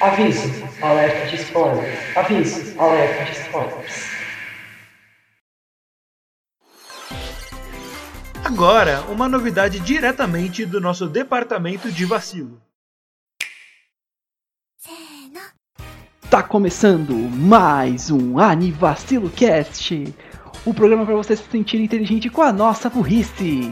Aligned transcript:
Aviso, 0.00 0.48
alerta 0.80 1.26
de 1.26 1.36
spoilers. 1.42 2.16
Aviso, 2.16 2.80
alerta 2.80 3.24
de 3.24 3.32
spoilers. 3.32 4.06
Agora, 8.42 9.02
uma 9.10 9.28
novidade 9.28 9.78
diretamente 9.78 10.64
do 10.64 10.80
nosso 10.80 11.06
departamento 11.06 11.92
de 11.92 12.06
vacilo. 12.06 12.62
Tá 16.30 16.42
começando 16.42 17.12
mais 17.12 18.10
um 18.10 18.38
Anivacilo 18.38 19.28
Cast, 19.28 20.14
o 20.64 20.72
programa 20.72 21.04
para 21.04 21.14
você 21.14 21.36
se 21.36 21.44
sentir 21.44 21.78
inteligente 21.78 22.30
com 22.30 22.40
a 22.40 22.50
nossa 22.50 22.88
burrice. 22.88 23.70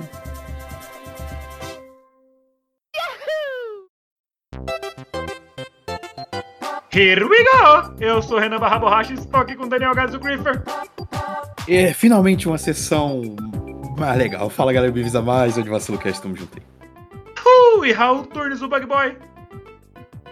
Here 6.99 7.25
we 7.25 7.45
go! 7.45 7.95
Eu 8.01 8.21
sou 8.21 8.41
Renan 8.41 8.59
Barra 8.59 8.77
Borracha 8.77 9.13
e 9.13 9.15
estou 9.15 9.39
aqui 9.39 9.55
com 9.55 9.67
o 9.67 9.69
Daniel 9.69 9.95
do 9.95 10.19
Griffer. 10.19 10.61
É 11.69 11.95
finalmente 11.95 12.49
uma 12.49 12.59
sessão 12.59 13.37
mais 13.97 14.19
legal. 14.19 14.51
Fala 14.51 14.73
galera, 14.73 14.91
bem-vindos 14.91 15.15
a 15.15 15.23
mais 15.23 15.57
onde 15.57 15.71
Vacilo 15.71 15.97
Cast, 15.97 16.21
tamo 16.21 16.35
junto 16.35 16.59
aí. 16.59 16.65
Uh, 17.47 17.85
e 17.85 17.93
Raul 17.93 18.27
Turnes, 18.27 18.63
o 18.63 18.69
Bug 18.69 18.85
Boy. 18.87 19.17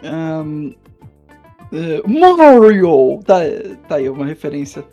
Um, 0.02 0.74
uh, 1.71 2.37
Mario! 2.37 3.21
Tá, 3.24 3.37
tá 3.87 3.95
aí, 3.95 4.09
uma 4.09 4.27
referência 4.27 4.85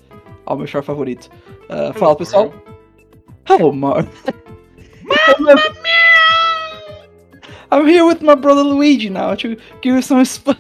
ao 0.46 0.56
meu 0.56 0.68
short 0.68 0.86
favorito. 0.86 1.28
Uh, 1.72 1.92
fala 1.98 2.16
pessoal. 2.16 2.54
Hello, 3.50 3.74
Mario. 3.74 4.08
I'm 7.72 7.88
here 7.88 8.06
with 8.06 8.22
my 8.22 8.36
brother 8.36 8.62
Luigi 8.62 9.10
now 9.10 9.34
to 9.34 9.58
give 9.82 9.96
you 9.96 10.04
some, 10.04 10.22
sp 10.22 10.54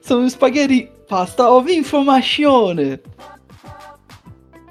some 0.00 0.28
spaghetti 0.28 0.90
pasta 1.08 1.42
of 1.44 1.68
information. 1.68 2.98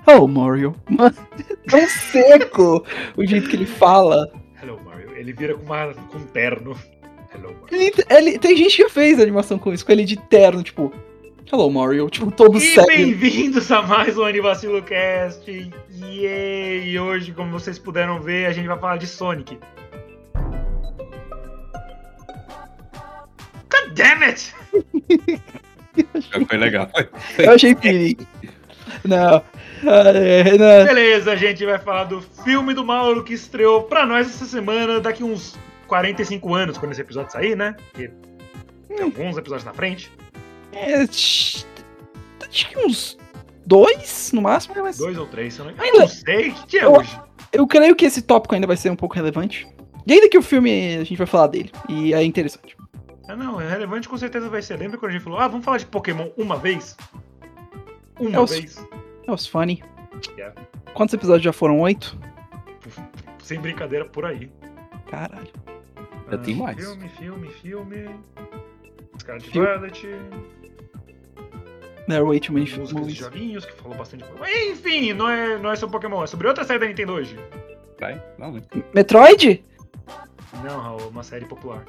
Oh, 0.07 0.27
Mario. 0.27 0.75
Mano, 0.89 1.15
tão 1.69 1.87
seco 1.87 2.83
o 3.15 3.25
jeito 3.25 3.49
que 3.49 3.55
ele 3.55 3.65
fala. 3.65 4.31
Hello, 4.61 4.79
Mario. 4.83 5.11
Ele 5.15 5.33
vira 5.33 5.53
com, 5.55 5.63
uma, 5.65 5.93
com 5.93 6.17
um 6.17 6.25
terno. 6.25 6.75
Hello, 7.33 7.55
Mario. 7.61 7.67
Ele, 7.71 7.93
ele- 8.09 8.39
tem 8.39 8.55
gente 8.57 8.75
que 8.77 8.83
já 8.83 8.89
fez 8.89 9.19
animação 9.19 9.59
com 9.59 9.71
isso, 9.73 9.85
com 9.85 9.91
ele 9.91 10.05
de 10.05 10.17
terno, 10.17 10.63
tipo. 10.63 10.91
Hello, 11.51 11.69
Mario. 11.71 12.09
Tipo, 12.09 12.29
todo 12.31 12.57
E 12.57 12.61
sério. 12.61 12.87
bem-vindos 12.87 13.71
a 13.71 13.81
mais 13.81 14.17
um 14.17 14.23
Anivacilo 14.23 14.81
Cast. 14.83 15.49
Yay! 15.91 16.89
E 16.89 16.99
hoje, 16.99 17.31
como 17.31 17.51
vocês 17.51 17.77
puderam 17.79 18.19
ver, 18.21 18.45
a 18.45 18.51
gente 18.51 18.67
vai 18.67 18.77
falar 18.79 18.97
de 18.97 19.07
Sonic. 19.07 19.57
God 23.69 23.93
damn 23.95 24.23
it! 24.23 24.53
Foi 26.47 26.57
legal. 26.57 26.89
Eu 27.37 27.51
achei 27.51 27.75
perigo. 27.75 28.25
Não. 29.05 29.41
Ah, 29.87 30.09
é, 30.13 30.57
não. 30.57 30.85
Beleza, 30.85 31.31
a 31.31 31.35
gente 31.35 31.63
vai 31.65 31.77
falar 31.79 32.05
do 32.05 32.21
filme 32.43 32.73
do 32.73 32.83
Mauro 32.83 33.23
que 33.23 33.33
estreou 33.33 33.83
pra 33.83 34.05
nós 34.05 34.27
essa 34.27 34.45
semana, 34.45 34.99
daqui 34.99 35.23
uns 35.23 35.55
45 35.87 36.53
anos, 36.53 36.77
quando 36.77 36.91
esse 36.91 36.99
episódio 37.01 37.31
sair, 37.31 37.55
né? 37.55 37.75
Porque 37.91 38.11
tem 38.89 39.01
alguns 39.01 39.37
episódios 39.37 39.63
na 39.63 39.73
frente. 39.73 40.11
É, 40.73 40.95
acho 41.03 41.65
que 42.49 42.77
uns 42.79 43.17
dois 43.65 44.31
no 44.33 44.41
máximo, 44.41 44.75
né, 44.75 44.81
mas 44.81 44.97
Dois 44.97 45.17
ou 45.17 45.27
três, 45.27 45.53
se 45.53 45.59
eu 45.61 45.65
não 45.65 45.71
Eu 45.71 45.81
Ainda- 45.83 45.99
não 45.99 46.07
sei. 46.07 46.51
Que 46.51 46.67
dia 46.67 46.81
é 46.81 46.85
Eu- 46.85 46.93
hoje? 46.93 47.17
eu 47.53 47.65
creio 47.67 47.95
que 47.95 48.05
esse 48.05 48.21
tópico 48.21 48.55
ainda 48.55 48.67
vai 48.67 48.75
ser 48.75 48.89
um 48.89 48.95
pouco 48.97 49.15
relevante. 49.15 49.65
E 50.05 50.13
ainda 50.13 50.27
que 50.27 50.37
o 50.37 50.41
filme 50.41 50.95
a 50.97 51.03
gente 51.03 51.15
vai 51.17 51.27
falar 51.27 51.47
dele. 51.47 51.71
E 51.87 52.13
é 52.13 52.23
interessante. 52.23 52.75
Ah, 53.29 53.35
não, 53.35 53.61
é 53.61 53.69
relevante 53.69 54.09
com 54.09 54.17
certeza 54.17 54.49
vai 54.49 54.61
ser. 54.61 54.77
Lembra 54.77 54.97
quando 54.97 55.11
a 55.11 55.13
gente 55.13 55.23
falou, 55.23 55.39
ah, 55.39 55.47
vamos 55.47 55.63
falar 55.63 55.77
de 55.77 55.85
Pokémon 55.85 56.29
uma 56.35 56.57
vez? 56.57 56.97
Uma 58.19 58.35
É 58.37 58.39
os- 58.39 58.49
vez? 58.51 58.75
That 58.75 59.29
was 59.31 59.45
funny. 59.47 59.83
Yeah. 60.35 60.59
Quantos 60.93 61.13
episódios 61.13 61.43
já 61.43 61.53
foram? 61.53 61.79
Oito? 61.79 62.17
Sem 63.43 63.59
brincadeira 63.61 64.03
por 64.05 64.25
aí. 64.25 64.51
Caralho. 65.09 65.47
Já 66.31 66.37
tem 66.39 66.55
Ah, 66.55 66.63
mais. 66.63 66.77
Filme, 66.77 67.09
filme, 67.09 67.49
filme. 67.49 68.09
Scarlet 69.19 69.49
Filme. 69.51 69.67
Violet. 69.67 70.01
There 72.07 72.17
are 72.21 72.25
way 72.25 72.39
too 72.39 72.53
many 72.53 72.65
Músicas 72.65 72.89
de 72.89 72.95
movies. 72.95 73.15
joguinhos, 73.17 73.65
que 73.65 73.73
falou 73.73 73.95
bastante 73.95 74.23
coisa. 74.23 74.43
Enfim, 74.71 75.13
não 75.13 75.29
é, 75.29 75.57
não 75.59 75.71
é 75.71 75.75
sobre 75.75 75.93
Pokémon, 75.93 76.23
é 76.23 76.27
sobre 76.27 76.47
outra 76.47 76.63
série 76.63 76.79
da 76.79 76.87
Nintendo 76.87 77.13
hoje. 77.13 77.37
Vai? 77.99 78.19
Não, 78.39 78.53
né? 78.53 78.61
Metroid? 78.93 79.63
Não, 80.63 80.79
Raul, 80.79 81.09
uma 81.09 81.23
série 81.23 81.45
popular. 81.45 81.83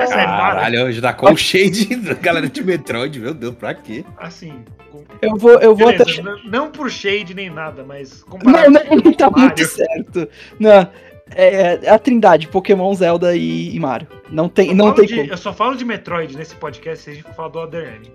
É 0.00 0.06
série, 0.06 0.26
para. 0.26 0.54
Caralho, 0.54 0.84
hoje 0.86 1.00
dá 1.00 1.12
com 1.12 1.36
shade 1.36 1.94
da 1.96 2.14
galera 2.20 2.48
de 2.48 2.64
Metroid, 2.64 3.18
meu 3.20 3.32
Deus, 3.32 3.54
pra 3.54 3.72
quê? 3.74 4.04
Assim, 4.16 4.64
com... 4.90 5.04
Eu 5.20 5.36
vou, 5.36 5.52
eu 5.60 5.74
vou 5.74 5.86
Beleza, 5.88 6.02
até. 6.02 6.22
não, 6.22 6.44
não 6.44 6.70
por 6.70 6.90
shade 6.90 7.32
nem 7.34 7.48
nada, 7.48 7.84
mas 7.84 8.22
Não, 8.22 8.28
comparado 8.28 8.70
não, 8.70 8.86
com 8.86 8.96
não 8.96 9.12
tá 9.14 9.30
Mario, 9.30 9.46
muito 9.46 9.64
certo. 9.66 10.28
Não. 10.58 10.88
É, 11.34 11.78
é 11.86 11.90
a 11.90 11.98
trindade, 11.98 12.48
Pokémon, 12.48 12.92
Zelda 12.94 13.34
e, 13.34 13.74
e 13.74 13.80
Mario. 13.80 14.06
Não 14.30 14.48
tem, 14.48 14.68
eu 14.70 14.74
não 14.74 14.92
tem 14.92 15.06
de- 15.06 15.16
como. 15.16 15.28
Eu 15.30 15.36
só 15.38 15.52
falo 15.52 15.76
de 15.76 15.84
Metroid 15.84 16.36
nesse 16.36 16.54
podcast 16.56 17.04
se 17.04 17.10
a 17.10 17.14
gente 17.14 17.22
for 17.22 17.34
falar 17.34 17.48
do 17.48 17.58
Other 17.60 17.94
M. 17.94 18.12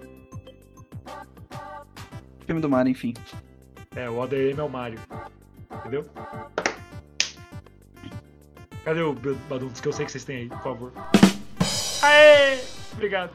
Filme 2.46 2.62
do 2.62 2.70
Mario, 2.70 2.92
enfim. 2.92 3.14
É, 3.96 4.08
o 4.10 4.20
Other 4.20 4.52
M 4.52 4.60
é 4.60 4.64
o 4.64 4.70
Mario. 4.70 5.00
Entendeu? 5.80 6.06
Cadê 8.88 9.02
o 9.02 9.14
Baduntos 9.50 9.82
que 9.82 9.88
eu 9.90 9.92
sei 9.92 10.06
que 10.06 10.12
vocês 10.14 10.24
têm 10.24 10.38
aí, 10.38 10.48
por 10.48 10.62
favor? 10.62 10.94
Aê! 12.02 12.58
Obrigado. 12.94 13.32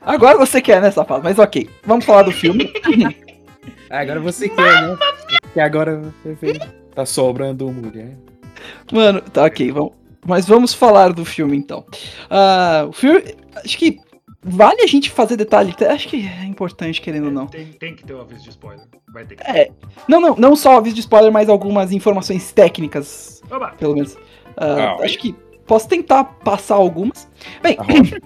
Agora 0.00 0.36
você 0.36 0.60
quer, 0.60 0.82
né, 0.82 0.90
safado? 0.90 1.22
Mas 1.22 1.38
ok. 1.38 1.70
Vamos 1.84 2.04
falar 2.04 2.22
do 2.22 2.32
filme. 2.32 2.72
Ah, 3.90 4.00
agora 4.00 4.20
você 4.20 4.50
quer, 4.50 4.82
né? 4.82 4.98
Que 5.54 5.60
agora 5.60 5.96
você 5.96 6.36
fez. 6.36 6.58
Tá 6.94 7.06
sobrando 7.06 7.72
mulher. 7.72 8.18
Mano, 8.92 9.22
tá 9.22 9.44
ok, 9.44 9.72
vamos. 9.72 9.92
Mas 10.26 10.46
vamos 10.46 10.74
falar 10.74 11.10
do 11.14 11.24
filme 11.24 11.56
então. 11.56 11.86
Ah, 12.28 12.84
o 12.86 12.92
filme. 12.92 13.34
Acho 13.54 13.78
que 13.78 13.98
vale 14.42 14.82
a 14.82 14.86
gente 14.86 15.10
fazer 15.10 15.36
detalhe. 15.36 15.74
Acho 15.88 16.08
que 16.08 16.26
é 16.26 16.44
importante, 16.44 17.00
querendo 17.00 17.26
ou 17.26 17.32
não. 17.32 17.46
Tem, 17.46 17.66
tem 17.66 17.94
que 17.94 18.04
ter 18.04 18.14
um 18.14 18.20
aviso 18.20 18.44
de 18.44 18.50
spoiler. 18.50 18.86
Vai 19.12 19.24
ter 19.24 19.36
que 19.36 19.42
É. 19.42 19.70
Não, 20.06 20.20
não, 20.20 20.36
não 20.36 20.56
só 20.56 20.76
aviso 20.78 20.94
de 20.94 21.00
spoiler, 21.00 21.32
mas 21.32 21.48
algumas 21.48 21.92
informações 21.92 22.52
técnicas, 22.52 23.42
Oba! 23.50 23.68
pelo 23.78 23.94
menos. 23.94 24.16
Ah, 24.56 24.96
acho 25.02 25.18
que 25.18 25.34
posso 25.66 25.88
tentar 25.88 26.24
passar 26.24 26.76
algumas. 26.76 27.28
Bem, 27.62 27.76
Arrocha. 27.78 28.20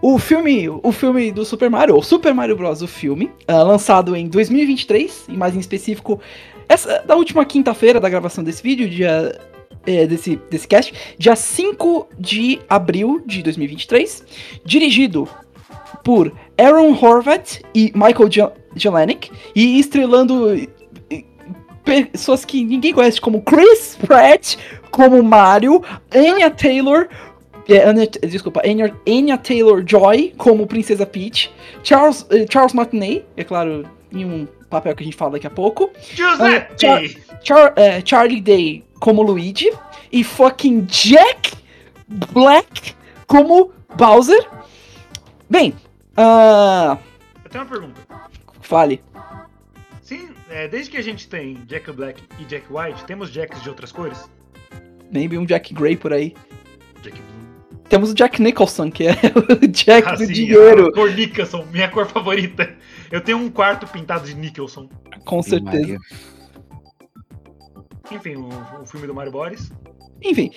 o 0.00 0.18
filme, 0.18 0.68
o 0.68 0.92
filme 0.92 1.30
do 1.30 1.44
Super 1.44 1.70
Mario, 1.70 1.96
o 1.96 2.02
Super 2.02 2.34
Mario 2.34 2.56
Bros. 2.56 2.82
o 2.82 2.88
filme, 2.88 3.30
ah, 3.46 3.62
lançado 3.62 4.16
em 4.16 4.28
2023, 4.28 5.26
e 5.28 5.36
mais 5.36 5.54
em 5.54 5.60
específico, 5.60 6.20
essa 6.68 7.02
da 7.06 7.14
última 7.14 7.44
quinta-feira 7.44 8.00
da 8.00 8.08
gravação 8.08 8.42
desse 8.42 8.62
vídeo, 8.62 8.88
dia 8.88 9.38
é, 9.86 10.06
desse, 10.06 10.36
desse 10.50 10.66
cast, 10.66 10.92
dia 11.16 11.36
5 11.36 12.08
de 12.18 12.58
abril 12.68 13.22
de 13.24 13.42
2023, 13.42 14.24
dirigido 14.64 15.28
por 16.04 16.32
Aaron 16.58 16.92
Horvath 16.92 17.60
e 17.74 17.92
Michael 17.94 18.28
Jelenic, 18.74 19.30
e 19.54 19.78
estrelando 19.80 20.46
pessoas 21.84 22.44
que 22.44 22.64
ninguém 22.64 22.92
conhece 22.92 23.20
como 23.20 23.40
Chris 23.42 23.96
Pratt, 24.06 24.56
como 24.90 25.22
Mario, 25.22 25.82
Anya 26.12 26.50
Taylor, 26.50 27.08
é, 27.68 27.84
Anya, 27.88 28.06
desculpa, 28.28 28.62
Anya, 28.64 28.94
Anya 29.06 29.38
Taylor-Joy 29.38 30.34
como 30.36 30.66
Princesa 30.66 31.06
Peach, 31.06 31.52
Charles, 31.82 32.26
eh, 32.30 32.46
Charles 32.50 32.72
Martinet, 32.72 33.24
é 33.36 33.44
claro, 33.44 33.84
em 34.12 34.24
um 34.24 34.48
papel 34.68 34.94
que 34.96 35.02
a 35.02 35.06
gente 35.06 35.16
fala 35.16 35.32
daqui 35.32 35.46
a 35.46 35.50
pouco, 35.50 35.90
Giuseppe! 36.12 36.74
Char- 36.80 37.02
Char- 37.42 37.72
eh, 37.76 38.02
Charlie 38.04 38.40
Day 38.40 38.84
como 39.00 39.22
Luigi, 39.22 39.70
e 40.10 40.24
fucking 40.24 40.82
Jack 40.88 41.52
Black 42.08 42.94
como 43.26 43.70
Bowser. 43.96 44.44
Bem, 45.48 45.74
ah, 46.16 46.98
Eu 47.44 47.50
tenho 47.50 47.64
uma 47.64 47.70
pergunta. 47.70 48.00
fale. 48.60 49.00
Sim, 50.02 50.30
é, 50.50 50.68
desde 50.68 50.90
que 50.90 50.96
a 50.96 51.02
gente 51.02 51.28
tem 51.28 51.54
Jack 51.66 51.90
Black 51.92 52.22
e 52.38 52.44
Jack 52.44 52.66
White, 52.70 53.04
temos 53.04 53.30
Jacks 53.30 53.62
de 53.62 53.68
outras 53.68 53.90
cores? 53.92 54.28
Maybe 55.12 55.38
um 55.38 55.44
Jack 55.44 55.72
Gray 55.74 55.96
por 55.96 56.12
aí. 56.12 56.34
Jack 57.02 57.20
Blue. 57.20 57.80
Temos 57.88 58.10
o 58.10 58.14
Jack 58.14 58.42
Nicholson, 58.42 58.90
que 58.90 59.06
é 59.06 59.12
o 59.12 59.66
Jack 59.70 60.16
do 60.16 60.26
sim, 60.26 60.32
dinheiro, 60.32 60.88
a 60.88 60.92
cor 60.92 61.12
Nicholson, 61.12 61.64
minha 61.72 61.88
cor 61.88 62.06
favorita. 62.06 62.74
Eu 63.10 63.20
tenho 63.20 63.38
um 63.38 63.48
quarto 63.48 63.86
pintado 63.86 64.26
de 64.26 64.34
Nicholson. 64.34 64.88
com 65.24 65.42
certeza. 65.42 65.78
Maria. 65.80 65.98
Enfim, 68.10 68.36
o, 68.36 68.48
o 68.82 68.86
filme 68.86 69.06
do 69.06 69.14
Mario 69.14 69.32
Boris. 69.32 69.70
Enfim, 70.22 70.50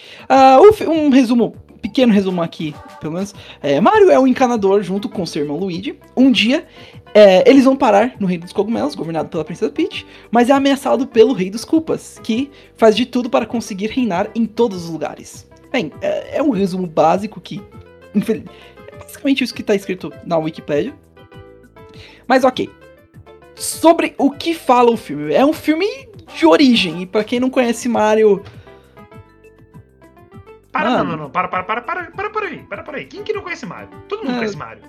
fi- 0.74 0.88
um 0.88 1.10
resumo, 1.10 1.54
pequeno 1.82 2.14
resumo 2.14 2.42
aqui, 2.42 2.74
pelo 3.02 3.14
menos. 3.14 3.34
É, 3.62 3.80
Mario 3.82 4.10
é 4.10 4.20
um 4.20 4.26
encanador 4.28 4.82
junto 4.84 5.10
com 5.10 5.26
seu 5.26 5.42
irmão 5.44 5.58
Luigi. 5.58 6.00
Um 6.16 6.32
dia, 6.32 6.66
é, 7.14 7.48
eles 7.50 7.66
vão 7.66 7.76
parar 7.76 8.16
no 8.20 8.26
Reino 8.28 8.44
dos 8.46 8.54
Cogumelos, 8.54 8.96
governado 8.96 9.28
pela 9.30 9.44
Princesa 9.44 9.72
Peach, 9.72 10.06
mas 10.32 10.50
é 10.50 10.54
ameaçado 10.54 11.06
pelo 11.06 11.34
Rei 11.34 11.50
dos 11.50 11.66
Culpas, 11.66 12.20
que 12.24 12.50
faz 12.78 12.96
de 12.96 13.06
tudo 13.06 13.30
para 13.30 13.46
conseguir 13.46 13.88
reinar 13.88 14.30
em 14.34 14.46
todos 14.46 14.86
os 14.86 14.90
lugares. 14.90 15.48
Bem, 15.72 15.92
é, 16.02 16.38
é 16.38 16.44
um 16.44 16.52
resumo 16.52 16.88
básico 16.88 17.42
que 17.42 17.62
infel- 18.16 18.44
É 18.92 18.98
basicamente 18.98 19.44
isso 19.44 19.54
que 19.54 19.62
tá 19.64 19.76
escrito 19.76 20.12
na 20.26 20.38
Wikipedia. 20.38 20.94
Mas 22.28 22.44
ok. 22.44 22.70
Sobre 23.56 24.16
o 24.18 24.32
que 24.32 24.54
fala 24.54 24.90
o 24.90 24.96
filme. 24.98 25.34
É 25.34 25.46
um 25.46 25.52
filme 25.54 25.86
de 26.36 26.46
origem. 26.46 27.02
E 27.02 27.06
pra 27.06 27.24
quem 27.24 27.40
não 27.40 27.50
conhece 27.50 27.88
Mario. 27.90 28.44
Para, 30.72 30.90
Mano. 30.92 31.04
não, 31.04 31.12
não, 31.12 31.24
não. 31.26 31.30
Para, 31.32 31.48
para, 31.48 31.64
para, 31.64 31.82
para, 31.82 32.12
para 32.12 32.30
por 32.30 32.44
aí. 32.44 32.60
Para 32.64 32.84
por 32.84 32.96
aí. 32.96 33.06
Quem 33.06 33.24
que 33.24 33.34
não 33.34 33.42
conhece 33.42 33.66
Mario? 33.66 33.90
Todo 34.08 34.20
mundo 34.24 34.34
Ah. 34.34 34.38
conhece 34.38 34.58
Mario. 34.58 34.84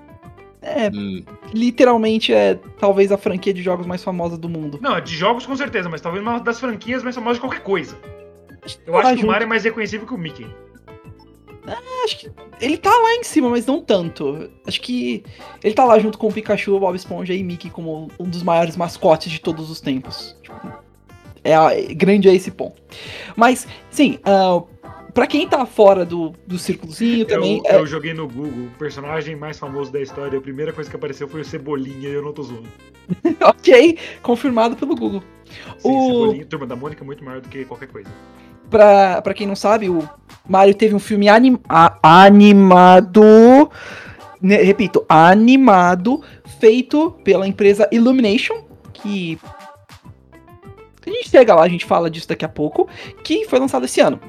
É, 0.63 0.91
Hum, 0.93 1.25
literalmente 1.55 2.35
é 2.35 2.55
talvez 2.79 3.11
a 3.11 3.17
franquia 3.17 3.53
de 3.55 3.63
jogos 3.63 3.87
mais 3.87 4.05
famosa 4.05 4.37
do 4.37 4.47
mundo. 4.47 4.79
Não, 4.83 5.01
de 5.01 5.17
jogos 5.17 5.47
com 5.47 5.57
certeza, 5.57 5.89
mas 5.89 6.03
talvez 6.03 6.23
uma 6.23 6.39
das 6.39 6.61
franquias 6.61 7.03
mais 7.03 7.15
famosas 7.17 7.37
de 7.39 7.41
qualquer 7.41 7.63
coisa. 7.63 7.97
Eu 8.87 8.93
Tá 8.93 8.99
acho 8.99 9.09
que 9.09 9.15
o 9.15 9.17
junto. 9.21 9.27
Mario 9.29 9.45
é 9.47 9.49
mais 9.49 9.65
reconhecível 9.65 10.07
que 10.07 10.13
o 10.13 10.19
Mickey. 10.19 10.47
Acho 12.05 12.19
que 12.19 12.31
ele 12.61 12.77
tá 12.77 12.91
lá 12.91 13.15
em 13.15 13.23
cima, 13.25 13.49
mas 13.49 13.65
não 13.65 13.81
tanto. 13.81 14.51
Acho 14.67 14.81
que 14.83 15.25
ele 15.65 15.73
tá 15.75 15.85
lá 15.85 15.99
junto 15.99 16.19
com 16.19 16.29
o 16.29 16.33
Pikachu, 16.33 16.79
Bob 16.79 16.95
Esponja 16.95 17.33
e 17.33 17.43
Mickey 17.43 17.71
como 17.71 18.09
um 18.19 18.25
dos 18.29 18.43
maiores 18.43 18.77
mascotes 18.77 19.31
de 19.33 19.41
todos 19.41 19.71
os 19.71 19.81
tempos. 19.81 20.37
Tipo, 20.43 20.73
é, 21.45 21.53
é 21.53 21.95
grande 21.95 22.29
a 22.29 22.35
esse 22.35 22.51
ponto. 22.51 22.81
Mas, 23.37 23.67
sim, 23.91 24.19
uh, 24.27 24.67
pra 25.13 25.27
quem 25.27 25.49
tá 25.49 25.65
fora 25.67 26.05
do, 26.05 26.33
do 26.47 26.59
círculozinho 26.59 27.25
também. 27.27 27.63
eu, 27.65 27.71
é- 27.71 27.77
eu 27.81 27.87
joguei 27.87 28.13
no 28.15 28.27
Google, 28.29 28.67
o 28.67 28.79
personagem 28.79 29.35
mais 29.37 29.59
famoso 29.59 29.91
da 29.93 30.01
história, 30.01 30.39
a 30.39 30.43
primeira 30.43 30.73
coisa 30.73 30.89
que 30.91 30.97
apareceu 30.97 31.27
foi 31.29 31.41
o 31.41 31.45
Cebolinha 31.45 32.09
e 32.09 32.13
eu 32.13 32.23
não 32.23 32.33
tô 32.33 32.43
zoando. 32.43 32.69
ok, 33.43 33.99
confirmado 34.23 34.77
pelo 34.77 34.95
Google. 34.95 35.23
Sim, 35.79 35.89
O- 35.91 36.07
Cebolinha, 36.13 36.47
turma 36.47 36.67
da 36.67 36.77
Mônica 36.77 37.03
é 37.03 37.07
muito 37.07 37.25
maior 37.25 37.41
do 37.41 37.49
que 37.49 37.65
qualquer 37.65 37.89
coisa. 37.89 38.09
Pra, 38.69 39.21
pra 39.21 39.35
quem 39.35 39.49
não 39.49 39.57
sabe, 39.57 39.89
o 39.91 40.09
Mario 40.49 40.75
teve 40.75 40.95
um 40.95 41.01
filme 41.01 41.29
anim- 41.29 41.59
a- 41.69 41.99
animado. 42.03 43.69
repito, 44.41 45.05
animado, 45.09 46.23
feito 46.61 47.11
pela 47.25 47.49
empresa 47.49 47.89
Illumination, 47.91 48.63
que. 48.93 49.39
A 51.11 51.13
gente 51.13 51.29
chega 51.29 51.55
lá, 51.55 51.65
a 51.65 51.69
gente 51.69 51.85
fala 51.85 52.09
disso 52.09 52.29
daqui 52.29 52.45
a 52.45 52.49
pouco, 52.49 52.89
que 53.25 53.45
foi 53.47 53.59
lançado 53.59 53.85
esse 53.85 54.01
ano. 54.01 54.21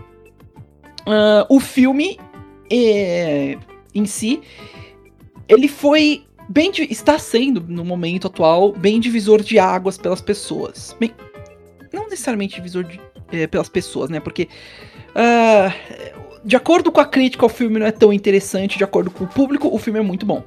Ah, 1.05 1.45
o 1.47 1.59
filme 1.59 2.19
é, 2.71 3.57
em 3.93 4.05
si, 4.05 4.41
ele 5.47 5.67
foi 5.67 6.25
bem. 6.49 6.71
está 6.89 7.19
sendo, 7.19 7.61
no 7.61 7.85
momento 7.85 8.27
atual, 8.27 8.71
bem 8.71 8.99
divisor 8.99 9.41
de 9.41 9.59
águas 9.59 9.97
pelas 9.97 10.21
pessoas. 10.21 10.95
Bem, 10.99 11.13
não 11.93 12.05
necessariamente 12.05 12.55
divisor 12.55 12.83
de 12.83 12.99
é, 13.31 13.45
pelas 13.45 13.69
pessoas, 13.69 14.09
né? 14.09 14.19
Porque 14.19 14.49
ah, 15.13 15.71
de 16.43 16.55
acordo 16.55 16.91
com 16.91 16.99
a 16.99 17.05
crítica, 17.05 17.45
o 17.45 17.49
filme 17.49 17.79
não 17.79 17.85
é 17.85 17.91
tão 17.91 18.11
interessante. 18.11 18.77
De 18.77 18.83
acordo 18.83 19.11
com 19.11 19.25
o 19.25 19.27
público, 19.27 19.67
o 19.71 19.77
filme 19.77 19.99
é 19.99 20.03
muito 20.03 20.25
bom. 20.25 20.43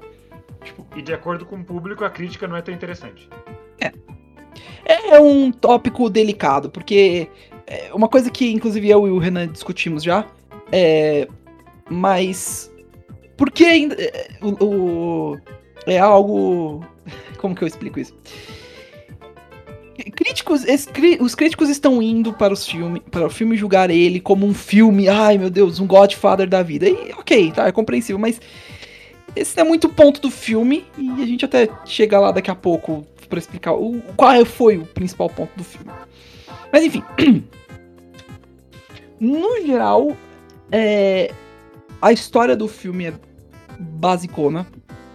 E 0.96 1.02
de 1.02 1.12
acordo 1.12 1.46
com 1.46 1.56
o 1.56 1.64
público, 1.64 2.04
a 2.04 2.10
crítica 2.10 2.48
não 2.48 2.56
é 2.56 2.62
tão 2.62 2.74
interessante. 2.74 3.28
É 3.80 3.92
um 5.20 5.50
tópico 5.52 6.08
delicado, 6.10 6.70
porque 6.70 7.28
é 7.66 7.92
uma 7.94 8.08
coisa 8.08 8.30
que 8.30 8.50
inclusive 8.52 8.88
eu 8.88 9.06
e 9.06 9.10
o 9.10 9.18
Renan 9.18 9.48
discutimos 9.48 10.02
já 10.02 10.26
é. 10.72 11.28
Mas. 11.88 12.70
Por 13.36 13.50
que 13.50 13.64
ainda. 13.64 13.94
é, 13.98 14.28
O, 14.40 14.64
o- 14.64 15.38
é 15.86 15.98
algo. 15.98 16.84
Como 17.38 17.54
que 17.54 17.62
eu 17.62 17.68
explico 17.68 18.00
isso? 18.00 18.14
Críticos, 20.16 20.64
os 21.20 21.34
críticos 21.34 21.68
estão 21.68 22.02
indo 22.02 22.32
para, 22.32 22.52
os 22.52 22.66
filme, 22.66 23.00
para 23.00 23.26
o 23.26 23.30
filme 23.30 23.56
julgar 23.56 23.90
ele 23.90 24.20
como 24.20 24.44
um 24.44 24.52
filme, 24.52 25.08
ai 25.08 25.38
meu 25.38 25.48
Deus, 25.48 25.78
um 25.78 25.86
Godfather 25.86 26.48
da 26.48 26.62
vida. 26.62 26.88
E 26.88 27.12
ok, 27.12 27.52
tá, 27.52 27.68
é 27.68 27.72
compreensível, 27.72 28.18
mas 28.18 28.40
esse 29.36 29.58
é 29.58 29.64
muito 29.64 29.88
ponto 29.88 30.20
do 30.20 30.30
filme 30.30 30.84
e 30.98 31.22
a 31.22 31.26
gente 31.26 31.44
até 31.44 31.68
chega 31.84 32.18
lá 32.18 32.32
daqui 32.32 32.50
a 32.50 32.54
pouco 32.54 33.06
pra 33.28 33.38
explicar 33.38 33.72
o, 33.72 34.00
qual 34.16 34.44
foi 34.44 34.78
o 34.78 34.86
principal 34.86 35.28
ponto 35.28 35.50
do 35.56 35.64
filme. 35.64 35.90
Mas 36.72 36.84
enfim, 36.84 37.02
no 39.20 39.66
geral, 39.66 40.16
é, 40.70 41.32
a 42.00 42.12
história 42.12 42.56
do 42.56 42.68
filme 42.68 43.06
é 43.06 43.14
basicona. 43.78 44.66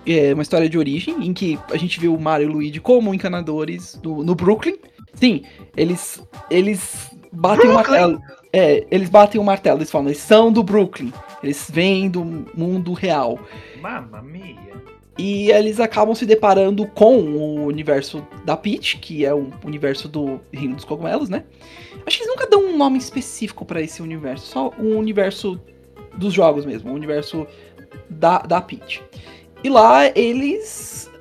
É 0.08 0.34
uma 0.34 0.42
história 0.42 0.68
de 0.68 0.78
origem, 0.78 1.28
em 1.28 1.34
que 1.34 1.60
a 1.72 1.78
gente 1.78 2.00
vê 2.00 2.08
o 2.08 2.20
Mario 2.20 2.48
e 2.48 2.50
o 2.50 2.54
Luigi 2.54 2.80
como 2.80 3.14
encanadores 3.14 4.00
no, 4.04 4.24
no 4.24 4.34
Brooklyn. 4.34 4.76
Sim, 5.14 5.44
eles. 5.76 6.24
Eles 6.50 7.12
batem 7.32 7.70
o 7.70 7.74
martelo. 7.74 8.22
É, 8.52 8.88
eles 8.90 9.10
batem 9.10 9.40
o 9.40 9.44
martelo, 9.44 9.80
eles 9.80 9.92
falam, 9.92 10.08
eles 10.08 10.18
são 10.18 10.52
do 10.52 10.64
Brooklyn. 10.64 11.14
Eles 11.44 11.70
vêm 11.72 12.10
do 12.10 12.24
mundo 12.56 12.94
real. 12.94 13.40
Mamma 13.82 14.22
mia. 14.22 14.58
E 15.22 15.52
eles 15.52 15.82
acabam 15.82 16.16
se 16.16 16.26
deparando 16.26 16.88
com 16.88 17.18
o 17.20 17.66
universo 17.66 18.26
da 18.46 18.56
Peach, 18.56 18.96
que 19.00 19.26
é 19.26 19.34
o 19.34 19.50
universo 19.66 20.08
do 20.08 20.40
Reino 20.50 20.78
dos 20.78 20.86
Cogumelos, 20.86 21.28
né? 21.28 21.44
Acho 22.08 22.18
que 22.18 22.24
eles 22.24 22.34
nunca 22.34 22.48
dão 22.48 22.64
um 22.64 22.78
nome 22.78 22.98
específico 22.98 23.66
pra 23.66 23.82
esse 23.82 24.02
universo, 24.02 24.46
só 24.46 24.70
o 24.80 24.98
universo 24.98 25.60
dos 26.16 26.34
jogos 26.34 26.66
mesmo, 26.66 26.90
o 26.90 26.94
universo 26.94 27.46
da, 28.10 28.40
da 28.40 28.62
Peach. 28.62 29.04
E 29.62 29.68
lá 29.68 30.08
eles. 30.18 31.12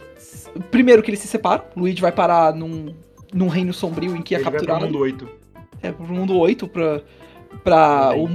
Primeiro 0.70 1.02
que 1.02 1.10
eles 1.10 1.18
se 1.18 1.26
separam, 1.26 1.64
Luigi 1.76 2.00
vai 2.00 2.12
parar 2.12 2.54
num, 2.54 2.94
num 3.34 3.48
reino 3.48 3.74
sombrio 3.74 4.14
em 4.14 4.22
que 4.22 4.32
é 4.32 4.38
Ele 4.38 4.44
vai 4.44 4.52
pro 4.52 4.60
capturado. 4.60 4.86
mundo 4.86 4.98
8. 5.00 5.28
É, 5.82 5.90
pro 5.90 6.06
mundo 6.06 6.38
8, 6.38 6.68
pra, 6.68 7.02
pra 7.64 8.12
o, 8.16 8.28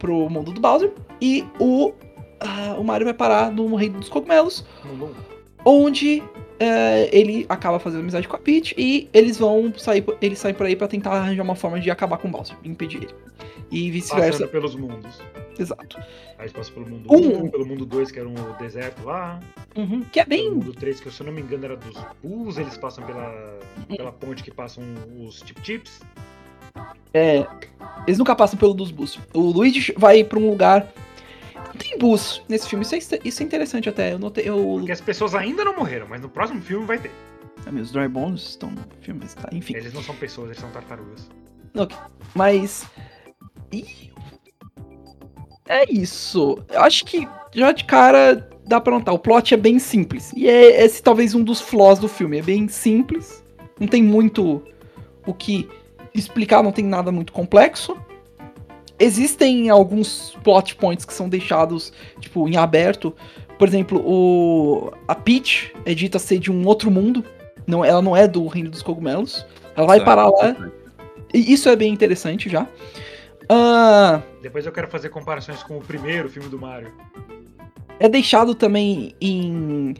pro 0.00 0.28
mundo 0.28 0.50
do 0.50 0.60
Bowser. 0.60 0.92
E 1.20 1.44
o, 1.60 1.92
ah, 2.44 2.76
o 2.78 2.84
Mario 2.84 3.04
vai 3.06 3.14
parar 3.14 3.50
no 3.50 3.74
Reino 3.74 3.98
dos 3.98 4.08
Cogumelos, 4.08 4.64
1. 4.84 5.10
onde 5.64 6.22
é, 6.58 7.08
ele 7.12 7.46
acaba 7.48 7.78
fazendo 7.78 8.00
amizade 8.00 8.28
com 8.28 8.36
a 8.36 8.38
Peach 8.38 8.74
e 8.78 9.08
eles 9.12 9.38
vão 9.38 9.72
sair, 9.76 10.04
eles 10.20 10.38
saem 10.38 10.54
por 10.54 10.66
aí 10.66 10.76
pra 10.76 10.86
tentar 10.88 11.12
arranjar 11.12 11.42
uma 11.42 11.54
forma 11.56 11.80
de 11.80 11.90
acabar 11.90 12.18
com 12.18 12.28
o 12.28 12.30
Bowser, 12.30 12.56
impedir 12.64 13.04
ele. 13.04 13.14
E 13.70 13.90
vice-versa. 13.90 14.46
Pelos 14.48 14.74
mundos. 14.74 15.18
Exato. 15.58 15.96
Aí 16.38 16.42
eles 16.44 16.52
passam 16.52 16.74
pelo 16.74 16.86
mundo 16.88 17.10
Um. 17.10 17.44
1, 17.46 17.50
pelo 17.50 17.64
mundo 17.66 17.86
2, 17.86 18.10
que 18.10 18.18
era 18.18 18.28
um 18.28 18.34
deserto 18.58 19.02
lá. 19.04 19.40
Uhum, 19.74 20.02
Que 20.12 20.20
é 20.20 20.24
Pelo 20.26 20.42
bem. 20.42 20.50
mundo 20.50 20.74
3, 20.74 21.00
que 21.00 21.10
se 21.10 21.20
eu 21.22 21.26
não 21.26 21.32
me 21.32 21.40
engano 21.40 21.64
era 21.64 21.76
dos 21.76 21.96
Bulls, 22.22 22.58
eles 22.58 22.76
passam 22.76 23.02
pela, 23.04 23.58
pela 23.96 24.12
ponte 24.12 24.42
que 24.42 24.50
passam 24.50 24.84
os 25.26 25.40
Tip-Tips. 25.40 26.02
é, 27.14 27.46
eles 28.06 28.18
nunca 28.18 28.34
passam 28.36 28.58
pelo 28.58 28.74
dos 28.74 28.90
bus. 28.90 29.18
O 29.32 29.40
Luigi 29.40 29.94
vai 29.96 30.22
pra 30.22 30.38
um 30.38 30.50
lugar. 30.50 30.86
Não 31.72 31.78
tem 31.80 31.98
bus 31.98 32.42
nesse 32.48 32.68
filme. 32.68 32.84
Isso 32.84 32.94
é, 33.14 33.18
isso 33.24 33.42
é 33.42 33.46
interessante 33.46 33.88
até. 33.88 34.12
Eu 34.12 34.18
notei. 34.18 34.48
Eu, 34.48 34.74
Porque 34.78 34.92
as 34.92 35.00
pessoas 35.00 35.34
ainda 35.34 35.64
não 35.64 35.74
morreram, 35.76 36.06
mas 36.08 36.20
no 36.20 36.28
próximo 36.28 36.60
filme 36.60 36.84
vai 36.86 36.98
ter. 36.98 37.10
ah, 37.66 37.72
meus 37.72 37.90
Dry 37.90 38.08
Bones 38.08 38.42
estão 38.50 38.70
no 38.70 38.82
filme, 39.00 39.20
mas 39.22 39.34
tá, 39.34 39.48
enfim. 39.52 39.74
Eles 39.76 39.92
não 39.92 40.02
são 40.02 40.14
pessoas, 40.16 40.48
eles 40.48 40.58
são 40.60 40.70
tartarugas. 40.70 41.28
Mas. 42.34 42.86
e- 43.72 44.10
É 45.68 45.90
isso. 45.90 46.58
Eu 46.68 46.82
acho 46.82 47.04
que 47.04 47.26
já 47.54 47.72
de 47.72 47.84
cara 47.84 48.48
dá 48.66 48.80
pra 48.80 48.92
notar. 48.98 49.14
O 49.14 49.18
plot 49.18 49.54
é 49.54 49.56
bem 49.56 49.78
simples. 49.78 50.32
E 50.36 50.48
é 50.48 50.84
esse 50.84 51.02
talvez 51.02 51.34
um 51.34 51.42
dos 51.42 51.60
flaws 51.60 51.98
do 51.98 52.08
filme. 52.08 52.38
É 52.38 52.42
bem 52.42 52.68
simples. 52.68 53.42
Não 53.80 53.86
tem 53.88 54.02
muito 54.02 54.62
o 55.26 55.32
que 55.32 55.68
explicar, 56.14 56.62
não 56.62 56.72
tem 56.72 56.84
nada 56.84 57.10
muito 57.10 57.32
complexo. 57.32 57.96
Existem 59.02 59.68
alguns 59.68 60.36
plot 60.44 60.76
points 60.76 61.04
que 61.04 61.12
são 61.12 61.28
deixados, 61.28 61.92
tipo, 62.20 62.48
em 62.48 62.56
aberto. 62.56 63.12
Por 63.58 63.66
exemplo, 63.66 64.00
o 64.04 64.92
a 65.08 65.14
Peach 65.14 65.72
é 65.84 65.92
dita 65.92 66.18
ser 66.20 66.38
de 66.38 66.52
um 66.52 66.64
outro 66.66 66.88
mundo. 66.90 67.24
Não, 67.66 67.84
ela 67.84 68.00
não 68.00 68.16
é 68.16 68.28
do 68.28 68.46
Reino 68.46 68.70
dos 68.70 68.80
Cogumelos. 68.80 69.44
Ela 69.76 69.86
vai 69.86 70.04
parar 70.04 70.28
lá. 70.28 70.54
E 71.34 71.52
isso 71.52 71.68
é 71.68 71.74
bem 71.74 71.92
interessante 71.92 72.48
já. 72.48 72.66
Ah, 73.48 74.20
Depois 74.40 74.64
eu 74.66 74.72
quero 74.72 74.88
fazer 74.88 75.08
comparações 75.08 75.62
com 75.62 75.78
o 75.78 75.80
primeiro 75.80 76.28
filme 76.28 76.48
do 76.48 76.58
Mario. 76.58 76.92
é 77.98 78.08
deixado 78.08 78.54
também 78.54 79.14
em, 79.20 79.94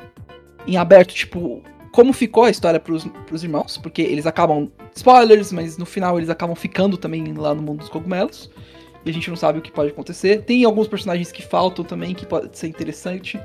em 0.66 0.76
aberto, 0.76 1.12
tipo, 1.12 1.62
como 1.92 2.12
ficou 2.12 2.44
a 2.44 2.50
história 2.50 2.78
pros, 2.78 3.04
pros 3.26 3.42
irmãos, 3.42 3.76
porque 3.78 4.02
eles 4.02 4.26
acabam. 4.26 4.70
Spoilers, 4.94 5.52
mas 5.52 5.76
no 5.76 5.86
final 5.86 6.18
eles 6.18 6.30
acabam 6.30 6.54
ficando 6.54 6.96
também 6.96 7.32
lá 7.34 7.54
no 7.54 7.62
mundo 7.62 7.80
dos 7.80 7.88
cogumelos. 7.88 8.50
E 9.04 9.10
a 9.10 9.12
gente 9.12 9.28
não 9.28 9.36
sabe 9.36 9.58
o 9.58 9.62
que 9.62 9.70
pode 9.70 9.90
acontecer. 9.90 10.42
Tem 10.42 10.64
alguns 10.64 10.88
personagens 10.88 11.32
que 11.32 11.42
faltam 11.42 11.84
também, 11.84 12.14
que 12.14 12.24
pode 12.24 12.56
ser 12.56 12.68
interessante. 12.68 13.40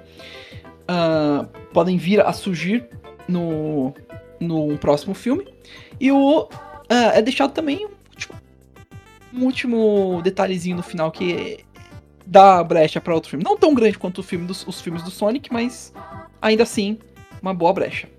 Ah, 0.88 1.48
podem 1.74 1.98
vir 1.98 2.22
a 2.22 2.32
surgir 2.32 2.88
no, 3.28 3.94
no 4.40 4.78
próximo 4.78 5.14
filme. 5.14 5.48
E 6.00 6.12
o. 6.12 6.48
ah, 6.90 7.12
é 7.16 7.22
deixado 7.22 7.52
também 7.52 7.88
um 9.34 9.44
último, 9.44 10.22
detalhezinho 10.24 10.78
no 10.78 10.84
final 10.84 11.12
que 11.12 11.60
dá 12.26 12.64
brecha 12.64 13.00
pra 13.00 13.14
outro 13.14 13.30
filme. 13.30 13.44
Não 13.44 13.58
tão 13.58 13.74
grande 13.74 13.98
quanto 13.98 14.24
filme 14.24 14.46
dos, 14.46 14.66
os 14.68 14.82
filmes 14.82 15.04
do 15.04 15.12
Sonic, 15.12 15.52
mas 15.52 15.94
ainda 16.42 16.64
assim, 16.64 16.98
uma 17.42 17.54
boa 17.54 17.74
brecha. 17.74 18.10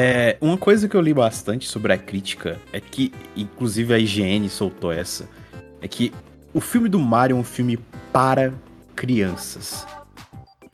É, 0.00 0.38
uma 0.40 0.56
coisa 0.56 0.88
que 0.88 0.94
eu 0.94 1.00
li 1.00 1.12
bastante 1.12 1.66
sobre 1.66 1.92
a 1.92 1.98
crítica 1.98 2.56
é 2.72 2.80
que, 2.80 3.12
inclusive 3.34 3.92
a 3.92 3.98
IGN 3.98 4.48
soltou 4.48 4.92
essa, 4.92 5.28
é 5.82 5.88
que 5.88 6.14
o 6.54 6.60
filme 6.60 6.88
do 6.88 7.00
Mario 7.00 7.36
é 7.36 7.40
um 7.40 7.42
filme 7.42 7.76
para 8.12 8.54
crianças. 8.94 9.84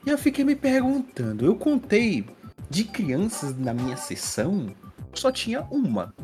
E 0.05 0.11
eu 0.11 0.19
fiquei 0.19 0.45
me 0.45 0.55
perguntando, 0.55 1.47
eu 1.47 1.57
contei 1.57 2.27
de 2.69 2.85
crianças 2.85 3.57
na 3.57 3.73
minha 3.73 3.97
sessão, 3.97 4.67
só 5.15 5.33
tinha 5.33 5.63
uma. 5.71 6.15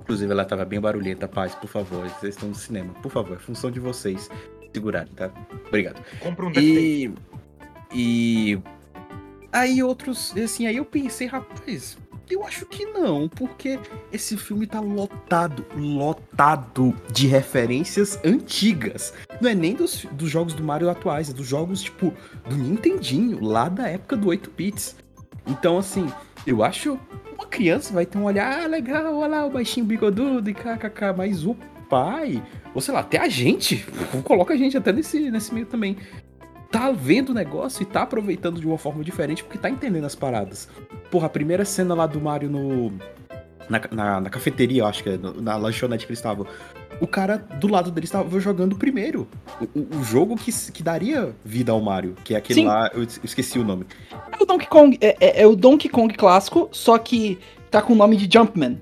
Inclusive 0.00 0.32
ela 0.32 0.44
tava 0.44 0.64
bem 0.64 0.80
barulhenta, 0.80 1.28
paz, 1.28 1.54
por 1.54 1.68
favor, 1.68 2.08
vocês 2.08 2.34
estão 2.34 2.48
no 2.48 2.56
cinema, 2.56 2.92
por 2.94 3.12
favor, 3.12 3.36
é 3.36 3.38
função 3.38 3.70
de 3.70 3.78
vocês 3.78 4.28
segurarem, 4.72 5.12
tá? 5.14 5.30
Obrigado. 5.68 6.02
Compra 6.18 6.46
um 6.46 6.52
e... 6.56 7.14
e 7.94 8.58
aí 9.52 9.80
outros, 9.80 10.36
assim, 10.36 10.66
aí 10.66 10.78
eu 10.78 10.84
pensei, 10.84 11.28
rapaz, 11.28 11.96
eu 12.34 12.44
acho 12.44 12.66
que 12.66 12.84
não, 12.86 13.28
porque 13.28 13.78
esse 14.12 14.36
filme 14.36 14.66
tá 14.66 14.80
lotado, 14.80 15.64
lotado 15.76 16.94
de 17.12 17.26
referências 17.26 18.18
antigas. 18.24 19.12
Não 19.40 19.50
é 19.50 19.54
nem 19.54 19.74
dos, 19.74 20.04
dos 20.12 20.30
jogos 20.30 20.54
do 20.54 20.62
Mario 20.62 20.90
atuais, 20.90 21.30
é 21.30 21.32
dos 21.32 21.46
jogos, 21.46 21.82
tipo, 21.82 22.12
do 22.48 22.56
Nintendinho, 22.56 23.42
lá 23.42 23.68
da 23.68 23.88
época 23.88 24.16
do 24.16 24.28
8 24.28 24.50
bits. 24.50 24.96
Então, 25.46 25.78
assim, 25.78 26.06
eu 26.46 26.62
acho 26.62 26.98
uma 27.34 27.46
criança 27.46 27.94
vai 27.94 28.04
ter 28.04 28.18
um 28.18 28.24
olhar, 28.24 28.64
ah, 28.64 28.66
legal, 28.66 29.14
olha 29.14 29.28
lá 29.28 29.46
o 29.46 29.50
baixinho 29.50 29.86
bigodudo 29.86 30.50
e 30.50 30.54
kkk, 30.54 31.14
mas 31.16 31.46
o 31.46 31.56
pai, 31.88 32.42
ou 32.74 32.80
sei 32.80 32.92
lá, 32.92 33.00
até 33.00 33.18
a 33.18 33.28
gente, 33.28 33.86
coloca 34.24 34.52
a 34.52 34.56
gente 34.56 34.76
até 34.76 34.92
nesse, 34.92 35.30
nesse 35.30 35.54
meio 35.54 35.66
também 35.66 35.96
tá 36.70 36.90
vendo 36.90 37.30
o 37.30 37.34
negócio 37.34 37.82
e 37.82 37.86
tá 37.86 38.02
aproveitando 38.02 38.60
de 38.60 38.66
uma 38.66 38.76
forma 38.76 39.02
diferente 39.02 39.42
porque 39.42 39.56
tá 39.56 39.70
entendendo 39.70 40.04
as 40.04 40.14
paradas. 40.14 40.68
Porra, 41.10 41.26
a 41.26 41.30
primeira 41.30 41.64
cena 41.64 41.94
lá 41.94 42.06
do 42.06 42.20
Mario 42.20 42.50
no. 42.50 42.92
Na, 43.68 43.80
na, 43.90 44.20
na 44.22 44.30
cafeteria, 44.30 44.82
eu 44.82 44.86
acho 44.86 45.02
que 45.02 45.10
é, 45.10 45.18
na 45.40 45.56
lanchonete 45.56 46.06
que 46.06 46.10
eles 46.10 46.18
estavam. 46.18 46.46
O 47.00 47.06
cara 47.06 47.36
do 47.36 47.68
lado 47.68 47.90
deles 47.90 48.08
estava 48.08 48.40
jogando 48.40 48.76
primeiro. 48.76 49.28
O, 49.74 49.98
o, 49.98 50.02
jogo 50.02 50.36
que, 50.36 50.50
que 50.72 50.82
daria 50.82 51.34
vida 51.44 51.70
ao 51.70 51.80
Mario, 51.80 52.14
que 52.24 52.34
é 52.34 52.38
aquele 52.38 52.60
Sim. 52.60 52.66
lá, 52.66 52.90
eu 52.94 53.02
esqueci 53.02 53.58
o 53.58 53.64
nome. 53.64 53.86
É 54.32 54.42
o 54.42 54.46
Donkey 54.46 54.66
Kong, 54.66 54.98
é, 55.00 55.16
é, 55.20 55.42
é, 55.42 55.46
o 55.46 55.54
Donkey 55.54 55.88
Kong 55.88 56.12
clássico, 56.14 56.68
só 56.72 56.98
que 56.98 57.38
tá 57.70 57.80
com 57.80 57.92
o 57.92 57.96
nome 57.96 58.16
de 58.16 58.28
Jumpman. 58.32 58.78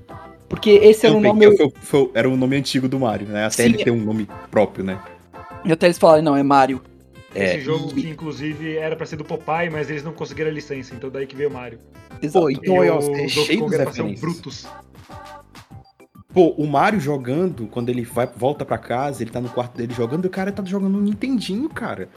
Porque 0.49 0.71
esse 0.71 1.07
era 1.07 1.17
o 1.17 1.21
nome. 1.21 1.57
Foi, 1.57 1.73
foi, 1.81 2.11
era 2.15 2.29
o 2.29 2.37
nome 2.37 2.57
antigo 2.57 2.89
do 2.89 2.99
Mario, 2.99 3.27
né? 3.27 3.47
Até 3.47 3.65
Sim, 3.65 3.71
ele 3.71 3.85
ter 3.85 3.91
um 3.91 4.01
nome 4.01 4.29
próprio, 4.51 4.85
né? 4.85 5.01
E 5.65 5.73
até 5.73 5.87
eles 5.87 5.99
falaram, 5.99 6.23
não, 6.23 6.37
é 6.37 6.43
Mario. 6.43 6.81
Esse 7.37 7.57
é, 7.57 7.61
jogo 7.61 7.93
e... 7.95 8.03
que 8.03 8.09
inclusive 8.09 8.77
era 8.77 8.97
pra 8.97 9.05
ser 9.05 9.17
do 9.17 9.25
Popeye, 9.25 9.69
mas 9.71 9.91
eles 9.91 10.03
não 10.03 10.13
conseguiram 10.13 10.51
a 10.51 10.53
licença, 10.53 10.95
então 10.95 11.11
daí 11.11 11.27
que 11.27 11.37
veio 11.37 11.51
o 11.51 11.53
Mario. 11.53 11.79
Exato. 12.23 12.45
Pô, 12.45 12.51
então 12.51 12.85
e 12.85 12.91
o 12.91 13.17
é 13.17 13.29
cheio 13.29 13.69
de 13.69 13.77
referências. 13.77 14.21
Brutus. 14.21 14.67
Pô, 16.33 16.51
o 16.51 16.67
Mario 16.67 17.01
jogando, 17.01 17.67
quando 17.67 17.89
ele 17.89 18.03
vai, 18.03 18.27
volta 18.27 18.65
pra 18.65 18.79
casa, 18.79 19.23
ele 19.23 19.31
tá 19.31 19.41
no 19.41 19.49
quarto 19.49 19.77
dele 19.77 19.93
jogando, 19.95 20.25
e 20.25 20.27
o 20.29 20.31
cara 20.31 20.53
tá 20.53 20.63
jogando 20.65 20.99
um 20.99 21.01
Nintendinho, 21.01 21.69
cara. 21.69 22.09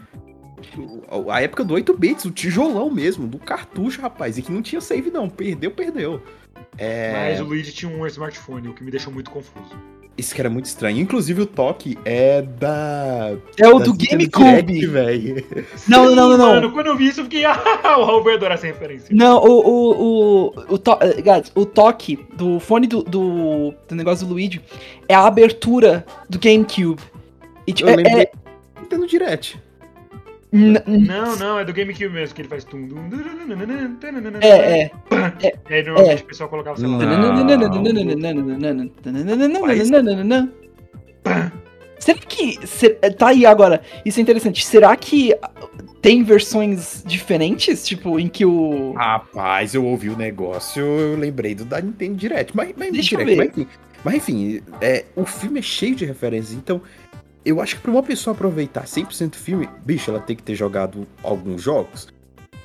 A 1.29 1.41
época 1.41 1.63
do 1.63 1.73
8 1.73 1.97
bits, 1.97 2.25
o 2.25 2.31
tijolão 2.31 2.89
mesmo, 2.89 3.27
do 3.27 3.37
cartucho, 3.37 4.01
rapaz, 4.01 4.37
e 4.37 4.41
que 4.41 4.51
não 4.51 4.61
tinha 4.61 4.81
save 4.81 5.09
não, 5.09 5.29
perdeu, 5.29 5.71
perdeu. 5.71 6.21
É... 6.77 7.13
Mas 7.13 7.39
o 7.39 7.45
Luigi 7.45 7.71
tinha 7.71 7.89
um 7.89 8.05
smartphone, 8.07 8.67
o 8.67 8.73
que 8.73 8.83
me 8.83 8.91
deixou 8.91 9.11
muito 9.11 9.31
confuso. 9.31 9.75
Isso 10.19 10.35
que 10.35 10.41
era 10.41 10.49
muito 10.49 10.65
estranho. 10.65 10.99
Inclusive 10.99 11.41
o 11.41 11.45
toque 11.45 11.97
é 12.03 12.41
da. 12.41 13.37
É 13.57 13.67
o 13.69 13.79
do 13.79 13.93
GameCube, 13.93 14.85
velho. 14.85 15.45
Não, 15.87 16.13
não, 16.13 16.15
não, 16.15 16.37
não. 16.37 16.55
Mano, 16.55 16.71
quando 16.73 16.87
eu 16.87 16.97
vi 16.97 17.07
isso, 17.07 17.21
eu 17.21 17.23
fiquei. 17.23 17.43
Ah, 17.81 17.97
o 17.97 18.05
Raul 18.05 18.23
vai 18.23 18.35
adorar 18.35 18.57
essa 18.57 18.67
referência. 18.67 19.07
Não, 19.11 19.41
o. 19.41 19.69
O, 19.69 20.47
o, 20.49 20.73
o, 20.73 20.77
to... 20.77 20.97
Guys, 21.23 21.51
o 21.55 21.65
toque 21.65 22.19
do 22.35 22.59
fone 22.59 22.87
do, 22.87 23.01
do, 23.01 23.73
do, 23.87 23.95
negócio 23.95 24.27
do 24.27 24.33
Luigi 24.33 24.61
é 25.07 25.15
a 25.15 25.25
abertura 25.25 26.05
do 26.29 26.37
GameCube. 26.37 27.01
E, 27.65 27.71
tipo, 27.71 27.89
eu 27.89 27.93
é, 27.93 27.95
lembrei 27.95 28.23
é... 28.23 28.31
Nintendo 28.81 29.07
Direct. 29.07 29.59
Não, 30.51 31.35
não, 31.35 31.59
é 31.59 31.65
do 31.65 31.71
GameCube 31.71 32.09
mesmo, 32.09 32.33
que 32.33 32.41
ele 32.41 32.47
faz 32.47 32.63
tum 32.63 32.87
É, 34.41 34.81
é. 34.81 34.91
E 35.69 35.73
aí 35.73 35.83
normalmente 35.83 36.23
o 36.23 36.25
pessoal 36.25 36.49
colocava, 36.49 36.75
sei 36.77 36.87
lá. 36.87 36.97
Será 41.99 42.17
que. 42.19 42.57
Tá 43.17 43.27
aí 43.27 43.45
agora. 43.45 43.81
Isso 44.03 44.19
é 44.19 44.23
interessante. 44.23 44.65
Será 44.65 44.95
que 44.95 45.35
tem 46.01 46.23
versões 46.23 47.03
diferentes? 47.05 47.85
Tipo, 47.85 48.19
em 48.19 48.27
que 48.27 48.45
o. 48.45 48.93
Rapaz, 48.93 49.75
eu 49.75 49.85
ouvi 49.85 50.09
o 50.09 50.17
negócio, 50.17 50.81
eu 50.81 51.17
lembrei 51.17 51.53
do 51.53 51.65
da 51.65 51.79
Nintendo 51.81 52.15
Direct. 52.15 52.55
Mas, 52.55 52.73
mas, 52.75 52.91
Deixa 52.91 53.17
Direct, 53.17 53.31
eu 53.31 53.37
ver. 53.37 53.67
mas 54.03 54.15
enfim, 54.15 54.61
mas, 54.61 54.63
enfim 54.63 54.63
é, 54.81 55.05
o 55.15 55.25
filme 55.25 55.59
é 55.59 55.61
cheio 55.61 55.93
de 55.93 56.05
referências. 56.05 56.53
Então, 56.53 56.81
eu 57.45 57.61
acho 57.61 57.75
que 57.77 57.81
pra 57.81 57.91
uma 57.91 58.03
pessoa 58.03 58.35
aproveitar 58.35 58.83
100% 58.83 59.35
filme, 59.35 59.69
bicho, 59.83 60.11
ela 60.11 60.19
tem 60.19 60.35
que 60.35 60.43
ter 60.43 60.55
jogado 60.55 61.07
alguns 61.23 61.61
jogos. 61.61 62.07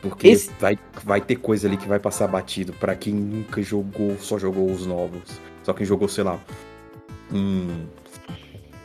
Porque 0.03 0.29
Esse... 0.29 0.51
vai, 0.61 0.79
vai 1.03 1.21
ter 1.21 1.37
coisa 1.37 1.67
ali 1.67 1.77
que 1.77 1.89
vai 1.89 1.99
passar 1.99 2.29
batido 2.29 2.73
para 2.75 2.95
quem 2.95 3.15
nunca 3.15 3.63
jogou, 3.63 4.19
só 4.19 4.39
jogou 4.39 4.71
os 4.71 4.85
novos. 4.85 5.41
Só 5.63 5.73
quem 5.73 5.87
jogou, 5.87 6.09
sei 6.09 6.25
lá. 6.25 6.39
Hum. 7.33 7.87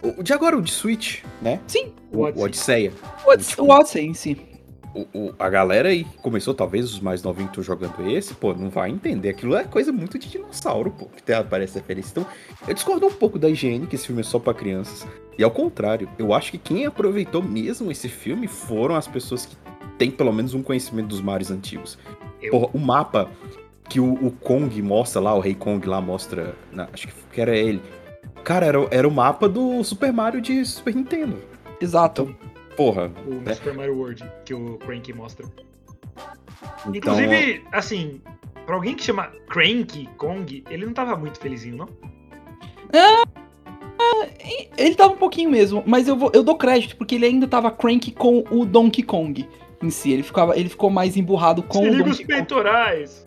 O 0.01 0.23
de 0.23 0.31
agora, 0.31 0.57
o 0.57 0.61
de 0.61 0.71
Switch, 0.71 1.23
né? 1.41 1.59
Sim. 1.67 1.91
O, 2.11 2.19
o 2.19 2.41
Odisseia. 2.43 2.93
O, 3.25 3.31
Odisseia, 3.31 3.63
o 3.63 3.69
Odyssey 3.69 4.05
em 4.05 4.13
si. 4.13 4.48
O, 4.93 5.05
o, 5.13 5.33
a 5.37 5.49
galera 5.49 5.89
aí 5.89 6.03
começou, 6.21 6.53
talvez, 6.53 6.85
os 6.85 6.99
mais 6.99 7.21
novinhos 7.21 7.51
que 7.51 7.59
estão 7.59 7.75
jogando 7.75 8.09
esse, 8.09 8.33
pô, 8.33 8.53
não 8.53 8.69
vai 8.69 8.89
entender. 8.89 9.29
Aquilo 9.29 9.55
é 9.55 9.63
coisa 9.63 9.91
muito 9.91 10.17
de 10.17 10.27
dinossauro, 10.27 10.91
pô, 10.91 11.05
que 11.05 11.31
aparece 11.31 11.75
referência. 11.75 12.11
Então, 12.11 12.25
eu 12.67 12.73
discordo 12.73 13.05
um 13.05 13.11
pouco 13.11 13.37
da 13.37 13.49
higiene, 13.49 13.85
que 13.85 13.95
esse 13.95 14.07
filme 14.07 14.21
é 14.21 14.23
só 14.23 14.39
para 14.39 14.53
crianças. 14.53 15.07
E 15.37 15.43
ao 15.43 15.51
contrário, 15.51 16.09
eu 16.17 16.33
acho 16.33 16.51
que 16.51 16.57
quem 16.57 16.85
aproveitou 16.85 17.41
mesmo 17.41 17.91
esse 17.91 18.09
filme 18.09 18.47
foram 18.47 18.95
as 18.95 19.07
pessoas 19.07 19.45
que 19.45 19.55
têm 19.97 20.09
pelo 20.09 20.33
menos 20.33 20.53
um 20.53 20.63
conhecimento 20.63 21.07
dos 21.07 21.21
mares 21.21 21.51
antigos. 21.51 21.97
Eu... 22.41 22.51
Porra, 22.51 22.69
o 22.73 22.79
mapa 22.79 23.29
que 23.89 23.99
o, 23.99 24.13
o, 24.13 24.31
Kong 24.31 24.81
mostra 24.81 25.19
lá, 25.19 25.33
o 25.33 25.39
Rei 25.39 25.55
Kong 25.55 25.85
lá 25.87 25.99
mostra. 25.99 26.55
Na, 26.71 26.87
acho 26.93 27.07
que 27.31 27.41
era 27.41 27.55
ele. 27.55 27.81
Cara, 28.43 28.65
era, 28.65 28.87
era 28.91 29.07
o 29.07 29.11
mapa 29.11 29.49
do 29.49 29.83
Super 29.83 30.13
Mario 30.13 30.39
de 30.39 30.63
Super 30.63 30.95
Nintendo. 30.95 31.37
Exato. 31.81 32.35
Porra. 32.79 33.11
O 33.27 33.41
né? 33.41 33.53
Super 33.55 33.73
Mario 33.73 33.97
World, 33.97 34.23
que 34.45 34.53
o 34.53 34.77
Crank 34.77 35.11
mostra. 35.11 35.45
Então, 36.87 36.95
Inclusive, 36.95 37.61
assim, 37.73 38.21
pra 38.65 38.75
alguém 38.75 38.95
que 38.95 39.03
chama 39.03 39.33
Crank 39.49 40.07
Kong, 40.15 40.63
ele 40.69 40.85
não 40.85 40.93
tava 40.93 41.17
muito 41.17 41.37
felizinho, 41.39 41.75
não? 41.75 41.89
Ah, 42.93 44.29
ele 44.77 44.95
tava 44.95 45.11
um 45.11 45.17
pouquinho 45.17 45.49
mesmo, 45.49 45.83
mas 45.85 46.07
eu, 46.07 46.15
vou, 46.15 46.31
eu 46.33 46.41
dou 46.41 46.57
crédito, 46.57 46.95
porque 46.95 47.15
ele 47.15 47.25
ainda 47.25 47.49
tava 47.49 47.69
crank 47.69 48.13
com 48.13 48.45
o 48.49 48.65
Donkey 48.65 49.03
Kong 49.03 49.45
em 49.83 49.89
si. 49.89 50.13
Ele, 50.13 50.23
ficava, 50.23 50.57
ele 50.57 50.69
ficou 50.69 50.89
mais 50.89 51.17
emburrado 51.17 51.61
com 51.61 51.83
Se 51.83 51.89
o 51.89 51.97
Donkey 51.97 52.09
os 52.11 52.21
peitorais. 52.21 53.25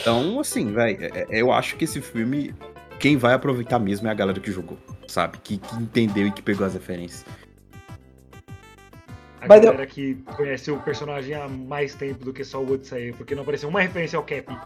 Então, 0.00 0.40
assim, 0.40 0.72
velho, 0.72 0.98
é, 1.02 1.26
eu 1.30 1.52
acho 1.52 1.76
que 1.76 1.84
esse 1.84 2.00
filme, 2.00 2.54
quem 2.98 3.18
vai 3.18 3.34
aproveitar 3.34 3.78
mesmo 3.78 4.08
é 4.08 4.10
a 4.10 4.14
galera 4.14 4.40
que 4.40 4.50
jogou, 4.50 4.78
sabe? 5.06 5.36
Que, 5.44 5.58
que 5.58 5.76
entendeu 5.76 6.26
e 6.26 6.32
que 6.32 6.40
pegou 6.40 6.66
as 6.66 6.72
referências. 6.72 7.24
A 9.44 9.48
Mas 9.48 9.60
galera 9.60 9.82
eu... 9.82 9.86
que 9.86 10.14
conhece 10.36 10.70
o 10.70 10.78
personagem 10.78 11.34
há 11.34 11.46
mais 11.46 11.94
tempo 11.94 12.24
do 12.24 12.32
que 12.32 12.42
só 12.42 12.62
o 12.62 12.72
Odyssey, 12.72 13.12
porque 13.12 13.34
não 13.34 13.42
apareceu 13.42 13.68
uma 13.68 13.82
referência 13.82 14.16
ao 14.16 14.24
Cap. 14.24 14.56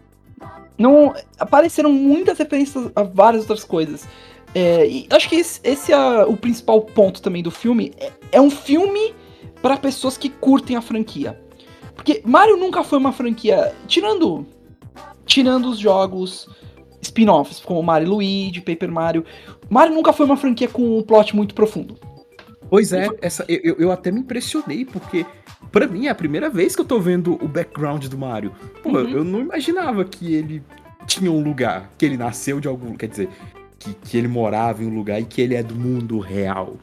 Não, 0.79 1.13
apareceram 1.37 1.93
muitas 1.93 2.39
referências 2.39 2.91
a 2.95 3.03
várias 3.03 3.43
outras 3.43 3.65
coisas. 3.65 4.07
É, 4.55 4.87
e 4.87 5.09
acho 5.11 5.29
que 5.29 5.35
esse, 5.35 5.61
esse, 5.65 5.93
é 5.93 6.25
o 6.25 6.37
principal 6.37 6.81
ponto 6.81 7.21
também 7.21 7.43
do 7.43 7.51
filme. 7.51 7.93
É, 7.99 8.13
é 8.33 8.41
um 8.41 8.51
filme 8.51 9.13
para 9.61 9.77
pessoas 9.77 10.17
que 10.17 10.29
curtem 10.29 10.77
a 10.77 10.81
franquia. 10.81 11.39
Porque 11.97 12.23
Mario 12.25 12.57
nunca 12.57 12.85
foi 12.85 12.99
uma 12.99 13.13
franquia. 13.13 13.75
Tirando. 13.89 14.47
Tirando 15.27 15.69
os 15.71 15.79
jogos 15.79 16.49
spin-offs, 17.03 17.61
como 17.61 17.83
Mario 17.83 18.11
Luigi, 18.11 18.61
Paper 18.61 18.91
Mario. 18.93 19.25
Mario 19.69 19.95
nunca 19.95 20.13
foi 20.13 20.25
uma 20.25 20.37
franquia 20.37 20.69
com 20.69 20.99
um 20.99 21.03
plot 21.03 21.35
muito 21.35 21.53
profundo. 21.53 21.99
Pois 22.71 22.93
é, 22.93 23.09
essa, 23.21 23.45
eu, 23.49 23.77
eu 23.79 23.91
até 23.91 24.11
me 24.11 24.21
impressionei, 24.21 24.85
porque 24.85 25.25
para 25.73 25.87
mim 25.87 26.07
é 26.07 26.11
a 26.11 26.15
primeira 26.15 26.51
vez 26.51 26.75
que 26.75 26.83
eu 26.83 26.85
tô 26.85 27.01
vendo 27.01 27.35
o 27.43 27.49
background 27.49 28.07
do 28.07 28.19
Mario. 28.19 28.53
Pô, 28.83 28.91
uhum. 28.91 29.09
eu 29.09 29.25
não 29.25 29.41
imaginava 29.41 30.05
que 30.05 30.35
ele 30.35 30.63
tinha 31.07 31.31
um 31.31 31.43
lugar, 31.43 31.91
que 31.97 32.05
ele 32.05 32.17
nasceu 32.17 32.61
de 32.61 32.69
algum. 32.69 32.95
Quer 32.95 33.09
dizer, 33.09 33.29
que, 33.79 33.95
que 33.95 34.19
ele 34.19 34.29
morava 34.29 34.83
em 34.83 34.87
um 34.87 34.95
lugar 34.95 35.21
e 35.21 35.25
que 35.25 35.41
ele 35.41 35.55
é 35.55 35.63
do 35.63 35.75
mundo 35.75 36.19
real. 36.19 36.77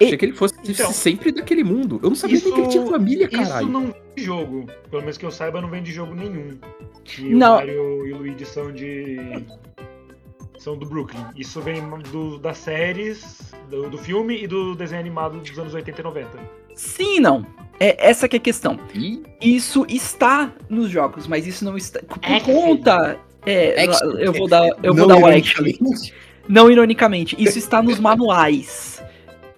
E, 0.00 0.04
Achei 0.04 0.16
que 0.16 0.24
ele 0.24 0.32
fosse 0.32 0.54
então, 0.66 0.92
sempre 0.92 1.32
daquele 1.32 1.64
mundo. 1.64 1.98
Eu 2.02 2.10
não 2.10 2.16
sabia 2.16 2.36
isso, 2.36 2.46
nem 2.46 2.54
que 2.54 2.60
ele 2.60 2.68
tinha 2.68 2.86
família, 2.86 3.28
caralho. 3.28 3.64
Isso 3.64 3.72
não 3.72 3.82
vem 3.86 3.94
de 4.16 4.22
jogo. 4.22 4.66
Pelo 4.90 5.02
menos 5.02 5.16
que 5.16 5.24
eu 5.24 5.30
saiba, 5.30 5.60
não 5.60 5.70
vem 5.70 5.82
de 5.82 5.92
jogo 5.92 6.14
nenhum. 6.14 6.58
Que 7.04 7.34
não. 7.34 7.54
o 7.54 7.56
Mario 7.56 8.06
e 8.06 8.12
o 8.12 8.18
Luigi 8.18 8.44
são 8.44 8.72
de. 8.72 9.18
São 10.58 10.76
do 10.76 10.86
Brooklyn. 10.86 11.24
Isso 11.36 11.60
vem 11.60 11.82
do, 12.10 12.38
das 12.38 12.58
séries, 12.58 13.52
do, 13.70 13.88
do, 13.90 13.98
filme 13.98 14.42
e 14.42 14.46
do 14.46 14.74
desenho 14.74 15.00
animado 15.00 15.38
dos 15.38 15.58
anos 15.58 15.74
80 15.74 16.00
e 16.00 16.04
90. 16.04 16.28
Sim 16.74 17.16
e 17.16 17.20
não. 17.20 17.46
É 17.78 18.08
essa 18.08 18.28
que 18.28 18.36
é 18.36 18.38
a 18.38 18.42
questão. 18.42 18.78
E? 18.94 19.22
Isso 19.40 19.86
está 19.88 20.52
nos 20.68 20.90
jogos, 20.90 21.26
mas 21.26 21.46
isso 21.46 21.64
não 21.64 21.76
está. 21.76 22.00
Por 22.00 22.18
é 22.22 22.40
conta. 22.40 23.18
É, 23.44 23.86
eu 24.18 24.32
vou 24.32 24.48
dar, 24.48 24.68
eu 24.82 24.94
vou 24.94 25.06
dar 25.06 25.16
o 25.16 25.26
actually. 25.26 25.78
Não 26.48 26.70
ironicamente, 26.70 27.36
isso 27.38 27.58
está 27.58 27.82
nos 27.82 27.98
manuais. 27.98 29.02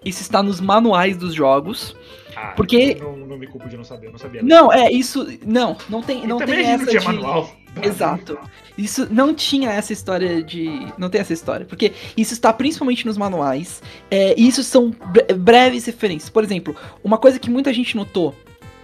Isso 0.04 0.22
está 0.22 0.42
nos 0.42 0.60
manuais 0.60 1.16
dos 1.16 1.34
jogos. 1.34 1.96
Ah, 2.40 2.52
Porque- 2.57 2.95
Não, 3.00 3.16
não 3.16 3.37
me 3.37 3.47
culpo 3.47 3.68
de 3.68 3.76
não 3.76 3.85
saber, 3.85 4.07
eu 4.07 4.12
não 4.12 4.18
sabia. 4.18 4.42
Não, 4.42 4.73
é 4.73 4.90
isso. 4.92 5.26
Não, 5.45 5.76
não 5.88 6.02
tem, 6.02 6.23
E 6.23 6.26
não 6.26 6.38
tem 6.38 6.61
essa 6.66 6.87
de. 6.87 7.00
manual. 7.04 7.50
Exato. 7.83 8.38
Isso 8.76 9.07
não 9.11 9.35
tinha 9.35 9.71
essa 9.71 9.92
história 9.92 10.42
de. 10.42 10.87
Não 10.97 11.09
tem 11.11 11.21
essa 11.21 11.33
história. 11.33 11.66
Porque 11.66 11.92
isso 12.16 12.33
está 12.33 12.52
principalmente 12.52 13.04
nos 13.07 13.16
manuais. 13.16 13.83
É, 14.11 14.35
e 14.38 14.47
isso 14.49 14.62
são 14.64 14.90
bre- 14.90 15.35
breves 15.35 15.85
referências. 15.87 16.30
Por 16.30 16.42
exemplo, 16.45 16.75
uma 17.04 17.18
coisa 17.18 17.38
que 17.38 17.50
muita 17.50 17.73
gente 17.73 17.97
notou 17.97 18.35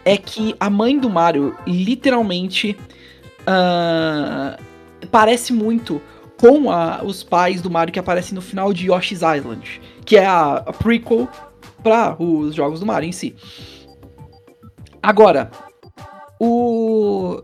é 0.05 0.17
que 0.17 0.55
a 0.61 0.69
mãe 0.71 0.99
do 0.99 1.09
Mario 1.11 1.57
literalmente 1.67 2.77
ah, 3.47 4.59
parece 5.11 5.53
muito 5.53 6.01
com 6.39 6.71
a- 6.71 7.01
os 7.05 7.23
pais 7.23 7.61
do 7.63 7.71
Mario 7.71 7.93
que 7.93 7.99
aparecem 7.99 8.35
no 8.35 8.43
final 8.43 8.73
de 8.73 8.91
Yoshi's 8.91 9.21
Island, 9.23 9.81
que 10.05 10.17
é 10.17 10.27
a, 10.27 10.57
a 10.57 10.73
prequel 10.73 11.29
para 11.85 12.21
os 12.21 12.55
jogos 12.55 12.81
do 12.81 12.87
Mario 12.87 13.11
em 13.11 13.13
si. 13.13 13.37
Agora, 15.03 15.51
o 16.41 17.43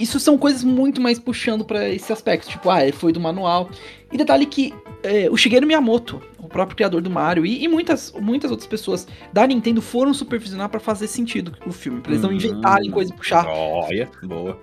isso 0.00 0.18
são 0.20 0.36
coisas 0.38 0.64
muito 0.64 1.00
mais 1.00 1.18
puxando 1.18 1.64
pra 1.64 1.88
esse 1.88 2.12
aspecto, 2.12 2.48
tipo, 2.48 2.68
ah, 2.70 2.82
ele 2.82 2.92
foi 2.92 3.12
do 3.12 3.20
manual. 3.20 3.68
E 4.12 4.16
detalhe 4.16 4.46
que 4.46 4.72
é, 5.02 5.28
o 5.30 5.36
Shigeru 5.36 5.66
Miyamoto, 5.66 6.22
o 6.38 6.46
próprio 6.48 6.76
criador 6.76 7.00
do 7.02 7.10
Mario, 7.10 7.44
e, 7.44 7.64
e 7.64 7.68
muitas, 7.68 8.12
muitas 8.20 8.50
outras 8.50 8.66
pessoas 8.66 9.08
da 9.32 9.44
Nintendo 9.46 9.82
foram 9.82 10.14
supervisionar 10.14 10.68
pra 10.68 10.78
fazer 10.78 11.08
sentido 11.08 11.52
o 11.66 11.72
filme, 11.72 12.00
pra 12.00 12.12
eles 12.12 12.22
não 12.22 12.30
Hum. 12.30 12.34
inventarem 12.34 12.90
coisa 12.90 13.12
e 13.12 13.16
puxar. 13.16 13.44
Olha, 13.48 14.08
boa. 14.22 14.56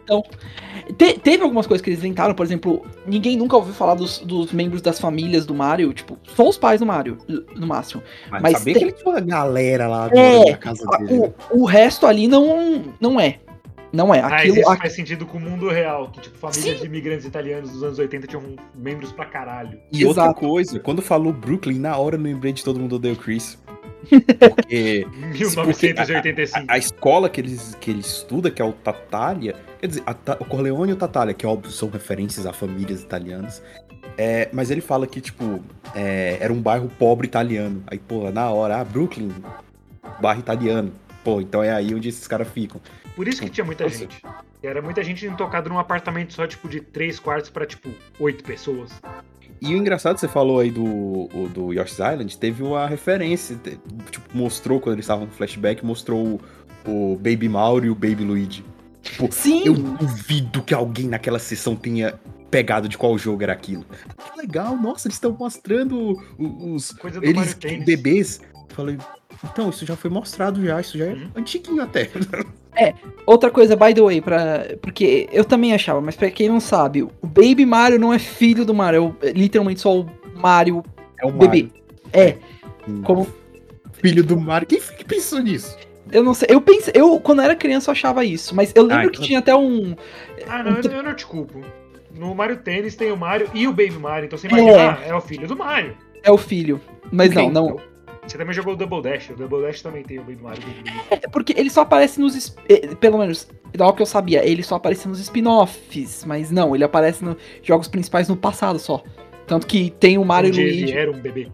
Te- 0.97 1.19
teve 1.19 1.43
algumas 1.43 1.67
coisas 1.67 1.83
que 1.83 1.89
eles 1.89 2.00
inventaram, 2.00 2.33
por 2.33 2.45
exemplo, 2.45 2.85
ninguém 3.05 3.35
nunca 3.35 3.57
ouviu 3.57 3.73
falar 3.73 3.95
dos, 3.95 4.19
dos 4.19 4.53
membros 4.53 4.81
das 4.81 5.00
famílias 5.00 5.45
do 5.45 5.53
Mario, 5.53 5.91
tipo, 5.93 6.17
só 6.35 6.47
os 6.47 6.57
pais 6.57 6.79
do 6.79 6.85
Mario, 6.85 7.17
no 7.55 7.67
máximo. 7.67 8.01
Mas, 8.29 8.41
Mas 8.41 8.57
saber 8.59 8.73
tem- 8.73 8.79
que 8.83 8.83
ele 8.89 8.91
tinha 8.93 9.11
uma 9.11 9.19
galera 9.19 9.88
lá 9.88 10.09
É, 10.13 10.51
na 10.51 10.57
casa 10.57 10.85
dele. 10.97 11.33
O, 11.51 11.61
o 11.63 11.65
resto 11.65 12.05
ali 12.05 12.27
não, 12.27 12.83
não 13.01 13.19
é. 13.19 13.39
Não 13.93 14.13
é. 14.13 14.21
Mas 14.21 14.33
Aquilo, 14.33 14.57
isso 14.60 14.69
a- 14.69 14.77
faz 14.77 14.93
sentido 14.93 15.25
com 15.25 15.38
o 15.38 15.41
mundo 15.41 15.67
real, 15.69 16.10
que 16.12 16.21
tipo, 16.21 16.38
famílias 16.38 16.75
Sim. 16.77 16.81
de 16.81 16.86
imigrantes 16.86 17.25
italianos 17.25 17.71
dos 17.71 17.83
anos 17.83 18.00
80 18.00 18.25
tinham 18.27 18.55
membros 18.74 19.12
pra 19.12 19.25
caralho. 19.25 19.79
E 19.91 20.05
outra 20.05 20.24
Exato. 20.24 20.39
coisa, 20.39 20.79
quando 20.79 21.01
falou 21.01 21.33
Brooklyn, 21.33 21.79
na 21.79 21.98
hora 21.98 22.15
eu 22.15 22.21
lembrei 22.21 22.53
de 22.53 22.63
todo 22.63 22.79
mundo 22.79 22.95
odeia 22.95 23.13
o 23.13 23.17
Chris. 23.17 23.57
Porque 24.39 25.05
1985. 25.33 26.65
a, 26.67 26.74
a 26.74 26.77
escola 26.77 27.29
que 27.29 27.41
ele, 27.41 27.57
que 27.79 27.91
ele 27.91 28.00
estuda, 28.00 28.50
que 28.50 28.62
é 28.62 28.65
o 28.65 28.74
Tatalia, 28.74 29.55
quer 29.79 29.88
dizer, 29.88 30.03
a 30.05 30.12
o 30.39 30.45
Corleone 30.45 30.91
e 30.91 30.93
o 30.93 30.98
Tatalia, 30.98 31.33
que 31.33 31.45
óbvio 31.45 31.71
são 31.71 31.89
referências 31.89 32.45
a 32.45 32.53
famílias 32.53 33.01
italianas, 33.01 33.62
é, 34.17 34.50
mas 34.51 34.71
ele 34.71 34.81
fala 34.81 35.05
que, 35.05 35.21
tipo, 35.21 35.62
é, 35.95 36.38
era 36.39 36.51
um 36.51 36.62
bairro 36.62 36.89
pobre 36.98 37.27
italiano. 37.27 37.83
Aí, 37.88 38.00
pô, 38.00 38.29
na 38.31 38.50
hora, 38.50 38.77
ah, 38.77 38.83
Brooklyn, 38.83 39.31
bairro 40.21 40.39
italiano. 40.39 40.91
Pô, 41.24 41.39
então 41.39 41.62
é 41.63 41.71
aí 41.71 41.93
onde 41.93 42.10
esses 42.10 42.27
caras 42.27 42.48
ficam. 42.50 42.81
Por 43.15 43.27
isso 43.27 43.41
que 43.41 43.50
tinha 43.50 43.65
muita 43.65 43.84
Nossa. 43.84 43.98
gente. 43.98 44.22
E 44.63 44.68
Era 44.68 44.82
muita 44.82 45.03
gente 45.03 45.25
intocada 45.25 45.70
num 45.70 45.77
apartamento 45.80 46.34
só, 46.34 46.46
tipo, 46.48 46.68
de 46.70 46.80
três 46.82 47.20
quartos 47.20 47.50
pra, 47.50 47.65
tipo, 47.65 47.89
oito 48.20 48.44
pessoas. 48.44 48.91
E 49.62 49.74
o 49.74 49.77
engraçado, 49.77 50.18
você 50.18 50.27
falou 50.27 50.60
aí 50.60 50.72
do, 50.72 51.27
do 51.53 51.72
Yoshi's 51.74 52.00
Island, 52.00 52.38
teve 52.38 52.63
uma 52.63 52.88
referência, 52.88 53.56
tipo, 54.10 54.25
mostrou 54.36 54.80
quando 54.80 54.96
eles 54.96 55.06
estavam 55.06 55.25
no 55.25 55.32
flashback, 55.32 55.86
mostrou 55.86 56.39
o, 56.88 57.12
o 57.13 57.15
Baby 57.18 57.48
Mario 57.48 57.86
e 57.86 57.89
o 57.91 57.96
Baby 57.96 58.24
Luigi. 58.24 58.65
Tipo, 59.03 59.32
Sim, 59.32 59.63
eu 59.65 59.74
duvido 59.74 60.63
que 60.63 60.74
alguém 60.74 61.08
naquela 61.08 61.38
sessão 61.39 61.75
tenha 61.75 62.20
pegado 62.50 62.89
de 62.89 62.98
qual 62.98 63.18
jogo 63.18 63.44
era 63.44 63.53
aquilo. 63.53 63.86
Que 63.86 64.38
legal, 64.39 64.75
nossa, 64.77 65.08
eles 65.08 65.15
estão 65.15 65.32
mostrando 65.39 66.18
os 66.39 66.91
Coisa 66.94 67.20
do 67.20 67.25
eles 67.25 67.53
bebês. 67.86 68.41
Falei, 68.70 68.98
então, 69.44 69.70
isso 69.70 69.86
já 69.86 69.96
foi 69.96 70.10
mostrado 70.10 70.63
já, 70.65 70.80
isso 70.82 70.98
já 70.98 71.06
é 71.06 71.13
Uhum. 71.13 71.32
antiguinho 71.36 71.82
até. 71.82 72.10
Outra 73.25 73.49
coisa, 73.51 73.75
by 73.75 73.93
the 73.93 74.01
way, 74.01 74.21
pra, 74.21 74.65
porque 74.81 75.27
eu 75.31 75.43
também 75.45 75.73
achava, 75.73 76.01
mas 76.01 76.15
pra 76.15 76.29
quem 76.31 76.49
não 76.49 76.60
sabe, 76.60 77.03
o 77.03 77.12
Baby 77.21 77.65
Mario 77.65 77.99
não 77.99 78.13
é 78.13 78.19
filho 78.19 78.65
do 78.65 78.73
Mario, 78.73 79.15
é 79.21 79.31
literalmente 79.31 79.81
só 79.81 79.99
o 79.99 80.05
Mario 80.36 80.84
É 81.21 81.25
o 81.25 81.31
bebê. 81.31 81.63
Mario. 81.63 81.71
É, 82.13 82.36
Hum. 82.88 83.01
como 83.03 83.27
Filho 83.93 84.23
do 84.23 84.36
Mario. 84.39 84.67
Quem 84.67 84.79
que 84.81 85.05
pensou 85.05 85.39
nisso? 85.39 85.77
eu 86.12 86.23
não 86.23 86.34
sei, 86.34 86.47
eu 86.51 86.60
pensei, 86.60 86.91
eu 86.95 87.19
quando 87.19 87.41
era 87.41 87.55
criança 87.55 87.89
eu 87.89 87.93
achava 87.93 88.25
isso, 88.25 88.53
mas 88.55 88.71
eu 88.75 88.84
lembro 88.84 89.07
Ah, 89.07 89.10
que 89.12 89.15
então- 89.17 89.25
tinha 89.25 89.39
até 89.39 89.55
um 89.55 89.95
Ah, 90.47 90.63
não, 90.63 90.77
eu, 90.77 90.91
eu 90.91 91.03
não 91.03 91.13
te 91.13 91.25
culpo. 91.25 91.62
No 92.17 92.34
Mario 92.36 92.57
Tênis 92.57 92.95
tem 92.95 93.12
o 93.12 93.15
Mario 93.17 93.47
e 93.53 93.67
o 93.67 93.71
Baby 93.71 93.91
Mario, 93.91 94.25
então 94.25 94.38
você 94.38 94.47
É. 94.47 94.49
imagina, 94.49 94.97
ah, 94.99 95.05
é 95.05 95.13
o 95.15 95.21
filho 95.21 95.47
do 95.47 95.55
Mario. 95.55 95.95
é 96.23 96.31
o 96.31 96.38
filho, 96.38 96.81
mas 97.12 97.31
não, 97.34 97.43
Ok, 97.43 97.53
não, 97.53 97.65
Então, 97.65 97.79
Você 98.32 98.38
também 98.38 98.54
jogou 98.54 98.74
o 98.74 98.78
Double 98.78 99.02
Dash, 99.02 99.30
o 99.32 99.36
Double 99.36 99.62
Dash 99.62 99.82
também 99.82 100.04
tem 100.04 100.17
o 100.17 100.22
Baby 100.24 100.41
Mario. 100.41 100.63
Luigi. 100.63 101.02
É 101.12 101.28
porque 101.28 101.54
ele 101.58 101.70
só 101.70 101.82
aparece 101.82 102.17
nos. 102.17 102.56
eh, 102.70 102.96
Pelo 102.96 103.17
menos, 103.17 103.50
igual 103.74 103.94
que 103.94 104.02
eu 104.02 104.06
sabia, 104.06 104.41
ele 104.48 104.63
só 104.63 104.76
aparece 104.76 105.06
nos 105.08 105.20
spin-offs. 105.20 106.24
Mas 106.24 106.50
não, 106.50 106.74
ele 106.74 106.86
aparece 106.86 107.26
nos 107.26 107.36
jogos 107.62 107.89
principais 107.89 108.30
no 108.30 108.38
passado 108.38 108.80
só. 108.80 109.04
Tanto 109.46 109.67
que 109.67 109.89
tem 110.00 110.17
o 110.17 110.24
Mario 110.24 110.48
e 110.48 110.52
Onde 110.52 110.62
ele 110.62 110.78
Luigi. 110.84 110.98
era 110.98 111.12
um 111.12 111.20
bebê. 111.20 111.52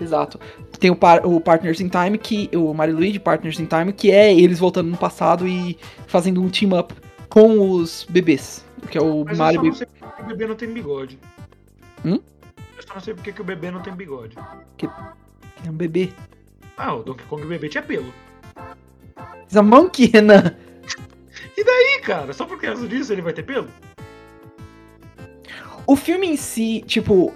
Exato. 0.00 0.40
Tem 0.80 0.90
o, 0.90 0.96
par- 0.96 1.26
o 1.26 1.38
Partners 1.40 1.78
in 1.82 1.88
Time, 1.88 2.16
que. 2.16 2.48
O 2.56 2.72
Mario 2.72 2.94
e 2.94 2.96
Luigi 2.96 3.18
Partners 3.18 3.60
in 3.60 3.66
Time, 3.66 3.92
que 3.92 4.10
é 4.10 4.32
eles 4.34 4.58
voltando 4.58 4.88
no 4.90 4.96
passado 4.96 5.46
e 5.46 5.76
fazendo 6.06 6.40
um 6.42 6.48
team 6.48 6.72
up 6.78 6.94
com 7.28 7.70
os 7.70 8.06
bebês. 8.08 8.64
Que 8.90 8.96
é 8.96 9.02
o 9.02 9.26
Mas 9.26 9.36
Mario 9.36 9.60
eu 9.66 9.72
só 9.74 9.84
não 9.84 9.84
sei 9.84 9.86
porque 9.92 10.22
o 10.22 10.26
bebê 10.26 10.46
não 10.46 10.54
tem 10.56 10.72
bigode. 10.72 11.18
Hum? 12.02 12.18
Eu 12.78 12.82
só 12.82 12.94
não 12.94 13.00
sei 13.02 13.12
porque 13.12 13.30
que 13.30 13.42
o 13.42 13.44
bebê 13.44 13.70
não 13.70 13.82
tem 13.82 13.92
bigode. 13.94 14.36
É 15.64 15.70
um 15.70 15.74
bebê. 15.74 16.10
Ah, 16.76 16.94
o 16.94 17.02
Donkey 17.02 17.24
Kong 17.26 17.44
bebê 17.46 17.68
tinha 17.68 17.82
pelo. 17.82 18.12
It's 19.42 19.56
a 19.56 19.62
monkey, 19.62 20.06
Renan. 20.06 20.54
Ih, 21.56 22.00
cara, 22.00 22.32
só 22.32 22.44
por 22.44 22.60
causa 22.60 22.86
disso 22.88 23.12
ele 23.12 23.22
vai 23.22 23.32
ter 23.32 23.42
pelo? 23.44 23.68
O 25.86 25.96
filme 25.96 26.26
em 26.26 26.36
si, 26.36 26.82
tipo, 26.86 27.32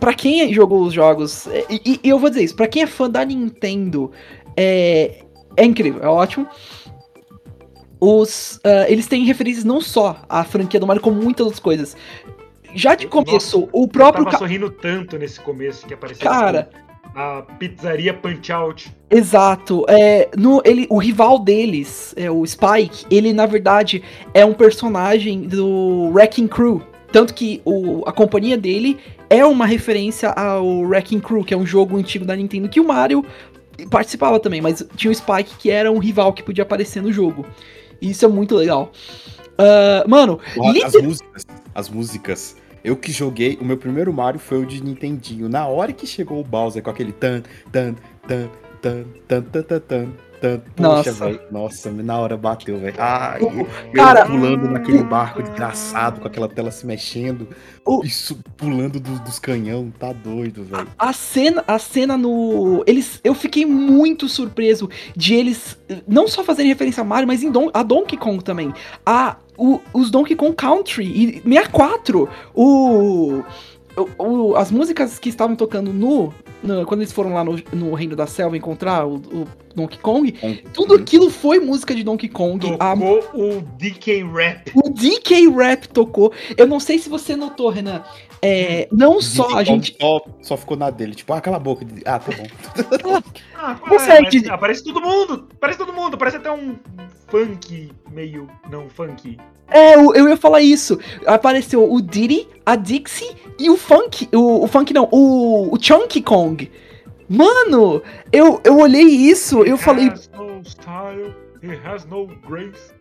pra 0.00 0.14
quem 0.14 0.52
jogou 0.52 0.82
os 0.82 0.92
jogos, 0.94 1.46
é, 1.46 1.64
e, 1.70 2.00
e 2.02 2.08
eu 2.08 2.18
vou 2.18 2.30
dizer 2.30 2.42
isso, 2.44 2.56
pra 2.56 2.66
quem 2.66 2.82
é 2.82 2.86
fã 2.86 3.08
da 3.08 3.24
Nintendo, 3.24 4.10
é, 4.56 5.22
é 5.56 5.64
incrível, 5.64 6.02
é 6.02 6.08
ótimo. 6.08 6.46
Os, 8.00 8.58
ah, 8.64 8.90
eles 8.90 9.06
têm 9.06 9.24
referências 9.24 9.64
não 9.64 9.80
só 9.80 10.22
à 10.28 10.42
franquia 10.42 10.80
do 10.80 10.86
Mario, 10.86 11.02
como 11.02 11.22
muitas 11.22 11.44
outras 11.44 11.60
coisas. 11.60 11.96
Já 12.74 12.94
de 12.94 13.04
Nossa, 13.04 13.24
começo, 13.24 13.68
o 13.70 13.86
próprio. 13.86 14.22
Eu 14.22 14.24
tava 14.24 14.30
ca- 14.32 14.38
sorrindo 14.38 14.70
tanto 14.70 15.18
nesse 15.18 15.38
começo 15.38 15.86
que 15.86 15.92
apareceu 15.94 16.26
Cara, 16.28 16.70
a 17.14 17.42
pizzaria 17.58 18.14
Punch 18.14 18.50
Out. 18.52 18.94
Exato. 19.10 19.84
É, 19.88 20.28
no, 20.36 20.62
ele, 20.64 20.86
o 20.90 20.98
rival 20.98 21.38
deles, 21.38 22.14
é, 22.16 22.30
o 22.30 22.46
Spike, 22.46 23.04
ele 23.10 23.32
na 23.32 23.46
verdade 23.46 24.02
é 24.32 24.44
um 24.44 24.54
personagem 24.54 25.42
do 25.42 26.10
Wrecking 26.12 26.48
Crew. 26.48 26.82
Tanto 27.10 27.34
que 27.34 27.60
o, 27.64 28.02
a 28.06 28.12
companhia 28.12 28.56
dele 28.56 28.98
é 29.28 29.44
uma 29.44 29.66
referência 29.66 30.30
ao 30.30 30.66
Wrecking 30.80 31.20
Crew, 31.20 31.44
que 31.44 31.52
é 31.52 31.56
um 31.56 31.66
jogo 31.66 31.96
antigo 31.96 32.24
da 32.24 32.34
Nintendo 32.34 32.68
que 32.68 32.80
o 32.80 32.86
Mario 32.86 33.24
participava 33.90 34.38
também, 34.40 34.60
mas 34.60 34.86
tinha 34.96 35.10
o 35.10 35.14
Spike 35.14 35.56
que 35.58 35.70
era 35.70 35.90
um 35.92 35.98
rival 35.98 36.32
que 36.32 36.42
podia 36.42 36.62
aparecer 36.62 37.02
no 37.02 37.12
jogo. 37.12 37.44
E 38.00 38.10
isso 38.10 38.24
é 38.24 38.28
muito 38.28 38.54
legal. 38.54 38.92
Ah, 39.58 40.04
mano, 40.08 40.40
As 40.58 40.72
liter- 40.74 41.02
músicas. 41.02 41.46
As 41.74 41.88
músicas. 41.88 42.56
Eu 42.84 42.96
que 42.96 43.12
joguei, 43.12 43.56
o 43.60 43.64
meu 43.64 43.76
primeiro 43.76 44.12
Mario 44.12 44.40
foi 44.40 44.62
o 44.62 44.66
de 44.66 44.82
Nintendinho. 44.82 45.48
Na 45.48 45.66
hora 45.66 45.92
que 45.92 46.06
chegou 46.06 46.40
o 46.40 46.44
Bowser 46.44 46.82
com 46.82 46.90
aquele 46.90 47.12
tan, 47.12 47.42
tan, 47.70 47.94
tan, 48.26 48.48
tan, 48.80 49.04
tan, 49.28 49.42
tan, 49.42 49.62
tan, 49.62 49.80
tan, 49.80 49.80
tan. 50.40 50.62
Velho. 51.14 51.40
Nossa, 51.52 51.88
na 51.92 52.18
hora 52.18 52.36
bateu, 52.36 52.76
velho. 52.76 52.96
Ai, 52.98 53.40
eu 53.40 53.68
Cara- 53.94 54.26
pulando 54.26 54.68
naquele 54.68 55.04
barco 55.04 55.40
desgraçado, 55.40 56.20
com 56.20 56.26
aquela 56.26 56.48
tela 56.48 56.72
se 56.72 56.84
mexendo. 56.84 57.46
O- 57.86 58.04
Isso, 58.04 58.36
pulando 58.56 58.98
do- 58.98 59.20
dos 59.20 59.38
canhão, 59.38 59.92
tá 60.00 60.12
doido, 60.12 60.64
velho. 60.64 60.88
A 60.98 61.12
cena, 61.12 61.62
a 61.64 61.78
cena 61.78 62.16
no. 62.18 62.82
Eles, 62.88 63.20
eu 63.22 63.34
fiquei 63.34 63.64
muito 63.64 64.28
surpreso 64.28 64.90
de 65.16 65.32
eles 65.32 65.78
eh, 65.88 66.02
não 66.08 66.26
só 66.26 66.42
fazerem 66.42 66.72
referência 66.72 67.02
a 67.02 67.04
Mario, 67.04 67.28
mas 67.28 67.44
em 67.44 67.50
Don, 67.52 67.70
a 67.72 67.84
Donkey 67.84 68.16
Kong 68.16 68.42
também. 68.42 68.72
A, 69.06 69.36
o- 69.62 69.80
os 69.92 70.10
Donkey 70.10 70.34
Kong 70.34 70.54
Country 70.54 71.04
e 71.04 71.40
64. 71.42 72.28
O, 72.54 73.42
o, 74.18 74.54
as 74.56 74.70
músicas 74.70 75.18
que 75.18 75.28
estavam 75.28 75.54
tocando 75.54 75.92
no, 75.92 76.32
no- 76.62 76.84
quando 76.86 77.00
eles 77.02 77.12
foram 77.12 77.34
lá 77.34 77.44
no, 77.44 77.58
no 77.72 77.94
Reino 77.94 78.16
da 78.16 78.26
Selva 78.26 78.56
encontrar 78.56 79.06
o 79.06 79.46
Donkey 79.74 79.98
Kong, 79.98 80.32
tudo 80.72 80.94
aquilo 80.94 81.30
foi 81.30 81.58
música 81.60 81.94
de 81.94 82.02
Donkey 82.02 82.28
Kong. 82.28 82.76
A- 82.78 82.94
Tocou 82.96 83.18
o 83.34 83.60
DK 83.78 84.24
Rap. 84.24 84.72
o 84.74 84.90
DK 84.90 85.48
Rap 85.50 85.86
tocou. 85.88 86.32
Eu 86.56 86.66
não 86.66 86.78
sei 86.80 86.98
se 86.98 87.08
você 87.08 87.34
notou, 87.36 87.68
Renan. 87.70 88.02
É, 88.44 88.88
não 88.90 89.20
só 89.22 89.56
a 89.56 89.62
gente. 89.62 89.96
Só, 90.00 90.20
só 90.42 90.56
ficou 90.56 90.76
na 90.76 90.90
dele, 90.90 91.14
tipo, 91.14 91.32
ah, 91.32 91.40
cala 91.40 91.58
a 91.58 91.60
boca. 91.60 91.86
Ah, 92.04 92.18
tá 92.18 92.32
bom. 92.36 93.22
Ah, 93.64 93.78
é? 93.80 93.94
Aparece, 93.94 94.50
aparece 94.50 94.82
todo 94.84 95.00
mundo. 95.00 95.46
Aparece 95.54 95.78
todo 95.78 95.92
mundo. 95.92 96.18
Parece 96.18 96.36
até 96.38 96.50
um 96.50 96.74
funk 97.28 97.92
meio. 98.10 98.48
Não, 98.68 98.88
funk. 98.88 99.38
É, 99.70 99.94
eu, 99.94 100.12
eu 100.16 100.28
ia 100.28 100.36
falar 100.36 100.60
isso. 100.60 100.98
Apareceu 101.24 101.90
o 101.90 102.00
Diddy, 102.02 102.48
a 102.66 102.74
Dixie 102.74 103.30
e 103.58 103.70
o 103.70 103.76
Funk. 103.76 104.28
O, 104.34 104.64
o 104.64 104.66
Funk 104.66 104.92
não, 104.92 105.08
o, 105.12 105.72
o 105.72 105.78
Chunky 105.80 106.20
Kong. 106.20 106.68
Mano, 107.28 108.02
eu, 108.32 108.60
eu 108.64 108.78
olhei 108.78 109.04
isso, 109.04 109.62
eu 109.62 109.76
falei. 109.76 110.08
Has 110.08 110.30
no 110.36 110.62
style, 110.64 111.34
he 111.62 111.74
has 111.86 112.04
no 112.06 112.26
grace. 112.26 112.92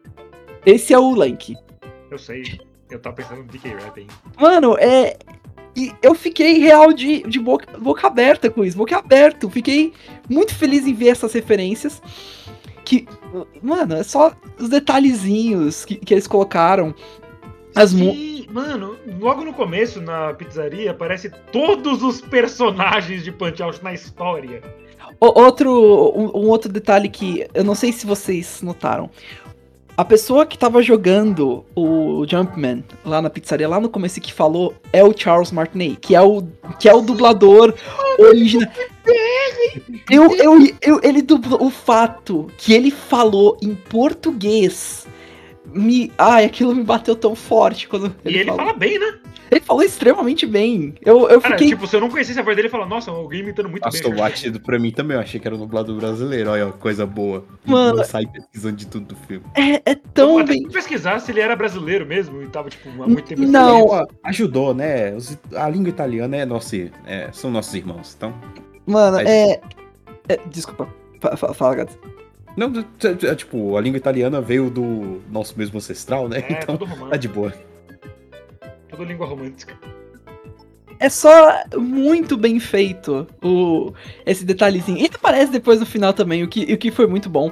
Esse 0.66 0.94
é 0.94 1.00
o 1.00 1.14
Lank. 1.16 1.56
Eu 2.10 2.18
sei, 2.18 2.60
eu 2.90 3.00
tava 3.00 3.16
pensando 3.16 3.44
no 3.44 3.46
DK 3.46 3.70
hein. 3.98 4.08
Mano, 4.40 4.78
é. 4.78 5.18
E 5.76 5.94
eu 6.04 6.14
fiquei 6.14 6.60
real 6.60 6.92
de, 6.92 7.24
de 7.24 7.40
boca, 7.40 7.78
boca 7.78 8.06
aberta 8.06 8.50
com 8.50 8.64
isso, 8.64 8.78
boca 8.78 8.98
aberto. 8.98 9.50
Fiquei 9.50 9.94
muito 10.30 10.54
feliz 10.54 10.86
em 10.86 10.94
ver 10.94 11.10
essas 11.10 11.32
referências. 11.32 12.02
Que, 12.84 13.08
mano, 13.62 13.96
é 13.96 14.04
só 14.04 14.34
os 14.60 14.68
detalhezinhos 14.68 15.86
que, 15.86 15.96
que 15.96 16.14
eles 16.14 16.28
colocaram. 16.28 16.94
As 17.76 17.92
Sim, 17.92 18.48
mano, 18.52 18.98
logo 19.20 19.44
no 19.44 19.54
começo, 19.54 20.02
na 20.02 20.34
pizzaria, 20.34 20.92
aparece 20.92 21.30
todos 21.52 22.04
os 22.04 22.20
personagens 22.22 23.24
de 23.24 23.32
Punch 23.32 23.62
Out 23.64 23.84
na 23.84 23.94
história. 23.94 24.62
O- 25.20 25.40
outro, 25.42 25.70
um, 26.16 26.26
um 26.40 26.48
outro 26.50 26.72
detalhe 26.72 27.08
que 27.10 27.48
eu 27.54 27.64
não 27.64 27.76
sei 27.76 27.92
se 27.92 28.06
vocês 28.06 28.62
notaram. 28.62 29.10
A 29.98 30.06
pessoa 30.06 30.46
que 30.46 30.58
tava 30.58 30.82
jogando 30.82 31.64
o 31.76 32.26
Jumpman 32.28 32.84
lá 33.06 33.22
na 33.22 33.30
pizzaria, 33.30 33.68
lá 33.68 33.80
no 33.80 33.90
começo 33.90 34.20
que 34.22 34.34
falou, 34.34 34.74
é 34.92 35.04
o 35.04 35.14
Charles 35.16 35.52
Martinet, 35.52 35.98
que 35.98 36.16
é 36.16 36.22
o, 36.22 36.44
que 36.80 36.90
é 36.90 36.94
o 36.94 37.02
dublador 37.02 37.74
original. 38.18 38.70
Eu, 40.10 40.34
eu, 40.36 40.76
eu, 40.82 41.00
ele 41.04 41.22
dublou 41.22 41.64
o 41.66 41.70
fato 41.70 42.48
que 42.58 42.74
ele 42.74 42.90
falou 42.90 43.58
em 43.62 43.76
português. 43.76 45.06
Me, 45.74 46.12
ai, 46.18 46.46
aquilo 46.46 46.76
me 46.76 46.84
bateu 46.84 47.16
tão 47.16 47.34
forte 47.36 47.88
quando 47.88 48.14
e 48.26 48.30
ele 48.36 48.46
falou. 48.46 48.58
fala 48.66 48.74
bem, 48.74 49.00
né? 49.00 49.20
Ele 49.50 49.60
falou 49.62 49.84
extremamente 49.84 50.46
bem. 50.46 50.94
Eu, 51.06 51.28
eu 51.30 51.42
Cara, 51.42 51.56
fiquei. 51.56 51.68
tipo, 51.70 51.86
se 51.86 51.96
eu 51.96 52.00
não 52.00 52.10
conhecesse 52.10 52.40
a 52.40 52.44
voz 52.44 52.56
dele, 52.56 52.68
eu 52.68 52.72
falo, 52.72 52.86
nossa, 52.86 53.12
alguém 53.12 53.42
imitando 53.42 53.68
muito 53.70 53.84
Passou 53.84 54.12
bem. 54.12 54.20
batido 54.20 54.60
pra 54.62 54.80
mim 54.80 54.92
também, 54.92 55.16
eu 55.18 55.22
achei 55.22 55.40
que 55.42 55.48
era 55.48 55.56
o 55.56 55.58
dublador 55.58 55.96
brasileiro, 55.98 56.50
olha, 56.52 56.68
coisa 56.72 57.06
boa. 57.06 57.44
Mano. 57.66 57.98
Não 57.98 58.04
sai 58.06 58.26
pesquisando 58.26 58.78
de 58.78 58.88
tudo 58.88 59.08
do 59.08 59.16
filme. 59.16 59.46
É, 59.56 59.76
é 59.76 59.92
Eu 59.92 59.96
tão 60.14 60.38
até 60.38 60.54
bem. 60.54 60.64
pesquisar 60.70 61.20
se 61.20 61.32
ele 61.32 61.42
era 61.42 61.54
brasileiro 61.56 62.06
mesmo 62.06 62.42
e 62.42 62.48
tava, 62.48 62.70
tipo, 62.70 62.90
há 63.04 63.08
muito 63.08 63.24
tempo 63.24 63.42
Não. 63.42 63.88
Pô, 63.88 64.08
ajudou, 64.24 64.74
né? 64.74 65.18
A 65.56 65.68
língua 65.70 65.90
italiana 65.90 66.38
é 66.38 66.46
nossa, 66.46 66.78
é, 67.06 67.30
são 67.34 67.52
nossos 67.52 67.74
irmãos, 67.74 68.14
então. 68.16 68.34
Mano, 68.86 69.18
Aí- 69.18 69.28
é. 69.28 69.62
é- 70.30 70.40
desculpa. 70.50 70.88
Fa- 71.20 71.36
fa- 71.36 71.54
Fala, 71.54 71.76
Gato. 71.76 71.98
Não, 72.58 72.72
é, 73.30 73.36
tipo, 73.36 73.78
a 73.78 73.82
língua 73.82 73.98
italiana 73.98 74.42
veio 74.42 74.70
do 74.70 75.22
nosso 75.32 75.58
mesmo 75.58 75.78
ancestral, 75.78 76.28
né? 76.28 76.44
É, 76.50 76.54
então 76.64 76.78
tudo 76.78 76.90
tá 76.90 76.96
romântico, 76.96 77.18
de 77.20 77.28
boa. 77.28 77.54
tudo 78.90 79.04
língua 79.04 79.26
romântica. 79.26 79.78
É 81.00 81.10
só 81.10 81.64
muito 81.78 82.38
bem 82.38 82.60
feito 82.60 83.26
o, 83.42 83.92
esse 84.26 84.46
detalhezinho. 84.46 85.00
E 85.00 85.06
aparece 85.08 85.52
depois 85.52 85.80
no 85.80 85.86
final 85.86 86.14
também, 86.14 86.44
o 86.44 86.48
que, 86.48 86.72
o 86.74 86.78
que 86.78 86.92
foi 86.92 87.08
muito 87.08 87.28
bom. 87.30 87.52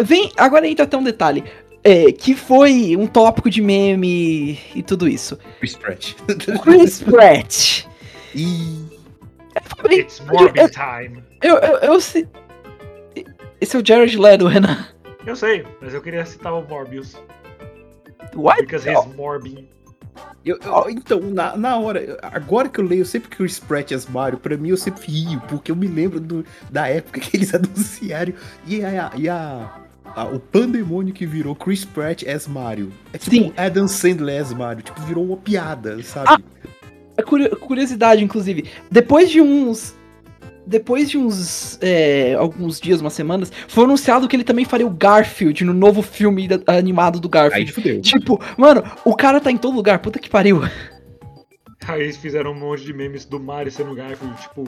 Vem, 0.00 0.30
agora 0.36 0.68
entra 0.68 0.84
até 0.84 0.96
um 0.96 1.02
detalhe. 1.02 1.42
é, 1.82 2.12
que 2.12 2.36
foi 2.36 2.94
um 2.96 3.06
tópico 3.08 3.50
de 3.50 3.60
meme 3.60 4.58
e 4.74 4.82
tudo 4.84 5.08
isso. 5.08 5.36
Chris 5.58 5.74
Pratt. 5.74 6.14
Chris 6.62 7.02
Pratt. 7.02 7.84
e 8.34 8.86
Bem, 9.88 10.00
It's 10.00 10.20
Morbid 10.20 10.70
time. 10.70 11.22
Eu, 11.42 11.56
eu, 11.56 11.78
eu 11.78 12.00
se- 12.00 12.28
Esse 13.60 13.76
é 13.76 13.80
o 13.80 13.86
Jared 13.86 14.16
Leto, 14.16 14.46
Renan. 14.48 14.86
Eu 15.26 15.36
sei, 15.36 15.64
mas 15.80 15.92
eu 15.94 16.00
queria 16.00 16.24
citar 16.24 16.52
o 16.54 16.62
Morbius. 16.66 17.16
What? 18.34 18.62
Because 18.62 18.88
he's 18.88 19.04
morbing. 19.16 19.68
eu, 20.44 20.58
eu- 20.62 20.90
então, 20.90 21.20
na, 21.20 21.56
na 21.56 21.76
hora, 21.76 22.18
agora 22.22 22.68
que 22.68 22.78
eu 22.80 22.84
leio 22.84 23.04
sempre 23.04 23.28
que 23.30 23.36
Chris 23.36 23.58
Pratt 23.58 23.92
é 23.92 23.98
Mario, 24.10 24.38
pra 24.38 24.56
mim 24.56 24.68
eu 24.70 24.76
sempre 24.76 25.06
rio, 25.10 25.40
porque 25.48 25.70
eu 25.70 25.76
me 25.76 25.86
lembro 25.86 26.20
do- 26.20 26.44
da 26.70 26.88
época 26.88 27.20
que 27.20 27.36
eles 27.36 27.54
anunciaram 27.54 28.32
e 28.66 28.84
a, 28.84 29.10
e 29.16 29.28
a- 29.28 29.70
a- 30.04 30.24
o 30.26 30.38
pandemônio 30.40 31.12
que 31.12 31.26
virou 31.26 31.54
Chris 31.54 31.84
Pratt 31.84 32.22
as 32.26 32.46
Mario. 32.46 32.92
É 33.12 33.18
tipo 33.18 33.34
Sim. 33.36 33.52
Adam 33.56 33.88
Sandler 33.88 34.40
as 34.40 34.52
Mario, 34.52 34.82
tipo, 34.82 35.00
virou 35.02 35.24
uma 35.24 35.36
piada, 35.36 36.02
sabe? 36.02 36.44
É 37.16 37.22
curio- 37.22 37.56
Curiosidade, 37.56 38.22
inclusive. 38.22 38.64
Depois 38.90 39.28
de 39.30 39.40
uns. 39.40 39.94
Depois 40.68 41.08
de 41.08 41.16
uns. 41.16 41.78
é, 41.80 42.34
alguns 42.34 42.78
dias, 42.78 43.00
umas 43.00 43.14
semanas, 43.14 43.50
foi 43.66 43.84
anunciado 43.84 44.28
que 44.28 44.36
ele 44.36 44.44
também 44.44 44.64
faria 44.66 44.86
o 44.86 44.90
Garfield 44.90 45.64
no 45.64 45.72
novo 45.72 46.02
filme 46.02 46.46
da- 46.46 46.60
animado 46.76 47.18
do 47.18 47.26
Aí 47.28 47.30
Garfield. 47.32 47.72
fudeu. 47.72 48.00
Tipo, 48.02 48.38
mano, 48.56 48.82
o 49.04 49.16
cara 49.16 49.40
tá 49.40 49.50
em 49.50 49.56
todo 49.56 49.74
lugar, 49.74 49.98
puta 50.00 50.18
que 50.18 50.28
pariu. 50.28 50.60
Aí 51.88 52.02
eles 52.02 52.18
fizeram 52.18 52.50
um 52.52 52.54
monte 52.54 52.84
de 52.84 52.92
memes 52.92 53.24
do 53.24 53.40
Mario 53.40 53.72
sendo 53.72 53.94
Garfield, 53.94 54.36
tipo. 54.42 54.64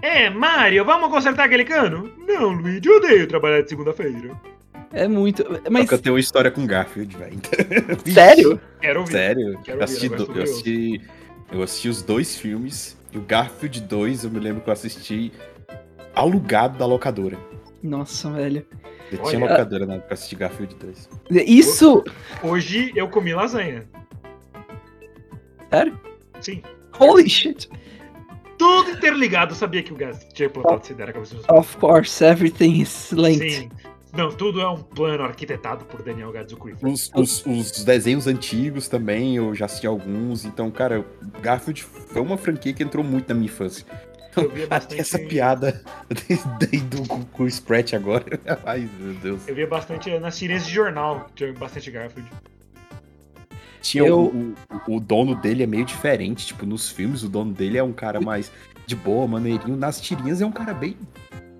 É, 0.00 0.30
Mario, 0.30 0.84
vamos 0.84 1.10
consertar 1.10 1.46
aquele 1.46 1.64
cano? 1.64 2.12
Não, 2.24 2.50
Luigi, 2.52 2.86
eu 2.88 2.98
odeio 2.98 3.26
trabalhar 3.26 3.62
de 3.62 3.68
segunda-feira. 3.68 4.30
É 4.92 5.08
muito. 5.08 5.44
Mas... 5.50 5.62
Mas. 5.70 5.90
eu 5.92 5.98
tenho 5.98 6.14
uma 6.14 6.20
história 6.20 6.50
com 6.52 6.64
Garfield, 6.66 7.16
velho. 7.16 7.38
Sério? 8.14 8.60
Quero 8.80 9.00
ouvir. 9.00 9.12
Sério? 9.12 9.58
Quero 9.64 9.78
Eu 9.80 9.84
assisti, 9.84 10.04
ouvir, 10.06 10.16
do- 10.18 10.26
tô 10.26 10.32
eu, 10.38 10.42
assisti, 10.44 11.00
eu 11.50 11.62
assisti 11.62 11.88
os 11.88 12.02
dois 12.02 12.36
filmes. 12.36 12.96
E 13.12 13.18
o 13.18 13.22
Garfield 13.22 13.80
2, 13.80 14.24
eu 14.24 14.30
me 14.30 14.38
lembro 14.38 14.62
que 14.62 14.68
eu 14.68 14.72
assisti 14.72 15.32
alugado 16.14 16.78
da 16.78 16.86
locadora. 16.86 17.38
Nossa, 17.82 18.30
velho. 18.30 18.66
Eu 19.10 19.18
Olha. 19.20 19.28
tinha 19.30 19.40
locadora 19.40 19.86
na 19.86 19.94
época 19.94 20.08
pra 20.08 20.14
assistir 20.14 20.36
Garfield 20.36 20.74
2. 20.74 21.08
Isso. 21.46 22.04
Hoje 22.42 22.92
eu 22.94 23.08
comi 23.08 23.32
lasanha. 23.32 23.88
Sério? 25.70 25.98
Sim. 26.40 26.62
Holy 26.98 27.28
shit. 27.28 27.68
Tudo 28.58 28.90
interligado. 28.90 29.52
Eu 29.52 29.56
sabia 29.56 29.82
que 29.82 29.92
o 29.92 29.96
Gas 29.96 30.26
tinha 30.34 30.50
plantado 30.50 30.80
essa 30.82 30.92
ideia 30.92 31.06
na 31.06 31.12
cabeça 31.12 31.36
dos 31.36 31.48
Of 31.48 31.76
course, 31.76 32.24
everything 32.24 32.80
is 32.82 33.12
linked. 33.12 33.50
Sim. 33.50 33.70
Não, 34.12 34.30
tudo 34.30 34.60
é 34.60 34.68
um 34.68 34.78
plano 34.82 35.22
arquitetado 35.24 35.84
por 35.84 36.02
Daniel 36.02 36.32
Gadzucrif. 36.32 36.84
Os, 36.84 37.10
os, 37.14 37.44
os 37.46 37.84
desenhos 37.84 38.26
antigos 38.26 38.88
também, 38.88 39.36
eu 39.36 39.54
já 39.54 39.66
assisti 39.66 39.86
alguns. 39.86 40.44
Então, 40.44 40.70
cara, 40.70 41.04
Garfield 41.42 41.82
foi 41.82 42.22
uma 42.22 42.36
franquia 42.38 42.72
que 42.72 42.82
entrou 42.82 43.04
muito 43.04 43.28
na 43.28 43.34
minha 43.34 43.46
infância. 43.46 43.84
Até 44.70 44.98
essa 44.98 45.18
piada 45.18 45.82
do 46.88 47.26
Chris 47.36 47.60
Pratt 47.60 47.92
agora. 47.94 48.24
Ai, 48.64 48.88
meu 48.98 49.14
Deus. 49.14 49.46
eu 49.48 49.54
via 49.54 49.66
bastante 49.66 50.16
nas 50.18 50.38
tirinhas 50.38 50.66
de 50.66 50.72
jornal, 50.72 51.26
tinha 51.34 51.52
bastante 51.52 51.90
Garfield. 51.90 52.30
Tinha 53.82 54.06
Eu- 54.06 54.20
o, 54.20 54.54
o, 54.88 54.96
o 54.96 55.00
dono 55.00 55.34
dele 55.34 55.62
é 55.62 55.66
meio 55.66 55.84
diferente. 55.84 56.46
Tipo, 56.46 56.64
nos 56.66 56.90
filmes, 56.90 57.22
o 57.22 57.28
dono 57.28 57.52
dele 57.52 57.78
é 57.78 57.82
um 57.82 57.92
cara 57.92 58.20
mais 58.20 58.50
de 58.86 58.96
boa, 58.96 59.26
maneirinho. 59.26 59.76
Nas 59.76 60.00
tirinhas 60.00 60.40
é 60.40 60.46
um 60.46 60.52
cara 60.52 60.72
bem 60.72 60.96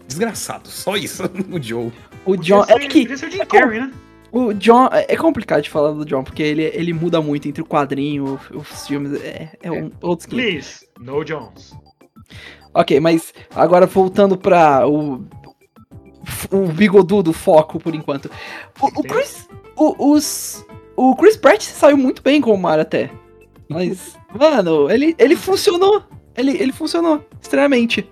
desgraçado. 0.08 0.68
Só 0.68 0.96
isso, 0.96 1.22
o 1.52 1.62
Joe. 1.62 1.92
O 2.24 2.36
John. 2.36 2.64
ser, 2.64 2.72
É 2.72 2.88
que 2.88 3.06
o 3.06 3.30
Jim 3.30 3.38
Carrey, 3.46 3.80
né? 3.80 3.92
o 4.32 4.52
John. 4.52 4.88
É 4.92 5.16
complicado 5.16 5.62
de 5.62 5.70
falar 5.70 5.92
do 5.92 6.04
John, 6.04 6.24
porque 6.24 6.42
ele, 6.42 6.64
ele 6.64 6.92
muda 6.92 7.20
muito 7.20 7.48
entre 7.48 7.62
o 7.62 7.66
quadrinho, 7.66 8.40
os 8.52 8.86
filmes. 8.86 9.20
É, 9.22 9.50
é 9.62 9.70
um 9.70 9.90
outro 10.00 10.26
skin. 10.26 10.36
Please, 10.36 10.88
no 10.98 11.24
Jones. 11.24 11.76
Ok, 12.74 12.98
mas 13.00 13.32
agora 13.54 13.86
voltando 13.86 14.36
pra 14.36 14.86
o. 14.88 15.24
O 16.50 16.66
bigodudo 16.66 17.32
foco 17.32 17.78
por 17.78 17.94
enquanto. 17.94 18.30
O, 18.80 18.86
o 18.86 19.02
Chris. 19.02 19.48
O, 19.76 20.12
os, 20.12 20.66
o 20.94 21.16
Chris 21.16 21.36
Pratt 21.36 21.62
saiu 21.62 21.96
muito 21.96 22.22
bem 22.22 22.40
com 22.40 22.52
o 22.52 22.58
Mario 22.58 22.82
até. 22.82 23.10
Mas, 23.68 24.18
mano, 24.38 24.90
ele, 24.90 25.14
ele 25.18 25.36
funcionou. 25.36 26.02
Ele, 26.36 26.50
ele 26.60 26.72
funcionou 26.72 27.24
extremamente. 27.40 28.06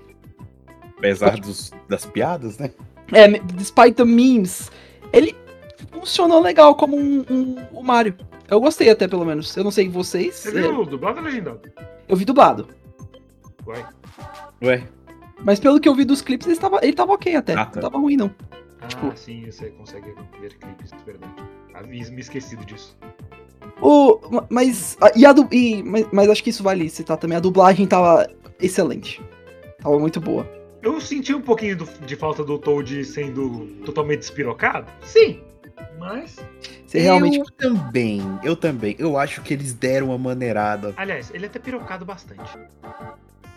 Apesar 0.98 1.38
dos, 1.38 1.72
das 1.88 2.06
piadas, 2.06 2.58
né? 2.58 2.70
É, 3.12 3.28
despite 3.54 3.92
the 3.92 4.04
memes, 4.04 4.70
ele 5.12 5.34
funcionou 5.92 6.40
legal 6.40 6.74
como 6.74 6.96
um, 6.96 7.24
um- 7.30 7.56
o 7.72 7.82
Mario. 7.82 8.16
Eu 8.48 8.60
gostei 8.60 8.90
até, 8.90 9.06
pelo 9.08 9.24
menos. 9.24 9.56
Eu 9.56 9.64
não 9.64 9.70
sei 9.70 9.88
vocês. 9.88 10.34
Você 10.36 10.48
é, 10.50 10.62
viu 10.62 10.84
dublado 10.84 11.18
ou 11.18 11.24
legendado? 11.24 11.60
eu 12.08 12.16
vi 12.16 12.24
dublado. 12.24 12.68
Uai. 13.66 13.84
Ué, 14.62 14.84
Mas 15.44 15.60
pelo 15.60 15.78
que 15.80 15.88
eu 15.88 15.94
vi 15.94 16.04
dos 16.04 16.22
clipes, 16.22 16.46
ele 16.46 16.56
tava, 16.56 16.78
ele 16.82 16.92
tava 16.94 17.12
ok 17.12 17.34
até. 17.36 17.54
Ah, 17.54 17.66
tá. 17.66 17.80
Não 17.80 17.90
tava 17.90 17.98
ruim, 17.98 18.16
não. 18.16 18.30
Ah, 18.80 18.86
Tipo- 18.86 19.12
sim, 19.16 19.44
você 19.50 19.70
consegue 19.70 20.14
ver 20.40 20.56
clipes, 20.58 20.92
é 20.92 21.04
verdade. 21.04 21.32
Havia 21.74 22.08
me 22.10 22.20
esquecido 22.20 22.64
disso. 22.64 22.96
O, 23.82 24.18
ma- 24.30 24.46
mas, 24.48 24.96
e 25.14 25.26
a 25.26 25.34
e- 25.52 25.82
mas, 25.82 26.06
mas 26.12 26.30
acho 26.30 26.42
que 26.42 26.50
isso 26.50 26.62
vale 26.62 26.88
citar 26.88 27.16
também. 27.18 27.36
A 27.36 27.40
dublagem 27.40 27.86
tava 27.86 28.28
excelente. 28.60 29.20
Tava 29.82 29.98
muito 29.98 30.20
boa. 30.20 30.48
Eu 30.86 31.00
senti 31.00 31.34
um 31.34 31.40
pouquinho 31.40 31.76
do- 31.78 31.88
de 32.06 32.14
falta 32.14 32.44
do 32.44 32.58
Toad 32.60 33.04
sendo 33.04 33.66
totalmente 33.84 34.20
despirocado. 34.20 34.86
Sim, 35.02 35.40
mas. 35.98 36.36
Você 36.86 37.00
realmente. 37.00 37.38
Eu 37.40 37.46
também, 37.46 38.22
eu 38.44 38.54
também. 38.54 38.94
Eu 38.96 39.18
acho 39.18 39.42
que 39.42 39.52
eles 39.52 39.72
deram 39.74 40.06
uma 40.10 40.18
maneirada. 40.18 40.94
Aliás, 40.96 41.32
ele 41.34 41.46
é 41.46 41.48
até 41.48 41.58
pirocado 41.58 42.04
bastante. 42.04 42.56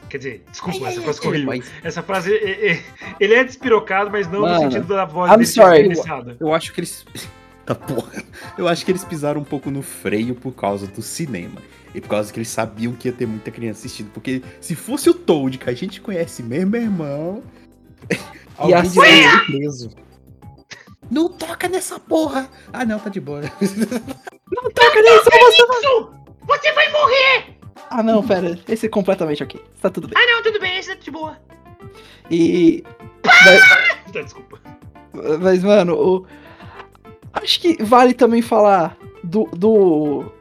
Quer 0.10 0.18
dizer, 0.18 0.44
desculpa, 0.50 0.88
É, 0.88 0.90
essa 0.90 1.02
frase 1.04 1.28
horrível. 1.28 1.46
mas 1.46 1.72
Essa 1.84 2.02
frase, 2.02 2.34
é- 2.34 2.72
é- 2.72 2.84
ele 3.20 3.36
é 3.36 3.44
despirocado, 3.44 4.10
mas 4.10 4.26
não 4.28 4.42
Mano, 4.42 4.56
no 4.56 4.72
sentido 4.72 4.88
da 4.88 5.06
voz 5.06 5.32
I'm 5.32 5.46
sorry. 5.46 5.88
desperdiçada. 5.88 6.36
eu 6.40 6.52
acho 6.52 6.74
que 6.74 6.80
eles. 6.80 7.06
Tá 7.64 7.76
porra. 7.76 8.24
Eu 8.58 8.68
acho 8.68 8.84
que 8.84 8.90
eles 8.92 9.04
pisaram 9.06 9.40
um 9.42 9.44
pouco 9.44 9.70
no 9.70 9.84
freio 9.84 10.34
por 10.34 10.52
causa 10.56 10.88
do 10.88 11.04
cinema. 11.04 11.62
E 11.94 12.00
por 12.02 12.10
causa 12.10 12.32
que 12.32 12.40
eles 12.40 12.50
sabiam 12.50 12.94
que 12.94 13.08
ia 13.08 13.14
ter 13.14 13.26
muita 13.26 13.50
criança 13.52 13.80
assistindo. 13.80 14.12
Porque 14.12 14.42
se 14.62 14.76
fosse 14.76 15.10
o 15.10 15.14
Toad 15.14 15.58
que 15.58 15.70
a 15.70 15.74
gente 15.74 16.00
conhece 16.02 16.44
mesmo, 16.44 16.72
meu 16.72 16.82
irmão. 16.82 17.44
E 18.68 18.74
alguém 18.74 18.76
assim- 18.76 19.02
ser 19.02 19.46
preso. 19.46 19.90
Não 21.10 21.30
toca 21.30 21.70
nessa 21.70 21.98
porra! 21.98 22.50
Ah, 22.74 22.84
não, 22.86 23.00
tá 23.00 23.10
de 23.10 23.22
boa. 23.22 23.40
Não 24.52 24.70
toca 24.72 25.02
nisso, 25.02 25.24
você 25.24 25.66
vai... 25.66 25.80
Isso! 25.80 26.12
Você 26.46 26.72
vai 26.74 26.92
morrer! 26.92 27.58
Ah, 27.90 28.04
não, 28.04 28.22
pera. 28.22 28.60
Esse 28.68 28.88
é 28.88 28.90
completamente 28.90 29.42
ok. 29.42 29.64
Tá 29.82 29.90
tudo 29.90 30.08
bem. 30.10 30.18
Ah, 30.22 30.26
não, 30.36 30.44
tudo 30.44 30.60
bem, 30.60 30.78
esse 30.78 30.90
tá 30.94 31.02
de 31.02 31.10
boa. 31.10 31.38
E. 32.30 32.84
Mas, 33.26 33.62
Tá, 34.14 34.22
desculpa. 34.22 34.60
mas, 35.40 35.64
mano, 35.64 35.96
o... 35.96 36.26
acho 37.34 37.60
que 37.62 37.82
vale 37.84 38.14
também 38.14 38.42
falar 38.42 38.98
do, 39.24 39.46
do. 39.56 40.32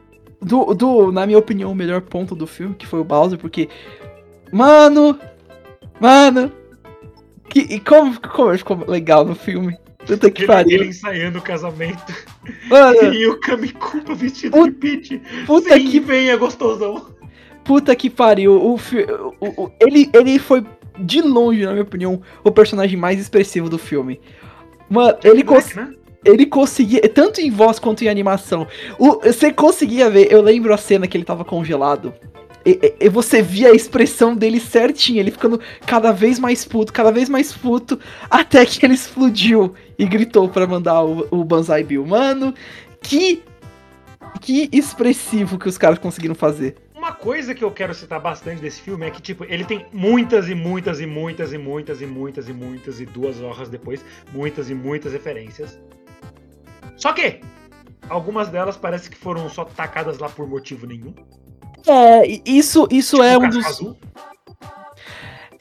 Do, 0.41 0.73
do, 0.73 1.11
na 1.11 1.25
minha 1.25 1.37
opinião, 1.37 1.71
o 1.71 1.75
melhor 1.75 2.01
ponto 2.01 2.33
do 2.33 2.47
filme, 2.47 2.75
que 2.75 2.87
foi 2.87 2.99
o 2.99 3.03
Bowser, 3.03 3.37
porque. 3.37 3.67
Mano! 4.51 5.17
Mano! 5.99 6.51
Que, 7.49 7.59
e 7.61 7.79
como, 7.79 8.19
como 8.21 8.57
ficou 8.57 8.85
legal 8.87 9.25
no 9.25 9.35
filme. 9.35 9.77
Puta 10.05 10.31
que 10.31 10.45
pariu. 10.45 10.79
ele 10.79 10.89
ensaiando 10.89 11.39
o 11.39 11.41
casamento 11.41 12.13
Mano, 12.69 13.13
e 13.13 13.27
o 13.27 13.39
Kamikupa 13.41 14.15
vestido 14.15 14.53
Puta- 14.57 14.71
de 14.71 14.75
Peach. 14.77 15.21
puta 15.45 15.73
Sim, 15.73 15.87
que 15.89 15.99
venha, 15.99 16.37
gostosão. 16.37 17.07
Puta 17.63 17.95
que 17.95 18.09
pariu. 18.09 18.53
O, 18.53 18.75
o- 18.75 19.63
o- 19.65 19.71
ele, 19.79 20.09
ele 20.13 20.39
foi, 20.39 20.65
de 20.97 21.21
longe, 21.21 21.63
na 21.65 21.71
minha 21.71 21.83
opinião, 21.83 22.21
o 22.43 22.51
personagem 22.51 22.97
mais 22.97 23.19
expressivo 23.19 23.69
do 23.69 23.77
filme. 23.77 24.19
Mano, 24.89 25.17
ele, 25.23 25.43
cons 25.43 25.75
Né? 25.75 25.93
Ele 26.23 26.45
conseguia, 26.45 27.01
tanto 27.09 27.39
em 27.41 27.49
voz 27.49 27.79
quanto 27.79 28.03
em 28.03 28.09
animação. 28.09 28.67
O- 28.97 29.19
você 29.19 29.51
conseguia 29.53 30.09
ver, 30.09 30.31
eu 30.31 30.41
lembro 30.41 30.73
a 30.73 30.77
cena 30.77 31.07
que 31.07 31.17
ele 31.17 31.23
tava 31.23 31.45
congelado. 31.45 32.13
E, 32.65 32.93
e- 32.99 33.09
você 33.09 33.41
via 33.41 33.69
a 33.69 33.75
expressão 33.75 34.35
dele 34.35 34.59
certinho, 34.59 35.19
ele 35.19 35.31
ficando 35.31 35.59
cada 35.85 36.11
vez 36.11 36.37
mais 36.37 36.65
puto, 36.65 36.91
cada 36.91 37.11
vez 37.11 37.29
mais 37.29 37.53
puto, 37.53 37.97
até 38.29 38.65
que 38.65 38.85
ele 38.85 38.93
explodiu 38.93 39.73
e 39.97 40.05
gritou 40.05 40.49
pra 40.49 40.67
mandar 40.67 41.03
o, 41.03 41.25
o 41.31 41.43
Banzai 41.43 41.83
Bill. 41.83 42.05
Mano, 42.05 42.53
que. 43.01 43.43
Que 44.41 44.69
expressivo 44.71 45.57
que 45.57 45.67
os 45.67 45.77
caras 45.77 45.97
conseguiram 45.97 46.35
fazer. 46.35 46.75
Uma 46.95 47.11
coisa 47.13 47.55
que 47.55 47.63
eu 47.63 47.71
quero 47.71 47.93
citar 47.95 48.19
bastante 48.19 48.61
desse 48.61 48.79
filme 48.79 49.05
é 49.05 49.09
que, 49.09 49.21
tipo, 49.21 49.43
ele 49.45 49.65
tem 49.65 49.85
muitas 49.91 50.47
e 50.47 50.53
muitas 50.55 50.99
e 50.99 51.05
muitas 51.05 51.51
e 51.51 51.57
muitas 51.57 52.01
e 52.01 52.05
muitas 52.05 52.47
e 52.47 52.53
muitas 52.53 53.01
e 53.01 53.05
duas 53.05 53.41
horas 53.41 53.69
depois, 53.69 54.03
muitas 54.33 54.69
e 54.69 54.75
muitas 54.75 55.13
referências. 55.13 55.79
Só 56.99 57.11
que 57.13 57.39
algumas 58.09 58.49
delas 58.49 58.77
parece 58.77 59.09
que 59.09 59.15
foram 59.17 59.49
só 59.49 59.65
tacadas 59.65 60.19
lá 60.19 60.29
por 60.29 60.47
motivo 60.47 60.85
nenhum. 60.85 61.13
É, 61.87 62.27
isso, 62.45 62.87
isso 62.91 63.15
Tipo, 63.15 63.23
é 63.27 63.37
um 63.37 63.49
dos. 63.49 63.65
Azul. 63.65 63.97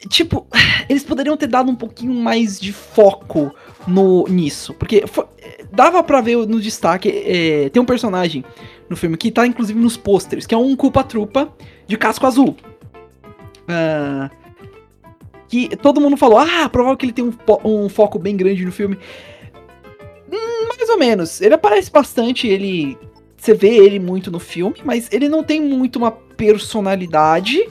Tipo, 0.09 0.47
eles 0.89 1.03
poderiam 1.05 1.37
ter 1.37 1.47
dado 1.47 1.71
um 1.71 1.75
pouquinho 1.77 2.13
mais 2.15 2.59
de 2.61 2.73
foco 2.73 3.55
no 3.87 4.25
nisso. 4.29 4.75
Porque 4.75 5.07
fo- 5.07 5.29
dava 5.73 6.03
pra 6.03 6.21
ver 6.21 6.37
no 6.47 6.61
destaque. 6.61 7.09
é, 7.09 7.69
tem 7.71 7.81
um 7.81 7.87
personagem 7.87 8.45
no 8.89 8.97
filme 8.97 9.17
que 9.17 9.31
tá 9.31 9.47
inclusive 9.47 9.79
nos 9.79 9.97
pôsteres, 9.97 10.47
que 10.47 10.55
é 10.55 10.59
um 10.59 10.75
culpa-trupa 10.77 11.53
de 11.87 11.97
casco 11.97 12.27
azul. 12.27 12.57
Ah, 13.69 14.31
que 15.49 15.75
todo 15.77 16.01
mundo 16.01 16.17
falou, 16.17 16.39
ah, 16.39 16.69
provável 16.69 16.97
que 16.97 17.07
ele 17.07 17.13
tem 17.13 17.25
um, 17.25 17.33
um 17.65 17.89
foco 17.89 18.19
bem 18.19 18.37
grande 18.37 18.65
no 18.65 18.73
filme. 18.73 18.99
Hum, 20.33 20.69
mais 20.77 20.89
ou 20.89 20.99
menos. 20.99 21.41
Ele 21.41 21.55
aparece 21.55 21.91
bastante, 21.91 22.47
ele. 22.47 22.97
Você 23.37 23.55
vê 23.55 23.69
ele 23.77 23.99
muito 24.01 24.31
no 24.31 24.41
filme, 24.41 24.77
mas 24.85 25.09
ele 25.13 25.29
não 25.29 25.45
tem 25.45 25.61
muito 25.61 25.97
uma 25.97 26.11
personalidade. 26.11 27.69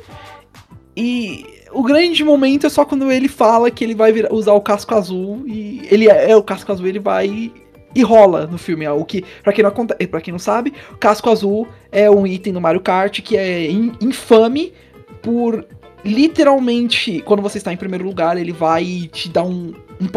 E 0.96 1.46
o 1.72 1.84
grande 1.84 2.24
momento 2.24 2.66
é 2.66 2.70
só 2.70 2.86
quando 2.86 3.12
ele 3.12 3.28
fala 3.28 3.70
que 3.70 3.84
ele 3.84 3.94
vai 3.94 4.14
usar 4.32 4.54
o 4.54 4.62
casco 4.62 4.96
azul 4.96 5.44
e 5.46 5.86
ele 5.92 6.10
é, 6.10 6.32
é 6.32 6.36
o 6.36 6.42
casco 6.42 6.72
azul, 6.72 6.88
ele 6.88 7.00
vai 7.00 7.52
e, 7.96 8.02
rola 8.02 8.48
no 8.48 8.58
filme. 8.58 8.88
O 8.88 9.04
que, 9.06 9.24
para 9.44 9.54
quem 9.54 9.62
não 9.64 9.70
aconte- 9.70 10.08
pra 10.08 10.22
quem 10.22 10.32
não 10.32 10.40
sabe, 10.40 10.74
o 10.92 10.98
casco 10.98 11.30
azul 11.30 11.68
é 11.92 12.10
um 12.10 12.26
item 12.26 12.54
no 12.54 12.62
Mario 12.62 12.82
Kart 12.82 13.22
que 13.22 13.36
é 13.38 13.70
in- 13.70 13.94
infame 14.02 14.74
por 15.22 15.66
literalmente 16.06 17.22
quando 17.26 17.42
você 17.42 17.58
está 17.58 17.74
em 17.74 17.78
primeiro 17.78 18.06
lugar, 18.06 18.38
ele 18.38 18.52
vai 18.54 19.10
te 19.12 19.30
dá 19.30 19.44
um, 19.44 19.74
um 20.00 20.08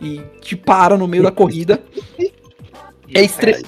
e 0.00 0.20
te 0.40 0.56
para 0.56 0.96
no 0.96 1.06
meio 1.08 1.22
da 1.22 1.30
corrida. 1.30 1.82
É 3.14 3.22
estre- 3.22 3.62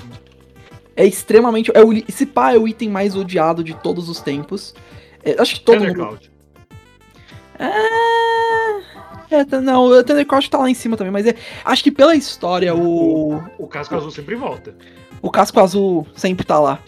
É 0.97 1.07
extremamente. 1.07 1.71
É 1.75 1.83
o, 1.85 1.93
esse 1.93 2.27
pá 2.27 2.53
é 2.53 2.59
o 2.59 2.67
item 2.67 2.89
mais 2.91 3.15
odiado 3.15 3.63
de 3.63 3.75
todos 3.75 4.09
os 4.09 4.21
tempos. 4.21 4.75
É, 5.23 5.41
acho 5.41 5.55
que 5.57 5.61
todo 5.61 5.77
mundo. 5.77 5.87
Thundercloud. 5.89 6.31
Ah, 7.59 8.81
é, 9.31 9.45
tá- 9.45 9.61
não, 9.61 9.85
o 9.87 10.03
Thundercross 10.05 10.49
tá 10.49 10.59
lá 10.59 10.71
em 10.71 10.75
cima 10.75 10.97
também, 10.97 11.13
mas 11.13 11.27
é, 11.27 11.35
acho 11.65 11.83
que 11.83 11.91
pela 11.91 12.15
história 12.15 12.75
o, 12.75 13.43
O 13.59 13.67
casco 13.67 13.95
azul 13.97 14.11
sempre 14.11 14.35
volta. 14.35 14.75
o 15.21 15.31
casco 15.31 15.61
azul 15.61 16.07
sempre 16.15 16.45
tá 16.47 16.59
lá. 16.59 16.79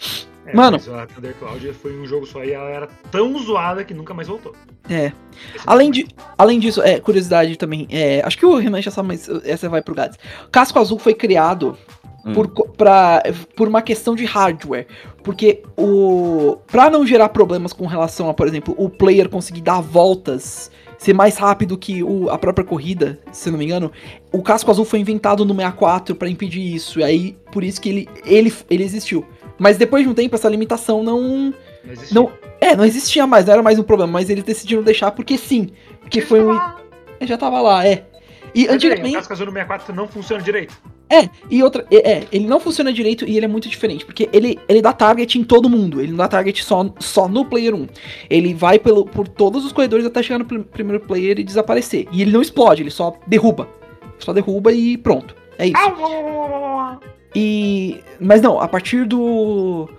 É, 0.45 0.55
Mano. 0.55 0.77
Mas 0.77 0.89
a 0.89 1.05
Thundercloud 1.05 1.73
foi 1.73 1.97
um 1.99 2.05
jogo 2.05 2.25
só 2.25 2.43
e 2.43 2.51
ela 2.51 2.69
era 2.69 2.87
tão 3.11 3.37
zoada 3.39 3.83
que 3.83 3.93
nunca 3.93 4.13
mais 4.13 4.27
voltou. 4.27 4.53
É. 4.89 5.11
Além, 5.65 5.91
de, 5.91 6.07
além 6.37 6.59
disso, 6.59 6.81
é, 6.81 6.99
curiosidade 6.99 7.55
também, 7.57 7.87
é, 7.91 8.21
acho 8.25 8.37
que 8.37 8.45
o 8.45 8.55
Renan 8.57 8.81
já 8.81 8.89
sabe, 8.91 9.09
mas 9.09 9.29
essa 9.45 9.69
vai 9.69 9.81
pro 9.81 9.93
Gads. 9.95 10.17
Casco 10.51 10.79
azul 10.79 10.97
foi 10.97 11.13
criado 11.13 11.77
Hum. 12.23 12.33
por, 12.33 12.47
pra, 12.77 13.23
por 13.55 13.67
uma 13.67 13.81
questão 13.81 14.13
de 14.15 14.25
hardware. 14.25 14.85
Porque 15.23 15.63
o. 15.75 16.57
Pra 16.67 16.87
não 16.87 17.03
gerar 17.05 17.29
problemas 17.29 17.73
com 17.73 17.87
relação 17.87 18.29
a, 18.29 18.33
por 18.33 18.47
exemplo, 18.47 18.75
o 18.77 18.87
player 18.89 19.27
conseguir 19.27 19.61
dar 19.61 19.81
voltas, 19.81 20.69
ser 20.99 21.13
mais 21.13 21.37
rápido 21.37 21.75
que 21.75 22.03
o- 22.03 22.29
a 22.29 22.37
própria 22.37 22.63
corrida, 22.63 23.19
se 23.31 23.49
eu 23.49 23.53
não 23.53 23.57
me 23.57 23.65
engano, 23.65 23.91
o 24.31 24.43
casco 24.43 24.69
azul 24.69 24.85
foi 24.85 24.99
inventado 24.99 25.43
no 25.43 25.55
64 25.55 26.13
pra 26.15 26.29
impedir 26.29 26.61
isso. 26.61 26.99
E 26.99 27.03
aí, 27.03 27.35
por 27.51 27.63
isso 27.63 27.81
que 27.81 27.89
ele, 27.89 28.09
ele, 28.23 28.53
ele 28.69 28.83
existiu. 28.83 29.25
Mas 29.61 29.77
depois 29.77 30.03
de 30.03 30.09
um 30.09 30.13
tempo, 30.15 30.33
essa 30.33 30.49
limitação 30.49 31.03
não. 31.03 31.53
Não 31.83 31.93
existia. 31.93 32.15
Não, 32.19 32.31
é, 32.59 32.75
não 32.75 32.83
existia 32.83 33.27
mais, 33.27 33.45
não 33.45 33.53
era 33.53 33.61
mais 33.61 33.77
um 33.77 33.83
problema, 33.83 34.11
mas 34.13 34.27
eles 34.27 34.43
decidiram 34.43 34.81
deixar 34.81 35.11
porque 35.11 35.37
sim. 35.37 35.69
Porque 35.99 36.19
foi 36.19 36.43
um. 36.43 36.55
É, 37.19 37.27
Já 37.27 37.37
tava 37.37 37.61
lá, 37.61 37.85
é. 37.85 38.05
E 38.55 38.63
Mas, 38.63 38.71
O 38.71 38.73
antigamente. 38.73 39.13
casco 39.13 39.33
azul 39.33 39.45
no 39.45 39.51
64 39.51 39.93
não 39.95 40.07
funciona 40.07 40.41
direito. 40.43 40.75
É, 41.07 41.29
e 41.47 41.61
outra. 41.61 41.85
É, 41.91 42.11
é, 42.11 42.27
ele 42.31 42.47
não 42.47 42.59
funciona 42.59 42.91
direito 42.91 43.23
e 43.23 43.37
ele 43.37 43.45
é 43.45 43.47
muito 43.47 43.69
diferente. 43.69 44.03
Porque 44.03 44.27
ele, 44.33 44.57
ele 44.67 44.81
dá 44.81 44.91
target 44.93 45.37
em 45.37 45.43
todo 45.43 45.69
mundo. 45.69 46.01
Ele 46.01 46.09
não 46.09 46.17
dá 46.17 46.27
target 46.27 46.63
só, 46.63 46.91
só 46.99 47.27
no 47.27 47.45
player 47.45 47.75
1. 47.75 47.87
Ele 48.31 48.55
vai 48.55 48.79
pelo, 48.79 49.05
por 49.05 49.27
todos 49.27 49.63
os 49.63 49.71
corredores 49.71 50.05
até 50.07 50.23
chegar 50.23 50.39
no 50.39 50.45
prim- 50.45 50.63
primeiro 50.63 51.01
player 51.05 51.37
e 51.39 51.43
desaparecer. 51.43 52.07
E 52.11 52.23
ele 52.23 52.31
não 52.31 52.41
explode, 52.41 52.81
ele 52.81 52.89
só 52.89 53.15
derruba. 53.27 53.69
Só 54.17 54.33
derruba 54.33 54.71
e 54.73 54.97
pronto. 54.97 55.35
É 55.59 55.67
isso. 55.67 55.77
E. 57.35 58.01
Mas 58.19 58.41
não, 58.41 58.59
a 58.59 58.67
partir 58.67 59.05
do. 59.05 59.89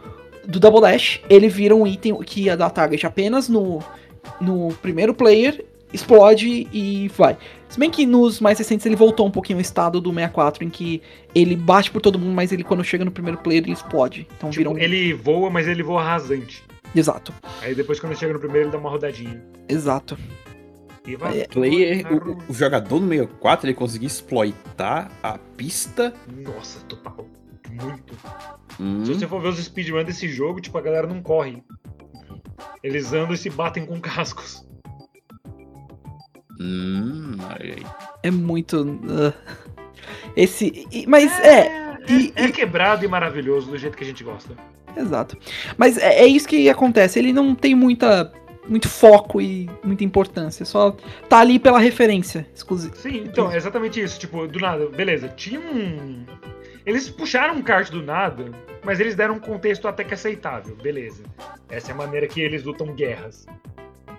Do 0.45 0.59
Double 0.59 0.81
Dash, 0.81 1.21
ele 1.31 1.49
vira 1.49 1.75
um 1.75 1.87
item 1.87 2.19
que 2.23 2.43
ia 2.43 2.57
dar 2.57 2.69
target 2.71 3.07
apenas 3.07 3.49
no, 3.49 3.79
no 4.41 4.75
primeiro 4.83 5.15
player, 5.15 5.65
explode 5.93 6.67
e 6.73 7.07
vai. 7.17 7.37
Se 7.69 7.79
bem 7.79 7.89
que 7.89 8.05
nos 8.05 8.41
mais 8.41 8.59
recentes 8.59 8.85
ele 8.85 8.97
voltou 8.97 9.25
um 9.25 9.31
pouquinho 9.31 9.59
ao 9.59 9.63
estado 9.63 10.01
do 10.01 10.11
64, 10.13 10.65
em 10.65 10.69
que 10.69 11.01
ele 11.33 11.55
bate 11.55 11.93
por 11.93 12.03
todo 12.03 12.19
mundo, 12.19 12.35
mas 12.35 12.51
ele 12.51 12.65
quando 12.65 12.83
chega 12.83 13.05
no 13.05 13.13
primeiro 13.13 13.39
player 13.39 13.63
ele 13.63 13.73
explode. 13.73 14.27
Então 14.37 14.51
Tipo, 14.51 14.71
um. 14.71 14.79
ele 14.79 15.13
voa, 15.15 15.49
mas 15.49 15.69
ele 15.69 15.83
voa 15.83 16.03
rasante. 16.03 16.61
Exato, 16.95 17.33
Aí 17.63 17.75
depois, 17.75 17.99
quando 18.01 18.15
chega 18.19 18.33
no 18.35 18.39
primeiro, 18.41 18.65
ele 18.67 18.73
dá 18.73 18.79
uma 18.79 18.91
rodadinha. 18.91 19.41
exato. 19.69 20.19
É, 21.35 21.47
Player, 21.49 22.07
o, 22.13 22.39
o 22.53 22.55
jogador 22.55 23.01
no 23.01 23.09
64 23.09 23.67
ele 23.67 23.75
conseguia 23.75 24.07
exploitar 24.07 25.11
a 25.23 25.37
pista. 25.57 26.15
Nossa, 26.29 26.79
total. 26.87 27.27
Muito. 27.71 28.15
Hum, 28.79 29.05
Se 29.05 29.15
você 29.15 29.27
for 29.27 29.41
ver 29.41 29.49
os 29.49 29.59
speedruns 29.59 30.05
desse 30.05 30.29
jogo, 30.29 30.61
tipo, 30.61 30.79
a 30.79 30.81
galera 30.81 31.07
não 31.07 31.21
corre. 31.21 31.63
Eles 32.83 33.13
andam 33.13 33.33
e 33.33 33.37
se 33.37 33.51
batem 33.51 33.85
com 33.85 34.01
cascos. 34.01 34.65
hum, 36.61 37.37
olha 37.41 37.75
aí. 37.75 37.87
É 38.23 38.31
muito. 38.31 39.01
ah. 39.09 39.33
esse. 40.37 40.87
mas 41.09 41.33
é. 41.41 41.97
e- 42.09 42.33
é, 42.37 42.45
é 42.45 42.51
quebrado 42.53 43.05
e 43.05 43.09
maravilhoso 43.09 43.71
do 43.71 43.79
jeito 43.79 43.97
que 43.97 44.05
a 44.05 44.07
gente 44.07 44.23
gosta. 44.23 44.55
Exato. 44.97 45.37
Mas 45.77 45.97
é, 45.97 46.21
é 46.21 46.27
isso 46.27 46.47
que 46.47 46.69
acontece. 46.69 47.19
Ele 47.19 47.33
não 47.33 47.55
tem 47.55 47.75
muita. 47.75 48.33
Muito 48.69 48.89
foco 48.89 49.41
e 49.41 49.69
muita 49.83 50.05
importância. 50.05 50.65
Só 50.65 50.97
tá 51.29 51.41
ali 51.41 51.59
pela 51.59 51.79
referência 51.79 52.47
exclusiva. 52.55 52.95
Sim, 52.95 53.25
então, 53.25 53.51
é 53.51 53.57
exatamente 53.57 54.01
isso. 54.01 54.19
Tipo, 54.19 54.47
do 54.47 54.59
nada, 54.61 54.87
beleza, 54.87 55.29
tinha 55.29 55.61
um. 55.61 56.25
Eles 56.87 57.09
puxaram 57.11 57.57
um 57.57 57.63
kart 57.63 57.91
do 57.91 58.03
nada, 58.03 58.51
mas 58.85 59.01
eles 59.01 59.15
deram 59.15 59.35
um 59.35 59.41
contexto 59.41 59.87
até 59.87 60.05
que 60.05 60.15
aceitável, 60.15 60.77
beleza. 60.77 61.23
Essa 61.69 61.91
é 61.91 61.95
a 61.95 61.97
maneira 61.97 62.27
que 62.27 62.41
eles 62.41 62.65
lutam 62.65 62.95
guerras. 62.95 63.47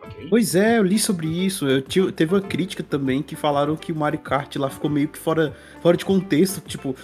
Ok? 0.01 0.27
Pois 0.29 0.55
é, 0.55 0.77
eu 0.77 0.83
li 0.83 0.99
sobre 0.99 1.27
isso. 1.27 1.67
Eu 1.67 1.81
tive, 1.81 2.11
teve 2.11 2.33
uma 2.33 2.41
crítica 2.41 2.83
também 2.83 3.21
que 3.21 3.35
falaram 3.35 3.75
que 3.75 3.91
o 3.91 3.95
Mario 3.95 4.19
Kart 4.19 4.55
lá 4.57 4.69
ficou 4.69 4.89
meio 4.89 5.07
que 5.07 5.17
fora, 5.17 5.53
fora 5.81 5.97
de 5.97 6.05
contexto. 6.05 6.61
Tipo, 6.61 6.95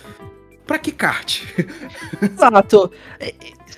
Pra 0.70 0.78
que 0.78 0.92
kart? 0.92 1.42
Exato. 2.22 2.92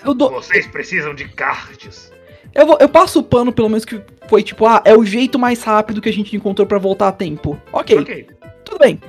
Eu 0.05 0.13
dou... 0.13 0.29
Vocês 0.29 0.67
precisam 0.67 1.15
de 1.15 1.25
karts. 1.29 2.10
Eu, 2.53 2.65
vou, 2.65 2.77
eu 2.79 2.89
passo 2.89 3.19
o 3.19 3.23
pano, 3.23 3.51
pelo 3.51 3.69
menos 3.69 3.85
que 3.85 4.01
foi 4.27 4.43
tipo, 4.43 4.65
ah, 4.65 4.81
é 4.85 4.95
o 4.95 5.05
jeito 5.05 5.39
mais 5.39 5.63
rápido 5.63 6.01
que 6.01 6.09
a 6.09 6.13
gente 6.13 6.35
encontrou 6.35 6.67
para 6.67 6.77
voltar 6.77 7.07
a 7.07 7.11
tempo. 7.11 7.59
Ok. 7.71 7.99
okay. 7.99 8.27
Tudo 8.63 8.79
bem. 8.79 8.99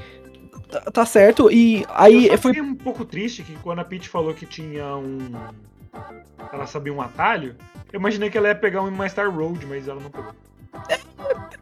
Tá, 0.70 0.80
tá 0.80 1.06
certo. 1.06 1.50
E 1.50 1.84
aí. 1.90 2.28
Eu 2.28 2.38
foi 2.38 2.60
um 2.60 2.74
pouco 2.74 3.04
triste 3.04 3.42
que 3.42 3.54
quando 3.56 3.80
a 3.80 3.84
Peach 3.84 4.08
falou 4.08 4.32
que 4.32 4.46
tinha 4.46 4.96
um. 4.96 5.18
Ela 6.52 6.66
sabia 6.66 6.92
um 6.92 7.00
atalho. 7.00 7.54
Eu 7.92 8.00
imaginei 8.00 8.30
que 8.30 8.38
ela 8.38 8.48
ia 8.48 8.54
pegar 8.54 8.82
uma 8.82 9.08
Star 9.08 9.30
Road, 9.30 9.64
mas 9.66 9.86
ela 9.86 10.00
não 10.00 10.10
pegou. 10.10 10.32
É, 10.88 10.98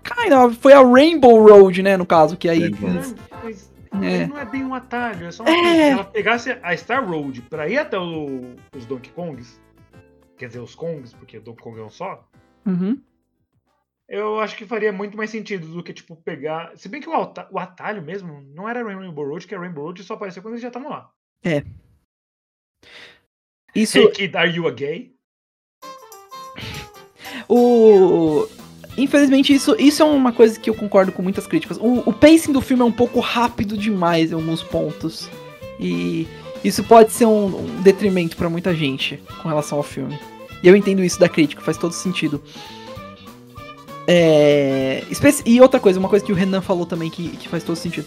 cara, 0.03 0.51
foi 0.51 0.73
a 0.73 0.81
Rainbow 0.81 1.43
Road, 1.43 1.83
né, 1.83 1.97
no 1.97 2.07
caso, 2.07 2.37
que 2.37 2.49
aí. 2.49 2.71
Não, 2.71 3.15
mas, 3.43 3.71
é. 4.01 4.27
não 4.27 4.39
é 4.39 4.45
bem 4.45 4.65
um 4.65 4.73
atalho, 4.73 5.27
é 5.27 5.33
só 5.33 5.43
uma 5.43 5.51
é. 5.51 5.87
Se 5.87 5.91
ela 5.91 6.05
pegasse 6.05 6.57
a 6.63 6.77
Star 6.77 7.05
Road 7.05 7.43
pra 7.43 7.69
ir 7.69 7.79
até 7.79 7.99
o, 7.99 8.55
os 8.77 8.87
Donkey 8.87 9.11
Kongs, 9.11 9.60
quer 10.41 10.47
dizer, 10.47 10.61
os 10.61 10.75
Kongs, 10.75 11.15
porque 11.15 11.37
o 11.37 11.43
Donkey 11.43 11.63
Kong 11.63 11.79
é 11.79 11.83
um 11.85 11.91
só. 11.91 12.27
Uhum. 12.67 12.99
Eu 14.09 14.41
acho 14.41 14.57
que 14.57 14.65
faria 14.65 14.93
muito 14.93 15.17
mais 15.17 15.31
sentido 15.31 15.69
do 15.69 15.83
que, 15.83 15.93
tipo, 15.93 16.17
pegar. 16.17 16.77
Se 16.77 16.89
bem 16.89 17.01
que 17.01 17.09
o, 17.09 17.13
o 17.13 17.59
atalho 17.59 18.03
mesmo 18.03 18.41
não 18.55 18.69
era 18.69 18.83
Rainbow 18.83 19.29
Road, 19.29 19.47
que 19.47 19.55
a 19.55 19.59
Rainbow 19.59 19.85
Road 19.85 20.03
só 20.03 20.15
apareceu 20.15 20.43
quando 20.43 20.55
eles 20.55 20.63
já 20.63 20.69
estavam 20.69 20.89
lá. 20.89 21.11
É. 21.45 21.63
Isso. 23.75 23.99
Hey 23.99 24.11
kid, 24.11 24.37
are 24.37 24.51
you 24.51 24.67
a 24.67 24.73
gay? 24.73 25.15
O. 27.49 28.49
Infelizmente, 28.97 29.55
isso, 29.55 29.77
isso 29.79 30.03
é 30.03 30.05
uma 30.05 30.33
coisa 30.33 30.59
que 30.59 30.69
eu 30.69 30.75
concordo 30.75 31.13
com 31.13 31.23
muitas 31.23 31.47
críticas. 31.47 31.77
O, 31.79 32.01
o 32.09 32.13
pacing 32.13 32.53
do 32.53 32.61
filme 32.61 32.83
é 32.83 32.87
um 32.87 32.93
pouco 32.93 33.21
rápido 33.21 33.77
demais 33.77 34.33
em 34.33 34.35
alguns 34.35 34.63
pontos. 34.63 35.29
E 35.79 36.27
isso 36.63 36.85
pode 36.85 37.13
ser 37.13 37.27
um, 37.27 37.47
um 37.47 37.83
detrimento 37.83 38.37
para 38.37 38.49
muita 38.49 38.75
gente 38.75 39.23
com 39.43 39.49
relação 39.49 39.79
ao 39.79 39.85
filme. 39.85 40.19
E 40.63 40.69
eu 40.69 40.77
entendo 40.77 41.03
isso 41.03 41.19
da 41.19 41.29
crítica, 41.29 41.63
faz 41.63 41.77
todo 41.77 41.93
sentido. 41.93 42.43
É... 44.07 45.03
E 45.47 45.61
outra 45.61 45.81
coisa, 45.81 45.99
uma 45.99 46.09
coisa 46.09 46.25
que 46.25 46.33
o 46.33 46.35
Renan 46.35 46.61
falou 46.61 46.85
também 46.85 47.09
que, 47.09 47.31
que 47.37 47.49
faz 47.49 47.63
todo 47.63 47.77
sentido. 47.77 48.07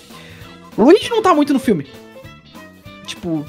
O 0.78 0.84
Luigi 0.84 1.10
não 1.10 1.22
tá 1.22 1.34
muito 1.34 1.54
no 1.54 1.60
filme. 1.60 1.88
Tipo, 3.06 3.46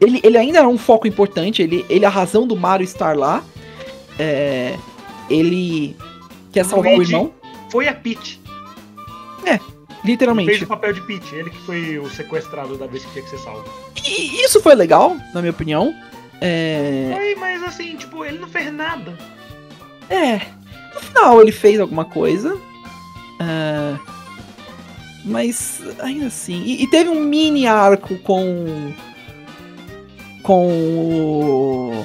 ele, 0.00 0.20
ele 0.22 0.36
ainda 0.36 0.58
é 0.58 0.66
um 0.66 0.78
foco 0.78 1.06
importante, 1.06 1.62
ele, 1.62 1.84
ele 1.88 2.04
é 2.04 2.08
a 2.08 2.10
razão 2.10 2.46
do 2.46 2.56
Mario 2.56 2.84
estar 2.84 3.16
lá. 3.16 3.44
É... 4.18 4.76
Ele 5.30 5.96
quer 6.52 6.64
salvar 6.64 6.94
Luigi 6.96 7.14
o 7.14 7.16
irmão. 7.16 7.34
Foi 7.70 7.88
a 7.88 7.94
Peach. 7.94 8.40
É, 9.44 9.58
literalmente. 10.04 10.50
Ele 10.50 10.58
fez 10.58 10.68
o 10.68 10.68
papel 10.68 10.92
de 10.92 11.00
Peach, 11.02 11.34
ele 11.34 11.50
que 11.50 11.58
foi 11.58 11.98
o 11.98 12.08
sequestrado 12.10 12.76
da 12.76 12.86
vez 12.86 13.04
que 13.04 13.12
tinha 13.12 13.24
que 13.24 13.30
ser 13.30 13.38
salvo. 13.38 13.64
E 14.04 14.44
isso 14.44 14.60
foi 14.60 14.74
legal, 14.74 15.16
na 15.32 15.40
minha 15.40 15.50
opinião. 15.50 15.94
É... 16.40 17.10
Foi, 17.14 17.34
mas 17.36 17.62
assim, 17.62 17.96
tipo, 17.96 18.24
ele 18.24 18.38
não 18.38 18.48
fez 18.48 18.72
nada. 18.72 19.16
É. 20.10 20.40
No 20.94 21.00
final 21.00 21.40
ele 21.40 21.52
fez 21.52 21.80
alguma 21.80 22.04
coisa. 22.04 22.54
Uh... 22.54 24.14
Mas 25.24 25.80
ainda 26.00 26.26
assim. 26.26 26.62
E, 26.62 26.82
e, 26.82 26.86
teve 26.86 27.08
um 27.08 27.20
mini 27.24 27.66
arco 27.66 28.18
com. 28.18 28.92
Com. 30.42 32.04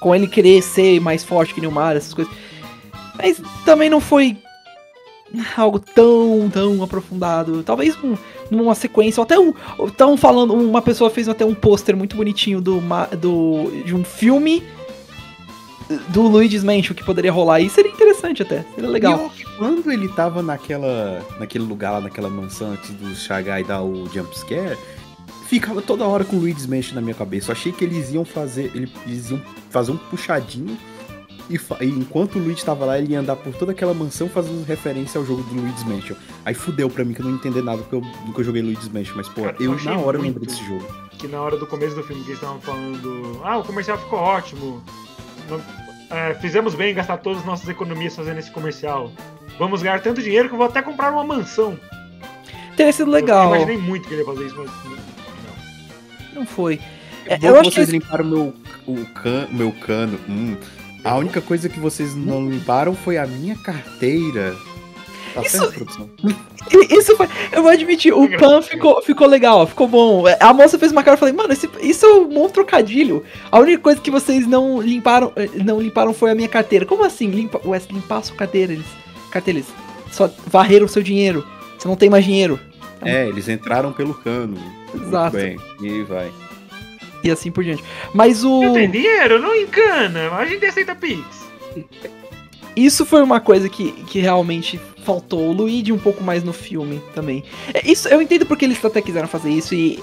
Com 0.00 0.14
ele 0.14 0.26
querer 0.26 0.62
ser 0.62 0.98
mais 1.00 1.22
forte 1.22 1.52
que 1.52 1.66
o 1.66 1.70
Mario, 1.70 1.98
essas 1.98 2.14
coisas. 2.14 2.32
Mas 3.18 3.40
também 3.64 3.90
não 3.90 4.00
foi 4.00 4.36
algo 5.56 5.78
tão, 5.78 6.48
tão 6.52 6.82
aprofundado. 6.82 7.62
Talvez 7.62 7.96
um, 8.02 8.16
numa 8.50 8.74
sequência, 8.74 9.20
ou 9.20 9.24
até 9.24 9.38
um. 9.38 9.52
Estão 9.86 10.16
falando, 10.16 10.54
uma 10.54 10.82
pessoa 10.82 11.10
fez 11.10 11.28
até 11.28 11.44
um 11.44 11.54
pôster 11.54 11.96
muito 11.96 12.16
bonitinho 12.16 12.60
do, 12.60 12.80
do, 13.18 13.82
de 13.84 13.94
um 13.94 14.04
filme 14.04 14.62
do 16.08 16.22
Luigi's 16.22 16.64
Mansion 16.64 16.94
que 16.94 17.04
poderia 17.04 17.32
rolar. 17.32 17.60
E 17.60 17.68
seria 17.68 17.90
interessante 17.90 18.42
até, 18.42 18.64
seria 18.74 18.90
legal. 18.90 19.30
E 19.38 19.44
quando 19.56 19.90
ele 19.90 20.08
tava 20.08 20.42
naquela, 20.42 21.24
naquele 21.38 21.64
lugar 21.64 21.92
lá, 21.92 22.00
naquela 22.00 22.28
mansão 22.28 22.72
antes 22.72 22.90
do 22.90 23.14
Shagai 23.14 23.64
dar 23.64 23.82
o 23.82 24.08
jumpscare, 24.12 24.76
ficava 25.46 25.80
toda 25.80 26.04
hora 26.04 26.24
com 26.24 26.36
o 26.36 26.40
Luigi's 26.40 26.66
Mansion 26.66 26.94
na 26.94 27.00
minha 27.00 27.14
cabeça. 27.14 27.50
Eu 27.50 27.56
achei 27.56 27.72
que 27.72 27.84
eles 27.84 28.12
iam 28.12 28.24
fazer, 28.24 28.70
eles 28.74 29.30
iam 29.30 29.40
fazer 29.70 29.92
um 29.92 29.96
puxadinho 29.96 30.76
e, 31.48 31.84
e, 31.84 31.88
enquanto 31.88 32.36
o 32.36 32.38
Luigi 32.38 32.64
tava 32.64 32.84
lá, 32.84 32.98
ele 32.98 33.12
ia 33.12 33.20
andar 33.20 33.36
por 33.36 33.54
toda 33.54 33.72
aquela 33.72 33.94
mansão 33.94 34.28
fazendo 34.28 34.64
referência 34.64 35.18
ao 35.18 35.24
jogo 35.24 35.42
do 35.42 35.60
Luigi's 35.60 35.84
Mansion. 35.84 36.16
Aí 36.44 36.54
fudeu 36.54 36.90
pra 36.90 37.04
mim 37.04 37.14
que 37.14 37.20
eu 37.20 37.26
não 37.26 37.34
entender 37.34 37.62
nada 37.62 37.78
porque 37.82 37.94
eu 37.94 38.00
nunca 38.24 38.42
joguei 38.42 38.62
Luigi's 38.62 38.88
Mansion, 38.88 39.14
mas 39.16 39.28
pô, 39.28 39.42
Cara, 39.42 39.56
eu, 39.60 39.72
eu 39.72 39.84
na 39.84 39.98
hora 39.98 40.16
eu 40.16 40.22
lembrei 40.22 40.46
desse 40.46 40.64
jogo. 40.64 40.86
Que 41.10 41.28
na 41.28 41.40
hora 41.40 41.56
do 41.56 41.66
começo 41.66 41.94
do 41.94 42.02
filme 42.02 42.22
que 42.22 42.30
eles 42.30 42.40
estavam 42.40 42.60
falando, 42.60 43.40
ah, 43.44 43.58
o 43.58 43.64
comercial 43.64 43.98
ficou 43.98 44.18
ótimo. 44.18 44.82
Não, 45.48 45.60
é, 46.10 46.34
fizemos 46.34 46.74
bem 46.74 46.92
em 46.92 46.94
gastar 46.94 47.18
todas 47.18 47.40
as 47.40 47.46
nossas 47.46 47.68
economias 47.68 48.14
fazendo 48.14 48.38
esse 48.38 48.50
comercial. 48.50 49.12
Vamos 49.58 49.82
ganhar 49.82 50.00
tanto 50.02 50.22
dinheiro 50.22 50.48
que 50.48 50.54
eu 50.54 50.58
vou 50.58 50.66
até 50.66 50.82
comprar 50.82 51.12
uma 51.12 51.24
mansão. 51.24 51.78
Teria 52.76 52.92
sido 52.92 53.10
legal. 53.10 53.54
Eu 53.54 53.62
imaginei 53.62 53.78
muito 53.78 54.06
que 54.06 54.14
ele 54.14 54.20
ia 54.20 54.26
fazer 54.26 54.46
isso, 54.46 54.56
mas 54.56 54.70
não. 54.84 56.40
Não 56.40 56.46
foi. 56.46 56.78
É, 57.24 57.38
eu 57.40 57.58
acho 57.58 57.70
vocês 57.70 57.86
que... 57.86 57.92
limparam 57.92 58.24
meu, 58.24 58.54
o 58.86 59.04
can, 59.06 59.48
meu 59.50 59.72
cano. 59.72 60.18
Hum. 60.28 60.56
A 61.06 61.14
única 61.14 61.40
coisa 61.40 61.68
que 61.68 61.78
vocês 61.78 62.16
não 62.16 62.50
limparam 62.50 62.92
foi 62.92 63.16
a 63.16 63.24
minha 63.24 63.54
carteira. 63.54 64.56
Tá 65.32 65.40
isso, 65.42 65.58
certo, 65.58 65.74
produção? 65.74 66.10
Isso 66.90 67.16
foi. 67.16 67.28
Eu 67.52 67.62
vou 67.62 67.70
admitir, 67.70 68.12
o 68.12 68.28
Pan 68.36 68.60
ficou, 68.60 69.00
ficou 69.00 69.28
legal, 69.28 69.68
ficou 69.68 69.86
bom. 69.86 70.24
A 70.40 70.52
moça 70.52 70.76
fez 70.76 70.90
uma 70.90 71.04
cara 71.04 71.16
e 71.16 71.20
falei, 71.20 71.32
mano, 71.32 71.52
esse, 71.52 71.70
isso 71.80 72.04
é 72.04 72.12
um 72.14 72.28
bom 72.28 72.48
trocadilho. 72.48 73.22
A 73.52 73.60
única 73.60 73.80
coisa 73.80 74.00
que 74.00 74.10
vocês 74.10 74.48
não 74.48 74.82
limparam, 74.82 75.32
não 75.64 75.80
limparam 75.80 76.12
foi 76.12 76.32
a 76.32 76.34
minha 76.34 76.48
carteira. 76.48 76.84
Como 76.84 77.04
assim? 77.04 77.30
Limpa, 77.30 77.60
Wes, 77.64 77.86
limpar 77.86 78.18
a 78.18 78.22
sua 78.22 78.36
carteira? 78.36 78.72
Eles, 78.72 78.86
carteira, 79.30 79.60
eles 79.60 79.68
só 80.10 80.28
varreram 80.48 80.86
o 80.86 80.88
seu 80.88 81.04
dinheiro. 81.04 81.46
Você 81.78 81.86
não 81.86 81.94
tem 81.94 82.10
mais 82.10 82.24
dinheiro. 82.24 82.58
É, 83.00 83.28
eles 83.28 83.48
entraram 83.48 83.92
pelo 83.92 84.12
cano. 84.12 84.58
Exato. 84.92 85.36
Muito 85.36 85.62
bem, 85.80 85.88
e 85.88 86.02
vai 86.02 86.32
e 87.26 87.30
assim 87.30 87.50
por 87.50 87.64
diante. 87.64 87.84
Mas 88.14 88.44
o. 88.44 88.62
Não 88.62 88.74
tem 88.74 88.90
dinheiro? 88.90 89.40
Não 89.40 89.54
encana. 89.54 90.30
A 90.30 90.44
gente 90.46 90.64
aceita 90.64 90.94
Pix. 90.94 91.46
Isso 92.74 93.06
foi 93.06 93.22
uma 93.22 93.40
coisa 93.40 93.68
que, 93.68 93.92
que 93.92 94.20
realmente 94.20 94.78
faltou. 95.02 95.48
O 95.48 95.52
Luigi 95.52 95.92
um 95.92 95.98
pouco 95.98 96.22
mais 96.22 96.44
no 96.44 96.52
filme 96.52 97.02
também. 97.14 97.42
É, 97.72 97.90
isso, 97.90 98.08
eu 98.08 98.20
entendo 98.20 98.44
porque 98.44 98.64
eles 98.64 98.82
até 98.84 99.00
quiseram 99.00 99.28
fazer 99.28 99.50
isso 99.50 99.74
e. 99.74 100.02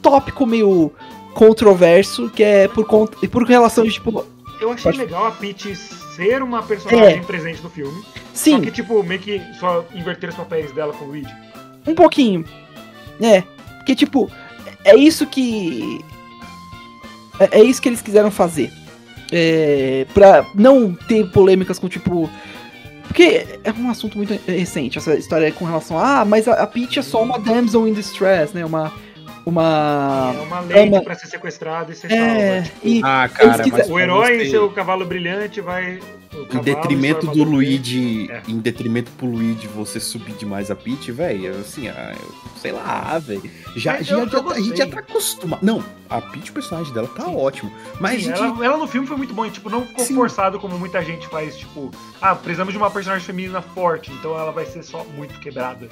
Tópico 0.00 0.46
meio 0.46 0.92
controverso, 1.34 2.30
que 2.30 2.42
é 2.42 2.68
por, 2.68 2.86
conta, 2.86 3.26
por 3.28 3.42
relação 3.44 3.84
de 3.84 3.90
tipo. 3.90 4.24
Eu 4.60 4.72
achei 4.72 4.92
Pode... 4.92 4.98
legal 4.98 5.26
a 5.26 5.30
Peach 5.32 5.74
ser 5.74 6.42
uma 6.42 6.62
personagem 6.62 7.18
é. 7.18 7.22
presente 7.22 7.62
no 7.62 7.68
filme. 7.68 8.02
Sim. 8.32 8.56
Só 8.56 8.60
que, 8.60 8.70
tipo, 8.70 9.02
meio 9.02 9.20
que 9.20 9.42
só 9.58 9.84
inverter 9.94 10.30
os 10.30 10.36
papéis 10.36 10.72
dela 10.72 10.92
com 10.92 11.04
o 11.04 11.08
Luigi. 11.08 11.34
Um 11.86 11.94
pouquinho. 11.94 12.44
É. 13.20 13.42
Porque, 13.78 13.94
tipo, 13.94 14.30
é 14.84 14.94
isso 14.96 15.26
que 15.26 16.00
é, 17.40 17.60
é 17.60 17.62
isso 17.62 17.80
que 17.80 17.88
eles 17.88 18.02
quiseram 18.02 18.30
fazer. 18.30 18.70
É, 19.32 20.06
pra 20.14 20.46
não 20.54 20.94
ter 20.94 21.30
polêmicas 21.30 21.78
com 21.78 21.88
tipo. 21.88 22.30
Porque 23.06 23.46
é 23.64 23.72
um 23.72 23.88
assunto 23.88 24.16
muito 24.16 24.38
recente, 24.46 24.98
essa 24.98 25.14
história 25.14 25.50
com 25.52 25.64
relação 25.64 25.98
a. 25.98 26.20
Ah, 26.20 26.24
mas 26.24 26.46
a, 26.48 26.54
a 26.54 26.66
Peach 26.66 26.98
é 26.98 27.02
só 27.02 27.22
uma 27.22 27.38
damsel 27.38 27.86
in 27.88 27.92
distress, 27.92 28.54
né? 28.54 28.64
Uma. 28.64 28.92
Uma. 29.44 30.34
É 30.34 30.40
uma 30.40 30.60
lady 30.60 30.88
uma... 30.88 31.02
pra 31.02 31.14
ser 31.14 31.28
sequestrada 31.28 31.92
e 31.92 31.94
ser 31.94 32.10
é, 32.10 32.16
salva. 32.16 32.62
Tipo, 32.62 32.88
e 32.88 33.00
ah, 33.04 33.30
cara, 33.32 33.62
quiser... 33.62 33.86
O 33.88 33.98
herói 33.98 34.42
e 34.42 34.50
seu 34.50 34.68
cavalo 34.70 35.04
brilhante 35.04 35.60
vai 35.60 36.00
em 36.52 36.60
detrimento 36.60 37.26
do 37.26 37.42
Luigi, 37.44 38.30
é. 38.30 38.42
em 38.48 38.58
detrimento 38.58 39.10
pro 39.12 39.26
Luigi 39.26 39.66
você 39.68 40.00
subir 40.00 40.34
demais 40.34 40.70
a 40.70 40.76
Peach, 40.76 41.10
velho, 41.12 41.56
assim, 41.58 41.88
ah, 41.88 42.14
eu, 42.18 42.34
sei 42.56 42.72
lá, 42.72 43.18
velho. 43.18 43.42
Já, 43.74 44.02
já, 44.02 44.26
já 44.26 44.42
tá, 44.42 44.52
a 44.52 44.60
gente 44.60 44.76
já 44.76 44.86
tá 44.86 45.00
acostumado. 45.00 45.64
Não, 45.64 45.82
a 46.08 46.20
Peach, 46.20 46.50
o 46.50 46.54
personagem 46.54 46.92
dela, 46.92 47.08
tá 47.08 47.24
Sim. 47.24 47.36
ótimo. 47.36 47.72
Mas 48.00 48.24
Sim, 48.24 48.32
ela, 48.32 48.64
ela, 48.64 48.76
no 48.76 48.86
filme 48.86 49.06
foi 49.06 49.16
muito 49.16 49.34
bom, 49.34 49.48
tipo, 49.48 49.70
não 49.70 49.86
ficou 49.86 50.04
Sim. 50.04 50.14
forçado 50.14 50.58
como 50.58 50.78
muita 50.78 51.02
gente 51.02 51.26
faz, 51.28 51.56
tipo, 51.56 51.90
ah, 52.20 52.34
precisamos 52.34 52.72
de 52.72 52.78
uma 52.78 52.90
personagem 52.90 53.24
feminina 53.24 53.62
forte, 53.62 54.10
então 54.12 54.38
ela 54.38 54.52
vai 54.52 54.66
ser 54.66 54.82
só 54.82 55.04
muito 55.16 55.38
quebrada. 55.40 55.88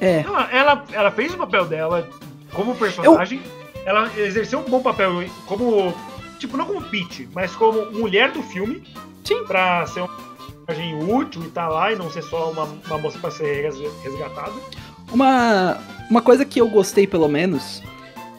É. 0.00 0.22
Não, 0.22 0.38
ela, 0.50 0.84
ela 0.92 1.10
fez 1.10 1.32
o 1.32 1.36
papel 1.36 1.64
dela 1.66 2.08
como 2.52 2.74
personagem, 2.74 3.40
eu... 3.74 3.82
ela 3.86 4.10
exerceu 4.18 4.60
um 4.60 4.64
bom 4.64 4.82
papel 4.82 5.24
como 5.46 5.94
tipo, 6.42 6.56
não 6.56 6.66
como 6.66 6.82
Peach, 6.82 7.28
mas 7.34 7.54
como 7.54 7.90
mulher 7.92 8.30
do 8.30 8.42
filme. 8.42 8.82
Sim. 9.24 9.44
Pra 9.44 9.86
ser 9.86 10.02
um 10.02 10.08
personagem 10.66 11.02
útil 11.04 11.42
e 11.44 11.48
tá 11.48 11.68
lá 11.68 11.92
e 11.92 11.96
não 11.96 12.10
ser 12.10 12.22
só 12.22 12.50
uma, 12.50 12.64
uma 12.86 12.98
moça 12.98 13.18
pra 13.18 13.30
ser 13.30 13.70
resgatada. 14.02 14.52
Uma, 15.12 15.78
uma 16.10 16.20
coisa 16.20 16.44
que 16.44 16.60
eu 16.60 16.68
gostei, 16.68 17.06
pelo 17.06 17.28
menos, 17.28 17.82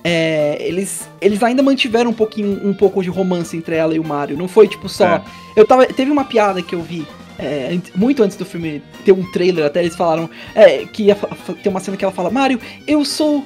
é, 0.03 0.57
eles, 0.59 1.07
eles 1.21 1.41
ainda 1.41 1.63
mantiveram 1.63 2.11
um 2.11 2.13
pouquinho 2.13 2.67
um 2.67 2.73
pouco 2.73 3.01
de 3.01 3.09
romance 3.09 3.55
entre 3.55 3.75
ela 3.75 3.95
e 3.95 3.99
o 3.99 4.03
Mario. 4.03 4.37
Não 4.37 4.47
foi 4.47 4.67
tipo 4.67 4.89
só. 4.89 5.05
É. 5.05 5.21
Eu 5.55 5.65
tava. 5.65 5.85
Teve 5.85 6.11
uma 6.11 6.25
piada 6.25 6.61
que 6.61 6.75
eu 6.75 6.81
vi. 6.81 7.07
É, 7.39 7.79
muito 7.95 8.21
antes 8.21 8.37
do 8.37 8.45
filme 8.45 8.81
ter 9.03 9.11
um 9.11 9.29
trailer, 9.31 9.65
até 9.65 9.81
eles 9.81 9.95
falaram 9.95 10.29
é, 10.53 10.85
que 10.85 11.03
ia 11.03 11.15
ter 11.63 11.69
uma 11.69 11.79
cena 11.79 11.97
que 11.97 12.03
ela 12.03 12.13
fala: 12.13 12.29
Mario, 12.29 12.59
eu 12.85 13.03
sou 13.03 13.43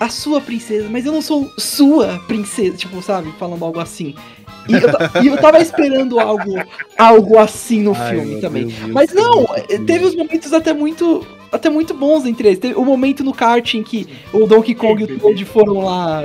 a 0.00 0.08
sua 0.08 0.40
princesa, 0.40 0.88
mas 0.90 1.04
eu 1.04 1.12
não 1.12 1.22
sou 1.22 1.50
sua 1.56 2.18
princesa, 2.26 2.76
tipo, 2.76 3.02
sabe? 3.02 3.32
Falando 3.38 3.64
algo 3.64 3.80
assim. 3.80 4.14
E 4.68 4.74
eu, 4.74 5.22
e 5.22 5.26
eu 5.28 5.38
tava 5.38 5.58
esperando 5.60 6.20
algo, 6.20 6.54
algo 6.96 7.38
assim 7.38 7.82
no 7.82 7.94
Ai, 7.94 8.10
filme 8.10 8.40
também. 8.40 8.66
Deus, 8.66 8.90
Mas 8.92 9.12
não, 9.12 9.44
Deus. 9.44 9.86
teve 9.86 10.04
os 10.04 10.14
momentos 10.14 10.52
até 10.52 10.72
muito. 10.72 11.26
Até 11.50 11.70
muito 11.70 11.94
bons 11.94 12.26
entre 12.26 12.48
eles. 12.48 12.58
Teve 12.58 12.74
o 12.74 12.84
momento 12.84 13.24
no 13.24 13.32
kart 13.32 13.74
em 13.74 13.82
que 13.82 14.06
o 14.32 14.46
Donkey 14.46 14.74
Kong 14.74 15.02
e 15.02 15.04
o 15.14 15.18
Toad 15.18 15.44
foram 15.46 15.80
lá. 15.80 16.22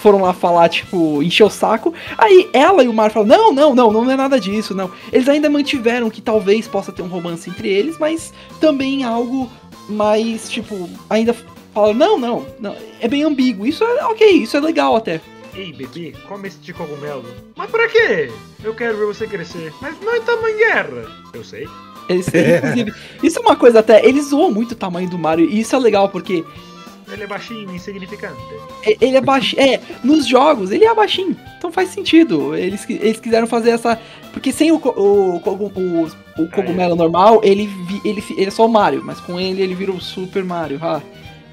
Foram 0.00 0.20
lá 0.20 0.32
falar, 0.32 0.68
tipo, 0.68 1.22
encher 1.22 1.44
o 1.44 1.50
saco. 1.50 1.92
Aí 2.16 2.48
ela 2.52 2.84
e 2.84 2.88
o 2.88 2.92
Mario 2.92 3.14
falam: 3.14 3.28
Não, 3.28 3.52
não, 3.52 3.74
não, 3.74 3.90
não 3.90 4.10
é 4.10 4.16
nada 4.16 4.38
disso, 4.38 4.74
não. 4.74 4.90
Eles 5.12 5.28
ainda 5.28 5.50
mantiveram 5.50 6.08
que 6.08 6.20
talvez 6.20 6.68
possa 6.68 6.92
ter 6.92 7.02
um 7.02 7.08
romance 7.08 7.50
entre 7.50 7.68
eles, 7.68 7.98
mas 7.98 8.32
também 8.60 9.02
algo 9.02 9.50
mais, 9.88 10.48
tipo, 10.48 10.88
ainda 11.08 11.34
falam: 11.78 11.94
Não, 11.94 12.18
não, 12.18 12.46
não. 12.58 12.76
É 13.00 13.08
bem 13.08 13.22
ambíguo. 13.22 13.66
Isso 13.66 13.84
é 13.84 14.04
ok, 14.04 14.28
isso 14.30 14.56
é 14.56 14.60
legal 14.60 14.96
até. 14.96 15.20
Ei, 15.54 15.72
bebê, 15.72 16.14
come 16.28 16.48
este 16.48 16.72
cogumelo. 16.72 17.24
Mas 17.56 17.70
pra 17.70 17.88
quê? 17.88 18.30
Eu 18.62 18.74
quero 18.74 18.96
ver 18.96 19.06
você 19.06 19.26
crescer. 19.26 19.72
Mas 19.80 19.98
não 20.00 20.14
estamos 20.14 20.48
em 20.48 20.56
guerra. 20.56 21.04
Eu 21.34 21.42
sei. 21.42 21.66
Eles, 22.08 22.28
inclusive, 22.28 22.92
isso 23.22 23.38
é 23.38 23.42
uma 23.42 23.56
coisa 23.56 23.80
até. 23.80 24.04
Eles 24.06 24.26
zoam 24.26 24.50
muito 24.50 24.72
o 24.72 24.76
tamanho 24.76 25.10
do 25.10 25.18
Mario, 25.18 25.48
e 25.48 25.60
isso 25.60 25.74
é 25.74 25.78
legal 25.78 26.08
porque 26.08 26.44
Ele 27.10 27.24
é 27.24 27.26
baixinho, 27.26 27.74
insignificante. 27.74 28.40
Ele 29.00 29.16
é 29.16 29.20
baixinho. 29.20 29.60
É, 29.62 29.80
nos 30.04 30.26
jogos 30.26 30.70
ele 30.70 30.84
é 30.84 30.94
baixinho. 30.94 31.36
Então 31.56 31.72
faz 31.72 31.90
sentido. 31.90 32.54
Eles, 32.54 32.88
eles 32.88 33.20
quiseram 33.20 33.46
fazer 33.46 33.70
essa. 33.70 34.00
Porque 34.32 34.52
sem 34.52 34.70
o, 34.70 34.76
o, 34.76 35.36
o, 35.38 36.08
o 36.38 36.50
cogumelo 36.50 36.94
normal, 36.94 37.40
ele, 37.42 37.68
ele, 38.04 38.22
ele 38.30 38.46
é 38.46 38.50
só 38.50 38.64
o 38.64 38.68
Mario. 38.68 39.02
Mas 39.04 39.20
com 39.20 39.40
ele, 39.40 39.60
ele 39.60 39.74
vira 39.74 39.90
o 39.90 40.00
Super 40.00 40.44
Mario. 40.44 40.78
Ah. 40.80 41.02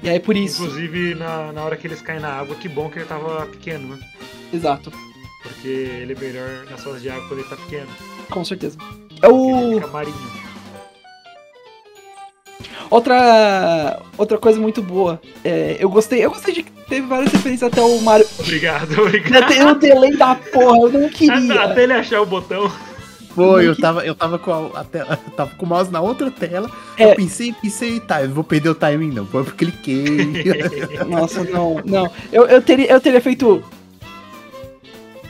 E 0.02 0.08
aí 0.08 0.20
por 0.20 0.36
isso. 0.36 0.62
Inclusive, 0.62 1.14
na, 1.14 1.52
na 1.52 1.64
hora 1.64 1.76
que 1.76 1.86
eles 1.86 2.00
caem 2.00 2.20
na 2.20 2.28
água, 2.28 2.56
que 2.56 2.68
bom 2.68 2.88
que 2.88 2.98
ele 2.98 3.06
tava 3.06 3.46
pequeno, 3.46 3.96
né? 3.96 4.02
Exato. 4.52 4.92
Porque 5.42 5.68
ele 5.68 6.12
é 6.12 6.16
melhor 6.16 6.66
nas 6.70 6.82
fases 6.82 7.02
de 7.02 7.08
água 7.08 7.26
quando 7.28 7.40
ele 7.40 7.48
tá 7.48 7.56
pequeno. 7.56 7.88
Com 8.30 8.44
certeza. 8.44 8.76
É 9.22 9.28
o. 9.28 9.80
Outra. 12.90 14.02
Outra 14.16 14.38
coisa 14.38 14.60
muito 14.60 14.82
boa. 14.82 15.20
É, 15.44 15.76
eu 15.78 15.88
gostei. 15.88 16.24
Eu 16.24 16.30
gostei 16.30 16.54
de 16.54 16.62
que 16.62 16.72
teve 16.88 17.06
várias 17.06 17.32
referências 17.32 17.70
até 17.70 17.80
o 17.80 18.00
Mario. 18.00 18.26
Obrigado, 18.38 19.00
obrigado. 19.00 19.48
tem 19.48 19.64
um 19.64 19.78
delay 19.78 20.16
da 20.16 20.34
porra, 20.34 20.78
eu 20.78 21.00
não 21.00 21.08
queria. 21.10 21.62
Até 21.62 21.84
ele 21.84 21.92
achar 21.92 22.20
o 22.20 22.26
botão. 22.26 22.70
Foi, 23.36 23.68
eu 23.68 23.76
tava, 23.76 24.04
eu 24.04 24.14
tava 24.14 24.38
com 24.38 24.50
a, 24.52 24.80
a 24.80 24.84
tela, 24.84 25.18
eu 25.28 25.32
tava 25.32 25.54
com 25.54 25.64
o 25.64 25.68
mouse 25.68 25.92
na 25.92 26.00
outra 26.00 26.30
tela. 26.30 26.68
É. 26.98 27.12
Eu 27.12 27.14
pensei, 27.16 27.52
pensei, 27.52 28.00
tá, 28.00 28.22
eu 28.22 28.28
não 28.28 28.34
vou 28.34 28.42
perder 28.42 28.70
o 28.70 28.74
timing 28.74 29.12
não. 29.12 29.26
Foi 29.26 29.44
porque 29.44 29.66
cliquei. 29.66 30.04
Nossa, 31.06 31.44
não, 31.44 31.80
não. 31.84 32.10
Eu, 32.32 32.46
eu, 32.46 32.60
teria, 32.62 32.90
eu 32.90 33.00
teria 33.00 33.20
feito. 33.20 33.62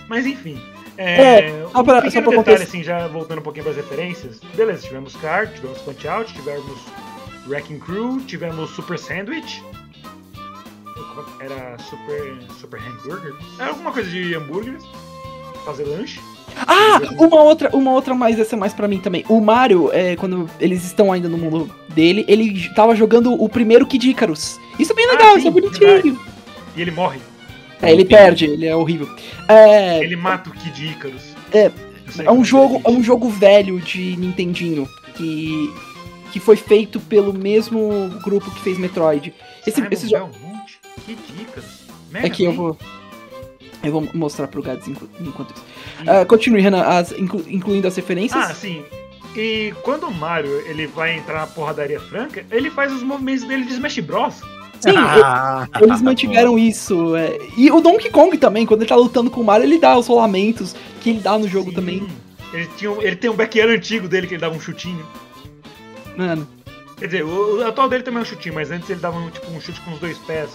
Mas 0.09 0.25
enfim. 0.27 0.59
É, 0.99 1.41
É, 1.41 1.67
só 1.73 1.81
um 1.81 1.85
pra- 1.85 2.01
pequeno 2.01 2.25
só 2.25 2.31
pra 2.31 2.39
detalhe, 2.43 2.63
assim, 2.63 2.83
já 2.83 3.07
voltando 3.09 3.41
um 3.41 3.43
pouquinho 3.43 3.65
para 3.65 3.73
as 3.73 3.77
referências. 3.77 4.41
Beleza, 4.55 4.87
tivemos 4.87 5.15
Kart, 5.17 5.53
tivemos 5.55 5.79
Punch 5.81 6.09
Out, 6.09 6.33
tivemos 6.33 6.79
Wrecking 7.47 7.79
Crew, 7.81 8.21
tivemos 8.27 8.71
Super 8.71 8.99
Sandwich. 8.99 9.63
Era 11.41 11.77
Super, 11.79 12.39
super 12.59 12.81
Hamburger? 12.81 13.35
Era 13.59 13.71
alguma 13.71 13.93
coisa 13.93 14.09
de 14.09 14.35
hambúrgueres. 14.35 14.83
Fazer 15.65 15.85
lanche. 15.85 16.21
Ah, 16.67 17.01
uma 17.19 17.43
outra, 17.43 17.71
uma 17.75 17.93
outra 17.93 18.15
mais, 18.15 18.39
essa 18.39 18.55
é 18.57 18.59
mais 18.59 18.73
pra 18.73 18.89
mim 18.89 18.99
também. 18.99 19.25
O 19.29 19.41
Mario, 19.41 19.91
é, 19.93 20.17
quando 20.17 20.49
eles 20.61 20.85
estão 20.85 21.13
ainda 21.13 21.29
no 21.29 21.37
mundo 21.37 21.71
dele, 21.89 22.25
ele 22.29 22.69
tava 22.75 22.95
jogando 22.95 23.33
o 23.33 23.49
primeiro 23.49 23.87
Kid 23.87 24.09
Icarus. 24.11 24.59
Isso 24.79 24.93
é 24.93 24.95
bem 24.95 25.07
Ah, 25.09 25.13
legal, 25.13 25.33
sim, 25.33 25.39
isso 25.39 25.49
é 25.49 25.51
bonitinho. 25.51 26.21
E 26.75 26.81
ele 26.81 26.91
morre. 26.91 27.21
É, 27.83 27.93
ele 27.93 28.05
perde, 28.05 28.47
ele 28.47 28.67
é 28.67 28.75
horrível. 28.75 29.09
É, 29.49 30.03
Ele 30.03 30.17
mata 30.17 30.49
o 30.49 30.53
Kid 30.53 30.87
Icarus. 30.93 31.23
É, 31.53 31.71
é 32.19 32.23
um 32.23 32.25
como 32.27 32.45
jogo, 32.45 32.81
é 32.85 32.89
ele 32.89 32.99
um 32.99 33.03
jogo 33.03 33.29
velho 33.29 33.79
de 33.81 34.17
Nintendinho 34.17 34.89
que 35.15 35.71
que 36.33 36.41
foi 36.41 36.57
feito 36.57 37.01
pelo 37.01 37.33
mesmo 37.33 38.11
grupo 38.23 38.51
que 38.51 38.61
fez 38.61 38.77
Metroid. 38.79 39.33
Esse, 39.67 39.77
Simon 39.77 39.89
esse 39.91 40.09
jogo 40.09 40.31
Icarus. 41.43 41.81
Mega 42.11 42.27
é 42.27 42.31
que 42.31 42.45
eu 42.45 42.51
Man? 42.53 42.57
vou 42.57 42.79
eu 43.87 43.93
vou 43.93 44.09
mostrar 44.15 44.47
pro 44.49 44.63
Gads 44.63 44.89
enqu- 44.89 45.09
enquanto 45.21 45.55
isso. 45.55 45.65
Ah, 46.07 46.25
continue, 46.25 46.61
Renan, 46.61 46.83
as, 46.83 47.13
inclu- 47.13 47.45
incluindo 47.49 47.87
as 47.89 47.97
referências. 47.97 48.51
Ah, 48.51 48.55
sim. 48.55 48.83
E 49.37 49.75
quando 49.83 50.05
o 50.07 50.15
Mario 50.15 50.51
ele 50.67 50.87
vai 50.87 51.17
entrar 51.17 51.41
na 51.41 51.47
porradaria 51.47 52.01
franca, 52.01 52.45
ele 52.51 52.71
faz 52.71 52.93
os 52.93 53.03
movimentos 53.03 53.45
dele 53.45 53.65
de 53.65 53.73
Smash 53.75 53.99
Bros. 54.01 54.35
Sim, 54.81 54.91
Ah, 54.97 55.67
Eles 55.81 56.03
mantiveram 56.03 56.59
isso. 56.59 57.17
é. 57.17 57.39
E 57.57 57.71
o 57.71 57.81
Donkey 57.81 58.11
Kong 58.11 58.37
também, 58.39 58.67
quando 58.67 58.81
ele 58.83 58.89
tá 58.89 58.97
lutando 58.97 59.31
com 59.31 59.41
o 59.41 59.45
Mario, 59.45 59.65
ele 59.67 59.79
dá 59.79 59.97
os 59.97 60.07
rolamentos 60.07 60.75
que 61.01 61.11
ele 61.11 61.21
dá 61.21 61.39
no 61.39 61.49
jogo 61.49 61.71
Sim. 61.71 61.77
também. 61.77 62.07
Ele, 62.53 62.67
tinha, 62.77 62.91
um- 62.91 63.03
ele 63.03 63.17
tem 63.17 63.29
um 63.31 63.35
backyard 63.35 63.73
antigo 63.75 64.07
dele 64.09 64.27
que 64.27 64.35
ele 64.35 64.41
dava 64.41 64.55
um 64.55 64.61
chutinho. 64.61 65.05
Mano. 66.17 66.47
Quer 66.99 67.07
dizer, 67.07 67.25
o, 67.25 67.59
o 67.59 67.67
atual 67.67 67.89
dele 67.89 68.03
também 68.03 68.21
é 68.21 68.23
um 68.23 68.27
chutinho, 68.27 68.55
mas 68.55 68.71
antes 68.71 68.89
ele 68.89 69.01
dava 69.01 69.19
um, 69.19 69.29
tipo, 69.31 69.51
um 69.51 69.61
chute 69.61 69.81
com 69.83 69.93
os 69.93 69.99
dois 69.99 70.17
pés, 70.19 70.49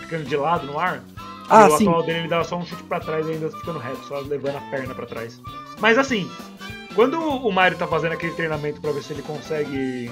ficando 0.00 0.24
de 0.24 0.36
lado 0.36 0.66
no 0.66 0.78
ar. 0.78 1.02
Ah, 1.48 1.68
e 1.68 1.72
o 1.72 1.78
sim. 1.78 1.86
atual 1.88 2.02
dele 2.04 2.18
ele 2.20 2.28
dava 2.28 2.44
só 2.44 2.56
um 2.56 2.64
chute 2.66 2.82
pra 2.84 3.00
trás 3.00 3.26
e 3.26 3.32
ainda 3.32 3.48
ficando 3.50 3.78
reto, 3.78 4.04
só 4.06 4.18
levando 4.20 4.56
a 4.56 4.60
perna 4.70 4.94
pra 4.94 5.06
trás. 5.06 5.40
Mas 5.78 5.96
assim, 5.98 6.30
quando 6.94 7.18
o 7.20 7.52
Mario 7.52 7.78
tá 7.78 7.86
fazendo 7.86 8.12
aquele 8.12 8.32
treinamento 8.34 8.80
pra 8.80 8.92
ver 8.92 9.02
se 9.02 9.12
ele 9.12 9.22
consegue 9.22 10.10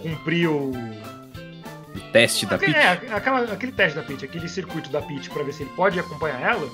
cumprir 0.00 0.48
o. 0.48 0.70
o 0.70 2.00
teste 2.12 2.46
da 2.46 2.56
Aquele, 2.56 2.74
Peach. 2.74 3.06
é, 3.06 3.12
aquela, 3.14 3.40
aquele 3.52 3.72
teste 3.72 3.96
da 3.98 4.02
Peach, 4.04 4.24
aquele 4.24 4.48
circuito 4.48 4.90
da 4.90 5.00
Peach 5.00 5.30
pra 5.30 5.42
ver 5.42 5.52
se 5.52 5.62
ele 5.62 5.70
pode 5.76 5.98
acompanhar 5.98 6.40
ela. 6.40 6.68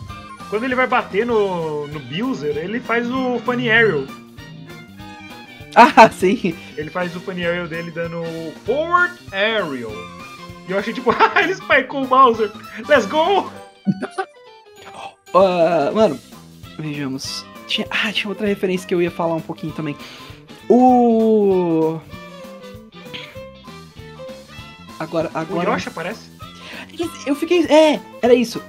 Quando 0.51 0.65
ele 0.65 0.75
vai 0.75 0.87
bater 0.87 1.25
no, 1.25 1.87
no 1.89 2.01
Bowser, 2.01 2.57
ele 2.59 2.79
faz 2.81 3.11
o 3.11 3.39
Funny 3.39 3.71
Aerial. 3.71 4.05
Ah, 5.75 6.09
sim. 6.13 6.55
Ele 6.77 6.91
faz 6.91 7.15
o 7.17 7.21
Funny 7.21 7.47
Aerial 7.47 7.67
dele 7.67 7.91
dando 7.91 8.21
o 8.21 8.53
Forward 8.67 9.15
Aerial. 9.33 9.91
E 10.69 10.73
eu 10.73 10.79
achei 10.79 10.93
tipo, 10.93 11.11
ah, 11.19 11.43
ele 11.43 11.55
spikeou 11.55 12.05
o 12.05 12.07
Bowser. 12.07 12.51
Let's 12.89 13.07
go! 13.07 13.51
Ah, 15.35 15.91
mano, 15.95 16.21
vejamos. 16.79 17.43
Tinha, 17.67 17.87
ah, 17.89 18.13
tinha 18.13 18.29
outra 18.29 18.47
referência 18.47 18.87
que 18.87 18.95
eu 18.95 19.01
ia 19.01 19.11
falar 19.11 19.35
um 19.35 19.41
pouquinho 19.41 19.73
também. 19.73 19.97
O. 20.69 21.99
Agora, 25.01 25.31
O 25.35 25.39
agora. 25.39 25.71
Yoshi 25.73 25.89
aparece. 25.89 26.31
Eu 27.27 27.35
fiquei. 27.35 27.65
É, 27.65 27.99
era 28.21 28.35
isso. 28.35 28.63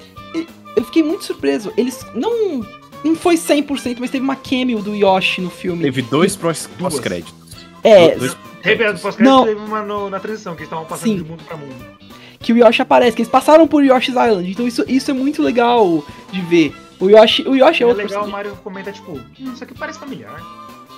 Eu 0.77 0.85
fiquei 0.85 1.03
muito 1.03 1.25
surpreso. 1.25 1.73
Eles 1.75 2.05
não. 2.15 2.65
Não 3.03 3.13
foi 3.13 3.35
100%, 3.35 3.97
mas 3.99 4.09
teve 4.09 4.23
uma 4.23 4.37
cameo 4.37 4.81
do 4.81 4.95
Yoshi 4.95 5.41
no 5.41 5.49
filme. 5.49 5.83
Teve 5.83 6.01
dois 6.03 6.37
pós-créditos. 6.37 7.33
É, 7.83 8.15
Dois- 8.15 8.37
Teve 8.63 8.85
a 8.85 8.91
do 8.93 8.99
pós 8.99 9.17
Não. 9.17 9.43
teve 9.45 9.59
uma 9.59 9.81
no- 9.83 10.09
na 10.09 10.19
transição, 10.19 10.53
que 10.55 10.61
eles 10.61 10.67
estavam 10.67 10.85
passando 10.85 11.09
Sim. 11.09 11.17
de 11.17 11.23
mundo 11.23 11.43
pra 11.43 11.55
mundo. 11.57 11.75
que 12.39 12.51
o 12.51 12.57
Yoshi 12.57 12.81
aparece, 12.81 13.15
que 13.15 13.21
eles 13.21 13.31
passaram 13.31 13.65
por 13.65 13.81
Yoshi's 13.85 14.09
Island. 14.15 14.51
Então 14.51 14.67
isso, 14.67 14.83
isso 14.85 15.09
é 15.09 15.13
muito 15.13 15.41
legal 15.41 16.03
de 16.29 16.41
ver. 16.41 16.75
O 16.99 17.09
Yoshi, 17.09 17.41
o 17.47 17.55
Yoshi 17.55 17.83
é 17.83 17.85
é 17.85 17.87
outro 17.87 18.03
legal, 18.03 18.25
o. 18.25 18.29
Mario 18.29 18.51
comenta, 18.61 18.91
tipo, 18.91 19.13
hum, 19.13 19.21
isso 19.53 19.63
aqui 19.63 19.73
parece 19.73 19.97
familiar. 19.97 20.41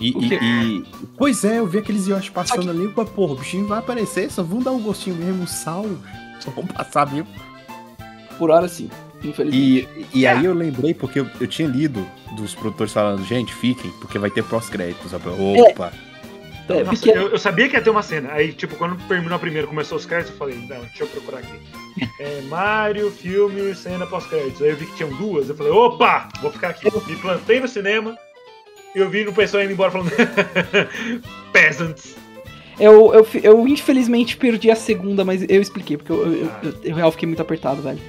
E, 0.01 0.09
e- 0.09 0.33
e- 0.33 0.83
Pois 1.15 1.43
é, 1.45 1.59
eu 1.59 1.67
vi 1.67 1.77
aqueles 1.77 2.07
Yoshi 2.07 2.31
passando 2.31 2.63
que- 2.63 2.69
ali, 2.69 2.87
pô, 2.89 3.05
porra, 3.05 3.33
o 3.33 3.35
bichinho 3.35 3.67
vai 3.67 3.77
aparecer, 3.77 4.31
só 4.31 4.41
vão 4.41 4.59
dar 4.59 4.71
um 4.71 4.81
gostinho 4.81 5.15
mesmo, 5.17 5.43
um 5.43 5.47
sal, 5.47 5.85
só 6.41 6.49
vão 6.49 6.65
passar 6.65 7.11
mesmo. 7.13 7.27
Por 8.39 8.49
hora 8.49 8.67
sim, 8.67 8.89
infelizmente. 9.23 9.87
E, 10.13 10.19
e 10.21 10.27
aí 10.27 10.43
eu 10.45 10.53
lembrei, 10.55 10.95
porque 10.95 11.19
eu, 11.19 11.27
eu 11.39 11.45
tinha 11.47 11.67
lido 11.67 12.05
dos 12.35 12.55
produtores 12.55 12.91
falando, 12.91 13.23
gente, 13.23 13.53
fiquem, 13.53 13.91
porque 14.01 14.17
vai 14.17 14.31
ter 14.31 14.43
pós-créditos. 14.43 15.13
Eu 15.13 15.19
falei, 15.19 15.63
Opa! 16.65 16.73
É, 16.73 16.83
Nossa, 16.83 17.09
eu, 17.09 17.29
eu 17.29 17.37
sabia 17.39 17.67
que 17.69 17.75
ia 17.75 17.81
ter 17.81 17.89
uma 17.89 18.01
cena. 18.03 18.31
Aí, 18.31 18.51
tipo, 18.53 18.75
quando 18.75 18.95
terminou 19.07 19.35
a 19.35 19.39
primeira 19.39 19.67
começou 19.67 19.97
os 19.97 20.05
créditos, 20.05 20.33
eu 20.33 20.37
falei, 20.37 20.55
não, 20.55 20.81
deixa 20.81 21.03
eu 21.03 21.07
procurar 21.07 21.39
aqui. 21.39 21.53
É, 22.19 22.41
Mario, 22.49 23.09
filme, 23.09 23.73
cena 23.73 24.05
pós-créditos. 24.05 24.61
Aí 24.61 24.69
eu 24.69 24.75
vi 24.75 24.85
que 24.85 24.95
tinham 24.97 25.09
duas, 25.15 25.47
eu 25.47 25.55
falei, 25.55 25.71
opa, 25.71 26.27
vou 26.41 26.51
ficar 26.51 26.69
aqui. 26.69 26.85
Me 27.07 27.15
plantei 27.15 27.59
no 27.61 27.67
cinema, 27.69 28.17
e 28.93 28.99
eu 28.99 29.09
vi 29.09 29.23
no 29.23 29.31
pessoal 29.31 29.63
indo 29.63 29.71
embora 29.71 29.91
falando, 29.91 30.11
peasants. 31.53 32.15
Eu, 32.79 33.13
eu, 33.13 33.27
eu 33.41 33.67
infelizmente 33.67 34.35
perdi 34.35 34.69
a 34.69 34.75
segunda, 34.75 35.23
mas 35.23 35.45
eu 35.47 35.61
expliquei, 35.61 35.95
porque 35.97 36.11
eu, 36.11 36.33
eu, 36.35 36.49
Ah. 36.51 36.59
eu, 36.63 36.73
eu 36.83 36.95
real 36.95 37.11
fiquei 37.11 37.27
muito 37.27 37.41
apertado, 37.41 37.81
velho. 37.81 37.99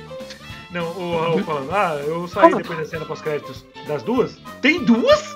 Não, 0.72 0.84
o 0.88 1.20
Raul 1.20 1.44
falando, 1.44 1.70
ah, 1.72 2.02
eu 2.04 2.26
saí 2.26 2.52
Ah. 2.52 2.56
depois 2.56 2.78
da 2.80 2.84
cena 2.84 3.04
pós-créditos 3.04 3.64
das 3.86 4.02
duas. 4.02 4.36
Tem 4.60 4.84
duas? 4.84 5.32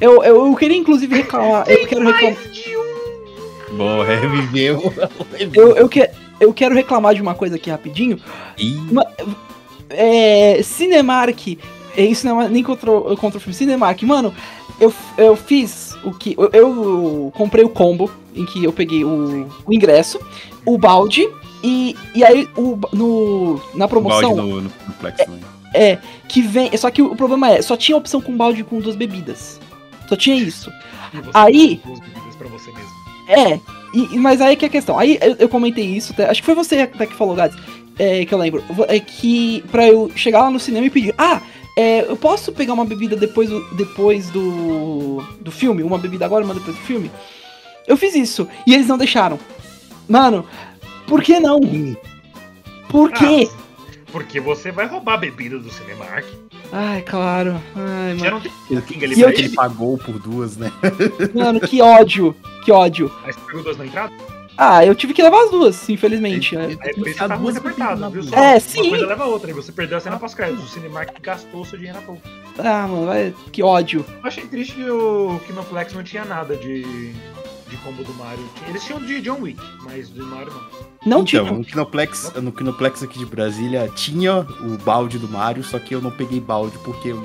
Eu, 0.00 0.22
eu, 0.22 0.46
eu 0.46 0.54
queria 0.56 0.76
inclusive 0.76 1.14
reclamar. 1.14 1.68
Eu 1.68 1.86
quero 1.86 2.04
reclamar. 2.04 2.22
Mais 2.22 2.52
de 2.54 2.76
um. 2.76 3.76
Bom, 3.76 4.02
reviveu. 4.02 4.92
Eu, 5.54 5.76
eu, 5.76 5.88
que, 5.88 6.08
eu 6.40 6.52
quero 6.52 6.74
reclamar 6.74 7.14
de 7.14 7.22
uma 7.22 7.34
coisa 7.34 7.56
aqui 7.56 7.70
rapidinho. 7.70 8.18
Ih, 8.58 8.78
É. 9.90 10.60
Cinemark. 10.62 11.58
é, 11.96 12.04
Isso 12.04 12.26
não 12.26 12.40
é 12.40 12.48
nem 12.48 12.62
contra, 12.62 12.90
o- 12.90 13.16
contra 13.16 13.38
o 13.38 13.40
filme. 13.40 13.54
Cinemark, 13.54 14.02
mano, 14.02 14.34
eu, 14.80 14.92
eu 15.16 15.36
fiz 15.36 15.94
o 16.04 16.12
que. 16.12 16.34
Eu, 16.38 16.50
eu 16.52 17.32
comprei 17.36 17.64
o 17.64 17.68
combo 17.68 18.10
em 18.34 18.44
que 18.44 18.62
eu 18.64 18.72
peguei 18.72 19.04
o, 19.04 19.48
o 19.66 19.72
ingresso, 19.72 20.20
o 20.64 20.76
balde 20.76 21.26
E, 21.64 21.96
e 22.14 22.22
aí, 22.24 22.48
o, 22.56 22.78
no, 22.92 23.60
na 23.74 23.88
promoção. 23.88 24.34
Balde 24.34 24.50
no, 24.50 24.56
no, 24.56 24.62
no 24.62 24.94
Plex, 25.00 25.20
é, 25.74 25.92
é, 25.92 25.98
que 26.28 26.42
vem. 26.42 26.76
Só 26.76 26.90
que 26.90 27.00
o, 27.02 27.12
o 27.12 27.16
problema 27.16 27.50
é, 27.50 27.62
só 27.62 27.76
tinha 27.76 27.96
opção 27.96 28.20
com 28.20 28.36
balde 28.36 28.62
com 28.62 28.78
duas 28.78 28.94
bebidas. 28.94 29.58
Só 30.08 30.16
tinha 30.16 30.36
isso. 30.36 30.72
Aí. 31.34 31.80
É, 33.28 33.58
e, 33.92 34.18
mas 34.18 34.40
aí 34.40 34.56
que 34.56 34.64
é 34.64 34.68
a 34.68 34.70
questão. 34.70 34.98
Aí 34.98 35.18
eu, 35.20 35.36
eu 35.40 35.48
comentei 35.48 35.84
isso, 35.84 36.12
até, 36.12 36.28
acho 36.30 36.40
que 36.40 36.46
foi 36.46 36.54
você 36.54 36.82
até 36.82 37.06
que 37.06 37.14
falou, 37.14 37.34
Gads, 37.34 37.58
é, 37.98 38.24
que 38.24 38.32
eu 38.32 38.38
lembro. 38.38 38.62
É 38.88 39.00
que 39.00 39.64
pra 39.70 39.86
eu 39.86 40.10
chegar 40.14 40.40
lá 40.42 40.50
no 40.50 40.60
cinema 40.60 40.86
e 40.86 40.90
pedir, 40.90 41.14
ah, 41.18 41.40
é, 41.76 42.02
eu 42.02 42.16
posso 42.16 42.52
pegar 42.52 42.72
uma 42.72 42.84
bebida 42.84 43.16
depois, 43.16 43.50
do, 43.50 43.60
depois 43.74 44.30
do, 44.30 45.22
do 45.40 45.50
filme? 45.50 45.82
Uma 45.82 45.98
bebida 45.98 46.24
agora, 46.24 46.44
uma 46.44 46.54
depois 46.54 46.76
do 46.76 46.82
filme? 46.82 47.10
Eu 47.86 47.96
fiz 47.96 48.14
isso. 48.14 48.48
E 48.66 48.74
eles 48.74 48.86
não 48.86 48.98
deixaram. 48.98 49.38
Mano, 50.08 50.46
por 51.06 51.22
que 51.22 51.38
não? 51.38 51.60
Por 52.88 53.12
quê? 53.12 53.48
Ah, 53.50 54.02
porque 54.12 54.40
você 54.40 54.72
vai 54.72 54.86
roubar 54.86 55.14
a 55.14 55.18
bebida 55.18 55.58
do 55.58 55.70
Cinemark. 55.70 56.26
Ai, 56.72 57.02
claro. 57.02 57.60
Ai, 57.74 58.18
Já 58.18 58.30
mano. 58.30 58.42
Não 58.70 58.80
tem... 58.80 59.02
ele, 59.02 59.14
ele, 59.14 59.24
ele 59.24 59.48
pagou 59.50 59.96
por 59.98 60.18
duas, 60.18 60.56
né? 60.56 60.70
Mano, 61.34 61.60
que 61.60 61.80
ódio. 61.80 62.34
Que 62.64 62.72
ódio. 62.72 63.10
Aí 63.24 63.32
você 63.32 63.40
pegou 63.46 63.62
duas 63.62 63.76
na 63.76 63.86
entrada? 63.86 64.12
Ah, 64.58 64.84
eu 64.84 64.94
tive 64.94 65.12
que 65.12 65.22
levar 65.22 65.44
as 65.44 65.50
duas, 65.50 65.88
infelizmente. 65.88 66.56
É, 66.56 66.72
é 66.72 66.94
por 66.94 67.06
isso 67.06 67.18
que 67.18 67.28
tá 67.28 67.36
muito 67.36 67.58
apertado, 67.58 68.10
viu? 68.10 68.22
Só 68.22 68.36
é, 68.36 68.58
sim. 68.58 68.80
Uma 68.80 68.90
coisa 68.90 69.06
leva 69.06 69.24
a 69.24 69.26
outra, 69.26 69.50
e 69.50 69.54
você 69.54 69.70
perdeu 69.70 69.98
a 69.98 70.00
cena 70.00 70.18
pós-créditos. 70.18 70.64
O 70.64 70.68
Cinemark 70.68 71.10
gastou 71.20 71.64
seu 71.64 71.78
dinheiro 71.78 71.98
à 71.98 72.02
toa. 72.02 72.18
Ah, 72.58 72.88
mano, 72.88 73.06
vai... 73.06 73.34
que 73.52 73.62
ódio. 73.62 74.04
Eu 74.08 74.26
achei 74.26 74.46
triste 74.46 74.74
que 74.74 74.90
o 74.90 75.38
Kinoplex 75.46 75.92
não 75.92 76.02
tinha 76.02 76.24
nada 76.24 76.56
de, 76.56 77.12
de 77.68 77.76
combo 77.84 78.02
do 78.02 78.14
Mario. 78.14 78.48
Eles 78.66 78.82
tinham 78.82 78.98
de 79.04 79.20
John 79.20 79.42
Wick, 79.42 79.60
mas 79.82 80.08
do 80.08 80.24
Mario 80.24 80.52
não. 80.52 80.85
Não 81.06 81.22
então, 81.22 81.24
tinha. 81.24 81.42
No 81.44 81.64
Kinoplex, 81.64 82.32
no 82.42 82.50
Kinoplex 82.50 83.02
aqui 83.02 83.18
de 83.18 83.24
Brasília 83.24 83.88
tinha 83.94 84.40
o 84.40 84.76
balde 84.84 85.18
do 85.18 85.28
Mario, 85.28 85.62
só 85.62 85.78
que 85.78 85.94
eu 85.94 86.02
não 86.02 86.10
peguei 86.10 86.40
balde 86.40 86.76
porque 86.84 87.10
eu, 87.10 87.22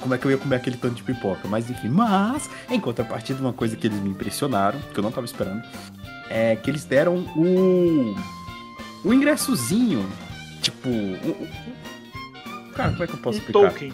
como 0.00 0.14
é 0.14 0.18
que 0.18 0.26
eu 0.26 0.30
ia 0.30 0.38
comer 0.38 0.56
aquele 0.56 0.78
tanto 0.78 0.94
de 0.94 1.02
pipoca? 1.02 1.46
Mas 1.46 1.68
enfim, 1.68 1.90
mas 1.90 2.48
em 2.70 2.80
contrapartida, 2.80 3.38
uma 3.38 3.52
coisa 3.52 3.76
que 3.76 3.86
eles 3.86 4.00
me 4.00 4.08
impressionaram, 4.08 4.80
que 4.92 4.98
eu 4.98 5.02
não 5.02 5.12
tava 5.12 5.26
esperando, 5.26 5.62
é 6.30 6.56
que 6.56 6.70
eles 6.70 6.84
deram 6.84 7.18
o. 7.36 8.16
o 9.04 9.12
ingressozinho. 9.12 10.06
Tipo. 10.62 10.88
O, 10.88 11.48
cara, 12.72 12.92
como 12.92 13.04
é 13.04 13.06
que 13.06 13.12
eu 13.12 13.18
posso 13.18 13.38
um 13.38 13.40
explicar? 13.42 13.72
Token. 13.72 13.92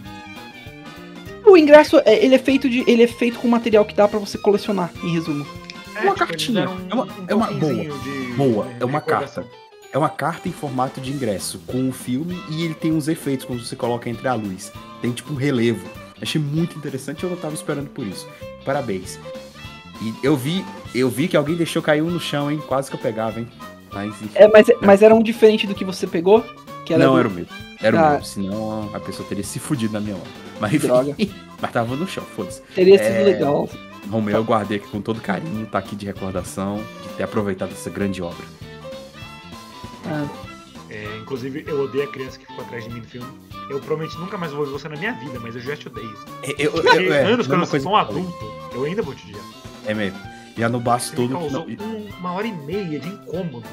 O 1.45 1.57
ingresso, 1.57 2.01
é, 2.05 2.25
ele 2.25 2.35
é 2.35 2.39
feito 2.39 2.69
de. 2.69 2.85
Ele 2.89 3.03
é 3.03 3.09
feito 3.09 3.39
com 3.39 3.49
material 3.49 3.85
que 3.85 3.95
dá 3.95 4.07
para 4.07 4.19
você 4.19 4.39
colecionar, 4.39 4.93
em 5.03 5.13
resumo. 5.13 5.45
É, 5.97 6.03
uma 6.03 6.15
tipo, 6.15 6.27
cartinha. 6.27 6.69
Um, 6.69 6.89
é 6.91 6.95
uma, 6.95 7.05
um 7.05 7.25
é 7.29 7.35
uma 7.35 7.47
boa. 7.47 7.75
De, 7.75 8.33
boa, 8.37 8.67
é 8.79 8.85
uma 8.85 9.01
carta. 9.01 9.45
É 9.93 9.99
uma 9.99 10.11
carta 10.11 10.49
em 10.49 10.53
formato 10.53 11.01
de 11.01 11.11
ingresso, 11.11 11.59
com 11.67 11.89
o 11.89 11.93
filme, 11.93 12.39
e 12.51 12.65
ele 12.65 12.75
tem 12.75 12.93
uns 12.93 13.09
efeitos 13.09 13.47
quando 13.47 13.65
você 13.65 13.75
coloca 13.75 14.11
entre 14.11 14.29
a 14.29 14.35
luz. 14.35 14.73
Tem 15.01 15.11
tipo 15.13 15.33
um 15.33 15.37
relevo. 15.37 15.89
Achei 16.21 16.41
muito 16.41 16.77
interessante 16.77 17.25
eu 17.25 17.31
não 17.31 17.37
tava 17.37 17.55
esperando 17.55 17.89
por 17.89 18.07
isso. 18.07 18.29
Parabéns. 18.65 19.19
E 20.03 20.15
eu 20.23 20.37
vi, 20.37 20.65
eu 20.95 21.09
vi 21.09 21.29
que 21.29 21.37
alguém 21.37 21.57
deixou 21.57 21.81
cair 21.81 22.03
um 22.03 22.11
no 22.11 22.21
chão, 22.21 22.51
hein? 22.51 22.61
Quase 22.67 22.91
que 22.91 22.97
eu 22.97 23.01
pegava, 23.01 23.41
hein? 23.41 23.49
Mas, 23.93 24.15
é, 24.35 24.49
mas, 24.49 24.67
mas 24.83 25.03
era 25.03 25.15
um 25.15 25.23
diferente 25.23 25.67
do 25.67 25.75
que 25.75 25.85
você 25.85 26.07
pegou? 26.07 26.45
Que 26.85 26.93
era 26.93 27.05
não, 27.05 27.15
do... 27.15 27.19
era 27.19 27.29
o 27.29 27.31
mesmo. 27.31 27.53
Era 27.81 28.01
ah. 28.01 28.09
o 28.09 28.11
mesmo, 28.13 28.25
senão 28.27 28.91
a 28.95 29.01
pessoa 29.01 29.27
teria 29.27 29.45
se 29.45 29.59
fudido 29.59 29.95
na 29.95 30.01
minha 30.01 30.17
mão. 30.17 30.27
Mas 30.61 30.75
enfim, 30.75 30.87
Droga. 30.87 31.17
mas 31.61 31.73
tava 31.73 31.97
no 31.97 32.07
chão, 32.07 32.25
foda-se. 32.35 32.61
Teria 32.75 32.99
sido 32.99 33.17
é... 33.17 33.25
legal. 33.25 33.69
Romeu, 34.11 34.37
eu 34.37 34.45
guardei 34.45 34.79
aqui 34.79 34.89
com 34.89 35.01
todo 35.01 35.21
carinho, 35.21 35.67
tá 35.67 35.79
aqui 35.79 35.97
de 35.97 36.07
recordação, 36.07 36.83
de 37.03 37.09
ter 37.17 37.23
aproveitado 37.23 37.73
essa 37.73 37.91
grande 37.91 38.23
obra. 38.23 38.45
Ah. 40.07 40.27
É, 40.89 41.19
inclusive, 41.19 41.65
eu 41.67 41.85
odeio 41.85 42.05
a 42.05 42.07
criança 42.07 42.39
que 42.39 42.47
ficou 42.47 42.65
atrás 42.65 42.85
de 42.85 42.91
mim 42.91 43.01
no 43.01 43.07
filme. 43.07 43.27
Eu 43.69 43.81
provavelmente 43.81 44.17
nunca 44.19 44.39
mais 44.39 44.53
vou 44.53 44.65
ver 44.65 44.73
você 44.73 44.89
na 44.89 44.97
minha 44.97 45.13
vida, 45.13 45.39
mas 45.41 45.55
eu 45.57 45.61
já 45.61 45.77
te 45.77 45.89
odeio. 45.89 46.17
É, 46.43 46.55
eu, 46.57 46.73
eu, 46.77 46.85
eu, 46.85 47.13
é, 47.13 47.25
anos 47.25 47.47
quando 47.47 47.61
eu 47.61 47.81
sou 47.81 47.93
um 47.93 47.97
adulto, 47.97 48.53
eu 48.73 48.85
ainda 48.85 49.03
vou 49.03 49.15
te 49.15 49.25
odiar. 49.25 49.45
É 49.85 49.93
mesmo. 49.93 50.19
Já 50.57 50.69
não 50.69 50.81
bastou 50.81 51.29
no 51.29 51.39
causou 51.39 51.67
uma 52.19 52.33
hora 52.33 52.47
e 52.47 52.53
meia 52.53 52.99
de 52.99 53.09
incômodo. 53.09 53.69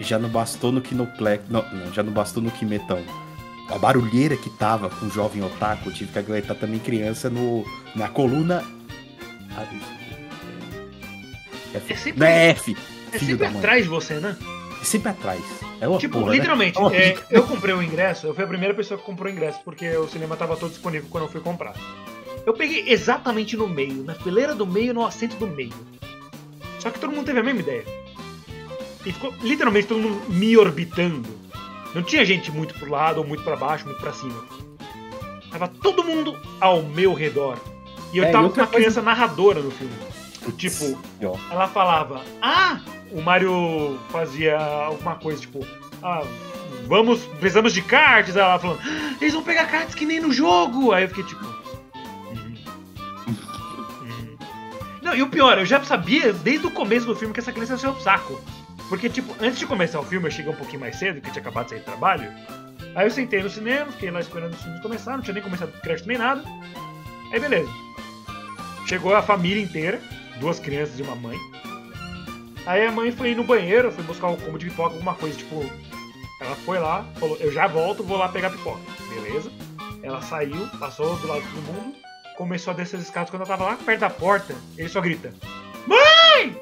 Já 0.00 0.18
não 0.18 0.28
bastou 0.28 0.72
no 0.72 0.80
Kinoplex. 0.80 1.44
Não, 1.48 1.64
não, 1.72 1.92
já 1.92 2.02
não 2.02 2.12
bastou 2.12 2.42
no 2.42 2.50
Kimetão. 2.50 3.04
A 3.70 3.78
barulheira 3.78 4.36
que 4.36 4.50
tava 4.50 4.90
com 4.90 5.06
o 5.06 5.10
jovem 5.10 5.42
otaku, 5.44 5.92
tive 5.92 6.10
que 6.12 6.18
aguentar 6.18 6.56
também 6.56 6.80
criança 6.80 7.30
no, 7.30 7.64
na 7.94 8.08
coluna. 8.08 8.64
F. 11.74 11.92
É 11.92 11.96
sempre, 11.96 12.24
é 12.24 12.48
F. 12.50 12.76
É 13.12 13.18
sempre 13.18 13.46
atrás 13.46 13.84
de 13.84 13.88
você, 13.88 14.14
né? 14.14 14.36
É 14.80 14.84
sempre 14.84 15.10
atrás. 15.10 15.42
É 15.80 15.88
uma 15.88 15.98
tipo, 15.98 16.18
porra, 16.18 16.30
né? 16.30 16.36
literalmente, 16.36 16.80
né? 16.80 16.96
é, 16.96 17.18
eu 17.30 17.42
comprei 17.44 17.74
o 17.74 17.82
ingresso, 17.82 18.26
eu 18.26 18.34
fui 18.34 18.44
a 18.44 18.46
primeira 18.46 18.74
pessoa 18.74 18.98
que 18.98 19.04
comprou 19.04 19.30
o 19.30 19.32
ingresso, 19.32 19.60
porque 19.64 19.88
o 19.96 20.08
cinema 20.08 20.36
tava 20.36 20.56
todo 20.56 20.70
disponível 20.70 21.08
quando 21.10 21.24
eu 21.24 21.30
fui 21.30 21.40
comprar. 21.40 21.74
Eu 22.46 22.52
peguei 22.52 22.84
exatamente 22.88 23.56
no 23.56 23.68
meio, 23.68 24.04
na 24.04 24.14
fileira 24.14 24.54
do 24.54 24.66
meio, 24.66 24.92
no 24.92 25.06
assento 25.06 25.36
do 25.36 25.46
meio. 25.46 25.72
Só 26.78 26.90
que 26.90 26.98
todo 26.98 27.12
mundo 27.12 27.26
teve 27.26 27.40
a 27.40 27.42
mesma 27.42 27.60
ideia. 27.60 27.84
E 29.06 29.12
ficou 29.12 29.34
literalmente 29.42 29.86
todo 29.86 30.00
mundo 30.00 30.30
me 30.30 30.56
orbitando. 30.56 31.28
Não 31.94 32.02
tinha 32.02 32.24
gente 32.24 32.50
muito 32.50 32.74
pro 32.74 32.90
lado, 32.90 33.18
ou 33.18 33.26
muito 33.26 33.42
para 33.42 33.56
baixo, 33.56 33.86
muito 33.86 34.00
para 34.00 34.12
cima. 34.12 34.44
Tava 35.50 35.68
todo 35.68 36.04
mundo 36.04 36.38
ao 36.60 36.82
meu 36.82 37.14
redor. 37.14 37.58
E 38.14 38.18
eu 38.18 38.24
é, 38.24 38.30
tava 38.30 38.48
com 38.48 38.60
uma 38.60 38.66
criança 38.68 39.02
narradora 39.02 39.60
no 39.60 39.72
filme. 39.72 39.92
Tipo, 40.56 40.96
ela 41.50 41.66
falava: 41.66 42.22
Ah, 42.40 42.80
o 43.10 43.20
Mario 43.20 43.98
fazia 44.10 44.56
alguma 44.56 45.16
coisa, 45.16 45.40
tipo, 45.40 45.66
ah, 46.00 46.22
vamos, 46.86 47.24
precisamos 47.40 47.72
de 47.72 47.82
cards. 47.82 48.36
Ela 48.36 48.56
falando: 48.58 48.78
ah, 48.84 49.16
Eles 49.20 49.34
vão 49.34 49.42
pegar 49.42 49.66
cards 49.66 49.96
que 49.96 50.06
nem 50.06 50.20
no 50.20 50.32
jogo. 50.32 50.92
Aí 50.92 51.02
eu 51.02 51.08
fiquei 51.08 51.24
tipo. 51.24 51.44
Não, 55.02 55.14
e 55.14 55.22
o 55.22 55.28
pior, 55.28 55.58
eu 55.58 55.66
já 55.66 55.82
sabia 55.82 56.32
desde 56.32 56.66
o 56.66 56.70
começo 56.70 57.06
do 57.06 57.16
filme 57.16 57.34
que 57.34 57.40
essa 57.40 57.52
criança 57.52 57.72
ia 57.72 57.78
ser 57.78 57.88
um 57.88 58.00
saco. 58.00 58.40
Porque, 58.88 59.08
tipo, 59.08 59.34
antes 59.40 59.58
de 59.58 59.66
começar 59.66 59.98
o 59.98 60.04
filme, 60.04 60.28
eu 60.28 60.30
cheguei 60.30 60.52
um 60.52 60.56
pouquinho 60.56 60.80
mais 60.80 60.96
cedo, 60.96 61.20
que 61.20 61.30
tinha 61.30 61.42
acabado 61.42 61.64
de 61.64 61.70
sair 61.70 61.80
do 61.80 61.84
trabalho. 61.84 62.30
Aí 62.94 63.06
eu 63.06 63.10
sentei 63.10 63.42
no 63.42 63.50
cinema, 63.50 63.90
fiquei 63.90 64.10
lá 64.10 64.20
esperando 64.20 64.52
os 64.52 64.62
filmes 64.62 64.80
começar, 64.80 65.16
não 65.16 65.22
tinha 65.22 65.34
nem 65.34 65.42
começado 65.42 65.70
o 65.70 65.80
crédito 65.80 66.06
nem 66.06 66.16
nada. 66.16 66.44
Aí 67.32 67.40
beleza. 67.40 67.68
Chegou 68.86 69.14
a 69.14 69.22
família 69.22 69.62
inteira, 69.62 70.00
duas 70.38 70.58
crianças 70.58 70.98
e 70.98 71.02
uma 71.02 71.14
mãe. 71.14 71.38
Aí 72.66 72.86
a 72.86 72.92
mãe 72.92 73.12
foi 73.12 73.34
no 73.34 73.44
banheiro, 73.44 73.92
foi 73.92 74.04
buscar 74.04 74.28
um 74.28 74.36
combo 74.36 74.58
de 74.58 74.66
pipoca, 74.70 74.94
alguma 74.94 75.14
coisa, 75.14 75.36
tipo. 75.36 75.64
Ela 76.40 76.56
foi 76.56 76.78
lá, 76.78 77.04
falou, 77.18 77.36
eu 77.38 77.50
já 77.52 77.66
volto, 77.66 78.02
vou 78.02 78.16
lá 78.16 78.28
pegar 78.28 78.50
pipoca. 78.50 78.80
Beleza. 79.08 79.50
Ela 80.02 80.20
saiu, 80.20 80.68
passou 80.78 81.16
do 81.16 81.26
lado 81.26 81.42
todo 81.42 81.72
mundo, 81.72 81.94
começou 82.36 82.72
a 82.72 82.76
descer 82.76 82.96
as 82.96 83.04
escadas. 83.04 83.30
Quando 83.30 83.42
eu 83.42 83.48
tava 83.48 83.64
lá 83.64 83.76
perto 83.76 84.00
da 84.00 84.10
porta, 84.10 84.54
ele 84.76 84.88
só 84.88 85.00
grita: 85.00 85.32
Mãe! 85.86 86.60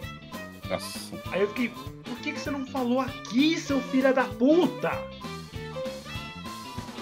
Nossa. 0.68 1.16
Aí 1.32 1.40
eu 1.40 1.48
fiquei: 1.48 1.72
Por 2.04 2.16
que, 2.18 2.32
que 2.32 2.40
você 2.40 2.50
não 2.50 2.66
falou 2.66 3.00
aqui, 3.00 3.58
seu 3.58 3.80
filho 3.80 4.14
da 4.14 4.24
puta? 4.24 4.92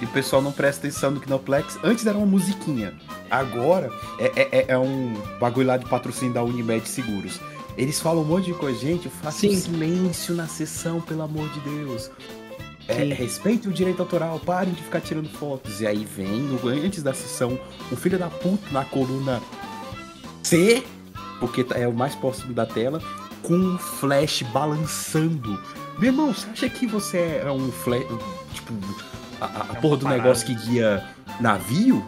E 0.01 0.05
o 0.05 0.09
pessoal 0.09 0.41
não 0.41 0.51
presta 0.51 0.87
atenção 0.87 1.11
no 1.11 1.21
Kinoplex. 1.21 1.79
Antes 1.85 2.07
era 2.07 2.17
uma 2.17 2.27
musiquinha. 2.27 2.95
Agora 3.31 3.91
é, 4.19 4.27
é, 4.35 4.49
é, 4.51 4.65
é 4.69 4.79
um 4.79 5.15
bagulho 5.39 5.67
lá 5.67 5.77
de 5.77 5.87
patrocínio 5.87 6.33
da 6.33 6.43
Unimed 6.43 6.89
Seguros. 6.89 7.39
Eles 7.77 8.01
falam 8.01 8.23
um 8.23 8.27
monte 8.27 8.47
de 8.47 8.55
coisa. 8.55 8.79
Gente, 8.79 9.09
faça 9.09 9.47
silêncio 9.49 10.35
na 10.35 10.47
sessão, 10.47 11.01
pelo 11.01 11.23
amor 11.23 11.49
de 11.51 11.61
Deus. 11.61 12.11
É, 12.89 13.05
respeite 13.05 13.69
o 13.69 13.73
direito 13.73 14.01
autoral, 14.01 14.41
parem 14.41 14.75
de 14.75 14.83
ficar 14.83 15.01
tirando 15.01 15.29
fotos. 15.29 15.81
E 15.81 15.87
aí 15.87 16.05
vem, 16.05 16.59
antes 16.85 17.03
da 17.03 17.15
sessão, 17.15 17.59
o 17.93 17.97
filho 17.97 18.19
da 18.19 18.29
puta 18.29 18.69
na 18.73 18.85
coluna 18.85 19.41
C, 20.43 20.83
porque 21.39 21.65
é 21.75 21.87
o 21.87 21.93
mais 21.93 22.15
próximo 22.17 22.53
da 22.53 22.67
tela, 22.67 23.01
com 23.43 23.55
um 23.55 23.79
flash 23.79 24.43
balançando. 24.53 25.63
Meu 25.99 26.11
irmão, 26.11 26.35
você 26.35 26.49
acha 26.51 26.69
que 26.69 26.87
você 26.87 27.41
é 27.45 27.51
um 27.51 27.71
flash. 27.71 28.05
Tipo, 28.53 28.75
a, 29.41 29.47
a 29.47 29.77
é 29.77 29.81
porra 29.81 29.97
do 29.97 30.09
negócio 30.09 30.47
que 30.47 30.55
guia 30.55 31.03
navio? 31.41 32.05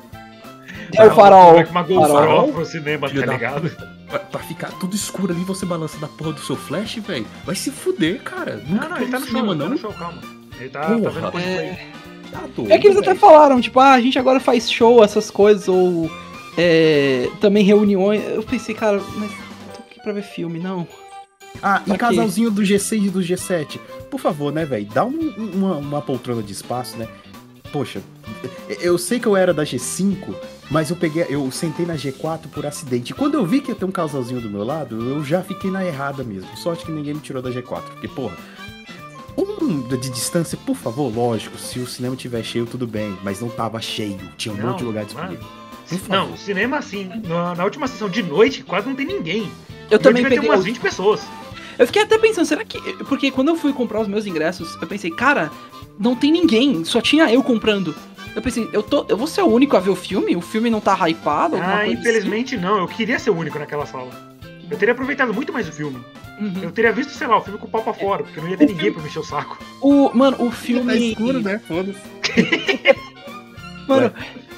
É 0.95 1.07
o 1.07 1.14
farol. 1.14 1.59
É 1.59 1.64
uma 1.64 1.83
GoPro 1.83 2.53
pro 2.53 2.64
cinema, 2.64 3.09
tá 3.09 3.26
ligado? 3.26 3.70
Pra, 4.09 4.18
pra, 4.18 4.41
ficar 4.41 4.70
tudo 4.72 4.95
escuro 4.95 5.33
ali, 5.33 5.43
você 5.43 5.64
balança 5.64 5.99
da 5.99 6.07
porra 6.07 6.33
do 6.33 6.41
seu 6.41 6.55
flash, 6.55 6.97
velho. 6.97 7.26
Vai 7.45 7.55
se 7.55 7.70
fuder, 7.70 8.22
cara. 8.22 8.57
Nunca 8.66 8.89
não, 8.89 8.97
não, 8.97 8.97
ele 8.99 9.11
tá 9.11 9.18
no 9.18 9.26
cinema, 9.26 9.47
show, 9.47 9.57
não. 9.57 9.64
Tá 9.64 9.70
no 9.70 9.78
show, 9.78 9.93
calma. 9.95 10.22
Ele 10.61 10.68
tá, 10.68 10.80
tá 10.80 10.95
vendo 10.95 11.39
é... 11.39 11.87
Tá 12.30 12.41
é 12.70 12.78
que 12.78 12.87
eles 12.87 12.99
até 12.99 13.14
falaram, 13.14 13.61
tipo, 13.61 13.78
ah, 13.78 13.93
a 13.93 14.01
gente 14.01 14.18
agora 14.18 14.41
faz 14.41 14.70
show, 14.70 15.05
essas 15.05 15.30
coisas, 15.30 15.68
ou 15.68 16.11
é, 16.57 17.28
também 17.41 17.62
reuniões. 17.62 18.22
Eu 18.26 18.43
pensei, 18.43 18.74
cara, 18.74 19.01
mas 19.16 19.30
tô 19.74 19.83
aqui 19.83 20.01
pra 20.03 20.12
ver 20.12 20.22
filme, 20.22 20.59
não. 20.59 20.87
Ah, 21.61 21.80
pra 21.80 21.94
e 21.94 21.98
quê? 21.98 21.98
casalzinho 21.98 22.50
do 22.50 22.62
G6 22.62 23.07
e 23.07 23.11
do 23.11 23.20
G7. 23.20 23.78
Por 24.11 24.18
favor, 24.20 24.53
né, 24.53 24.64
velho? 24.64 24.86
Dá 24.86 25.05
um, 25.05 25.18
uma, 25.55 25.76
uma 25.76 26.03
poltrona 26.03 26.42
de 26.42 26.53
espaço, 26.53 26.96
né? 26.96 27.09
Poxa, 27.72 28.03
eu 28.80 28.98
sei 28.98 29.18
que 29.18 29.26
eu 29.26 29.36
era 29.36 29.55
da 29.55 29.64
G5, 29.64 30.34
mas 30.70 30.90
eu 30.90 30.96
peguei, 30.96 31.26
eu 31.28 31.50
sentei 31.50 31.86
na 31.86 31.94
G4 31.94 32.48
por 32.53 32.66
acidente. 32.66 33.12
E 33.12 33.14
quando 33.14 33.34
eu 33.34 33.46
vi 33.46 33.61
que 33.61 33.70
ia 33.70 33.74
ter 33.74 33.84
um 33.84 33.90
casalzinho 33.90 34.40
do 34.40 34.50
meu 34.50 34.62
lado, 34.62 35.00
eu 35.09 35.24
já 35.24 35.42
fiquei 35.42 35.70
na 35.70 35.84
errada 35.84 36.22
mesmo. 36.22 36.55
Sorte 36.57 36.84
que 36.84 36.92
ninguém 36.92 37.14
me 37.14 37.20
tirou 37.20 37.42
da 37.42 37.50
G4. 37.50 37.82
Porque, 37.82 38.09
porra, 38.09 38.36
um 39.36 39.64
mundo 39.64 39.96
de 39.96 40.11
distância, 40.11 40.59
por 40.66 40.76
favor, 40.76 41.14
lógico, 41.14 41.57
se 41.57 41.78
o 41.78 41.86
cinema 41.86 42.14
tiver 42.14 42.42
cheio, 42.42 42.66
tudo 42.66 42.86
bem, 42.86 43.16
mas 43.22 43.40
não 43.40 43.48
tava 43.48 43.80
cheio, 43.80 44.18
tinha 44.36 44.55
um 44.55 44.59
Não, 44.59 44.68
monte 44.68 44.78
de 44.78 44.84
lugar 44.84 45.05
disponível. 45.05 45.46
Não, 46.09 46.36
cinema 46.36 46.78
assim, 46.78 47.11
na, 47.24 47.55
na 47.55 47.64
última 47.64 47.86
sessão 47.86 48.09
de 48.09 48.22
noite, 48.22 48.62
quase 48.62 48.86
não 48.86 48.94
tem 48.94 49.07
ninguém. 49.07 49.50
Eu 49.93 49.99
também 49.99 50.22
peguei. 50.24 50.49
umas 50.49 50.61
o- 50.61 50.62
20 50.62 50.80
pessoas. 50.80 51.20
Eu 51.78 51.86
fiquei 51.86 52.03
até 52.03 52.18
pensando, 52.18 52.45
será 52.47 52.64
que. 52.64 52.78
Porque 53.05 53.30
quando 53.30 53.49
eu 53.49 53.57
fui 53.57 53.72
comprar 53.72 54.01
os 54.01 54.09
meus 54.09 54.26
ingressos, 54.26 54.76
eu 54.80 54.86
pensei, 54.86 55.11
cara, 55.11 55.51
não 55.99 56.14
tem 56.14 56.30
ninguém, 56.32 56.84
só 56.84 57.01
tinha 57.01 57.32
eu 57.32 57.43
comprando. 57.43 57.95
Eu 58.34 58.40
pensei, 58.43 58.68
eu, 58.72 58.82
tô, 58.82 59.05
eu 59.09 59.16
vou 59.16 59.26
ser 59.26 59.43
o 59.43 59.47
único 59.47 59.76
a 59.76 59.80
ver 59.80 59.90
o 59.90 59.97
filme? 59.97 60.34
O 60.36 60.40
filme 60.40 60.70
não 60.70 60.80
tá 60.80 60.95
hypado? 61.09 61.57
Ah, 61.57 61.61
coisa 61.61 61.82
assim? 61.82 61.93
infelizmente 61.93 62.57
não. 62.57 62.78
Eu 62.78 62.88
queria 62.88 63.18
ser 63.18 63.30
o 63.30 63.36
único 63.36 63.59
naquela 63.59 63.84
sala. 63.86 64.11
Eu 64.70 64.78
teria 64.78 64.93
aproveitado 64.93 65.34
muito 65.34 65.53
mais 65.53 65.68
o 65.68 65.72
filme. 65.72 65.99
Uhum. 66.40 66.55
Eu 66.62 66.70
teria 66.72 66.90
visto, 66.93 67.11
sei 67.11 67.26
lá, 67.26 67.36
o 67.36 67.43
filme 67.43 67.59
com 67.59 67.66
o 67.66 67.70
pau 67.70 67.82
pra 67.82 67.93
fora, 67.93 68.22
porque 68.24 68.40
não 68.40 68.49
ia 68.49 68.57
ter 68.57 68.66
ninguém 68.66 68.90
pra 68.93 69.03
mexer 69.03 69.18
o 69.18 69.22
saco. 69.24 69.59
O, 69.82 70.11
mano, 70.14 70.36
o 70.40 70.47
Tá 70.49 70.53
filme. 70.57 71.11
escuro, 71.11 71.40
né? 71.40 71.61
Foda-se. 71.68 72.01
Mano, 73.88 74.12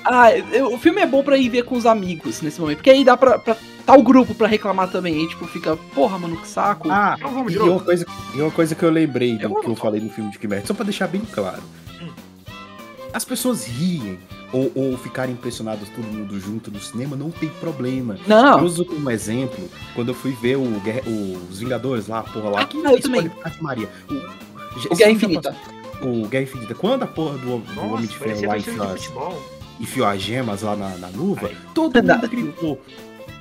ah, 0.04 0.26
o 0.70 0.78
filme 0.78 1.00
é 1.00 1.06
bom 1.06 1.22
pra 1.22 1.36
ir 1.36 1.48
ver 1.48 1.64
com 1.64 1.76
os 1.76 1.86
amigos 1.86 2.42
nesse 2.42 2.60
momento. 2.60 2.76
Porque 2.78 2.90
aí 2.90 3.04
dá 3.04 3.16
pra. 3.16 3.38
pra 3.38 3.56
tá 3.86 3.94
o 3.96 4.02
grupo 4.02 4.34
pra 4.34 4.46
reclamar 4.46 4.90
também. 4.90 5.14
Aí, 5.14 5.28
tipo, 5.28 5.46
fica, 5.46 5.76
porra, 5.94 6.18
mano, 6.18 6.36
que 6.36 6.46
saco. 6.48 6.88
Ah, 6.90 7.14
Então 7.18 7.30
vamos 7.32 7.52
e 7.52 7.56
de 7.56 7.60
uma, 7.60 7.68
novo. 7.72 7.84
coisa, 7.84 8.06
e 8.34 8.40
uma 8.40 8.50
coisa 8.50 8.74
que 8.74 8.82
eu 8.82 8.90
lembrei 8.90 9.36
do 9.36 9.42
Eu 9.44 9.54
que 9.56 9.68
eu 9.68 9.76
falei 9.76 10.00
no 10.00 10.10
filme 10.10 10.30
de 10.30 10.38
Kimmel, 10.38 10.62
só 10.66 10.74
pra 10.74 10.84
deixar 10.84 11.06
bem 11.08 11.22
claro. 11.32 11.62
Hum. 12.00 12.08
As 13.12 13.24
pessoas 13.24 13.64
riem 13.66 14.18
ou, 14.52 14.70
ou 14.74 14.96
ficarem 14.98 15.34
impressionadas 15.34 15.88
todo 15.88 16.04
mundo 16.04 16.38
junto 16.40 16.70
no 16.70 16.80
cinema, 16.80 17.16
não 17.16 17.30
tem 17.30 17.48
problema. 17.48 18.16
não, 18.26 18.58
Eu 18.58 18.64
uso 18.64 18.84
como 18.84 19.10
exemplo, 19.10 19.68
quando 19.94 20.08
eu 20.08 20.14
fui 20.14 20.32
ver 20.32 20.56
o 20.56 20.64
Guerra- 20.80 21.02
os 21.50 21.58
Vingadores 21.58 22.06
lá, 22.08 22.22
porra 22.22 22.50
lá, 22.50 22.64
que 22.64 22.76
Ah, 22.84 22.92
eu 22.92 22.98
spoiler 22.98 23.02
também. 23.02 23.28
pra 23.42 23.50
Ave 23.50 23.62
Maria. 23.62 23.88
O, 24.10 24.92
o 24.92 24.96
Guerra 24.96 25.10
Infinita. 25.10 25.56
O 26.02 26.26
Guerra 26.28 26.42
Infinita. 26.44 26.74
Quando 26.74 27.02
a 27.04 27.06
porra 27.06 27.38
do, 27.38 27.58
do 27.58 27.80
Homem 27.80 27.90
Nossa, 27.92 28.02
de 28.06 28.16
Ferro 28.18 28.46
parecia 28.46 28.48
lá 28.48 28.58
enfiou 28.58 28.82
as, 28.86 28.92
futebol. 29.04 29.42
enfiou 29.80 30.06
as 30.06 30.20
gemas 30.22 30.62
lá 30.62 30.76
na, 30.76 30.88
na 30.98 31.08
luva, 31.08 31.46
Aí. 31.48 31.56
todo 31.74 32.02
Não. 32.02 32.14
mundo 32.16 32.28
gritou. 32.28 32.80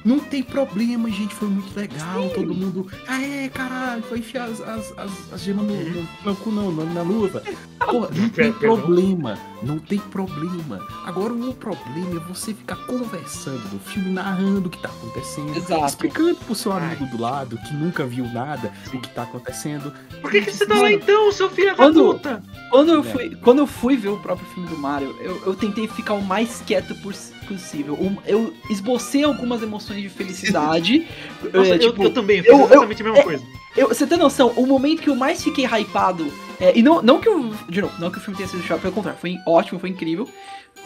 Não 0.06 0.20
tem 0.20 0.44
problema, 0.44 1.10
gente, 1.10 1.34
foi 1.34 1.48
muito 1.48 1.76
legal. 1.76 2.30
Todo 2.30 2.54
mundo. 2.54 2.88
Ah, 3.08 3.22
é, 3.22 3.50
caralho, 3.50 4.04
foi 4.04 4.20
enfiar 4.20 4.50
as, 4.50 4.60
as, 4.62 4.94
as, 4.98 5.34
as 5.34 5.42
gemas 5.42 5.66
no, 5.66 5.76
no, 5.76 6.08
no 6.26 6.36
cu, 6.36 6.52
não, 6.52 6.72
na, 6.72 6.84
na 6.86 7.02
luva. 7.02 7.42
Porra, 7.80 8.10
não 8.14 8.30
tem 8.30 8.52
problema. 8.54 9.38
Não 9.62 9.80
tem 9.80 10.00
problema. 10.00 10.80
Agora, 11.06 11.34
o 11.34 11.54
problema 11.54 12.18
é 12.18 12.20
você 12.28 12.54
ficar 12.54 12.76
conversando 12.86 13.70
do 13.70 13.80
filme, 13.80 14.10
narrando 14.10 14.68
o 14.68 14.70
que 14.70 14.78
tá 14.82 14.90
acontecendo. 14.90 15.56
Exato. 15.56 15.86
Explicando 15.86 16.36
pro 16.36 16.56
seu 16.56 16.72
Ai. 16.72 16.84
amigo 16.86 17.06
do 17.06 17.22
lado 17.22 17.58
que 17.58 17.74
nunca 17.74 18.06
viu 18.06 18.26
nada 18.28 18.72
o 18.94 19.00
que 19.00 19.10
tá 19.10 19.24
acontecendo. 19.24 19.94
Por 20.22 20.32
que, 20.32 20.42
que 20.42 20.52
você 20.52 20.66
tá 20.66 20.76
lá 20.76 20.92
então, 20.92 21.32
seu 21.32 21.50
filho 21.50 21.76
da 21.76 21.92
puta? 21.92 22.44
Quando 22.70 22.92
eu, 22.92 23.00
É. 23.02 23.04
fui, 23.04 23.36
quando 23.42 23.60
eu 23.60 23.68
fui 23.68 23.96
ver 23.98 24.10
o 24.10 24.18
próprio 24.18 24.48
filme 24.50 24.68
do 24.70 24.78
Mario, 24.78 25.16
eu, 25.20 25.42
eu 25.46 25.56
tentei 25.56 25.88
ficar 25.88 26.14
o 26.14 26.22
mais 26.22 26.62
quieto 26.66 26.96
pos- 27.02 27.32
possível. 27.56 27.98
Eu 28.26 28.54
esbocei 28.70 29.24
algumas 29.24 29.62
emoções 29.62 30.02
de 30.02 30.10
felicidade. 30.10 31.08
Nossa, 31.54 31.70
é, 31.72 31.76
eu, 31.76 31.80
tipo, 31.80 32.04
eu 32.04 32.14
também, 32.14 32.38
eu 32.38 32.44
fiz 32.44 32.52
eu- 32.54 32.60
eu- 32.60 32.66
exatamente 32.66 33.02
a 33.02 33.06
mesma 33.06 33.20
é- 33.20 33.24
coisa. 33.24 33.44
eu- 33.78 33.88
você 33.90 34.06
tem 34.08 34.18
noção, 34.18 34.50
o 34.56 34.66
momento 34.66 35.02
que 35.02 35.10
eu 35.10 35.16
mais 35.16 35.44
fiquei 35.44 35.66
hypado. 35.66 36.32
é, 36.60 36.78
e 36.78 36.82
não, 36.84 37.02
não 37.02 37.20
que 37.20 37.30
o. 37.30 37.54
De 37.70 37.82
novo, 37.82 37.94
não 38.00 38.10
que 38.12 38.18
o 38.18 38.22
filme 38.22 38.38
tenha 38.38 38.48
sido 38.50 38.62
chato, 38.64 38.82
pelo 38.82 38.94
contrário, 38.94 39.20
foi 39.20 39.36
ótimo, 39.48 39.80
foi 39.80 39.90
incrível. 39.90 40.28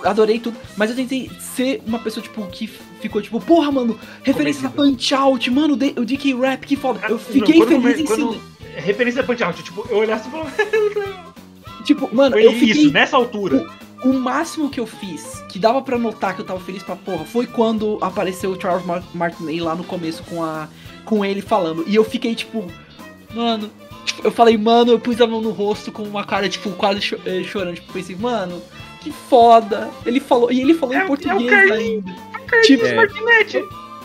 Adorei 0.03 0.37
tudo, 0.39 0.55
mas 0.75 0.89
eu 0.91 0.95
tentei 0.95 1.29
ser 1.39 1.81
uma 1.87 1.97
pessoa, 1.97 2.21
tipo, 2.23 2.45
que 2.47 2.67
ficou, 3.01 3.19
tipo, 3.21 3.39
porra, 3.41 3.71
mano, 3.71 3.99
referência 4.23 4.67
a. 4.67 4.71
Punch 4.71 5.13
Out, 5.15 5.49
mano, 5.49 5.73
o 5.73 6.05
DK 6.05 6.35
Rap, 6.35 6.65
que 6.67 6.75
foda. 6.75 6.99
Eu 7.05 7.11
Não, 7.11 7.19
fiquei 7.19 7.57
quando 7.57 7.81
feliz 7.81 7.99
em 7.99 8.05
silêncio. 8.05 8.41
Referência 8.75 9.21
a 9.21 9.23
Punch 9.25 9.43
Out, 9.43 9.63
tipo, 9.63 9.87
eu 9.89 9.97
olhasse 9.97 10.27
e 10.27 10.31
falava, 10.31 10.51
Tipo, 11.83 12.13
mano, 12.13 12.33
foi 12.35 12.45
eu 12.45 12.51
fiquei. 12.53 12.69
isso, 12.83 12.91
nessa 12.91 13.15
altura. 13.17 13.65
O 14.03 14.13
máximo 14.13 14.69
que 14.69 14.79
eu 14.79 14.85
fiz, 14.85 15.43
que 15.49 15.57
dava 15.57 15.81
pra 15.81 15.97
notar 15.97 16.35
que 16.35 16.41
eu 16.41 16.45
tava 16.45 16.59
feliz 16.59 16.83
pra 16.83 16.95
porra, 16.95 17.25
foi 17.25 17.47
quando 17.47 17.97
apareceu 18.01 18.51
o 18.51 18.61
Charles 18.61 18.85
Mar 18.85 19.03
Martinet 19.13 19.59
lá 19.59 19.75
no 19.75 19.83
começo 19.83 20.23
com 20.23 20.43
a 20.43 20.67
com 21.03 21.23
ele 21.25 21.41
falando. 21.41 21.83
E 21.87 21.95
eu 21.95 22.03
fiquei 22.03 22.35
tipo, 22.35 22.65
mano, 23.33 23.69
tipo, 24.05 24.21
eu 24.27 24.31
falei, 24.31 24.57
mano, 24.57 24.91
eu 24.91 24.99
pus 24.99 25.19
a 25.21 25.25
mão 25.27 25.41
no 25.41 25.51
rosto 25.51 25.91
com 25.91 26.03
uma 26.03 26.23
cara 26.25 26.47
tipo 26.49 26.69
quase 26.71 27.01
cho 27.01 27.17
eh, 27.25 27.43
chorando, 27.43 27.75
tipo, 27.75 27.91
pensei, 27.93 28.15
mano, 28.15 28.61
que 29.01 29.11
foda. 29.11 29.89
Ele 30.05 30.19
falou, 30.19 30.51
e 30.51 30.59
ele 30.61 30.73
falou 30.73 30.93
É 30.93 30.97
o- 30.97 30.99
é 30.99 31.01
em 31.01 31.05
o 31.05 31.07
português 31.07 31.49
Carlinhos, 31.49 32.05
ainda. 32.05 32.61
Tipo, 32.63 32.85
É. 32.85 32.95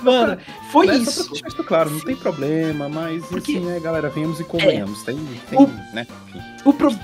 Mano, 0.02 0.38
foi 0.70 0.86
Né, 0.86 0.94
Só 0.96 1.00
isso. 1.02 1.24
pra 1.24 1.32
deixar 1.32 1.48
isso 1.48 1.64
claro, 1.64 1.90
não 1.90 2.00
tem 2.00 2.16
problema, 2.16 2.88
mas 2.88 3.24
Porque- 3.26 3.52
assim, 3.56 3.60
né, 3.64 3.80
galera, 3.80 4.08
venhamos 4.08 4.40
e 4.40 4.44
convenhamos. 4.44 5.02
Tem, 5.02 5.16
tem, 5.48 5.58
O- 5.58 5.66
né? 5.94 6.06
Enfim. 6.28 6.40
O, 6.64 6.72
pro- 6.72 6.98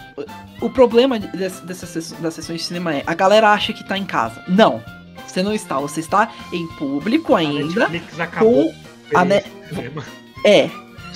o 0.61 0.71
problema 0.71 1.19
dessa, 1.19 1.65
dessas 1.65 1.89
ses- 1.89 2.13
das 2.13 2.35
sessões 2.35 2.61
de 2.61 2.67
cinema 2.67 2.95
é, 2.95 3.03
a 3.07 3.15
galera 3.15 3.51
acha 3.53 3.73
que 3.73 3.83
tá 3.87 3.97
em 3.97 4.05
casa. 4.05 4.43
Não. 4.49 4.83
Você 5.27 5.43
não 5.43 5.53
está, 5.53 5.79
você 5.79 6.01
está 6.01 6.31
em 6.53 6.67
público 6.77 7.35
A 7.35 7.39
ainda. 7.41 7.89
Netflix 7.89 8.19
acabou. 8.21 8.73
a 9.15 9.19
com 9.21 9.25
Ne- 9.27 9.45
o 9.71 9.75
cinema. 9.75 10.05
É, 10.45 10.71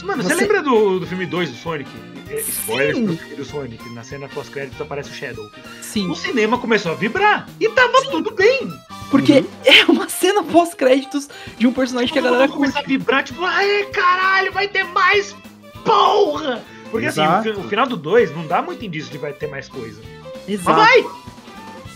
Mano, 0.04 0.20
você 0.20 0.30
Você- 0.30 0.40
lembra 0.40 0.60
do, 0.62 0.98
do 0.98 1.06
filme 1.06 1.24
2 1.26 1.48
do 1.50 1.56
Sonic? 1.56 1.88
É, 2.28 2.40
Spoilers 2.40 2.96
Sim. 2.98 3.06
pro 3.06 3.16
filme 3.16 3.34
do 3.36 3.44
Sonic. 3.44 3.88
Na 3.90 4.02
cena 4.02 4.28
pós-créditos 4.28 4.80
aparece 4.80 5.10
o 5.10 5.14
Shadow. 5.14 5.48
sim. 5.80 6.08
O 6.10 6.16
cinema 6.16 6.58
começou 6.58 6.90
a 6.90 6.94
vibrar 6.96 7.48
e 7.60 7.68
tava 7.68 8.02
tudo 8.10 8.32
bem. 8.32 8.68
Porque 9.12 9.32
Uhum. 9.34 9.46
é 9.64 9.84
uma 9.92 10.08
cena 10.08 10.42
pós-créditos 10.42 11.28
de 11.56 11.66
um 11.68 11.72
personagem 11.72 12.12
que 12.12 12.18
a 12.18 12.22
galera 12.22 12.44
mundo 12.48 12.54
começou 12.56 12.80
a 12.80 12.84
vibrar, 12.84 13.22
tipo, 13.22 13.44
aê, 13.44 13.84
caralho, 13.92 14.50
vai 14.52 14.66
ter 14.66 14.82
mais 14.84 15.36
porra! 15.84 16.62
Porque 16.90 17.06
assim, 17.06 17.22
Exato. 17.22 17.48
o, 17.50 17.54
fi- 17.54 17.60
o 17.60 17.68
final 17.68 17.86
do 17.86 17.96
2 17.96 18.34
não 18.34 18.46
dá 18.46 18.60
muito 18.60 18.84
indício 18.84 19.10
de 19.12 19.18
vai 19.18 19.32
ter 19.32 19.46
mais 19.48 19.68
coisa. 19.68 20.00
Mas 20.34 20.48
Exato. 20.48 20.76
vai! 20.78 21.04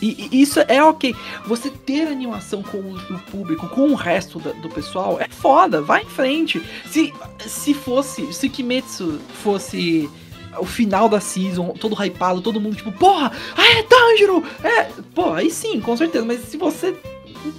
E, 0.01 0.29
e 0.31 0.43
isso 0.43 0.61
é 0.69 0.83
ok. 0.85 1.15
Você 1.47 1.71
ter 1.71 2.07
animação 2.07 2.63
com 2.63 2.77
o, 2.79 2.97
o 2.97 3.19
público, 3.31 3.67
com 3.71 3.89
o 3.91 3.95
resto 3.95 4.39
da- 4.39 4.53
do 4.53 4.69
pessoal, 4.69 5.19
é 5.19 5.27
foda. 5.29 5.81
Vai 5.81 6.03
em 6.03 6.07
frente. 6.07 6.63
Se, 6.91 7.13
se 7.41 7.73
fosse, 7.73 8.31
se 8.33 8.49
Kimetsu 8.51 9.19
fosse 9.43 10.09
o 10.59 10.65
final 10.65 11.09
da 11.09 11.21
season, 11.21 11.69
todo 11.81 11.95
hypado, 11.95 12.41
todo 12.41 12.61
mundo 12.61 12.77
tipo, 12.77 12.93
porra, 12.93 13.33
ah, 13.57 13.79
é 13.79 13.83
Tanjiro! 13.83 14.45
É, 14.63 14.85
pô, 15.15 15.33
aí 15.33 15.51
sim, 15.51 15.81
com 15.81 15.97
certeza. 15.97 16.25
Mas 16.25 16.41
se 16.41 16.57
você 16.57 16.95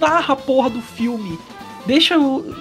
narra 0.00 0.34
a 0.34 0.36
porra 0.36 0.70
do 0.70 0.80
filme, 0.80 1.38
deixa 1.86 2.18
o. 2.18 2.54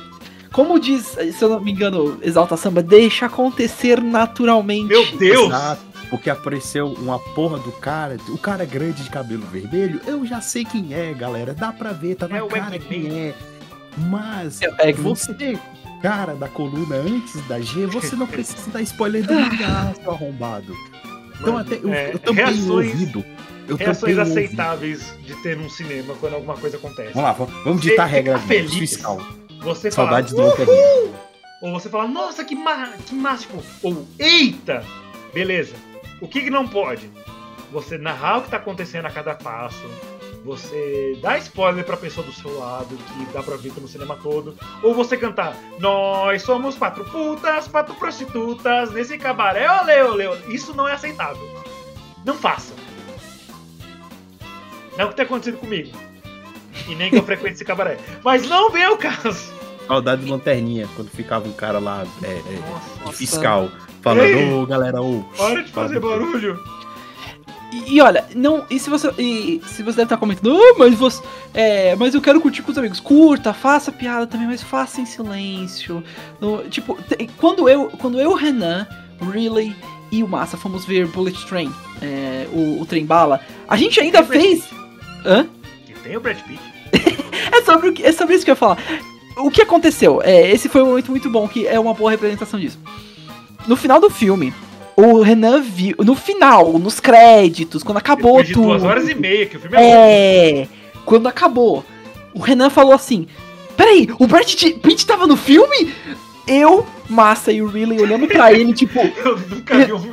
Como 0.52 0.80
diz, 0.80 1.06
se 1.06 1.42
eu 1.42 1.50
não 1.50 1.60
me 1.60 1.72
engano, 1.72 2.18
Exalta 2.22 2.58
Samba, 2.58 2.82
deixa 2.82 3.26
acontecer 3.26 4.02
naturalmente. 4.02 4.88
Meu 4.88 5.06
Deus! 5.18 5.48
Exato, 5.48 5.82
porque 6.10 6.30
apareceu 6.30 6.88
uma 6.94 7.20
porra 7.20 7.60
do 7.60 7.72
cara, 7.74 8.18
o 8.30 8.38
cara 8.38 8.66
grande 8.66 9.04
de 9.04 9.10
cabelo 9.10 9.46
vermelho, 9.46 10.02
eu 10.08 10.26
já 10.26 10.42
sei 10.42 10.64
quem 10.64 10.94
é, 10.94 11.14
galera, 11.14 11.54
dá 11.54 11.72
pra 11.72 11.92
ver, 11.92 12.16
tá 12.16 12.28
na 12.28 12.38
É 12.38 12.48
cara 12.48 12.80
quem 12.80 13.12
é. 13.20 13.36
Mas, 13.98 14.62
É, 14.62 14.90
é, 14.90 14.94
você, 14.94 15.60
cara 16.02 16.36
da 16.36 16.48
coluna 16.48 16.95
antes 16.95 17.41
da 17.48 17.60
G, 17.60 17.86
você 17.88 18.16
não 18.16 18.28
precisa 18.28 18.70
dar 18.72 18.82
spoiler 18.82 19.26
do 19.26 19.34
mangá, 19.34 19.93
seu 20.02 20.12
arrombado. 20.12 20.74
Então 21.39 21.54
Mano, 21.54 21.60
até 21.60 21.76
eu, 21.76 21.93
é, 21.93 22.14
eu 22.14 22.20
tampei 22.20 22.43
o 22.43 22.48
reações- 22.48 22.70
ouvido. 22.91 23.26
Eu 23.68 23.76
Reações 23.76 24.16
o 24.16 24.20
ouvido. 24.20 24.32
aceitáveis 24.39 25.14
de 25.26 25.36
ter 25.43 25.58
num 25.58 25.70
cinema 25.70 26.14
quando 26.20 26.36
alguma 26.36 26.56
coisa 26.56 26.78
acontece. 26.78 27.14
Vamos 27.14 27.39
lá, 27.39 27.45
vamos, 27.64 27.82
ditar 27.82 28.04
a 28.04 28.06
regra 28.06 28.39
feliz. 28.39 28.74
fiscal. 28.74 29.18
Você 29.62 29.91
fala, 29.91 30.08
Saudades 30.08 30.34
do 30.34 30.41
Lanterninha. 30.41 31.12
ou 31.62 31.74
você 31.74 31.89
fala, 31.89 32.08
nossa, 32.08 32.45
que, 32.45 32.56
ma 32.56 32.88
que 33.06 33.16
ou 33.84 34.08
eita! 34.18 34.84
Beleza. 35.34 35.76
O 36.22 36.28
que, 36.28 36.41
que 36.41 36.50
não 36.50 36.66
pode? 36.68 37.10
Você 37.72 37.98
narrar 37.98 38.38
o 38.38 38.41
que 38.43 38.50
tá 38.50 38.58
acontecendo 38.58 39.06
a 39.06 39.10
cada 39.12 39.36
passo. 39.36 39.84
Você 40.44 41.18
dar 41.22 41.38
spoiler 41.40 41.84
pra 41.84 41.98
pessoa 41.98 42.26
do 42.26 42.34
seu 42.34 42.58
lado, 42.58 42.96
que 42.96 43.34
dá 43.34 43.44
pra 43.44 43.58
ver 43.58 43.74
no 43.80 43.88
cinema 43.88 44.16
todo. 44.22 44.56
Ou 44.82 44.94
você 44.94 45.18
cantar, 45.18 45.56
nós 45.80 46.42
somos 46.42 46.76
quatro 46.76 47.04
putas, 47.06 47.68
quatro 47.68 47.94
prostitutas, 47.96 48.92
nesse 48.92 49.18
cabaré, 49.18 49.70
olê, 49.82 50.02
olê, 50.04 50.28
olê. 50.28 50.40
Isso 50.48 50.74
não 50.74 50.88
é 50.88 50.94
aceitável. 50.94 51.46
Não 52.26 52.36
faça. 52.36 52.74
Não 54.94 55.04
é 55.04 55.06
o 55.06 55.10
que 55.10 55.16
tem 55.16 55.26
acontecido 55.26 55.58
comigo. 55.58 55.92
E 56.88 56.96
nem 56.96 57.10
que 57.10 57.18
eu 57.18 57.24
frequente 57.24 57.54
esse 57.54 57.66
cabaré. 57.66 57.98
Mas 58.24 58.48
não 58.48 58.72
vem 58.72 58.84
ao 58.84 58.98
caso. 58.98 59.54
Saudade 59.88 60.26
do 60.26 60.32
Lanterninha, 60.32 60.88
quando 60.96 61.10
ficava 61.10 61.48
um 61.48 61.54
cara 61.54 61.80
lá, 61.80 62.06
é, 62.22 62.28
é, 62.28 62.60
Nossa, 62.70 63.10
de 63.10 63.16
fiscal, 63.16 63.70
falando, 64.02 64.60
ô 64.60 64.66
galera, 64.66 65.02
ô. 65.02 65.24
para 65.38 65.64
de 65.64 65.72
fazer 65.72 66.00
barulho. 66.00 66.62
E, 67.72 67.95
e 67.95 68.01
olha, 68.01 68.26
não. 68.36 68.65
E 68.70 68.80
se 68.80 68.89
você. 68.89 69.09
E 69.18 69.61
se 69.68 69.84
você 69.84 69.97
deve 69.97 70.03
estar 70.03 70.18
comentando, 70.18 70.55
"Ah, 70.57 70.76
mas 70.78 70.93
você. 70.95 71.22
É, 71.53 71.95
mas 71.95 72.13
eu 72.13 72.22
quero 72.22 72.39
curtir 72.39 72.61
com 72.61 72.72
os 72.72 72.78
amigos. 72.78 72.99
Curta, 72.99 73.53
faça 73.53 73.91
piada 73.91 74.26
também, 74.26 74.47
mas 74.47 74.63
faça 74.63 75.01
em 75.01 75.05
silêncio. 75.05 76.03
No- 76.39 76.63
tipo, 76.70 76.97
quando 77.38 77.68
eu, 77.68 77.89
quando 77.99 78.20
eu, 78.20 78.34
Renan, 78.34 78.88
Riley 79.34 79.76
e 80.11 80.24
o 80.24 80.28
Massa 80.28 80.55
fomos 80.55 80.86
ver 80.86 81.07
Bullet 81.07 81.45
Train, 81.45 81.70
é, 82.01 82.47
o, 82.53 82.82
o 82.82 82.86
trem 82.86 83.05
bala, 83.05 83.41
a 83.68 83.76
gente 83.76 83.99
ainda 83.99 84.24
fez. 84.24 84.63
Hã? 85.26 85.45
E 85.89 85.93
tem 85.93 86.15
o 86.15 86.22
Brad 86.22 86.38
Pitt. 86.43 86.59
É 87.49 87.61
sobre, 87.63 87.89
o 87.89 87.93
que- 87.93 88.03
é 88.03 88.11
sobre 88.11 88.36
isso 88.36 88.43
que 88.45 88.51
eu 88.51 88.53
ia 88.53 88.57
falar. 88.57 88.78
O 89.38 89.49
que 89.51 89.61
aconteceu? 89.61 90.22
É, 90.24 90.49
esse 90.51 90.68
foi 90.70 90.82
um 90.84 90.88
momento 90.88 91.11
muito 91.11 91.30
bom, 91.30 91.47
que 91.47 91.65
é 91.68 91.80
uma 91.80 91.93
boa 91.93 92.11
representação 92.11 92.59
disso. 92.59 92.78
No 93.68 93.76
final 93.76 93.99
do 93.99 94.09
filme, 94.09 94.53
o 94.98 95.22
Renan 95.22 95.62
viu. 95.62 95.95
No 96.00 96.16
final, 96.16 96.78
nos 96.80 97.00
créditos, 97.00 97.84
quando 97.84 97.98
acabou 98.00 98.32
Depois 98.38 98.48
de 98.48 98.54
tudo. 98.54 98.66
duas 98.68 98.84
horas 98.84 99.08
e 99.08 99.14
meia, 99.16 99.45
que 99.45 99.56
o 99.56 99.60
filme 99.60 99.78
é. 99.78 100.62
É. 100.62 100.68
Quando 101.06 101.28
acabou, 101.28 101.86
o 102.34 102.39
Renan 102.39 102.70
falou 102.70 102.93
assim: 102.93 103.28
Peraí, 103.78 104.10
o 104.20 104.26
Brad 104.28 104.52
Pitt 104.82 105.06
tava 105.06 105.28
no 105.28 105.38
filme? 105.38 105.93
Eu, 106.48 106.86
Massa 107.10 107.52
e 107.52 107.62
o 107.62 107.68
Riley 107.68 108.02
olhando 108.02 108.28
pra 108.28 108.52
ele, 108.54 108.74
tipo. 108.74 109.00
Eu 109.00 109.38
nunca 109.38 109.78
vi 109.78 109.93
um, 109.93 110.12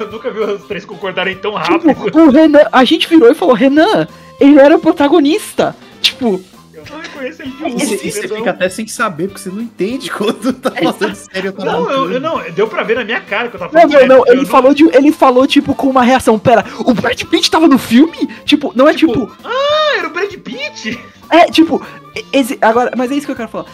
eu 0.00 0.10
nunca 0.10 0.30
vi 0.30 0.40
os 0.40 0.64
três 0.64 0.84
concordarem 0.84 1.36
tão 1.36 1.52
rápido. 1.54 1.94
Tipo, 1.94 2.20
o 2.20 2.30
Renan. 2.30 2.66
A 2.72 2.84
gente 2.84 3.08
virou 3.08 3.30
e 3.30 3.34
falou: 3.34 3.54
Renan, 3.54 4.08
ele 4.40 4.58
era 4.58 4.74
o 4.76 4.80
protagonista. 4.80 5.76
Tipo, 6.00 6.40
Eu 6.90 6.96
não 6.96 7.02
reconheço 7.02 7.42
ele 7.42 7.50
de 7.50 7.56
E 7.56 7.62
longe. 7.70 7.86
você, 7.86 8.06
e 8.06 8.10
você 8.12 8.28
fica 8.28 8.50
até 8.50 8.68
sem 8.68 8.86
saber, 8.86 9.28
porque 9.28 9.40
você 9.40 9.50
não 9.50 9.60
entende 9.62 10.10
quando 10.12 10.52
tá 10.52 10.70
falando 10.70 11.14
sério. 11.14 11.52
Tá 11.52 11.64
Não, 11.64 11.90
eu, 11.90 12.12
eu 12.12 12.20
não, 12.20 12.40
deu 12.52 12.66
pra 12.68 12.82
ver 12.82 12.96
na 12.96 13.04
minha 13.04 13.20
cara 13.20 13.48
que 13.48 13.56
eu 13.56 13.60
tava 13.60 13.72
não, 13.72 13.80
falando 13.80 13.92
não, 13.92 13.98
sério, 14.00 14.16
não, 14.16 14.26
eu 14.26 14.34
ele 14.34 14.46
falou, 14.46 14.74
de, 14.74 14.84
ele 14.96 15.12
falou, 15.12 15.46
tipo, 15.46 15.74
com 15.74 15.88
uma 15.88 16.02
reação: 16.02 16.38
Pera, 16.38 16.64
o 16.80 16.92
Brad 16.94 17.20
Pitt 17.24 17.50
tava 17.50 17.66
no 17.68 17.78
filme? 17.78 18.28
Tipo, 18.44 18.72
não 18.74 18.88
é 18.88 18.94
tipo. 18.94 19.30
Ah, 19.44 19.94
era 19.98 20.08
o 20.08 20.10
Brad 20.10 20.32
Pitt? 20.34 20.98
É, 21.30 21.46
tipo, 21.46 21.84
esse, 22.32 22.58
agora, 22.60 22.92
mas 22.96 23.10
é 23.10 23.14
isso 23.16 23.26
que 23.26 23.32
eu 23.32 23.36
quero 23.36 23.48
falar. 23.48 23.66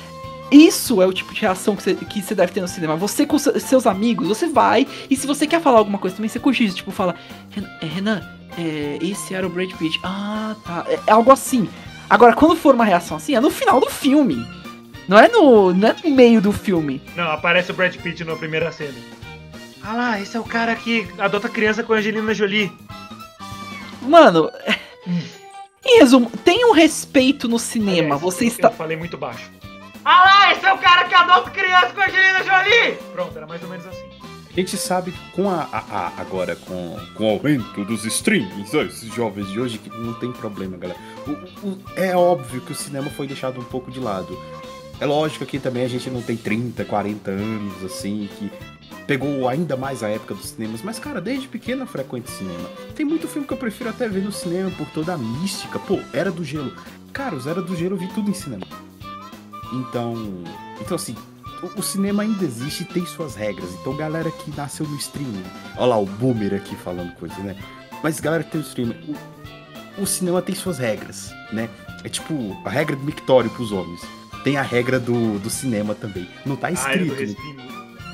Isso 0.53 1.01
é 1.01 1.07
o 1.07 1.13
tipo 1.13 1.33
de 1.33 1.41
reação 1.43 1.77
que 1.77 1.83
você, 1.83 1.95
que 1.95 2.21
você 2.21 2.35
deve 2.35 2.51
ter 2.53 2.61
no 2.61 2.67
cinema. 2.67 2.97
Você 2.97 3.25
com 3.25 3.39
se- 3.39 3.59
seus 3.61 3.87
amigos, 3.87 4.27
você 4.27 4.49
vai, 4.49 4.85
e 5.09 5.15
se 5.17 5.25
você 5.27 5.47
quer 5.47 5.61
falar 5.61 5.79
alguma 5.79 5.97
coisa 5.99 6.17
também, 6.17 6.29
você 6.29 6.41
corrige, 6.41 6.75
tipo, 6.75 6.91
fala, 6.91 7.15
"Ren- 7.51 7.67
é, 7.81 7.87
Renan, 7.87 8.21
é, 8.59 8.99
esse 9.01 9.33
era 9.33 9.47
o 9.47 9.51
Brad 9.51 9.71
Pitt. 9.75 10.01
Ah, 10.03 10.57
tá. 10.65 10.85
É, 10.89 10.99
é 11.07 11.13
algo 11.13 11.31
assim. 11.31 11.69
Agora, 12.11 12.35
quando 12.35 12.57
for 12.57 12.75
uma 12.75 12.85
reação 12.85 13.17
assim, 13.17 13.37
é 13.37 13.41
no 13.41 13.51
final 13.51 13.79
do 13.79 13.89
filme. 13.89 14.45
Não 15.07 15.17
é 15.17 15.29
no, 15.29 15.73
não 15.73 15.89
é 15.89 15.97
no 16.05 16.11
meio 16.11 16.41
do 16.41 16.51
filme. 16.51 17.01
Não, 17.15 17.31
aparece 17.31 17.71
o 17.71 17.75
Brad 17.75 17.95
Pitt 17.97 18.25
na 18.25 18.35
primeira 18.35 18.73
cena. 18.73 18.95
Ah 19.83 19.95
lá, 19.95 20.21
esse 20.21 20.37
é 20.37 20.41
o 20.41 20.45
cara 20.45 20.75
que 20.75 21.09
adota 21.19 21.49
criança 21.49 21.85
com 21.85 21.93
a 21.93 21.97
Angelina 21.97 22.35
Jolie. 22.35 22.73
Mano, 24.03 24.51
em 25.85 25.99
resumo, 25.99 26.31
tenha 26.45 26.67
um 26.67 26.73
respeito 26.73 27.49
no 27.49 27.59
cinema. 27.59 28.17
Aliás, 28.17 28.21
Você 28.21 28.45
está. 28.47 28.69
Eu 28.69 28.73
falei 28.73 28.97
muito 28.97 29.17
baixo. 29.17 29.49
Ah 30.05 30.25
lá, 30.25 30.53
esse 30.53 30.67
é 30.67 30.73
o 30.73 30.79
cara 30.79 31.05
que 31.05 31.15
adota 31.15 31.51
criança 31.51 31.91
com 31.91 32.01
a 32.01 32.07
Angelina 32.07 32.43
Jolie! 32.43 32.97
Pronto, 33.13 33.37
era 33.37 33.47
mais 33.47 33.63
ou 33.63 33.69
menos 33.69 33.87
assim. 33.87 34.20
A 34.51 34.53
gente 34.61 34.77
sabe 34.77 35.13
que 35.13 35.31
com 35.33 35.49
a, 35.49 35.63
a- 35.73 35.85
a- 35.91 36.13
agora 36.21 36.57
com, 36.57 36.97
com 37.15 37.25
o 37.25 37.31
aumento 37.31 37.85
dos 37.85 38.05
streamings, 38.05 38.75
ó, 38.75 38.83
esses 38.83 39.13
jovens 39.15 39.49
de 39.49 39.61
hoje 39.61 39.79
que 39.79 39.89
não 39.91 40.13
tem 40.15 40.33
problema, 40.33 40.77
galera. 40.77 40.99
O- 41.27 41.69
o- 41.69 41.79
é 41.97 42.17
óbvio 42.17 42.61
que 42.61 42.73
o 42.73 42.75
cinema 42.75 43.09
foi 43.11 43.27
deixado 43.29 43.61
um 43.61 43.65
pouco 43.65 43.91
de 43.91 44.01
lado. 44.01 44.37
É 44.99 45.07
lógico 45.07 45.47
que 45.47 45.59
também 45.59 45.85
a 45.85 45.89
gente 45.89 46.11
não 46.11 46.21
tem 46.21 46.37
30, 46.37 46.85
40 46.85 47.31
anos 47.31 47.83
assim 47.85 48.29
que 48.39 48.51
pegou 49.07 49.49
ainda 49.49 49.77
mais 49.77 50.03
a 50.03 50.09
época 50.09 50.35
dos 50.35 50.51
cinemas, 50.51 50.83
mas 50.83 50.99
cara, 50.99 51.21
desde 51.21 51.47
pequeno 51.49 51.83
eu 51.83 51.87
frequento 51.87 52.31
cinema. 52.31 52.69
Tem 52.95 53.07
muito 53.07 53.27
filme 53.29 53.47
que 53.47 53.53
eu 53.55 53.57
prefiro 53.59 53.89
até 53.89 54.09
ver 54.09 54.23
no 54.23 54.33
cinema 54.33 54.71
por 54.73 54.87
toda 54.89 55.15
a 55.15 55.19
mística. 55.19 55.79
Pô, 55.79 56.01
Era 56.13 56.31
do 56.31 56.45
Gelo. 56.45 56.73
Cara, 57.13 57.35
os 57.37 57.47
Era 57.47 57.63
do 57.63 57.75
Gelo 57.77 57.95
eu 57.95 57.99
vi 57.99 58.09
tudo 58.09 58.29
em 58.31 58.35
cinema. 58.35 58.67
Então, 59.73 60.15
então 60.81 60.97
assim, 60.97 61.15
o, 61.63 61.81
o 61.81 61.83
cinema 61.83 62.23
ainda 62.23 62.45
existe 62.45 62.83
e 62.83 62.87
tem 62.87 63.05
suas 63.07 63.35
regras. 63.35 63.71
Então, 63.81 63.97
galera 63.97 64.31
que 64.31 64.51
nasceu 64.57 64.87
no 64.87 64.97
streaming, 64.97 65.45
olha 65.77 65.87
lá 65.87 65.99
o 65.99 66.07
boomer 66.07 66.55
aqui 66.55 66.75
falando 66.77 67.13
coisa, 67.15 67.39
né? 67.43 67.57
Mas 68.03 68.21
galera 68.21 68.43
que 68.43 68.51
tem 68.51 68.61
o 68.61 68.65
streaming, 68.65 69.17
o, 69.99 70.03
o 70.03 70.07
cinema 70.07 70.41
tem 70.41 70.55
suas 70.55 70.79
regras, 70.79 71.31
né? 71.53 71.69
É 72.05 72.09
tipo 72.09 72.57
a 72.65 72.71
regra 72.71 72.97
do 72.97 73.05
mictório 73.05 73.51
pros 73.51 73.73
homens. 73.73 74.01
Tem 74.43 74.57
a 74.57 74.63
regra 74.63 74.99
do, 74.99 75.39
do 75.39 75.51
cinema 75.51 75.95
também. 75.95 76.27
Não 76.47 76.57
tá 76.57 76.71
escrito 76.71 77.15
respingo. 77.15 77.63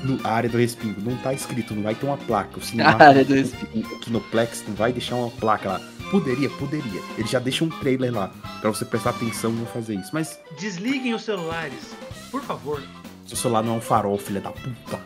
no, 0.03 0.27
a 0.27 0.31
área 0.31 0.49
do 0.49 0.57
respingo. 0.57 0.99
Não 0.99 1.15
tá 1.17 1.33
escrito, 1.33 1.73
não 1.73 1.83
vai 1.83 1.95
ter 1.95 2.05
uma 2.05 2.17
placa. 2.17 2.59
O 2.59 2.61
cinema 2.63 2.91
A 2.91 3.07
área 3.07 3.23
do 3.23 3.33
o 3.33 3.99
Kinoplex 3.99 4.63
não 4.67 4.75
vai 4.75 4.91
deixar 4.91 5.15
uma 5.15 5.31
placa 5.31 5.69
lá. 5.69 5.81
Poderia, 6.11 6.49
poderia. 6.49 7.01
Ele 7.17 7.27
já 7.27 7.39
deixa 7.39 7.63
um 7.63 7.69
trailer 7.69 8.13
lá 8.13 8.31
pra 8.61 8.69
você 8.69 8.83
prestar 8.83 9.11
atenção 9.11 9.51
e 9.51 9.55
não 9.55 9.65
fazer 9.67 9.95
isso. 9.95 10.09
Mas 10.13 10.39
Desliguem 10.59 11.13
os 11.13 11.23
celulares, 11.23 11.93
por 12.29 12.41
favor. 12.41 12.81
Seu 13.27 13.37
celular 13.37 13.63
não 13.63 13.73
é 13.75 13.77
um 13.77 13.81
farol, 13.81 14.17
filha 14.17 14.39
da 14.41 14.51
puta. 14.51 14.99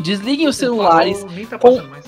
Desliguem 0.00 0.48
os 0.48 0.56
celulares, 0.56 1.18
farol 1.20 1.34
Nem 1.34 1.46
tá 1.46 1.58
com- 1.58 1.74
passando 1.76 1.90
mais. 1.90 2.04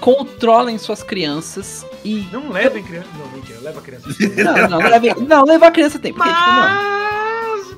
controlem 0.00 0.78
suas 0.78 1.02
crianças 1.02 1.86
e. 2.04 2.26
Não 2.32 2.50
levem 2.50 2.82
criança. 2.82 3.08
Não, 3.18 3.28
mentira, 3.30 3.58
leva 3.60 3.80
criança. 3.80 4.08
Não, 4.08 4.52
não, 4.68 4.80
não, 4.80 4.88
leve- 4.90 5.14
não, 5.20 5.44
levar 5.44 5.68
a 5.68 5.70
criança 5.70 5.98
tem. 5.98 6.12
Porque, 6.12 6.28
tipo, 6.28 6.40
mano, 6.40 6.80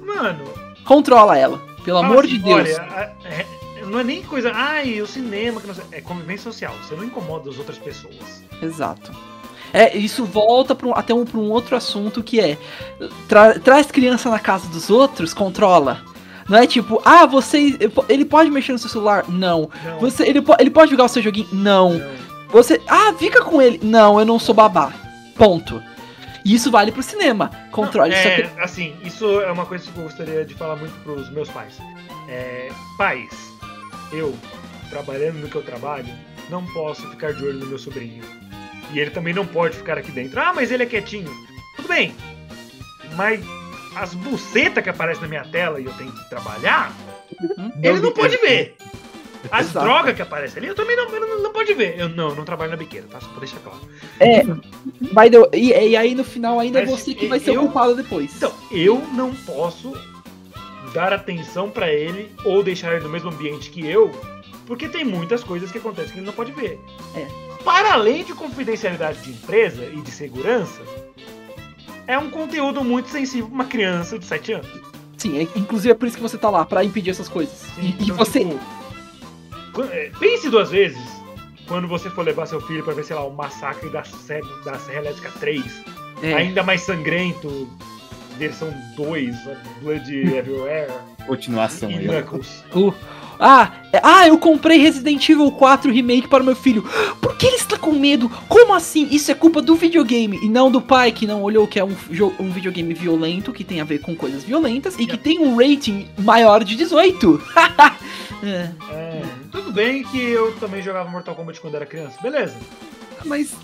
Mas, 0.04 0.16
mano. 0.16 0.44
controla 0.84 1.36
ela. 1.38 1.58
Pelo 1.84 1.98
fala 2.00 2.12
amor 2.12 2.24
assim, 2.24 2.34
de 2.34 2.38
Deus. 2.40 2.60
Olha, 2.70 2.82
a- 2.82 3.28
é- 3.28 3.46
não 3.86 3.98
é 3.98 4.04
nem 4.04 4.22
coisa. 4.22 4.52
Ai, 4.54 5.00
o 5.02 5.06
cinema, 5.06 5.60
que 5.60 5.66
não 5.66 5.74
sei. 5.74 5.84
É 5.92 6.00
convivência 6.00 6.44
social. 6.50 6.72
Você 6.82 6.94
não 6.94 7.04
incomoda 7.04 7.50
as 7.50 7.58
outras 7.58 7.76
pessoas. 7.78 8.42
Exato. 8.62 9.10
É, 9.72 9.96
isso 9.96 10.24
volta 10.24 10.74
pra 10.74 10.86
um- 10.86 10.94
até 10.94 11.12
um, 11.14 11.24
pra 11.24 11.38
um 11.38 11.50
outro 11.50 11.74
assunto 11.76 12.22
que 12.22 12.38
é 12.40 12.56
tra- 13.28 13.58
traz 13.58 13.86
criança 13.90 14.28
na 14.30 14.38
casa 14.38 14.66
dos 14.68 14.90
outros, 14.90 15.32
controla. 15.34 16.00
Não 16.48 16.58
é 16.58 16.66
tipo, 16.66 17.00
ah, 17.04 17.26
você. 17.26 17.78
Ele 18.08 18.24
pode 18.24 18.50
mexer 18.50 18.72
no 18.72 18.78
seu 18.78 18.90
celular? 18.90 19.24
Não. 19.28 19.70
Não. 19.84 19.98
Você, 20.00 20.24
ele, 20.24 20.42
ele 20.58 20.70
pode 20.70 20.90
jogar 20.90 21.04
o 21.04 21.08
seu 21.08 21.22
joguinho? 21.22 21.48
Não. 21.52 21.94
não. 21.98 22.10
Você. 22.48 22.80
Ah, 22.88 23.12
fica 23.18 23.42
com 23.44 23.60
ele. 23.62 23.80
Não, 23.82 24.18
eu 24.18 24.26
não 24.26 24.38
sou 24.38 24.54
babá. 24.54 24.92
Ponto. 25.36 25.82
E 26.44 26.54
isso 26.54 26.70
vale 26.70 26.90
pro 26.90 27.02
cinema. 27.02 27.50
Controle. 27.70 28.10
Não, 28.10 28.16
é, 28.18 28.42
que- 28.42 28.60
assim, 28.60 28.96
isso 29.04 29.40
é 29.40 29.50
uma 29.50 29.64
coisa 29.64 29.88
que 29.90 29.96
eu 29.96 30.04
gostaria 30.04 30.44
de 30.44 30.54
falar 30.54 30.76
muito 30.76 30.92
pros 31.04 31.30
meus 31.30 31.48
pais. 31.48 31.78
É, 32.28 32.68
pais, 32.98 33.28
eu, 34.12 34.34
trabalhando 34.90 35.36
no 35.38 35.48
que 35.48 35.54
eu 35.56 35.62
trabalho, 35.62 36.12
não 36.50 36.66
posso 36.66 37.08
ficar 37.10 37.32
de 37.32 37.44
olho 37.44 37.58
no 37.58 37.66
meu 37.66 37.78
sobrinho. 37.78 38.22
E 38.92 38.98
ele 38.98 39.10
também 39.10 39.32
não 39.32 39.46
pode 39.46 39.76
ficar 39.76 39.96
aqui 39.96 40.10
dentro. 40.10 40.38
Ah, 40.40 40.52
mas 40.52 40.70
ele 40.72 40.82
é 40.82 40.86
quietinho. 40.86 41.30
Tudo 41.76 41.88
bem. 41.88 42.14
Mas 43.14 43.40
as 43.94 44.14
bucetas 44.14 44.82
que 44.82 44.90
aparecem 44.90 45.22
na 45.22 45.28
minha 45.28 45.44
tela 45.44 45.80
e 45.80 45.84
eu 45.84 45.92
tenho 45.94 46.12
que 46.12 46.28
trabalhar, 46.30 46.92
ele 47.82 48.00
não 48.00 48.12
pode 48.12 48.36
ver. 48.38 48.76
As 49.50 49.66
Exato. 49.66 49.84
drogas 49.86 50.14
que 50.14 50.22
aparecem 50.22 50.58
ali, 50.58 50.68
eu 50.68 50.74
também 50.74 50.96
não, 50.96 51.10
não, 51.10 51.42
não 51.42 51.52
pode 51.52 51.74
ver. 51.74 51.98
Eu 51.98 52.08
não, 52.08 52.28
eu 52.30 52.36
não 52.36 52.44
trabalho 52.44 52.70
na 52.70 52.76
biqueira, 52.76 53.08
tá? 53.10 53.20
Só 53.20 53.26
pra 53.28 53.40
deixar 53.40 53.58
claro. 53.58 53.80
É. 54.20 54.42
Vai 55.12 55.28
e, 55.52 55.88
e 55.90 55.96
aí 55.96 56.14
no 56.14 56.22
final 56.22 56.60
ainda 56.60 56.78
é 56.78 56.82
Mas 56.86 56.90
você 57.00 57.12
que 57.14 57.26
vai 57.26 57.40
ser 57.40 57.50
eu- 57.56 57.62
o 57.62 57.64
culpado 57.64 57.96
depois. 57.96 58.32
Então, 58.36 58.52
eu 58.70 59.02
não 59.12 59.34
posso 59.34 59.92
dar 60.94 61.12
atenção 61.12 61.68
pra 61.70 61.92
ele 61.92 62.30
ou 62.44 62.62
deixar 62.62 62.92
ele 62.94 63.02
no 63.02 63.08
mesmo 63.08 63.30
ambiente 63.30 63.70
que 63.70 63.84
eu, 63.84 64.12
porque 64.66 64.88
tem 64.88 65.04
muitas 65.04 65.42
coisas 65.42 65.72
que 65.72 65.78
acontecem 65.78 66.12
que 66.12 66.18
ele 66.18 66.26
não 66.26 66.32
pode 66.32 66.52
ver. 66.52 66.78
É. 67.16 67.26
Para 67.64 67.94
além 67.94 68.22
de 68.24 68.32
confidencialidade 68.34 69.22
de 69.22 69.30
empresa 69.30 69.84
e 69.84 70.00
de 70.00 70.10
segurança, 70.12 70.80
é 72.06 72.18
um 72.18 72.30
conteúdo 72.30 72.82
muito 72.84 73.08
sensível 73.08 73.46
pra 73.46 73.54
uma 73.54 73.64
criança 73.64 74.18
de 74.18 74.24
7 74.26 74.52
anos. 74.54 74.68
Sim, 75.16 75.38
é- 75.38 75.58
inclusive 75.58 75.90
é 75.90 75.94
por 75.94 76.06
isso 76.08 76.16
que 76.16 76.22
você 76.22 76.36
tá 76.38 76.50
lá, 76.50 76.64
pra 76.64 76.84
impedir 76.84 77.10
essas 77.10 77.28
coisas. 77.28 77.64
E, 77.78 77.86
e 77.86 77.96
Então, 78.04 78.16
você. 78.16 78.40
tipo, 78.44 79.82
é, 79.90 80.10
pense 80.18 80.48
duas 80.50 80.70
vezes 80.70 80.98
quando 81.68 81.86
você 81.86 82.10
for 82.10 82.24
levar 82.24 82.46
seu 82.46 82.60
filho 82.62 82.82
pra 82.84 82.92
ver, 82.92 83.04
sei 83.04 83.14
lá, 83.16 83.24
o 83.24 83.32
massacre 83.32 83.88
da, 83.90 84.02
Serra- 84.04 84.48
da 84.64 84.74
Serra 84.78 84.98
Elétrica 84.98 85.30
3, 85.40 85.64
É, 86.22 86.34
ainda 86.34 86.62
mais 86.62 86.82
sangrento, 86.82 87.68
versão 88.38 88.72
2, 88.96 89.34
Blood 89.80 90.12
Everywhere. 90.36 90.92
Continuação 91.26 91.90
E 91.90 91.98
aí. 91.98 92.06
Knuckles. 92.06 92.64
o- 92.74 92.92
ah, 93.42 93.72
é- 93.92 94.00
ah, 94.02 94.26
eu 94.28 94.38
comprei 94.38 94.78
Resident 94.78 95.28
Evil 95.28 95.50
4 95.52 95.90
Remake 95.92 96.28
para 96.28 96.42
o 96.42 96.46
meu 96.46 96.56
filho. 96.56 96.82
Por 97.20 97.36
que 97.36 97.46
ele 97.46 97.56
está 97.56 97.76
com 97.76 97.92
medo? 97.92 98.28
Como 98.48 98.72
assim? 98.72 99.08
Isso 99.10 99.30
é 99.30 99.34
culpa 99.34 99.60
do 99.60 99.74
videogame 99.74 100.38
e 100.42 100.48
não 100.48 100.70
do 100.70 100.80
pai 100.80 101.12
que 101.12 101.26
não 101.26 101.42
olhou 101.42 101.66
que 101.66 101.78
é 101.78 101.84
um, 101.84 101.94
um 102.40 102.50
videogame 102.50 102.94
violento 102.94 103.52
que 103.52 103.64
tem 103.64 103.80
a 103.80 103.84
ver 103.84 103.98
com 103.98 104.14
coisas 104.16 104.44
violentas 104.44 104.96
e 104.98 105.06
que 105.06 105.16
tem 105.16 105.38
um 105.40 105.56
rating 105.56 106.08
maior 106.18 106.62
de 106.64 106.76
18. 106.76 107.42
É, 108.44 108.70
É, 108.90 109.22
tudo 109.52 109.70
bem 109.72 110.02
que 110.02 110.18
eu 110.20 110.52
também 110.58 110.82
jogava 110.82 111.08
Mortal 111.08 111.32
Kombat 111.36 111.60
quando 111.60 111.76
era 111.76 111.86
criança. 111.86 112.16
Beleza. 112.20 112.56
mas, 113.24 113.54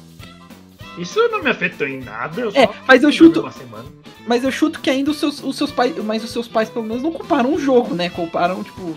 Isso 0.96 1.18
não 1.32 1.42
me 1.42 1.50
afetou 1.50 1.86
em 1.88 2.00
nada. 2.00 2.40
Eu 2.40 2.52
só 2.52 2.58
É, 2.60 2.68
mas 2.86 3.02
eu 3.02 3.10
chuto- 3.10 3.40
Uma 3.40 3.50
semana. 3.50 3.84
mas 4.26 4.44
eu 4.44 4.52
chuto 4.52 4.78
que 4.80 4.88
ainda 4.88 5.10
os 5.10 5.16
seus, 5.18 5.42
os 5.42 5.56
seus 5.56 5.72
pais, 5.72 5.96
mas 6.04 6.22
os 6.22 6.30
seus 6.30 6.46
pais 6.46 6.68
pelo 6.70 6.84
menos 6.84 7.02
não 7.02 7.10
comparam 7.12 7.52
um 7.52 7.58
jogo, 7.58 7.92
né? 7.94 8.08
Comparam 8.08 8.62
tipo, 8.62 8.96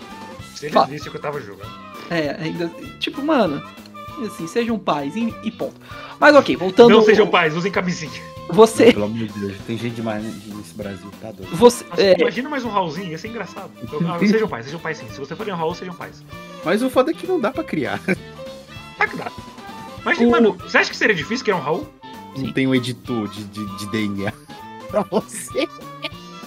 Se 0.70 0.76
eles 0.78 0.88
vissem 0.88 1.08
o 1.08 1.10
que 1.10 1.16
eu 1.16 1.22
tava 1.22 1.40
jogando. 1.40 1.70
é, 2.10 2.36
ainda 2.42 2.68
tipo, 3.00 3.22
mano, 3.22 3.62
assim, 4.26 4.46
sejam 4.46 4.78
pais 4.78 5.14
e, 5.16 5.34
e 5.42 5.50
ponto. 5.50 5.74
Mas 6.20 6.34
ok, 6.36 6.56
voltando 6.56 6.90
Não 6.90 7.02
sejam 7.02 7.26
pais, 7.26 7.56
usem 7.56 7.70
camisinha. 7.72 8.32
Você, 8.50 8.92
Pelo 8.92 9.04
amor 9.06 9.26
de 9.28 9.38
Deus, 9.38 9.56
tem 9.66 9.78
gente 9.78 9.94
demais 9.94 10.22
nesse 10.24 10.74
Brasil, 10.74 11.08
tá 11.20 11.30
doido. 11.30 11.54
você, 11.56 11.84
Nossa, 11.84 12.02
é, 12.02 12.20
Imagina 12.20 12.48
mais 12.48 12.64
um 12.64 12.68
Raulzinho, 12.68 13.08
ia 13.08 13.16
ser 13.18 13.28
engraçado. 13.28 13.70
Então, 13.82 13.98
ah, 14.12 14.18
sejam 14.18 14.48
pais, 14.48 14.64
sejam 14.66 14.80
pais 14.80 14.98
sim. 14.98 15.06
Se 15.10 15.18
você 15.18 15.34
forem 15.36 15.54
um 15.54 15.56
Raul, 15.56 15.74
sejam 15.74 15.94
pais. 15.94 16.22
Mas 16.64 16.82
o 16.82 16.90
foda 16.90 17.12
é 17.12 17.14
que 17.14 17.26
não 17.26 17.40
dá 17.40 17.50
pra 17.52 17.62
criar. 17.64 18.00
Tá 18.98 19.06
que 19.06 19.16
dá. 19.16 19.30
Mas, 20.04 20.18
O- 20.18 20.30
mano, 20.30 20.52
você 20.54 20.78
acha 20.78 20.90
que 20.90 20.96
seria 20.96 21.14
difícil 21.14 21.44
criar 21.44 21.56
um 21.56 21.60
Raul? 21.60 21.88
Sim. 22.36 22.46
Não 22.46 22.52
tem 22.52 22.66
um 22.66 22.74
editor 22.74 23.28
de, 23.28 23.44
de, 23.44 23.78
de 23.78 23.86
DNA 23.90 24.32
pra 24.90 25.02
você. 25.02 25.66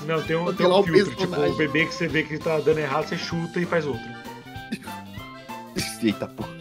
Não, 0.07 0.21
tem 0.21 0.35
um, 0.35 0.53
tem 0.53 0.65
um 0.65 0.71
o 0.71 0.83
filtro. 0.83 1.15
Tipo, 1.15 1.27
personagem. 1.27 1.53
o 1.53 1.57
bebê 1.57 1.85
que 1.85 1.93
você 1.93 2.07
vê 2.07 2.23
que 2.23 2.37
tá 2.37 2.59
dando 2.59 2.79
errado, 2.79 3.07
você 3.07 3.17
chuta 3.17 3.59
e 3.59 3.65
faz 3.65 3.85
outro. 3.85 4.05
Eita 6.01 6.27
porra. 6.27 6.55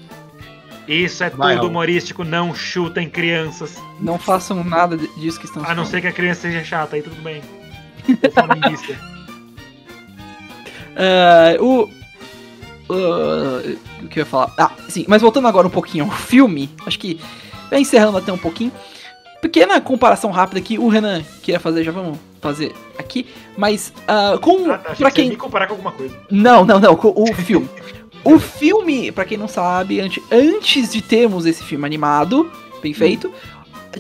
Isso 0.87 1.25
é 1.25 1.31
Vai, 1.31 1.55
tudo 1.55 1.69
humorístico, 1.69 2.25
não 2.25 2.55
chutem 2.55 3.09
crianças. 3.09 3.77
Não 4.01 4.19
façam 4.19 4.63
nada 4.63 4.97
disso 4.97 5.41
que 5.41 5.47
estão 5.47 5.65
A 5.65 5.75
não 5.75 5.87
ser 5.87 6.01
que 6.01 6.07
a 6.07 6.13
criança 6.13 6.43
seja 6.43 6.63
chata, 6.63 6.97
aí 6.97 7.03
tudo 7.03 7.21
bem. 7.23 7.43
É, 10.97 11.59
o. 11.61 11.89
uh, 12.89 13.79
o 14.01 14.09
que 14.09 14.21
eu 14.21 14.23
ia 14.23 14.27
falar? 14.27 14.53
Ah, 14.57 14.71
sim, 14.89 15.05
mas 15.09 15.23
voltando 15.23 15.49
agora 15.49 15.67
um 15.67 15.71
pouquinho 15.71 16.05
ao 16.05 16.11
filme, 16.13 16.71
acho 16.87 16.99
que. 16.99 17.21
Encerrando 17.73 18.19
até 18.19 18.33
um 18.33 18.39
pouquinho. 18.39 18.71
Pequena 19.43 19.81
comparação 19.81 20.31
rápida 20.31 20.61
que 20.61 20.79
o 20.79 20.87
Renan 20.87 21.25
queria 21.43 21.59
fazer, 21.59 21.83
já 21.83 21.91
vamos 21.91 22.17
fazer 22.45 22.73
aqui. 22.99 23.27
Mas, 23.57 23.93
ah, 24.07 24.39
com. 24.41 24.71
Ah, 24.71 24.79
tá, 24.79 24.95
ia 24.99 25.11
quem. 25.11 25.31
me 25.31 25.37
comparar 25.37 25.67
com 25.67 25.73
alguma 25.73 25.91
coisa. 25.93 26.15
Não, 26.31 26.65
não, 26.65 26.79
não, 26.79 26.95
com 26.97 27.13
o 27.17 27.35
filme. 27.35 27.69
o 28.25 28.39
filme, 28.39 29.11
pra 29.11 29.25
quem 29.25 29.37
não 29.39 29.49
sabe, 29.49 30.01
ante- 30.01 30.23
antes 30.31 30.93
de 30.93 31.01
termos 31.03 31.47
esse 31.47 31.65
filme 31.65 31.85
animado, 31.87 32.51
bem 32.83 32.93
feito, 32.95 33.33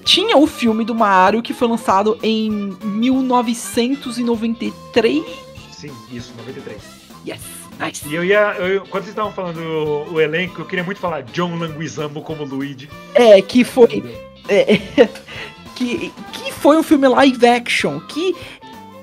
tinha 0.04 0.36
o 0.36 0.46
filme 0.46 0.84
do 0.84 0.94
Mario 0.94 1.42
que 1.42 1.52
foi 1.54 1.66
lançado 1.68 2.18
em 2.22 2.50
1993. 2.82 5.24
Sim, 5.70 5.90
isso, 6.12 6.32
93. 6.38 6.78
Yes, 7.26 7.40
nice. 7.80 8.06
E 8.08 8.14
eu 8.14 8.22
ia. 8.24 8.54
eu- 8.58 8.82
quando 8.82 9.02
vocês 9.04 9.08
estavam 9.14 9.32
falando 9.32 9.58
o, 9.58 10.12
o 10.14 10.20
elenco, 10.20 10.60
eu 10.60 10.64
queria 10.66 10.84
muito 10.84 11.00
falar 11.00 11.22
John 11.22 11.56
Languizamo 11.56 12.20
como 12.22 12.44
Luigi. 12.44 12.88
É, 13.14 13.40
que 13.42 13.64
foi. 13.64 14.02
é, 14.48 14.78
que, 15.74 16.12
que 16.32 16.52
foi 16.52 16.76
um 16.76 16.82
filme 16.82 17.06
live 17.08 17.46
action 17.46 18.00
que 18.00 18.34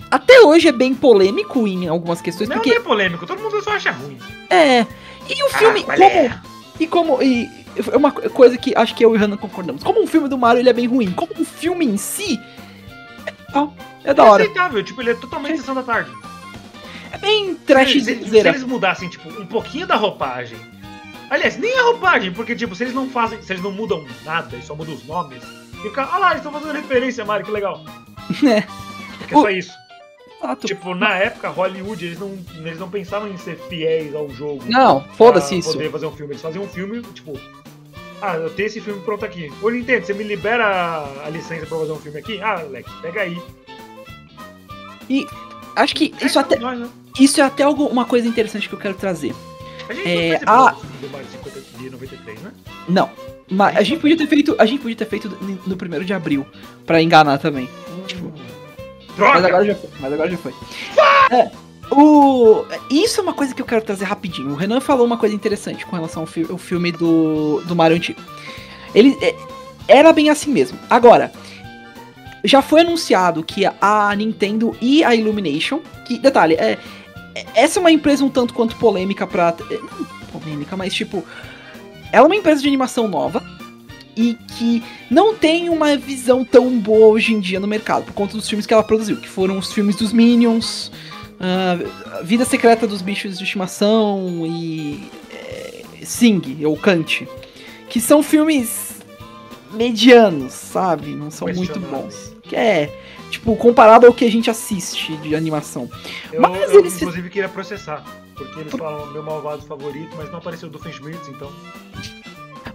até 0.10 0.42
hoje 0.42 0.68
é 0.68 0.72
bem 0.72 0.94
polêmico 0.94 1.68
em 1.68 1.88
algumas 1.88 2.22
questões, 2.22 2.50
Não, 2.50 2.58
porque 2.58 2.72
não 2.72 2.78
é 2.78 2.80
polêmico, 2.82 3.26
todo 3.26 3.42
mundo 3.42 3.62
só 3.64 3.72
acha 3.72 3.92
ruim. 3.92 4.18
é. 4.50 4.86
E 5.30 5.44
o 5.44 5.50
filme, 5.50 5.86
Ah, 5.88 5.96
como, 5.96 6.04
é? 6.04 6.42
E 6.80 6.88
como. 6.88 7.22
E 7.22 7.50
é 7.94 7.96
uma 7.96 8.12
coisa 8.12 8.58
que 8.58 8.74
acho 8.76 8.94
que 8.96 9.06
eu 9.06 9.14
e 9.14 9.18
o 9.18 9.22
Hannah 9.22 9.38
concordamos. 9.38 9.82
Como 9.84 10.02
um 10.02 10.08
filme 10.08 10.28
do 10.28 10.38
Mario 10.38 10.60
ele 10.62 10.70
é 10.70 10.74
bem 10.74 10.88
ruim. 10.88 11.12
Como 11.12 11.32
um 11.40 11.46
filme 11.46 11.86
em 11.86 11.96
si. 11.96 12.38
É, 14.04 14.10
é 14.10 14.14
da 14.14 14.26
É 14.26 14.30
hora. 14.30 14.44
aceitável, 14.44 14.84
tipo, 14.84 15.02
ele 15.02 15.12
é 15.12 15.14
totalmente 15.14 15.58
sessão 15.60 15.76
da 15.76 15.84
tarde. 15.84 16.12
É 17.14 17.18
bem 17.18 17.50
Se, 17.54 17.56
trash 17.66 17.92
se- 17.92 18.04
se 18.04 18.30
zera. 18.30 18.50
eles 18.50 18.64
mudassem, 18.64 19.08
tipo, 19.10 19.30
um 19.30 19.46
pouquinho 19.46 19.86
da 19.88 19.96
roupagem. 19.96 20.58
Aliás, 21.30 21.58
nem 21.58 21.78
a 21.80 21.84
roupagem, 21.84 22.34
porque, 22.34 22.56
tipo, 22.56 22.76
se 22.76 22.84
eles 22.84 22.94
não 22.96 23.10
fazem. 23.10 23.42
Se 23.42 23.54
eles 23.54 23.64
não 23.64 23.72
mudam 23.72 24.04
nada 24.26 24.58
e 24.58 24.62
só 24.64 24.76
mudam 24.76 24.96
os 24.96 25.06
nomes, 25.06 25.42
fica. 25.82 26.08
Olha 26.10 26.18
lá, 26.18 26.28
eles 26.32 26.44
estão 26.46 26.52
fazendo 26.52 26.76
referência, 26.76 27.26
Mario, 27.26 27.46
que 27.46 27.52
legal. 27.52 27.84
É. 28.48 28.62
Porque 29.18 29.36
é 29.36 29.38
só 29.38 29.50
isso. 29.50 29.72
Exato. 30.44 30.66
Tipo, 30.68 30.96
na 30.96 31.16
época, 31.18 31.50
Hollywood, 31.50 32.04
eles 32.06 32.18
não, 32.20 32.38
eles 32.56 32.80
não 32.80 32.90
pensavam 32.90 33.28
em 33.30 33.38
ser 33.38 33.58
fiéis 33.70 34.16
ao 34.16 34.28
jogo. 34.30 34.64
Não, 34.68 35.04
foda-se 35.16 35.58
isso. 35.58 35.74
poder 35.74 35.92
fazer 35.92 36.06
um 36.08 36.12
filme. 36.12 36.32
Eles 36.34 36.42
faziam 36.42 36.64
um 36.64 36.68
filme, 36.68 37.02
tipo. 37.14 37.40
Ah, 38.22 38.36
eu 38.38 38.50
tenho 38.52 38.68
esse 38.68 38.80
filme 38.82 39.02
pronto 39.02 39.24
aqui. 39.26 39.52
Ô 39.62 39.70
Nintendo, 39.70 40.06
você 40.06 40.14
me 40.14 40.24
libera 40.24 40.66
a- 40.66 41.26
a 41.26 41.30
licença 41.30 41.66
pra 41.66 41.78
fazer 41.78 41.92
um 41.92 42.00
filme 42.00 42.18
aqui? 42.20 42.40
Ah, 42.42 42.60
Alex, 42.60 42.90
pega 43.02 43.22
aí. 43.22 43.42
Acho 45.76 45.96
que 45.96 46.14
isso 46.22 46.38
É, 46.38 46.42
até, 46.42 46.56
nós, 46.58 46.80
né? 46.80 46.90
isso 47.20 47.40
é 47.42 47.44
até 47.44 47.64
algo, 47.64 47.86
uma 47.86 48.06
coisa 48.06 48.28
interessante 48.28 48.68
que 48.70 48.76
eu 48.76 48.80
quero 48.80 48.94
trazer. 48.96 49.34
A 49.90 49.94
gente 49.94 50.08
É, 50.08 50.40
não 50.46 50.54
ah. 50.68 50.74
o 50.74 50.80
filme 50.80 50.98
do 51.02 51.10
Mario 51.10 51.28
50 51.32 51.62
de 51.78 51.90
93, 51.90 52.42
né? 52.42 52.52
Não. 52.88 53.10
Mas 53.52 53.76
a 53.78 53.84
gente 53.84 54.00
podia 54.00 54.18
ter 54.18 54.28
feito. 54.28 54.56
A 54.58 54.66
gente 54.66 54.80
podia 54.82 54.96
ter 54.96 55.06
feito 55.06 55.30
no 55.68 55.76
primeiro 55.76 56.06
de 56.06 56.14
abril. 56.14 56.46
Pra 56.86 57.02
enganar 57.02 57.38
também. 57.38 57.70
Tipo! 58.08 58.32
Mas 59.18 59.44
agora 59.44 59.66
já 59.66 59.76
foi. 59.76 59.90
Mas 60.00 60.14
agora 60.14 60.32
já 60.32 60.38
foi. 60.38 60.54
É, 61.32 61.52
o... 61.94 62.64
Isso 62.90 63.20
é 63.20 63.24
uma 63.24 63.34
coisa 63.34 63.54
que 63.54 63.62
eu 63.62 63.66
quero 63.66 63.82
trazer 63.84 64.06
rapidinho. 64.06 64.52
O 64.52 64.56
Renan 64.56 64.80
falou 64.80 65.06
uma 65.06 65.18
coisa 65.18 65.36
interessante 65.36 65.86
com 65.86 65.96
relação 65.98 66.24
ao, 66.24 66.28
fi- 66.28 66.48
ao 66.50 66.58
filme 66.58 66.92
do, 66.94 67.62
do 67.66 67.76
Mario 67.76 67.98
antigo. 67.98 68.22
Ele 68.96 69.18
é, 69.22 69.36
era 69.88 70.14
bem 70.14 70.30
assim 70.30 70.50
mesmo. 70.52 70.80
Agora, 70.90 71.32
já 72.44 72.62
foi 72.62 72.82
anunciado 72.82 73.44
que 73.44 73.64
a 73.82 74.16
Nintendo 74.16 74.76
e 74.82 75.04
a 75.04 75.14
Illumination, 75.14 75.80
que, 76.08 76.18
detalhe, 76.18 76.56
é, 76.56 76.78
é- 77.36 77.46
essa 77.54 77.80
é 77.80 77.82
uma 77.82 77.92
empresa 77.92 78.24
um 78.24 78.30
tanto 78.30 78.54
quanto 78.54 78.78
polêmica 78.78 79.28
pra. 79.28 79.54
é, 79.70 79.74
Não 79.76 80.40
polêmica, 80.40 80.78
mas 80.78 80.94
tipo. 80.94 81.24
Ela 82.12 82.26
é 82.26 82.28
uma 82.28 82.36
empresa 82.36 82.62
de 82.62 82.68
animação 82.68 83.08
nova 83.08 83.42
e 84.16 84.34
que 84.58 84.84
não 85.10 85.34
tem 85.36 85.70
uma 85.70 85.96
visão 85.96 86.44
tão 86.44 86.78
boa 86.78 87.08
hoje 87.08 87.34
em 87.34 87.40
dia 87.40 87.60
no 87.60 87.68
mercado, 87.68 88.04
por 88.06 88.14
conta 88.14 88.36
dos 88.36 88.48
filmes 88.48 88.66
que 88.66 88.74
ela 88.74 88.84
produziu, 88.84 89.18
que 89.18 89.30
foram 89.30 89.58
os 89.58 89.72
filmes 89.72 89.96
dos 89.96 90.12
Minions, 90.12 90.92
A 91.40 92.22
Vida 92.22 92.44
Secreta 92.46 92.86
dos 92.86 93.02
Bichos 93.02 93.38
de 93.38 93.44
Estimação 93.46 94.46
e 94.46 95.10
é, 95.34 95.84
Sing, 96.04 96.42
ou 96.66 96.76
Kant, 96.78 97.28
que 97.90 98.02
são 98.02 98.22
filmes 98.22 99.00
medianos, 99.74 100.52
sabe? 100.54 101.08
Não 101.16 101.32
são 101.32 101.48
muito 101.48 101.80
bons. 101.80 102.36
Que 102.44 102.56
é, 102.56 102.94
tipo, 103.30 103.56
comparado 103.56 104.06
ao 104.06 104.14
que 104.14 104.26
a 104.26 104.30
gente 104.32 104.50
assiste 104.50 105.16
de 105.18 105.34
animação. 105.36 105.90
Eu, 106.32 106.42
Mas 106.42 106.72
eu, 106.74 106.80
eles- 106.80 106.96
inclusive, 107.02 107.30
queria 107.30 107.48
processar. 107.50 108.04
Porque 108.46 108.60
eles 108.62 108.74
falam 108.74 109.12
meu 109.12 109.24
malvado 109.24 109.62
favorito, 109.64 110.16
mas 110.18 110.30
não 110.32 110.38
apareceu 110.40 110.70
do 110.70 110.80
Fenschmitz, 110.80 111.28
então. 111.30 111.52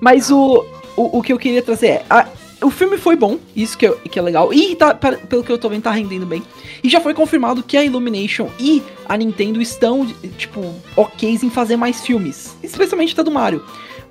Mas 0.00 0.30
o, 0.30 0.64
o, 0.96 1.18
o 1.18 1.22
que 1.22 1.32
eu 1.32 1.38
queria 1.38 1.62
trazer 1.62 1.86
é. 1.88 2.06
a- 2.10 2.26
o 2.62 2.70
filme 2.70 2.96
foi 2.96 3.16
bom, 3.16 3.38
isso 3.54 3.76
que 3.76 3.86
é, 3.86 3.90
que 3.92 4.18
é 4.18 4.22
legal. 4.22 4.52
E 4.52 4.74
tá, 4.76 4.94
pelo 4.94 5.44
que 5.44 5.52
eu 5.52 5.58
tô 5.58 5.68
vendo, 5.68 5.82
tá 5.82 5.90
rendendo 5.90 6.24
bem. 6.24 6.42
E 6.82 6.88
já 6.88 7.00
foi 7.02 7.12
confirmado 7.12 7.62
que 7.62 7.76
a 7.76 7.84
Illumination 7.84 8.48
e 8.58 8.82
a 9.06 9.14
Nintendo 9.16 9.60
estão, 9.60 10.06
tipo, 10.38 10.74
ok 10.96 11.38
em 11.42 11.50
fazer 11.50 11.76
mais 11.76 12.00
filmes. 12.00 12.56
Especialmente 12.62 13.14
da 13.14 13.22
do 13.22 13.30
Mario. 13.30 13.62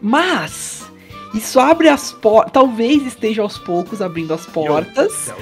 Mas. 0.02 0.84
Isso 1.34 1.60
abre 1.60 1.90
as 1.90 2.14
portas. 2.14 2.54
Talvez 2.54 3.06
esteja 3.06 3.42
aos 3.42 3.58
poucos 3.58 4.02
abrindo 4.02 4.34
as 4.34 4.46
portas 4.46 5.34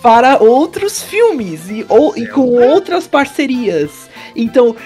para 0.00 0.38
outros 0.40 1.02
filmes 1.02 1.68
e, 1.68 1.84
ou, 1.88 2.16
e 2.16 2.24
com 2.28 2.42
outras 2.52 3.08
parcerias. 3.08 4.08
Então, 4.36 4.76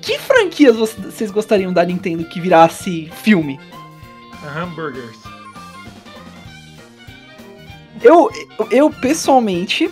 que 0.00 0.18
franquias 0.18 0.76
vo- 0.76 0.86
vocês 0.86 1.30
gostariam 1.30 1.72
da 1.72 1.84
Nintendo 1.84 2.24
que 2.24 2.40
virasse 2.40 3.10
filme? 3.22 3.58
Hamburgers. 4.56 5.16
Eu, 8.02 8.30
eu, 8.70 8.90
pessoalmente, 8.90 9.90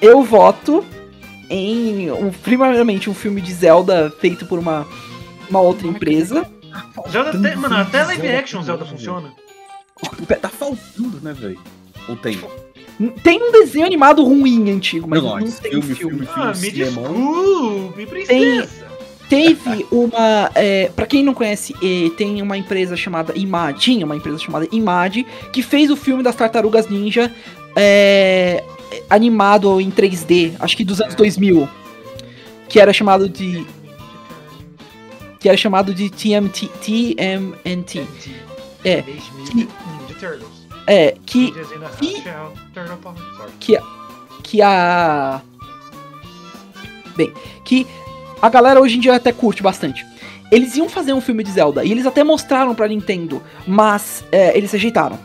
eu 0.00 0.22
voto 0.22 0.84
em 1.48 2.10
um, 2.10 2.30
primeiramente 2.30 3.08
um 3.08 3.14
filme 3.14 3.40
de 3.40 3.52
Zelda 3.52 4.12
feito 4.20 4.44
por 4.46 4.58
uma, 4.58 4.86
uma 5.48 5.60
outra 5.60 5.86
empresa. 5.86 6.44
Zelda 7.08 7.30
Tanto 7.30 7.46
até, 7.46 7.56
mano, 7.56 7.76
até 7.76 7.98
filme 8.00 8.06
live 8.08 8.22
Zelda 8.22 8.38
action 8.40 8.62
Zelda 8.62 8.84
não, 8.84 8.90
funciona. 8.90 9.32
Tipo, 10.02 10.26
tá 10.36 10.48
faltando, 10.48 11.20
né, 11.22 11.32
velho? 11.32 11.60
Ou 12.08 12.16
tem? 12.16 12.38
Tem 13.22 13.40
um 13.42 13.52
desenho 13.52 13.86
animado 13.86 14.24
ruim 14.24 14.70
antigo, 14.70 15.08
mas 15.08 15.22
não, 15.22 15.30
Não, 15.30 15.40
mas 15.40 15.58
tem 15.60 15.70
filme, 15.72 15.92
um 15.92 15.96
filme. 15.96 16.26
filme, 16.26 16.28
Ah, 16.34 16.52
me 16.56 16.70
desculpe, 16.70 18.06
princesa. 18.06 18.83
Teve 19.28 19.86
uma. 19.90 20.50
É, 20.54 20.90
para 20.94 21.06
quem 21.06 21.22
não 21.22 21.34
conhece, 21.34 21.74
tem 22.16 22.42
uma 22.42 22.56
empresa 22.56 22.96
chamada 22.96 23.36
Imad. 23.36 23.78
Tinha 23.78 24.04
uma 24.04 24.16
empresa 24.16 24.38
chamada 24.38 24.68
Imad 24.70 25.24
que 25.52 25.62
fez 25.62 25.90
o 25.90 25.96
filme 25.96 26.22
das 26.22 26.36
Tartarugas 26.36 26.88
Ninja 26.88 27.32
é, 27.76 28.62
animado 29.08 29.80
em 29.80 29.90
3D, 29.90 30.54
acho 30.60 30.76
que 30.76 30.84
dos 30.84 31.00
anos 31.00 31.14
2000. 31.14 31.68
Que 32.68 32.80
era 32.80 32.92
chamado 32.92 33.28
de. 33.28 33.66
Que 35.38 35.48
era 35.48 35.58
chamado 35.58 35.94
de 35.94 36.08
TMT, 36.10 36.68
TMNT. 36.80 38.06
É. 38.84 39.04
É, 40.86 41.16
que, 41.24 41.52
a 41.52 41.90
que-. 41.98 42.22
Sorry. 42.22 43.52
que 44.42 44.62
a. 44.62 45.40
Bem, 47.16 47.32
que 47.64 47.86
a 48.40 48.48
galera 48.48 48.80
hoje 48.80 48.96
em 48.96 49.00
dia 49.00 49.14
até 49.14 49.32
curte 49.32 49.62
bastante. 49.62 50.04
Eles 50.50 50.76
iam 50.76 50.88
fazer 50.88 51.12
um 51.12 51.20
filme 51.20 51.42
de 51.42 51.50
Zelda 51.50 51.84
e 51.84 51.90
eles 51.90 52.06
até 52.06 52.22
mostraram 52.22 52.74
pra 52.74 52.86
Nintendo, 52.86 53.42
mas 53.66 54.24
é, 54.30 54.56
eles 54.56 54.70
rejeitaram. 54.72 55.18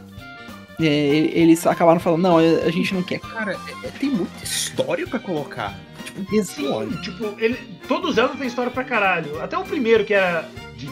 É, 0.80 0.86
eles 0.86 1.68
acabaram 1.68 2.00
falando, 2.00 2.22
não, 2.22 2.38
a 2.38 2.70
gente 2.72 2.94
não 2.94 3.04
quer. 3.04 3.20
Cara, 3.20 3.52
é- 3.52 3.88
é- 3.88 3.92
tem 3.92 4.10
muita 4.10 4.44
história 4.44 5.06
pra 5.06 5.20
colocar. 5.20 5.78
Tipo, 6.06 6.44
Sim, 6.44 6.90
tipo, 7.04 7.36
ele, 7.38 7.58
todo 7.88 8.12
Zelda 8.14 8.36
tem 8.36 8.48
história 8.48 8.72
pra 8.72 8.84
caralho. 8.86 9.42
Até 9.42 9.58
o 9.58 9.64
primeiro, 9.64 10.06
que 10.06 10.14
era 10.14 10.48
de 10.78 10.88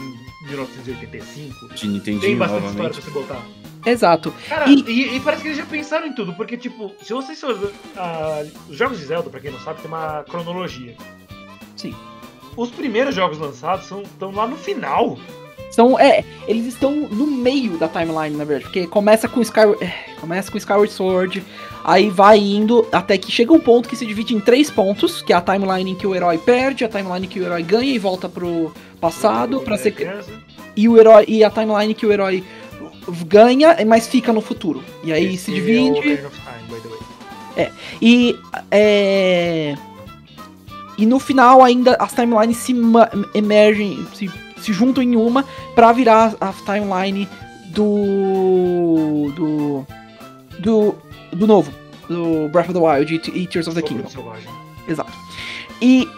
1985, 0.46 1.74
de 1.74 1.88
Nintendinho 1.88 2.20
tem 2.20 2.36
bastante 2.36 2.66
história 2.66 2.78
novamente. 2.82 3.00
pra 3.02 3.12
você 3.12 3.34
botar. 3.34 3.42
Exato. 3.90 4.34
Cara, 4.48 4.68
E- 4.68 4.84
e, 4.86 5.16
e 5.16 5.20
parece 5.20 5.42
que 5.42 5.48
eles 5.48 5.58
já 5.58 5.64
pensaram 5.66 6.06
em 6.06 6.12
tudo, 6.12 6.34
porque, 6.34 6.56
tipo, 6.56 6.92
se 7.02 7.12
vocês 7.12 7.40
ah, 7.96 8.44
os 8.68 8.76
jogos 8.76 8.98
de 8.98 9.06
Zelda, 9.06 9.30
pra 9.30 9.40
quem 9.40 9.50
não 9.50 9.60
sabe, 9.60 9.80
tem 9.80 9.88
uma 9.90 10.22
cronologia. 10.28 10.94
Sim. 11.78 11.94
Os 12.56 12.70
primeiros 12.70 13.14
jogos 13.14 13.38
lançados 13.38 13.84
estão 13.84 14.32
lá 14.32 14.46
no 14.46 14.56
final. 14.56 15.16
São, 15.70 15.98
é, 15.98 16.24
eles 16.46 16.66
estão 16.66 16.92
no 16.92 17.26
meio 17.26 17.78
da 17.78 17.86
timeline, 17.88 18.36
na 18.36 18.44
verdade, 18.44 18.64
porque 18.64 18.86
começa 18.86 19.28
com 19.28 19.40
Skyward, 19.40 19.84
é, 19.84 19.92
começa 20.20 20.50
com 20.50 20.58
Skyward 20.58 20.90
Sword, 20.92 21.44
aí 21.84 22.08
vai 22.08 22.38
indo 22.38 22.86
até 22.90 23.16
que 23.18 23.30
chega 23.30 23.52
um 23.52 23.60
ponto 23.60 23.88
que 23.88 23.94
se 23.94 24.06
divide 24.06 24.34
em 24.34 24.40
três 24.40 24.70
pontos, 24.70 25.22
que 25.22 25.32
é 25.32 25.36
a 25.36 25.40
timeline 25.40 25.92
em 25.92 25.94
que 25.94 26.06
o 26.06 26.14
herói 26.14 26.38
perde, 26.38 26.84
a 26.84 26.88
timeline 26.88 27.26
em 27.26 27.28
que 27.28 27.38
o 27.38 27.44
herói 27.44 27.62
ganha 27.62 27.92
e 27.92 27.98
volta 27.98 28.28
pro 28.28 28.72
passado, 29.00 29.60
pra 29.60 29.76
ser 29.76 29.92
criança. 29.92 30.32
e 30.74 30.88
o 30.88 30.96
herói 30.96 31.26
e 31.28 31.44
a 31.44 31.50
timeline 31.50 31.94
que 31.94 32.06
o 32.06 32.12
herói 32.12 32.42
ganha, 33.26 33.76
mas 33.86 34.08
fica 34.08 34.32
no 34.32 34.40
futuro. 34.40 34.82
E 35.04 35.12
aí 35.12 35.34
Esse 35.34 35.44
se 35.44 35.50
é 35.50 35.54
o 35.54 35.56
divide. 35.56 36.16
The 36.16 36.28
way. 37.56 37.72
E 38.00 38.38
é. 38.70 39.76
E 40.98 41.06
no 41.06 41.20
final 41.20 41.62
ainda 41.62 41.96
as 42.00 42.12
timelines 42.12 42.56
se 42.56 42.74
emergem, 43.32 44.04
se, 44.12 44.28
se 44.60 44.72
juntam 44.72 45.00
em 45.02 45.14
uma 45.14 45.44
pra 45.74 45.92
virar 45.92 46.34
a 46.40 46.52
timeline 46.52 47.28
do. 47.66 49.32
do. 49.36 49.86
do. 50.58 50.94
do 51.32 51.46
novo. 51.46 51.72
Do 52.08 52.48
Breath 52.48 52.70
of 52.70 52.72
the 52.72 52.80
Wild 52.80 53.14
e, 53.14 53.38
e 53.42 53.46
Tears 53.46 53.68
of 53.68 53.80
the 53.80 53.82
Kingdom. 53.82 54.08
Exato. 54.88 55.12
E. 55.80 56.08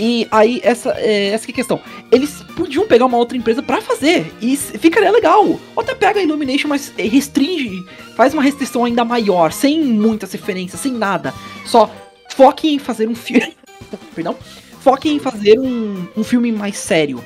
E 0.00 0.28
aí, 0.30 0.60
essa, 0.62 0.90
é, 0.96 1.30
essa 1.30 1.48
é 1.48 1.50
a 1.50 1.54
questão. 1.54 1.80
Eles 2.12 2.44
podiam 2.54 2.86
pegar 2.86 3.06
uma 3.06 3.16
outra 3.16 3.36
empresa 3.36 3.62
pra 3.62 3.80
fazer. 3.80 4.32
E 4.40 4.56
ficaria 4.56 5.10
legal. 5.10 5.44
Ou 5.44 5.82
até 5.82 5.92
pega 5.92 6.20
a 6.20 6.22
Illumination, 6.22 6.68
mas 6.68 6.92
restringe. 6.96 7.84
Faz 8.14 8.32
uma 8.32 8.42
restrição 8.42 8.84
ainda 8.84 9.04
maior. 9.04 9.50
Sem 9.52 9.82
muitas 9.82 10.30
referências, 10.30 10.80
sem 10.80 10.92
nada. 10.92 11.34
Só 11.66 11.90
foque 12.38 12.68
em 12.68 12.78
fazer 12.78 13.08
um 13.08 13.16
filme. 13.16 13.52
Perdão. 14.14 14.36
Foque 14.80 15.08
em 15.08 15.18
fazer 15.18 15.58
um, 15.58 16.06
um 16.16 16.22
filme 16.22 16.52
mais 16.52 16.76
sério. 16.76 17.22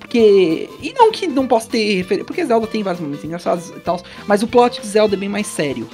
Porque. 0.00 0.70
E 0.82 0.94
não 0.94 1.12
que 1.12 1.26
não 1.26 1.46
possa 1.46 1.68
ter 1.68 1.96
referência. 1.96 2.24
Porque 2.24 2.46
Zelda 2.46 2.66
tem 2.66 2.82
vários 2.82 3.02
momentos 3.02 3.22
engraçados 3.22 3.68
e 3.68 3.80
tal. 3.80 4.02
Mas 4.26 4.42
o 4.42 4.48
plot 4.48 4.80
de 4.80 4.86
Zelda 4.86 5.14
é 5.14 5.18
bem 5.18 5.28
mais 5.28 5.46
sério. 5.46 5.86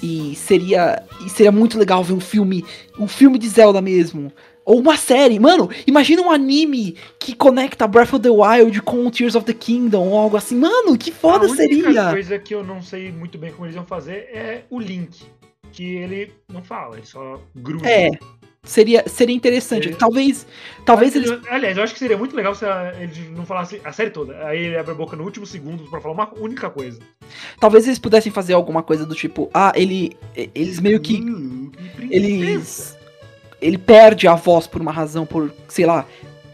E 0.00 0.36
seria. 0.36 1.02
E 1.24 1.28
seria 1.28 1.50
muito 1.50 1.76
legal 1.76 2.04
ver 2.04 2.12
um 2.12 2.20
filme. 2.20 2.64
Um 2.96 3.08
filme 3.08 3.38
de 3.40 3.48
Zelda 3.48 3.82
mesmo. 3.82 4.32
Ou 4.64 4.78
uma 4.78 4.96
série. 4.96 5.40
Mano, 5.40 5.68
imagina 5.84 6.22
um 6.22 6.30
anime 6.30 6.96
que 7.18 7.34
conecta 7.34 7.88
Breath 7.88 8.14
of 8.14 8.20
the 8.20 8.30
Wild 8.30 8.82
com 8.82 9.10
Tears 9.10 9.34
of 9.34 9.44
the 9.44 9.52
Kingdom 9.52 10.10
ou 10.10 10.18
algo 10.18 10.36
assim. 10.36 10.56
Mano, 10.56 10.96
que 10.96 11.10
foda 11.10 11.46
a 11.46 11.50
única 11.50 11.56
seria! 11.56 12.10
coisa 12.10 12.38
que 12.38 12.54
eu 12.54 12.62
não 12.62 12.80
sei 12.80 13.10
muito 13.10 13.36
bem 13.36 13.50
como 13.50 13.66
eles 13.66 13.74
iam 13.74 13.84
fazer 13.84 14.28
é 14.32 14.62
o 14.70 14.78
Link. 14.78 15.24
Que 15.76 15.96
ele 15.96 16.32
não 16.50 16.62
fala, 16.62 16.96
ele 16.96 17.04
só 17.06 17.38
gruda. 17.54 17.86
É. 17.86 18.10
Seria, 18.64 19.04
seria 19.06 19.36
interessante. 19.36 19.90
É. 19.90 19.92
Talvez. 19.92 20.46
Talvez 20.86 21.14
Mas, 21.14 21.30
eles. 21.30 21.46
Aliás, 21.48 21.76
eu 21.76 21.82
acho 21.84 21.92
que 21.92 21.98
seria 21.98 22.16
muito 22.16 22.34
legal 22.34 22.54
se 22.54 22.64
a- 22.64 22.94
ele 22.98 23.28
não 23.28 23.44
falasse 23.44 23.78
a 23.84 23.92
série 23.92 24.08
toda. 24.10 24.44
Aí 24.46 24.58
ele 24.58 24.76
abre 24.78 24.92
a 24.92 24.94
boca 24.94 25.14
no 25.14 25.22
último 25.22 25.44
segundo 25.46 25.84
pra 25.90 26.00
falar 26.00 26.14
uma 26.14 26.32
única 26.40 26.70
coisa. 26.70 26.98
Talvez 27.60 27.86
eles 27.86 27.98
pudessem 27.98 28.32
fazer 28.32 28.54
alguma 28.54 28.82
coisa 28.82 29.04
do 29.04 29.14
tipo. 29.14 29.50
Ah, 29.52 29.72
ele. 29.76 30.16
Eles 30.34 30.80
meio 30.80 30.98
que. 30.98 31.20
Uh, 31.20 31.70
que. 31.70 32.08
Eles. 32.10 32.96
Ele 33.60 33.76
perde 33.78 34.26
a 34.26 34.34
voz 34.34 34.66
por 34.66 34.80
uma 34.80 34.92
razão, 34.92 35.26
por, 35.26 35.52
sei 35.68 35.84
lá, 35.84 36.06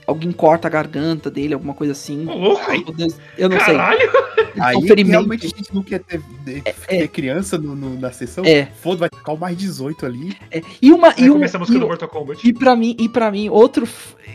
alguém 0.07 0.33
corta 0.33 0.69
a 0.69 0.71
garganta 0.71 1.31
dele, 1.31 1.55
alguma 1.55 1.75
coisa 1.75 1.93
assim. 1.93 2.27
Ô, 2.29 2.35
louco! 2.35 2.63
Ai, 2.69 2.79
meu 2.85 2.93
Deus, 2.95 3.17
eu 3.39 3.49
não 3.49 3.59
sei. 3.61 3.75
Caralho! 3.77 4.33
Aí 4.61 4.77
um 4.77 4.83
ferimento. 4.87 5.11
realmente 5.13 5.47
a 5.47 5.49
gente 5.49 5.75
não 5.75 5.83
quer 5.83 6.01
ter, 6.01 6.21
de- 6.45 6.61
ter 6.61 7.09
criança 7.09 7.57
no, 7.57 7.75
no- 7.75 7.99
na 7.99 8.13
sessão. 8.13 8.45
É. 8.45 8.67
Foda, 8.83 8.99
vai 9.01 9.09
ficar 9.15 9.33
o 9.33 9.39
mais 9.39 9.57
18 9.57 10.05
ali. 10.05 10.37
É, 10.51 10.61
E 10.83 10.93
uma. 10.93 11.09
Aí 11.09 11.25
E, 11.25 11.31
um, 11.31 11.35
começa 11.35 11.57
a 11.57 11.61
música 11.61 11.77
e, 11.79 11.81
do 11.81 11.87
Mortal 11.87 12.09
Kombat. 12.09 12.47
e 12.47 12.53
pra 12.53 12.77
mim, 12.77 12.95
e 12.99 13.09
para 13.09 13.31
mim, 13.31 13.49
outro. 13.49 13.89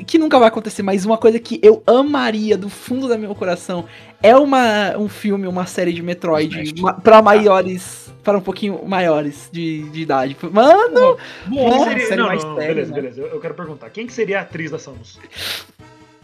Que 0.07 0.17
nunca 0.17 0.39
vai 0.39 0.47
acontecer, 0.47 0.81
mas 0.83 1.05
uma 1.05 1.17
coisa 1.17 1.39
que 1.39 1.59
eu 1.63 1.83
amaria 1.85 2.57
do 2.57 2.67
fundo 2.69 3.07
do 3.07 3.17
meu 3.17 3.33
coração 3.35 3.85
é 4.21 4.35
uma, 4.35 4.97
um 4.97 5.07
filme, 5.07 5.47
uma 5.47 5.65
série 5.67 5.93
de 5.93 6.01
Metroid 6.01 6.63
Smash. 6.63 6.81
ma, 6.81 6.93
pra 6.93 7.21
maiores. 7.21 8.06
Para 8.27 8.37
um 8.39 8.41
pouquinho 8.41 8.81
maiores 8.85 9.47
de, 9.53 9.83
de 9.83 10.01
idade. 10.01 10.35
Mano! 10.51 11.15
Quem 11.47 11.53
Bom, 11.55 11.83
seria- 11.85 12.15
Não, 12.17 12.27
mais 12.27 12.43
não, 12.43 12.55
beleza, 12.55 12.91
né? 12.91 12.95
beleza. 13.01 13.21
Eu, 13.21 13.27
eu 13.27 13.39
quero 13.39 13.53
perguntar. 13.53 13.89
Quem 13.89 14.05
que 14.05 14.11
seria 14.11 14.39
a 14.39 14.41
atriz 14.41 14.69
da 14.69 14.77
Samus? 14.77 15.17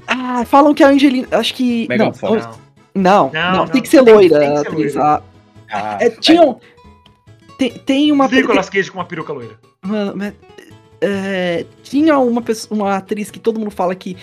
Ah, 0.05 0.43
falam 0.45 0.73
que 0.73 0.83
a 0.83 0.89
Angelina. 0.89 1.29
Acho 1.31 1.53
que. 1.53 1.87
Megan 1.87 2.07
Não, 2.07 2.13
Fox. 2.13 2.43
Não. 2.43 2.51
não, 2.93 3.31
Não, 3.31 3.41
não, 3.51 3.57
não, 3.59 3.67
tem 3.67 3.81
que 3.81 3.87
ser 3.87 4.01
loira 4.01 4.37
tem 4.37 4.51
que 4.51 4.53
a 4.57 4.61
ser 4.63 4.67
atriz. 4.67 4.95
loira. 4.95 5.09
a- 5.09 5.21
Ah, 5.71 5.97
É, 6.01 6.09
tinham. 6.09 6.59
Tem, 7.57 7.71
tem 7.71 8.11
uma. 8.11 8.27
Nicolas 8.27 8.69
Cage 8.69 8.91
com 8.91 8.97
uma 8.97 9.05
peruca 9.05 9.31
loira. 9.31 9.57
Mano, 9.81 10.13
mas, 10.13 10.33
é, 10.99 11.65
tinha 11.83 12.17
uma, 12.19 12.41
pessoa, 12.41 12.77
uma 12.77 12.97
atriz 12.97 13.31
que 13.31 13.39
todo 13.39 13.57
mundo 13.61 13.71
fala 13.71 13.95
que. 13.95 14.17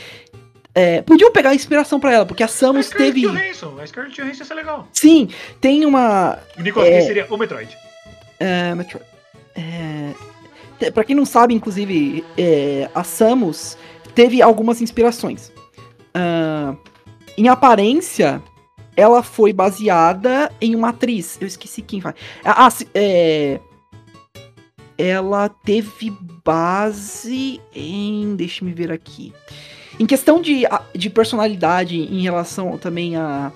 É, 0.74 1.02
podiam 1.02 1.32
pegar 1.32 1.54
inspiração 1.54 1.98
pra 1.98 2.12
ela, 2.12 2.24
porque 2.26 2.42
a 2.42 2.46
A 2.46 2.48
Samus 2.48 2.86
Scarlett 2.86 3.12
teve. 3.20 3.26
Johansson. 3.26 3.76
A 3.80 3.86
Scarlett 3.86 4.14
Johansson 4.16 4.38
ia 4.38 4.44
ser 4.44 4.54
legal. 4.54 4.88
Sim, 4.92 5.28
tem 5.60 5.84
uma. 5.84 6.38
O 6.56 6.62
Nicolas 6.62 6.88
É. 6.88 7.00
Seria 7.02 7.26
o 7.28 7.36
Metroid. 7.36 7.76
É, 8.38 8.74
Metro- 8.74 9.00
é, 9.56 10.90
pra 10.92 11.04
quem 11.04 11.14
não 11.16 11.26
sabe, 11.26 11.52
inclusive, 11.54 12.24
é, 12.38 12.88
a 12.94 13.02
Samus 13.04 13.76
teve 14.14 14.40
algumas 14.40 14.80
inspirações. 14.80 15.52
Ah, 16.14 16.74
em 17.36 17.48
aparência, 17.48 18.42
ela 18.96 19.22
foi 19.22 19.52
baseada 19.52 20.50
em 20.60 20.74
uma 20.76 20.90
atriz. 20.90 21.36
Eu 21.40 21.46
esqueci 21.48 21.82
quem 21.82 22.00
vai. 22.00 22.14
Ah, 22.44 22.66
ah, 22.68 22.72
é, 22.94 23.58
ela 24.96 25.48
teve 25.48 26.12
base 26.44 27.60
em. 27.74 28.36
Deixa 28.36 28.64
me 28.64 28.72
ver 28.72 28.92
aqui. 28.92 29.32
Em 30.00 30.06
questão 30.06 30.40
de, 30.40 30.62
de 30.96 31.10
personalidade 31.10 31.94
em 31.96 32.22
relação 32.22 32.76
também 32.78 33.14
a 33.16 33.52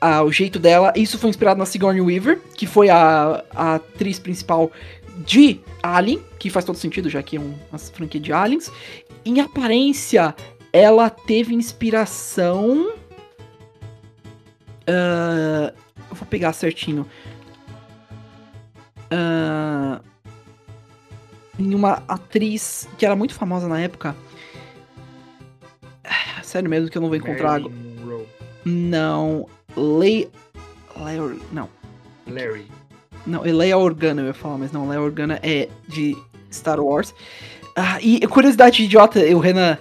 ao 0.00 0.30
jeito 0.30 0.58
dela. 0.58 0.92
Isso 0.94 1.18
foi 1.18 1.30
inspirado 1.30 1.58
na 1.58 1.64
Sigourney 1.64 2.02
Weaver, 2.02 2.38
que 2.54 2.66
foi 2.66 2.90
a, 2.90 3.42
a 3.54 3.76
atriz 3.76 4.18
principal 4.18 4.70
de 5.24 5.60
Alien, 5.82 6.20
que 6.38 6.50
faz 6.50 6.62
todo 6.64 6.76
sentido, 6.76 7.08
já 7.08 7.22
que 7.22 7.36
é 7.36 7.40
um- 7.40 7.54
uma 7.70 7.78
franquia 7.78 8.20
de 8.20 8.30
aliens. 8.30 8.70
Em 9.24 9.40
aparência, 9.40 10.34
ela 10.72 11.08
teve 11.08 11.54
inspiração. 11.54 12.92
ah, 14.86 15.72
eu 16.10 16.16
vou 16.16 16.26
pegar 16.28 16.52
certinho. 16.52 17.06
Ah, 19.10 20.00
em 21.58 21.74
uma 21.74 22.02
atriz 22.08 22.86
que 22.98 23.06
era 23.06 23.16
muito 23.16 23.32
famosa 23.34 23.68
na 23.68 23.80
época. 23.80 24.14
Sério 26.54 26.70
mesmo 26.70 26.88
que 26.88 26.96
eu 26.96 27.02
não 27.02 27.08
vou 27.08 27.16
encontrar 27.16 27.54
agora. 27.54 27.74
Marilyn 27.74 28.00
Monroe. 28.00 28.26
Não. 28.64 29.48
Lei. 29.76 30.30
Leia. 30.96 31.36
Não. 31.50 31.68
Larry. 32.28 32.66
Não, 33.26 33.42
Leia 33.42 33.76
Organa 33.76 34.22
eu 34.22 34.26
ia 34.28 34.34
falar, 34.34 34.58
mas 34.58 34.70
não, 34.70 34.88
Leia 34.88 35.00
Organa 35.00 35.40
é 35.42 35.68
de 35.88 36.16
Star 36.52 36.78
Wars. 36.78 37.12
Ah, 37.74 37.98
e 38.00 38.24
curiosidade 38.28 38.84
idiota, 38.84 39.18
o 39.18 39.40
Renan. 39.40 39.78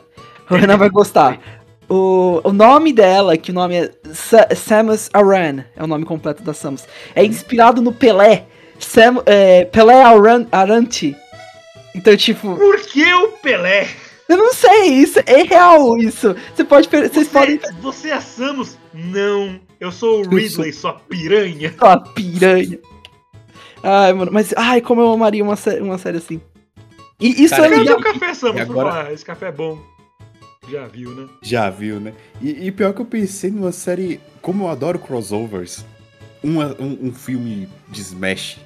O 0.50 0.56
Renan 0.56 0.78
vai 0.78 0.90
gostar. 0.90 1.40
O, 1.88 2.42
o 2.44 2.52
nome 2.52 2.92
dela, 2.92 3.38
que 3.38 3.52
o 3.52 3.54
nome 3.54 3.76
é 3.76 3.92
Sa 4.12 4.48
Samus 4.56 5.12
Aran, 5.14 5.66
é 5.76 5.84
o 5.84 5.86
nome 5.86 6.06
completo 6.06 6.42
da 6.42 6.56
Samus, 6.56 6.88
é 7.14 7.24
inspirado 7.24 7.84
no 7.84 7.94
Pelé. 7.94 8.48
Sam, 8.80 9.22
é, 9.28 9.66
Pelé 9.66 10.02
Aran, 10.02 10.48
Arante. 10.52 11.16
Então, 11.94 12.18
tipo, 12.18 12.56
Por 12.56 12.82
que 12.82 13.14
o 13.14 13.34
Pelé? 13.34 13.88
Eu 14.30 14.38
não 14.38 14.54
sei, 14.54 14.88
isso 14.94 15.20
é 15.26 15.44
real 15.44 15.98
isso. 15.98 16.36
Você 16.56 16.64
pode, 16.64 16.88
vocês 16.88 17.12
Você, 17.12 17.26
podem 17.26 17.60
você 17.82 18.10
é 18.10 18.14
a 18.14 18.22
Samus? 18.22 18.78
Não. 18.94 19.60
Eu 19.80 19.92
sou 19.92 20.20
o 20.26 20.30
Ridley, 20.30 20.72
sua 20.72 20.94
piranha. 20.94 21.74
Sua 21.78 21.98
piranha. 22.00 22.80
Ai, 23.84 24.14
mano, 24.14 24.32
mas 24.32 24.54
ai, 24.56 24.80
como 24.80 25.02
eu 25.02 25.12
amaria 25.12 25.44
uma, 25.44 25.56
sé 25.58 25.82
uma 25.82 25.98
série 25.98 26.18
assim. 26.18 26.40
E 27.20 27.44
isso 27.44 27.56
Cara, 27.56 27.68
é 27.68 27.70
Cadê 27.70 27.82
legal. 27.82 28.00
o 28.00 28.02
café, 28.04 28.34
Samus? 28.34 28.58
e 28.58 28.62
agora- 28.62 28.92
falar, 28.92 29.14
esse 29.14 29.26
café 29.26 29.48
é 29.48 29.52
bom. 29.52 29.78
Já 30.70 30.86
viu, 30.88 31.10
né? 31.14 31.28
Já 31.42 31.70
viu, 31.70 32.00
né? 32.00 32.14
E, 32.42 32.68
e 32.68 32.72
pior 32.72 32.94
que 32.94 33.02
eu 33.02 33.06
pensei 33.06 33.52
numa 33.52 33.72
série. 33.74 34.22
Como 34.42 34.64
eu 34.64 34.70
adoro 34.70 34.98
crossovers, 34.98 35.86
uma- 36.42 36.76
um, 36.80 37.08
um 37.08 37.14
filme 37.14 37.68
de 37.90 38.00
Smash, 38.02 38.58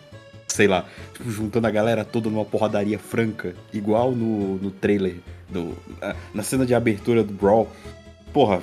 sei 0.47 0.67
lá, 0.67 0.85
tipo, 1.13 1.29
juntando 1.29 1.67
a 1.67 1.71
galera 1.71 2.03
toda 2.05 2.29
numa 2.29 2.45
porradaria 2.45 2.97
franca, 2.97 3.55
igual 3.73 4.11
no, 4.11 4.55
no 4.57 4.71
trailer, 4.71 5.17
do, 5.49 5.77
na, 6.01 6.15
na 6.33 6.43
cena 6.43 6.65
de 6.65 6.73
abertura 6.73 7.23
do 7.23 7.33
Brawl. 7.33 7.69
Porra, 8.33 8.61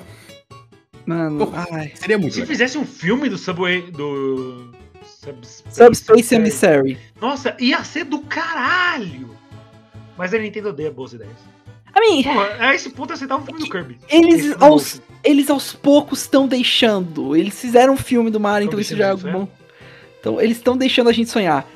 Mano, 1.05 1.51
ai. 1.71 1.91
seria 1.95 2.17
muito 2.17 2.33
Se 2.33 2.39
legal. 2.39 2.51
fizesse 2.51 2.77
um 2.77 2.85
filme 2.85 3.29
do 3.29 3.37
Subway. 3.37 3.91
do. 3.91 4.73
Subspace, 5.05 5.63
Subspace 5.75 6.35
Emissary. 6.35 6.97
Nossa, 7.21 7.55
ia 7.59 7.83
ser 7.83 8.05
do 8.05 8.19
caralho! 8.19 9.29
Mas 10.17 10.33
a 10.33 10.37
Nintendo 10.39 10.69
odeia 10.69 10.89
boas 10.91 11.13
ideias. 11.13 11.33
I 11.95 11.99
mean, 11.99 12.23
Porra, 12.23 12.55
a 12.59 12.75
esse 12.75 12.89
ponto 12.89 13.11
eu 13.11 13.13
aceitava 13.15 13.41
um 13.41 13.45
filme 13.45 13.59
do 13.61 13.69
Kirby. 13.69 13.97
eles 14.09 14.55
do 14.55 14.63
aos, 14.65 15.01
eles 15.23 15.49
aos 15.49 15.73
poucos 15.73 16.21
estão 16.21 16.47
deixando. 16.47 17.35
Eles 17.35 17.59
fizeram 17.59 17.93
um 17.93 17.97
filme 17.97 18.29
do 18.31 18.39
Mario, 18.39 18.67
Tão 18.67 18.79
então 18.79 18.81
isso 18.81 18.95
já 18.97 19.07
é 19.07 19.11
a 19.11 19.15
bom. 19.15 19.47
Então, 20.25 20.41
eles 20.41 20.57
estão 20.57 20.75
deixando 20.75 21.07
a 21.07 21.13
gente 21.13 21.29
sonhar. 21.29 21.67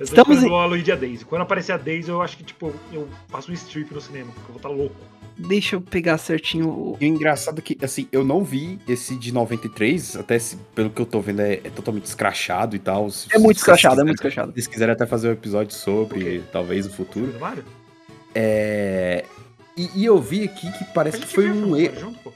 Eu 0.00 0.04
Estamos 0.04 0.38
esperando 0.38 0.56
a 0.56 0.66
Luigi 0.66 0.90
e 0.90 0.92
a 0.92 0.96
Daisy. 0.96 1.24
Quando 1.24 1.42
aparecer 1.42 1.70
a 1.70 1.76
Daisy, 1.76 2.08
eu 2.10 2.20
acho 2.20 2.36
que, 2.36 2.42
tipo, 2.42 2.74
eu 2.92 3.08
faço 3.28 3.52
um 3.52 3.54
strip 3.54 3.94
no 3.94 4.00
cinema, 4.00 4.32
porque 4.34 4.40
eu 4.50 4.52
vou 4.52 4.56
estar 4.56 4.68
louco. 4.68 4.96
Deixa 5.38 5.76
eu 5.76 5.80
pegar 5.80 6.18
certinho 6.18 6.68
o. 6.68 6.96
E 7.00 7.04
o 7.04 7.08
engraçado 7.08 7.60
é 7.60 7.62
que, 7.62 7.78
assim, 7.84 8.08
eu 8.10 8.24
não 8.24 8.42
vi 8.42 8.80
esse 8.88 9.14
de 9.14 9.32
93, 9.32 10.16
até 10.16 10.36
se- 10.40 10.56
pelo 10.74 10.90
que 10.90 11.00
eu 11.00 11.06
tô 11.06 11.20
vendo 11.20 11.40
é, 11.42 11.54
é 11.62 11.70
totalmente 11.70 12.06
escrachado 12.06 12.74
e 12.74 12.80
tal. 12.80 13.08
Se- 13.10 13.28
É 13.32 13.38
muito 13.38 13.58
escrachado, 13.58 14.00
é 14.00 14.04
muito 14.04 14.16
escrachado. 14.16 14.52
Se 14.60 14.68
quiserem 14.68 14.92
até 14.92 15.06
fazer 15.06 15.28
um 15.28 15.32
episódio 15.32 15.72
sobre, 15.72 16.18
Ok. 16.20 16.42
talvez, 16.52 16.86
no 16.88 16.92
futuro. 16.92 17.32
Mario? 17.38 17.64
É. 18.34 19.24
E, 19.76 19.88
e 19.94 20.04
eu 20.04 20.20
vi 20.20 20.42
aqui 20.44 20.70
que 20.72 20.84
parece 20.92 21.18
que 21.18 21.26
foi 21.28 21.48
o 21.48 21.68
um 21.68 21.76
erro. 21.76 22.00
Junto, 22.00 22.18
pô. 22.18 22.32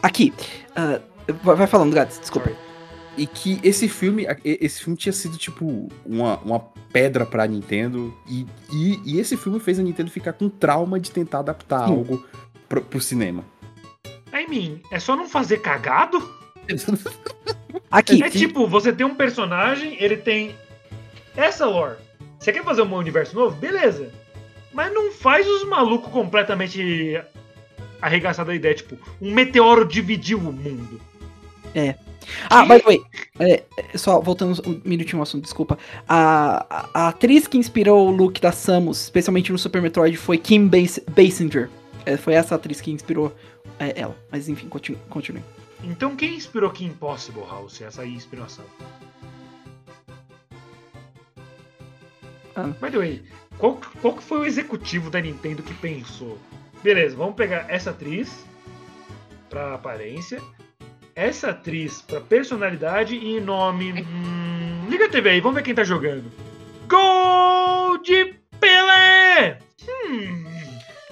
Aqui. 0.00 0.32
ah, 0.76 1.00
Vai, 1.42 1.66
falando, 1.66 1.92
Gats, 1.92 2.20
desculpa. 2.20 2.50
Sorry. 2.50 2.73
E 3.16 3.26
que 3.26 3.60
esse 3.62 3.88
filme, 3.88 4.26
esse 4.44 4.82
filme 4.82 4.96
tinha 4.96 5.12
sido 5.12 5.36
tipo 5.36 5.88
uma, 6.04 6.38
uma 6.38 6.60
pedra 6.92 7.24
pra 7.24 7.46
Nintendo. 7.46 8.14
E, 8.28 8.46
e, 8.72 9.00
e 9.04 9.20
esse 9.20 9.36
filme 9.36 9.60
fez 9.60 9.78
a 9.78 9.82
Nintendo 9.82 10.10
ficar 10.10 10.32
com 10.32 10.48
trauma 10.48 10.98
de 10.98 11.10
tentar 11.10 11.40
adaptar 11.40 11.86
Sim. 11.86 11.94
algo 11.94 12.26
pro, 12.68 12.82
pro 12.82 13.00
cinema. 13.00 13.44
I 14.32 14.48
mean, 14.48 14.80
é 14.90 14.98
só 14.98 15.14
não 15.14 15.28
fazer 15.28 15.58
cagado? 15.58 16.18
Aqui, 17.90 18.22
É 18.22 18.30
tipo, 18.30 18.66
você 18.66 18.92
tem 18.92 19.06
um 19.06 19.14
personagem, 19.14 19.96
ele 20.00 20.16
tem 20.16 20.54
essa 21.36 21.66
lore. 21.66 21.96
Você 22.38 22.52
quer 22.52 22.64
fazer 22.64 22.82
um 22.82 22.94
universo 22.94 23.34
novo? 23.34 23.56
Beleza. 23.56 24.12
Mas 24.72 24.92
não 24.92 25.12
faz 25.12 25.46
os 25.46 25.64
malucos 25.64 26.12
completamente 26.12 27.20
arregaçados 28.02 28.48
da 28.48 28.54
ideia, 28.54 28.74
tipo, 28.74 28.98
um 29.20 29.32
meteoro 29.32 29.86
dividiu 29.86 30.38
o 30.38 30.52
mundo. 30.52 31.00
Ah, 32.48 32.64
by 32.64 32.78
the 32.78 32.86
way, 32.86 33.02
é, 33.38 33.62
é, 33.76 33.98
só 33.98 34.20
voltando 34.20 34.62
um 34.66 34.80
minutinho 34.84 35.18
ao 35.18 35.24
assunto, 35.24 35.44
desculpa. 35.44 35.78
A, 36.08 36.66
a, 36.70 36.88
a 36.94 37.08
atriz 37.08 37.46
que 37.46 37.58
inspirou 37.58 38.08
o 38.08 38.10
look 38.10 38.40
da 38.40 38.52
Samus, 38.52 39.02
especialmente 39.02 39.52
no 39.52 39.58
Super 39.58 39.82
Metroid, 39.82 40.16
foi 40.16 40.38
Kim 40.38 40.66
Bas 40.66 40.98
Basinger. 41.10 41.68
É, 42.06 42.16
foi 42.16 42.34
essa 42.34 42.54
atriz 42.54 42.80
que 42.80 42.90
inspirou 42.90 43.34
é, 43.78 44.00
ela. 44.00 44.16
Mas 44.30 44.48
enfim, 44.48 44.68
continue. 44.68 45.00
continue. 45.08 45.42
Então 45.82 46.16
quem 46.16 46.34
inspirou 46.34 46.70
Kim 46.70 46.90
Possible 46.90 47.42
House, 47.42 47.80
essa 47.82 48.02
aí 48.02 48.14
inspiração? 48.14 48.64
Ah. 52.56 52.68
By 52.80 52.90
the 52.90 52.98
way, 52.98 53.22
qual, 53.58 53.80
qual 54.00 54.14
que 54.14 54.22
foi 54.22 54.38
o 54.38 54.44
executivo 54.46 55.10
da 55.10 55.20
Nintendo 55.20 55.62
que 55.62 55.74
pensou? 55.74 56.38
Beleza, 56.82 57.16
vamos 57.16 57.34
pegar 57.34 57.66
essa 57.68 57.90
atriz 57.90 58.44
pra 59.50 59.74
aparência, 59.74 60.40
essa 61.14 61.50
atriz 61.50 62.02
pra 62.02 62.20
personalidade 62.20 63.14
e 63.16 63.40
nome. 63.40 63.92
Hum, 64.02 64.86
liga 64.88 65.06
a 65.06 65.08
TV 65.08 65.30
aí, 65.30 65.40
vamos 65.40 65.56
ver 65.56 65.62
quem 65.62 65.74
tá 65.74 65.84
jogando. 65.84 66.24
Gol 66.88 67.98
de 68.02 68.34
Pelé! 68.60 69.58
Hum, 69.88 70.44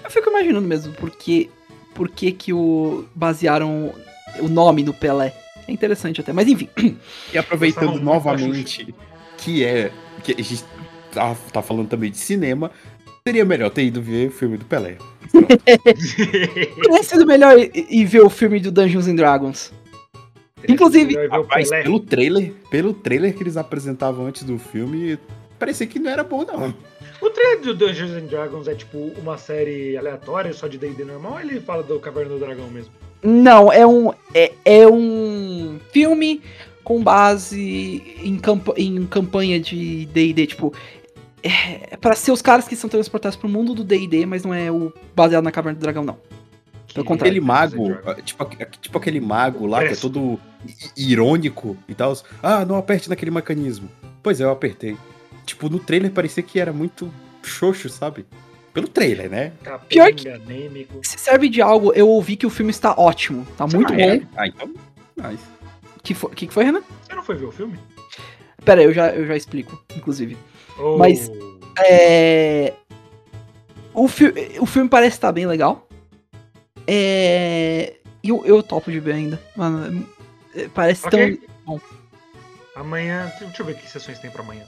Eu 0.05 0.11
fico 0.11 0.31
imaginando 0.31 0.67
mesmo 0.67 0.93
porque, 0.95 1.49
por 1.95 2.09
que 2.09 2.33
que 2.33 2.53
o 2.53 3.05
basearam 3.15 3.93
o 4.41 4.49
nome 4.49 4.83
no 4.83 4.93
Pelé. 4.95 5.35
É 5.67 5.73
interessante 5.73 6.21
até, 6.21 6.33
mas 6.33 6.49
enfim. 6.49 6.69
E 7.33 7.39
aproveitando 7.39 8.01
novamente 8.01 8.93
que 9.39 9.65
é. 9.65 9.93
Que 10.25 10.33
a 10.39 10.43
gente 10.43 10.65
tá, 11.13 11.35
tá 11.53 11.63
falando 11.63 11.89
também 11.89 12.11
de 12.11 12.19
cinema, 12.19 12.71
seria 13.27 13.45
melhor 13.45 13.71
ter 13.71 13.85
ido 13.85 14.01
ver 14.03 14.29
o 14.29 14.33
filme 14.33 14.57
do 14.57 14.65
Pelé. 14.65 14.99
Teria 16.83 17.03
sido 17.03 17.27
melhor 17.27 17.59
ir, 17.59 17.71
ir 17.75 18.05
ver 18.07 18.23
o 18.23 18.31
filme 18.31 18.61
do 18.61 18.71
Dungeons 18.71 19.07
and 19.09 19.17
Dragons. 19.17 19.73
Inclusive- 20.69 21.27
Rapaz, 21.29 21.71
pelo 21.71 22.01
trailer, 22.01 22.53
pelo 22.71 22.93
trailer 22.95 23.35
que 23.35 23.43
eles 23.43 23.57
apresentavam 23.57 24.27
antes 24.27 24.43
do 24.45 24.59
filme, 24.59 25.19
parecia 25.59 25.87
que 25.87 25.99
não 25.99 26.11
era 26.11 26.23
bom, 26.25 26.45
não. 26.45 26.75
O 27.21 27.31
trailer 27.31 27.61
do 27.63 27.75
Dungeons 27.75 28.11
and 28.13 28.27
Dragons 28.27 28.67
é 28.69 28.75
tipo 28.75 28.99
uma 29.17 29.39
série 29.39 29.97
aleatória, 29.97 30.53
só 30.53 30.67
de 30.67 30.77
D&D 30.79 31.05
normal, 31.05 31.35
ou 31.35 31.41
ele 31.41 31.61
fala 31.61 31.83
do 31.83 31.99
Caverna 32.01 32.31
do 32.35 32.39
Dragão 32.41 32.69
mesmo? 32.69 32.93
Não, 33.23 33.73
é 33.73 33.87
um, 33.87 34.13
é, 34.35 34.53
é 34.65 34.87
um 34.89 35.79
filme 35.93 36.43
com 36.83 37.01
base 37.03 38.03
em, 38.23 38.37
campa 38.39 38.75
em 38.77 39.07
campanha 39.07 39.61
de 39.61 40.07
D&D, 40.07 40.47
tipo... 40.49 40.73
É 41.45 41.97
pra 41.97 42.15
ser 42.15 42.31
os 42.31 42.41
caras 42.41 42.69
que 42.69 42.77
são 42.77 42.89
transportados 42.89 43.37
pro 43.37 43.49
mundo 43.49 43.75
do 43.75 43.83
D&D, 43.83 44.27
mas 44.27 44.45
não 44.45 44.55
é 44.55 44.71
o 44.71 44.93
baseado 45.15 45.43
na 45.43 45.51
Caverna 45.51 45.77
do 45.79 45.83
Dragão, 45.83 46.05
não. 46.05 46.17
Pelo 46.95 47.07
contrário. 47.07 47.31
Aquele 47.33 47.45
mago, 47.45 47.97
tipo, 48.25 48.47
tipo 48.81 48.99
aquele 48.99 49.21
mago 49.21 49.67
lá 49.67 49.81
que 49.81 49.93
é 49.93 49.97
todo 49.97 50.39
irônico 50.97 51.77
e 51.89 51.95
tal. 51.95 52.17
Ah, 52.43 52.65
não 52.65 52.77
aperte 52.77 53.09
naquele 53.09 53.31
mecanismo. 53.31 53.89
Pois 54.23 54.41
é, 54.41 54.45
eu 54.45 54.51
apertei. 54.51 54.97
Tipo, 55.45 55.69
no 55.69 55.79
trailer 55.79 56.11
parecia 56.11 56.43
que 56.43 56.61
era 56.61 56.73
muito 56.73 57.13
xoxo, 57.43 57.89
sabe? 57.89 58.25
Pelo 58.73 58.89
trailer, 58.89 59.29
né? 59.29 59.53
Pior 59.89 60.11
Capenga, 60.11 60.37
anêmico. 60.37 61.01
Se 61.03 61.19
serve 61.19 61.49
de 61.49 61.61
algo, 61.61 61.93
eu 61.93 62.09
ouvi 62.09 62.37
que 62.37 62.47
o 62.47 62.51
filme 62.51 62.71
está 62.71 62.95
ótimo. 62.97 63.47
Tá 63.57 63.67
muito 63.67 63.93
ah, 63.93 63.97
bom. 63.97 64.03
é? 64.03 64.23
Ah, 64.37 64.47
então. 64.47 64.73
Nice. 65.17 65.43
Que, 66.03 66.15
foi, 66.15 66.31
que 66.31 66.47
que 66.47 66.55
foi, 66.55 66.65
Renan? 66.65 66.83
Você 67.03 67.15
não 67.15 67.23
foi 67.23 67.37
ver 67.37 67.45
o 67.45 67.53
filme? 67.53 67.79
Pera 68.65 68.81
aí, 68.81 68.87
eu 68.87 68.93
já, 68.93 69.11
eu 69.11 69.27
já 69.27 69.37
explico, 69.37 69.83
inclusive. 69.97 70.37
Ou- 70.79 70.99
Mas- 70.99 71.31
É... 71.79 72.73
O, 73.95 74.09
fi 74.09 74.33
o 74.59 74.65
filme 74.67 74.89
parece 74.89 75.17
estar 75.17 75.33
bem 75.33 75.47
legal. 75.47 75.87
É... 76.87 77.95
e 78.23 78.29
Eu, 78.31 78.43
eu 78.47 78.63
topo 78.63 78.91
de 78.91 79.01
ver 79.01 79.15
ainda. 79.15 79.41
Mano, 79.55 79.87
é- 80.19 80.22
parece 80.75 81.07
Ok. 81.07 81.37
tão... 81.37 81.49
bom. 81.67 81.81
Amanhã. 82.77 83.31
Deixa 83.41 83.63
eu 83.63 83.67
ver 83.67 83.77
que 83.77 83.89
sessões 83.91 84.19
tem 84.19 84.31
pra 84.31 84.43
amanhã. 84.43 84.65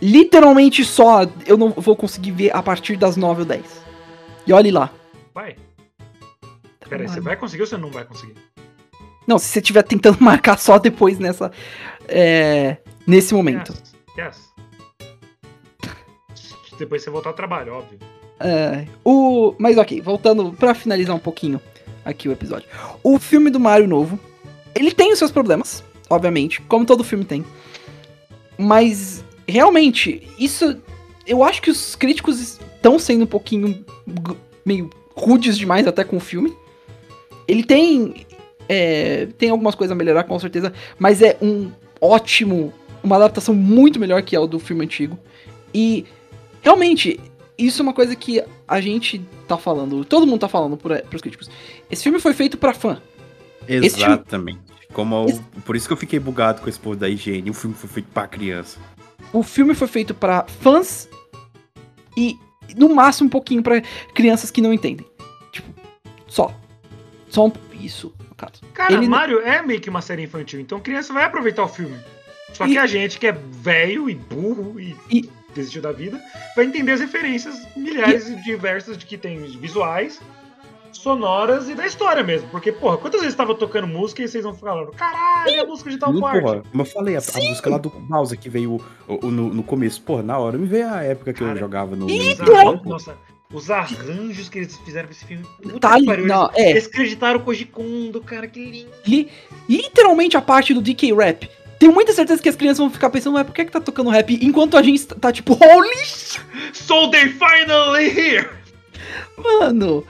Literalmente 0.00 0.84
só 0.84 1.22
eu 1.46 1.56
não 1.56 1.70
vou 1.70 1.96
conseguir 1.96 2.32
ver 2.32 2.54
a 2.54 2.62
partir 2.62 2.96
das 2.96 3.16
9 3.16 3.42
ou 3.42 3.46
10. 3.46 3.62
E 4.46 4.52
olhe 4.52 4.70
lá. 4.70 4.90
Vai. 5.34 5.56
Pera 6.88 7.02
aí, 7.02 7.08
você 7.08 7.20
vai 7.20 7.36
conseguir 7.36 7.62
ou 7.62 7.66
você 7.66 7.76
não 7.76 7.90
vai 7.90 8.04
conseguir? 8.04 8.34
Não, 9.26 9.38
se 9.38 9.46
você 9.46 9.58
estiver 9.60 9.82
tentando 9.82 10.18
marcar 10.22 10.58
só 10.58 10.78
depois 10.78 11.18
nessa. 11.18 11.50
é, 12.08 12.76
nesse 13.06 13.32
momento. 13.34 13.72
Yes. 13.72 13.94
yes. 14.18 14.54
Depois 16.78 17.02
você 17.02 17.10
voltar 17.10 17.30
ao 17.30 17.34
trabalho, 17.34 17.72
óbvio. 17.74 17.98
É, 18.40 18.86
o, 19.04 19.54
mas 19.58 19.78
ok, 19.78 20.00
voltando 20.00 20.52
pra 20.52 20.74
finalizar 20.74 21.14
um 21.14 21.20
pouquinho 21.20 21.60
aqui 22.04 22.28
o 22.28 22.32
episódio. 22.32 22.68
O 23.02 23.18
filme 23.18 23.48
do 23.48 23.60
Mario 23.60 23.86
novo, 23.88 24.18
ele 24.74 24.90
tem 24.92 25.12
os 25.12 25.18
seus 25.18 25.30
problemas, 25.30 25.82
obviamente, 26.08 26.60
como 26.62 26.84
todo 26.84 27.04
filme 27.04 27.24
tem. 27.24 27.44
Mas 28.58 29.24
realmente, 29.46 30.28
isso 30.38 30.76
eu 31.26 31.42
acho 31.42 31.62
que 31.62 31.70
os 31.70 31.94
críticos 31.94 32.40
estão 32.40 32.98
sendo 32.98 33.24
um 33.24 33.26
pouquinho 33.26 33.84
meio 34.64 34.90
rudes 35.14 35.56
demais 35.56 35.86
até 35.86 36.04
com 36.04 36.16
o 36.16 36.20
filme. 36.20 36.54
Ele 37.46 37.62
tem 37.62 38.26
é, 38.68 39.28
tem 39.38 39.50
algumas 39.50 39.74
coisas 39.74 39.92
a 39.92 39.96
melhorar 39.96 40.24
com 40.24 40.38
certeza, 40.38 40.72
mas 40.98 41.22
é 41.22 41.36
um 41.40 41.70
ótimo, 42.00 42.72
uma 43.02 43.16
adaptação 43.16 43.54
muito 43.54 43.98
melhor 43.98 44.22
que 44.22 44.36
a 44.36 44.40
do 44.40 44.58
filme 44.58 44.84
antigo. 44.84 45.18
E 45.72 46.04
realmente 46.62 47.20
isso 47.56 47.82
é 47.82 47.84
uma 47.84 47.92
coisa 47.92 48.16
que 48.16 48.42
a 48.66 48.80
gente 48.80 49.20
tá 49.46 49.56
falando, 49.56 50.04
todo 50.04 50.26
mundo 50.26 50.40
tá 50.40 50.48
falando 50.48 50.76
por, 50.76 51.00
pros 51.02 51.22
críticos. 51.22 51.50
Esse 51.90 52.02
filme 52.02 52.18
foi 52.18 52.32
feito 52.34 52.56
pra 52.56 52.74
fã. 52.74 53.00
Esse 53.68 53.96
filme- 53.96 54.12
Exatamente. 54.14 54.60
Como 54.92 55.14
eu- 55.16 55.28
Esse- 55.28 55.40
Por 55.64 55.74
isso 55.76 55.86
que 55.86 55.92
eu 55.92 55.96
fiquei 55.96 56.18
bugado 56.18 56.60
com 56.62 56.68
esse 56.68 56.78
povo 56.78 56.96
da 56.96 57.08
higiene. 57.08 57.50
O 57.50 57.54
filme 57.54 57.74
foi 57.76 57.88
feito 57.88 58.06
pra 58.12 58.26
criança. 58.26 58.78
O 59.32 59.42
filme 59.42 59.74
foi 59.74 59.88
feito 59.88 60.14
pra 60.14 60.44
fãs 60.60 61.08
e 62.16 62.38
no 62.76 62.94
máximo 62.94 63.26
um 63.26 63.30
pouquinho 63.30 63.62
pra 63.62 63.80
crianças 64.14 64.50
que 64.50 64.60
não 64.60 64.72
entendem. 64.72 65.06
Tipo, 65.52 65.68
só. 66.28 66.54
Só 67.28 67.46
um, 67.46 67.52
isso, 67.80 68.14
no 68.28 68.34
caso. 68.36 68.60
Cara, 68.72 68.94
Ele- 68.94 69.08
Mario 69.08 69.40
é 69.40 69.60
meio 69.62 69.80
que 69.80 69.90
uma 69.90 70.00
série 70.00 70.22
infantil, 70.22 70.60
então 70.60 70.78
criança 70.78 71.12
vai 71.12 71.24
aproveitar 71.24 71.64
o 71.64 71.68
filme. 71.68 71.98
Só 72.52 72.64
E- 72.66 72.70
que 72.72 72.78
a 72.78 72.86
gente 72.86 73.18
que 73.18 73.26
é 73.26 73.32
velho 73.32 74.08
e 74.08 74.14
burro 74.14 74.78
e, 74.78 74.94
E- 75.10 75.28
desistiu 75.52 75.82
da 75.82 75.90
vida, 75.90 76.20
vai 76.54 76.64
entender 76.66 76.92
as 76.92 77.00
referências 77.00 77.56
milhares 77.76 78.28
e 78.28 78.36
diversas 78.44 78.96
de 78.96 79.04
que 79.06 79.16
tem 79.18 79.38
visuais, 79.58 80.20
sonoras 80.96 81.68
e 81.68 81.74
da 81.74 81.86
história 81.86 82.22
mesmo. 82.22 82.48
Porque, 82.48 82.72
porra, 82.72 82.96
quantas 82.96 83.20
vezes 83.20 83.36
tava 83.36 83.54
tocando 83.54 83.86
música 83.86 84.22
e 84.22 84.28
vocês 84.28 84.44
vão 84.44 84.54
falando, 84.54 84.90
caralho, 84.92 85.50
é 85.50 85.60
a 85.60 85.66
música 85.66 85.90
de 85.90 85.98
tal 85.98 86.12
Não, 86.12 86.20
parte. 86.20 86.40
porra, 86.42 86.62
como 86.70 86.82
eu 86.82 86.86
falei, 86.86 87.16
a, 87.16 87.18
a 87.20 87.38
música 87.48 87.70
lá 87.70 87.78
do 87.78 87.90
Bowser 87.90 88.38
que 88.38 88.48
veio 88.48 88.80
o- 89.08 89.26
o- 89.26 89.30
no, 89.30 89.52
no 89.54 89.62
começo. 89.62 90.00
Porra, 90.02 90.22
na 90.22 90.38
hora 90.38 90.56
me 90.58 90.66
veio 90.66 90.88
a 90.88 91.02
época 91.02 91.32
que 91.32 91.42
eu 91.42 91.46
Cara, 91.48 91.58
jogava 91.58 91.94
no. 91.96 92.06
Nintendo. 92.06 92.80
nossa, 92.84 93.16
os 93.52 93.70
arranjos 93.70 94.48
que 94.48 94.58
eles 94.58 94.76
fizeram 94.78 95.06
pra 95.08 95.16
esse 95.16 95.24
filme. 95.24 95.44
puta 95.62 95.78
Tá 95.80 95.96
que 95.96 96.04
pariu, 96.06 96.26
não, 96.26 96.46
eles, 96.54 96.56
é. 96.58 96.70
eles 96.70 96.86
acreditaram 96.86 97.38
o 97.38 97.42
Koji 97.44 97.66
Kondo, 97.66 98.20
cara, 98.20 98.48
que 98.48 98.64
lindo. 98.64 98.90
Li- 99.06 99.28
literalmente 99.68 100.36
a 100.36 100.40
parte 100.42 100.74
do 100.74 100.80
DK 100.82 101.12
Rap. 101.14 101.48
Tenho 101.78 101.92
muita 101.92 102.12
certeza 102.12 102.40
que 102.42 102.48
as 102.48 102.56
crianças 102.56 102.78
vão 102.78 102.88
ficar 102.88 103.10
pensando, 103.10 103.36
ué, 103.36 103.44
por 103.44 103.52
que, 103.54 103.64
que 103.64 103.70
tá 103.70 103.80
tocando 103.80 104.08
rap? 104.08 104.32
Enquanto 104.42 104.76
a 104.76 104.82
gente 104.82 105.04
tá 105.06 105.30
tipo, 105.32 105.52
holy 105.52 106.04
sh- 106.04 106.40
So 106.72 107.10
they 107.10 107.28
finally 107.28 108.06
here! 108.08 108.48
Mano. 109.36 110.04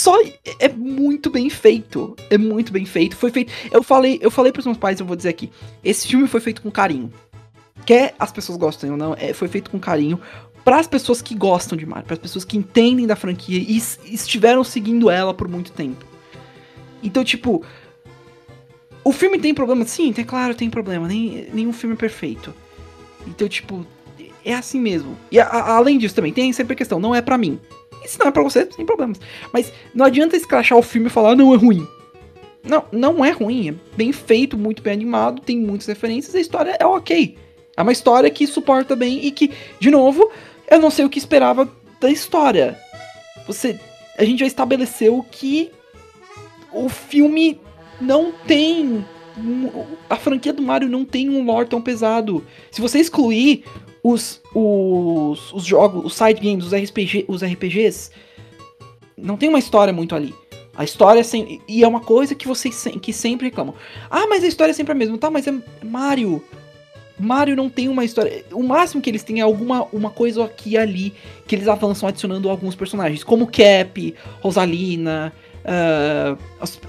Só 0.00 0.14
é- 0.58 0.68
muito 0.74 1.28
bem 1.28 1.50
feito. 1.50 2.16
É 2.30 2.38
muito 2.38 2.72
bem 2.72 2.86
feito. 2.86 3.14
Foi 3.16 3.30
feito. 3.30 3.52
Eu 3.70 3.82
falei, 3.82 4.18
eu 4.22 4.30
falei 4.30 4.50
pros 4.50 4.64
meus 4.64 4.78
pais, 4.78 4.98
eu 4.98 5.04
vou 5.04 5.14
dizer 5.14 5.28
aqui. 5.28 5.50
Esse 5.84 6.08
filme 6.08 6.26
foi 6.26 6.40
feito 6.40 6.62
com 6.62 6.70
carinho. 6.70 7.12
Quer 7.84 8.14
as 8.18 8.32
pessoas 8.32 8.56
gostem 8.56 8.90
ou 8.90 8.96
não, 8.96 9.14
é, 9.18 9.34
foi 9.34 9.46
feito 9.48 9.70
com 9.70 9.78
carinho 9.78 10.18
para 10.64 10.78
as 10.78 10.86
pessoas 10.86 11.20
que 11.20 11.34
gostam 11.34 11.76
de 11.76 11.84
Mario, 11.84 12.04
para 12.06 12.14
as 12.14 12.18
pessoas 12.20 12.44
que 12.44 12.56
entendem 12.56 13.06
da 13.06 13.14
franquia 13.16 13.58
e 13.58 13.76
estiveram 14.14 14.62
seguindo 14.64 15.10
ela 15.10 15.34
por 15.34 15.48
muito 15.48 15.72
tempo. 15.72 16.04
Então, 17.02 17.22
tipo, 17.24 17.62
o 19.04 19.12
filme 19.12 19.38
tem 19.38 19.52
problema? 19.54 19.84
Sim, 19.84 20.12
tem 20.12 20.24
claro, 20.24 20.54
tem 20.54 20.70
problema. 20.70 21.08
Nem, 21.08 21.46
nenhum 21.52 21.72
filme 21.72 21.94
é 21.94 21.98
perfeito. 21.98 22.54
Então, 23.26 23.48
tipo, 23.48 23.86
é 24.44 24.54
assim 24.54 24.80
mesmo. 24.80 25.16
E 25.30 25.38
a- 25.40 25.46
a- 25.46 25.76
além 25.76 25.98
disso 25.98 26.14
também, 26.14 26.32
tem 26.32 26.52
sempre 26.52 26.74
a 26.74 26.76
questão, 26.76 26.98
não 27.00 27.14
é 27.14 27.20
pra 27.22 27.36
mim. 27.38 27.58
E 28.02 28.18
não 28.18 28.28
é 28.28 28.30
pra 28.30 28.42
você, 28.42 28.68
sem 28.70 28.86
problemas. 28.86 29.20
Mas 29.52 29.72
não 29.94 30.06
adianta 30.06 30.36
escrachar 30.36 30.78
o 30.78 30.82
filme 30.82 31.08
e 31.08 31.10
falar, 31.10 31.30
ah, 31.32 31.36
não, 31.36 31.54
é 31.54 31.56
ruim. 31.56 31.86
Não, 32.62 32.84
não 32.92 33.24
é 33.24 33.30
ruim. 33.30 33.70
É 33.70 33.74
bem 33.96 34.12
feito, 34.12 34.56
muito 34.56 34.82
bem 34.82 34.92
animado, 34.92 35.42
tem 35.42 35.58
muitas 35.58 35.86
referências, 35.86 36.34
a 36.34 36.40
história 36.40 36.76
é 36.78 36.86
ok. 36.86 37.36
É 37.76 37.82
uma 37.82 37.92
história 37.92 38.30
que 38.30 38.46
suporta 38.46 38.94
bem 38.94 39.24
e 39.24 39.30
que, 39.30 39.52
de 39.78 39.90
novo, 39.90 40.30
eu 40.70 40.78
não 40.78 40.90
sei 40.90 41.04
o 41.04 41.10
que 41.10 41.18
esperava 41.18 41.70
da 42.00 42.10
história. 42.10 42.78
Você. 43.46 43.78
A 44.18 44.24
gente 44.24 44.40
já 44.40 44.46
estabeleceu 44.46 45.24
que 45.30 45.70
o 46.72 46.88
filme 46.88 47.60
não 48.00 48.32
tem. 48.46 49.04
A 50.08 50.16
franquia 50.16 50.52
do 50.52 50.62
Mario 50.62 50.88
não 50.88 51.04
tem 51.04 51.30
um 51.30 51.42
lore 51.42 51.68
tão 51.68 51.80
pesado. 51.80 52.44
Se 52.70 52.80
você 52.80 52.98
excluir 52.98 53.64
os, 54.02 54.40
os, 54.54 55.52
os 55.52 55.64
jogos, 55.64 56.04
os 56.04 56.14
side 56.14 56.40
games, 56.40 56.64
os, 56.64 56.72
RPG, 56.72 57.26
os 57.28 57.42
RPGs, 57.42 58.10
não 59.16 59.36
tem 59.36 59.48
uma 59.48 59.58
história 59.58 59.92
muito 59.92 60.14
ali. 60.14 60.34
A 60.74 60.84
história 60.84 61.22
sem, 61.22 61.60
e 61.68 61.84
é 61.84 61.88
uma 61.88 62.00
coisa 62.00 62.34
que 62.34 62.48
vocês 62.48 62.86
que 63.02 63.12
sempre 63.12 63.48
reclamam. 63.48 63.74
Ah, 64.10 64.26
mas 64.28 64.42
a 64.42 64.46
história 64.46 64.70
é 64.70 64.74
sempre 64.74 64.92
a 64.92 64.94
mesma. 64.94 65.18
Tá, 65.18 65.30
mas 65.30 65.46
é 65.46 65.52
Mario. 65.82 66.42
Mario 67.18 67.54
não 67.54 67.68
tem 67.68 67.88
uma 67.88 68.04
história. 68.04 68.44
O 68.52 68.62
máximo 68.62 69.02
que 69.02 69.10
eles 69.10 69.22
têm 69.22 69.40
é 69.40 69.42
alguma 69.42 69.84
uma 69.92 70.10
coisa 70.10 70.44
aqui 70.44 70.70
e 70.70 70.78
ali 70.78 71.12
que 71.46 71.54
eles 71.54 71.68
avançam 71.68 72.08
adicionando 72.08 72.48
alguns 72.48 72.74
personagens, 72.74 73.22
como 73.22 73.46
Cap, 73.46 74.14
Rosalina, 74.40 75.32
uh, 75.64 76.38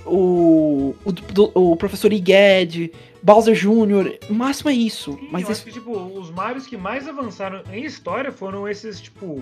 o, 0.05 0.95
o, 1.03 1.71
o, 1.71 1.75
professor 1.75 2.13
Iged, 2.13 2.91
Bowser 3.23 3.53
Jr. 3.53 4.17
O 4.29 4.33
máximo 4.33 4.69
é 4.69 4.73
isso. 4.73 5.13
Sim, 5.13 5.29
mas 5.31 5.43
eu 5.43 5.51
acho 5.51 5.63
que, 5.63 5.71
tipo, 5.71 5.91
os 5.91 6.29
Marios 6.29 6.65
que 6.65 6.77
mais 6.77 7.07
avançaram 7.07 7.61
em 7.71 7.83
história 7.83 8.31
foram 8.31 8.67
esses, 8.67 8.99
tipo. 8.99 9.41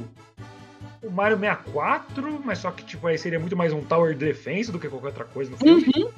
O 1.01 1.09
Mario 1.09 1.39
64, 1.39 2.41
mas 2.43 2.59
só 2.59 2.71
que, 2.71 2.83
tipo, 2.83 3.07
aí 3.07 3.17
seria 3.17 3.39
muito 3.39 3.55
mais 3.55 3.71
um 3.71 3.81
Tower 3.81 4.15
Defense 4.17 4.69
do 4.69 4.77
que 4.77 4.89
qualquer 4.89 5.07
outra 5.07 5.23
coisa 5.25 5.51
no 5.51 5.57
filme. 5.57 5.85
Uhum. 5.95 6.09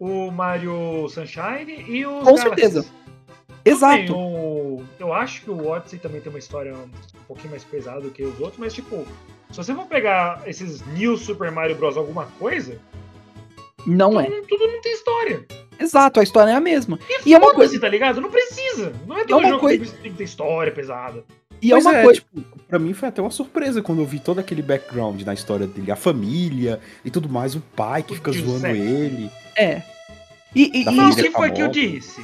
O 0.00 0.30
Mario 0.30 1.06
Sunshine 1.10 1.84
e 1.86 2.06
os. 2.06 2.24
Com 2.24 2.34
Galaxies. 2.34 2.42
certeza. 2.42 2.86
Exato. 3.64 4.14
o, 4.14 4.84
eu 4.98 5.12
acho 5.12 5.42
que 5.42 5.50
o 5.50 5.66
Odyssey 5.66 5.98
também 5.98 6.20
tem 6.20 6.30
uma 6.30 6.38
história 6.38 6.74
um 6.74 6.90
pouquinho 7.26 7.50
mais 7.50 7.64
pesada 7.64 8.00
do 8.00 8.10
que 8.10 8.22
os 8.22 8.38
outros, 8.38 8.58
mas 8.58 8.74
tipo, 8.74 9.06
se 9.50 9.56
você 9.56 9.74
for 9.74 9.86
pegar 9.86 10.42
esses 10.46 10.84
New 10.88 11.16
Super 11.16 11.50
Mario 11.50 11.76
Bros. 11.76 11.96
alguma 11.96 12.26
coisa. 12.38 12.78
Não 13.86 14.10
tudo, 14.10 14.20
é. 14.20 14.42
Tudo 14.48 14.66
não 14.66 14.80
tem 14.80 14.92
história. 14.92 15.46
Exato, 15.78 16.20
a 16.20 16.22
história 16.22 16.50
é 16.50 16.54
a 16.54 16.60
mesma. 16.60 16.98
E, 17.08 17.30
e 17.30 17.34
é 17.34 17.38
uma 17.38 17.52
coisa, 17.52 17.78
tá 17.80 17.88
ligado? 17.88 18.20
Não 18.20 18.30
precisa. 18.30 18.92
Não 19.06 19.18
é 19.18 19.24
todo 19.24 19.44
é 19.44 19.48
jogo 19.48 19.60
coisa... 19.60 19.84
que 19.84 19.90
tem 20.02 20.12
que 20.12 20.18
ter 20.18 20.24
história 20.24 20.72
pesada. 20.72 21.24
E 21.60 21.72
é 21.72 21.76
uma 21.76 21.96
é, 21.96 22.02
coisa. 22.02 22.20
Tipo, 22.20 22.42
pra 22.68 22.78
mim 22.78 22.92
foi 22.92 23.08
até 23.08 23.20
uma 23.22 23.30
surpresa 23.30 23.82
quando 23.82 24.00
eu 24.00 24.06
vi 24.06 24.18
todo 24.18 24.38
aquele 24.38 24.62
background 24.62 25.22
na 25.22 25.34
história 25.34 25.66
dele, 25.66 25.90
a 25.90 25.96
família 25.96 26.80
e 27.04 27.10
tudo 27.10 27.28
mais, 27.28 27.54
o 27.54 27.60
pai 27.60 28.02
que 28.02 28.12
o 28.12 28.16
fica 28.16 28.32
zoando 28.32 28.66
ele. 28.66 29.30
É. 29.56 29.82
E, 30.54 30.70
e, 30.72 30.84
e 30.84 31.00
o 31.00 31.16
que 31.16 31.30
foi 31.30 31.50
que 31.50 31.62
eu 31.62 31.68
disse? 31.68 32.22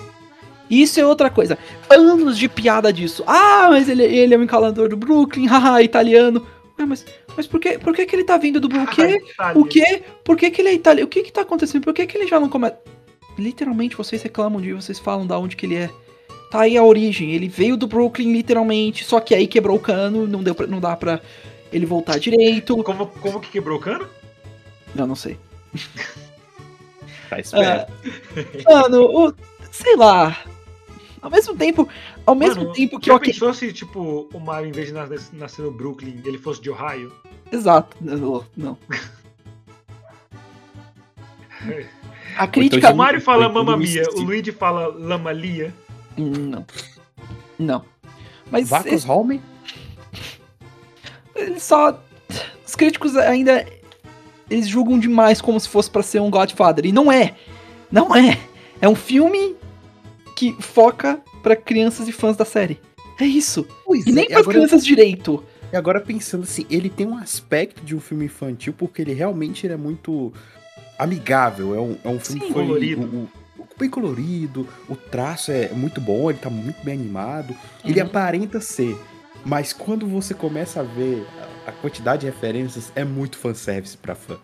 Isso 0.71 1.01
é 1.01 1.07
outra 1.07 1.29
coisa. 1.29 1.59
Anos 1.89 2.39
de 2.39 2.49
piada 2.49 2.93
disso. 2.93 3.25
Ah, 3.27 3.69
mas 3.71 3.89
ele, 3.89 4.05
ele 4.05 4.35
é 4.35 4.39
um 4.39 4.45
encalador 4.45 4.89
do 4.89 4.97
Brooklyn, 4.97 5.47
haha, 5.49 5.83
italiano. 5.83 6.47
Ué, 6.81 6.87
mas, 6.87 7.05
mas 7.37 7.47
por, 7.47 7.61
que, 7.61 7.79
por 7.79 7.95
que, 7.95 8.07
que 8.07 8.17
ele 8.17 8.25
tá 8.25 8.39
vindo 8.39 8.59
do 8.59 8.69
Brooklyn? 8.69 9.19
o 9.55 9.65
quê? 9.65 10.03
Por 10.25 10.37
que, 10.37 10.51
que 10.51 10.63
ele 10.63 10.71
é 10.71 10.75
italiano? 10.75 11.07
O 11.07 11.11
que 11.11 11.23
que 11.23 11.33
tá 11.33 11.43
acontecendo? 11.43 11.85
Por 11.85 11.93
que, 11.93 12.07
que 12.07 12.17
ele 12.17 12.27
já 12.27 12.41
não 12.41 12.49
começa. 12.49 12.79
Literalmente, 13.39 13.97
vocês 13.97 14.23
reclamam 14.23 14.61
de 14.61 14.73
vocês 14.73 14.99
falam 14.99 15.27
da 15.27 15.39
onde 15.39 15.57
que 15.57 15.67
ele 15.67 15.77
é. 15.77 15.91
Tá 16.51 16.63
aí 16.63 16.77
a 16.77 16.83
origem. 16.83 17.33
Ele 17.33 17.49
veio 17.49 17.77
do 17.77 17.87
Brooklyn, 17.87 18.33
literalmente, 18.33 19.05
só 19.05 19.21
que 19.21 19.35
aí 19.35 19.47
quebrou 19.47 19.77
o 19.77 19.81
cano, 19.81 20.27
não, 20.27 20.43
deu 20.43 20.55
pra, 20.55 20.67
não 20.67 20.81
dá 20.81 20.97
pra 20.97 21.21
ele 21.73 21.87
voltar 21.87 22.19
direito. 22.19 22.83
Como, 22.83 23.07
como 23.07 23.41
que 23.41 23.51
quebrou 23.51 23.79
o 23.79 23.81
cano? 23.81 24.09
Eu 24.97 25.07
não 25.07 25.15
sei. 25.15 25.39
tá 27.29 27.39
esperto. 27.39 27.93
Ah, 28.67 28.83
mano, 28.83 29.05
o, 29.05 29.35
sei 29.71 29.97
lá. 29.97 30.37
Ao 31.23 31.31
mesmo 31.31 31.55
tempo, 31.55 31.87
ao 32.31 32.35
mesmo 32.37 32.63
Mano, 32.63 32.73
tempo 32.73 33.01
que 33.01 33.09
já 33.09 33.17
okay... 33.17 33.33
pensou 33.33 33.53
se, 33.53 33.73
tipo, 33.73 34.29
o 34.33 34.39
Mario, 34.39 34.69
em 34.69 34.73
vez 34.73 34.87
de 34.89 34.95
nascer 35.37 35.63
no 35.63 35.73
Brooklyn, 35.73 36.23
ele 36.25 36.39
fosse 36.39 36.61
de 36.61 36.71
Ohio? 36.71 37.13
Exato. 37.51 37.97
Não. 38.01 38.47
não. 38.57 38.79
A 42.37 42.47
crítica. 42.47 42.93
O 42.93 42.97
Mario 42.97 43.21
fala 43.21 43.49
Mamma 43.49 43.77
Mia, 43.77 44.05
o 44.15 44.21
Luigi 44.21 44.53
fala 44.53 44.95
Lamalia. 44.97 45.75
Não. 46.17 46.65
Não. 47.59 47.85
Mas. 48.49 48.69
Vacos 48.69 48.93
esse... 48.93 49.11
Home? 49.11 49.43
Ele 51.35 51.59
só. 51.59 52.01
Os 52.65 52.77
críticos 52.77 53.17
ainda. 53.17 53.67
Eles 54.49 54.69
julgam 54.69 55.01
demais 55.01 55.41
como 55.41 55.59
se 55.59 55.69
fosse 55.69 55.91
para 55.91 56.03
ser 56.03 56.21
um 56.21 56.31
Godfather. 56.31 56.87
E 56.87 56.93
não 56.93 57.11
é. 57.11 57.35
Não 57.91 58.15
é. 58.15 58.39
É 58.81 58.89
um 58.89 58.95
filme 58.95 59.57
que 60.37 60.55
foca 60.61 61.21
para 61.43 61.57
crianças 61.57 62.09
e 62.09 62.13
fãs 62.13 62.37
da 62.37 62.45
série. 62.45 62.81
É 63.19 63.25
isso. 63.25 63.67
Pois 63.85 64.07
e 64.07 64.13
nem 64.13 64.25
é, 64.25 64.29
para 64.29 64.45
crianças 64.45 64.85
direito. 64.85 65.45
E 65.73 65.77
agora 65.77 66.01
pensando 66.01 66.43
assim, 66.43 66.67
ele 66.71 66.89
tem 66.89 67.07
um 67.07 67.17
aspecto 67.17 67.85
de 67.85 67.95
um 67.95 68.01
filme 68.01 68.25
infantil 68.25 68.73
porque 68.73 69.03
ele 69.03 69.13
realmente 69.13 69.67
ele 69.67 69.75
é 69.75 69.77
muito 69.77 70.33
amigável. 70.99 71.75
É 71.75 71.81
um, 71.81 71.97
é 72.05 72.09
um 72.09 72.19
filme 72.19 72.47
Sim, 72.47 72.53
colorido. 72.53 73.03
O, 73.03 73.63
o, 73.63 73.67
bem 73.79 73.89
colorido, 73.89 74.67
o 74.89 74.97
traço 74.97 75.53
é 75.53 75.69
muito 75.69 76.01
bom, 76.01 76.31
ele 76.31 76.39
tá 76.39 76.51
muito 76.51 76.83
bem 76.85 76.95
animado. 76.95 77.51
Uhum. 77.51 77.91
Ele 77.91 78.01
aparenta 78.01 78.61
ser. 78.61 78.97
Mas 79.45 79.73
quando 79.73 80.07
você 80.07 80.35
começa 80.35 80.81
a 80.81 80.83
ver 80.83 81.27
a 81.67 81.73
quantidade 81.73 82.21
de 82.21 82.27
referências, 82.27 82.93
é 82.95 83.05
muito 83.05 83.39
fanservice 83.39 83.97
pra 83.97 84.15
fã. 84.15 84.39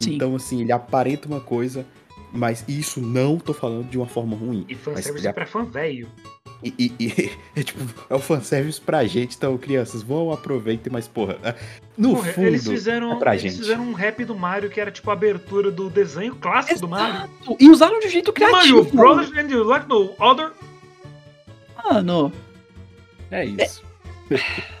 Sim. 0.00 0.14
Então, 0.14 0.34
assim, 0.34 0.62
ele 0.62 0.72
aparenta 0.72 1.28
uma 1.28 1.40
coisa, 1.40 1.86
mas 2.32 2.64
isso 2.66 3.00
não 3.00 3.38
tô 3.38 3.52
falando 3.52 3.88
de 3.88 3.98
uma 3.98 4.06
forma 4.06 4.36
ruim. 4.36 4.64
E 4.68 4.74
fanservice 4.74 5.26
é 5.26 5.32
pra 5.32 5.46
fã 5.46 5.64
velho. 5.64 6.08
E, 6.62 6.74
e, 6.78 6.94
e, 6.98 7.30
é 7.60 7.62
tipo, 7.62 7.80
é 8.08 8.14
o 8.14 8.18
fanservice 8.18 8.80
pra 8.80 9.04
gente, 9.06 9.36
então, 9.36 9.56
crianças, 9.56 10.02
vão, 10.02 10.30
aproveitem, 10.32 10.92
mas, 10.92 11.08
porra, 11.08 11.38
é, 11.42 11.54
no 11.96 12.16
porra, 12.16 12.32
fundo, 12.32 12.46
eles 12.46 12.66
fizeram, 12.66 13.12
é 13.12 13.18
pra 13.18 13.32
eles 13.32 13.42
gente. 13.42 13.56
fizeram 13.56 13.84
um 13.84 13.92
rap 13.92 14.24
do 14.24 14.34
Mario 14.34 14.70
que 14.70 14.80
era, 14.80 14.90
tipo, 14.90 15.08
a 15.10 15.14
abertura 15.14 15.70
do 15.70 15.88
desenho 15.88 16.34
clássico 16.36 16.74
Exato. 16.74 16.86
do 16.86 16.88
Mario. 16.88 17.30
E 17.58 17.68
usaram 17.68 17.98
de 18.00 18.06
um 18.06 18.10
jeito 18.10 18.32
criativo. 18.32 18.78
Mario 18.78 18.84
Brothers 18.92 19.32
and 19.36 19.50
you 19.50 19.64
like 19.64 19.88
no 19.88 20.14
other... 20.18 20.52
Mano... 21.84 22.32
É 23.30 23.44
isso. 23.44 23.82
É... 24.30 24.80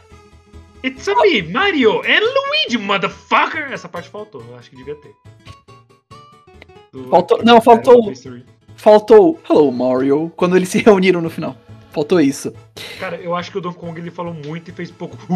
It's 0.82 1.06
a 1.08 1.14
me, 1.14 1.42
Mario 1.42 2.00
and 2.00 2.20
Luigi, 2.20 2.78
motherfucker! 2.78 3.70
Essa 3.70 3.86
parte 3.86 4.08
faltou, 4.08 4.42
eu 4.48 4.56
acho 4.56 4.70
que 4.70 4.76
devia 4.76 4.94
ter. 4.94 5.14
Faltou, 7.10 7.44
não, 7.44 7.60
faltou. 7.60 8.12
Faltou 8.76 9.38
Hello 9.48 9.70
Mario 9.70 10.32
quando 10.36 10.56
eles 10.56 10.70
se 10.70 10.78
reuniram 10.78 11.20
no 11.20 11.28
final. 11.28 11.54
Faltou 11.90 12.20
isso. 12.20 12.52
Cara, 12.98 13.16
eu 13.16 13.34
acho 13.34 13.50
que 13.50 13.58
o 13.58 13.60
Donkey 13.60 13.78
Kong 13.78 14.00
ele 14.00 14.10
falou 14.10 14.32
muito 14.32 14.70
e 14.70 14.72
fez 14.72 14.90
pouco. 14.90 15.16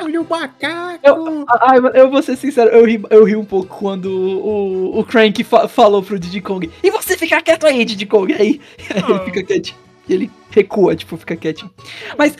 Olha 0.00 0.20
o 0.20 0.28
macaco! 0.28 1.00
Eu, 1.02 1.44
ah, 1.48 1.76
eu 1.94 2.10
vou 2.10 2.22
ser 2.22 2.36
sincero, 2.36 2.70
eu 2.70 2.84
ri, 2.84 3.02
eu 3.10 3.24
ri 3.24 3.36
um 3.36 3.44
pouco 3.44 3.76
quando 3.78 4.06
o, 4.06 4.98
o 4.98 5.04
Crank 5.04 5.42
fa 5.44 5.68
falou 5.68 6.02
pro 6.02 6.18
Diddy 6.18 6.40
Kong. 6.40 6.70
E 6.82 6.90
você 6.90 7.16
fica 7.16 7.40
quieto 7.42 7.66
aí, 7.66 7.84
Diddy 7.84 8.06
Kong. 8.06 8.32
Aí, 8.32 8.60
aí 8.90 9.02
ele 9.08 9.24
fica 9.24 9.42
quietinho. 9.42 9.78
Ele 10.08 10.30
recua, 10.50 10.96
tipo, 10.96 11.16
fica 11.16 11.36
quietinho. 11.36 11.70
Mas, 12.16 12.36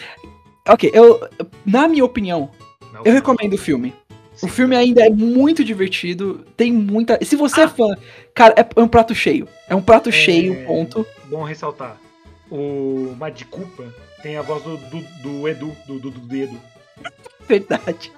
ok, 0.67 0.91
eu. 0.93 1.21
Na 1.67 1.87
minha 1.87 2.05
opinião, 2.05 2.51
Não, 2.93 3.03
eu 3.05 3.13
recomendo 3.13 3.55
o 3.55 3.59
filme. 3.59 3.95
Sim. 4.39 4.47
O 4.47 4.49
filme 4.49 4.77
ainda 4.77 5.05
é 5.05 5.11
muito 5.11 5.65
divertido, 5.65 6.47
tem 6.57 6.73
muita. 6.73 7.19
Se 7.25 7.35
você 7.35 7.63
é 7.63 7.65
ah. 7.65 7.67
é 7.67 7.69
fã, 7.69 7.97
cara, 8.33 8.55
é 8.57 8.81
um 8.81 8.87
prato 8.87 9.13
cheio. 9.13 9.49
É 9.69 9.75
um 9.75 9.83
prato 9.83 10.11
é... 10.11 10.13
cheio, 10.13 10.65
ponto. 10.65 11.05
Bom 11.25 11.43
ressaltar. 11.43 12.01
O 12.49 13.17
Mad 13.19 13.43
tem 14.23 14.37
a 14.37 14.43
voz 14.43 14.63
do, 14.63 14.77
do, 14.77 15.01
do 15.23 15.49
Edu, 15.49 15.77
do, 15.89 15.99
do, 15.99 16.11
do 16.11 16.37
Edu. 16.37 16.61
Verdade. 17.49 18.13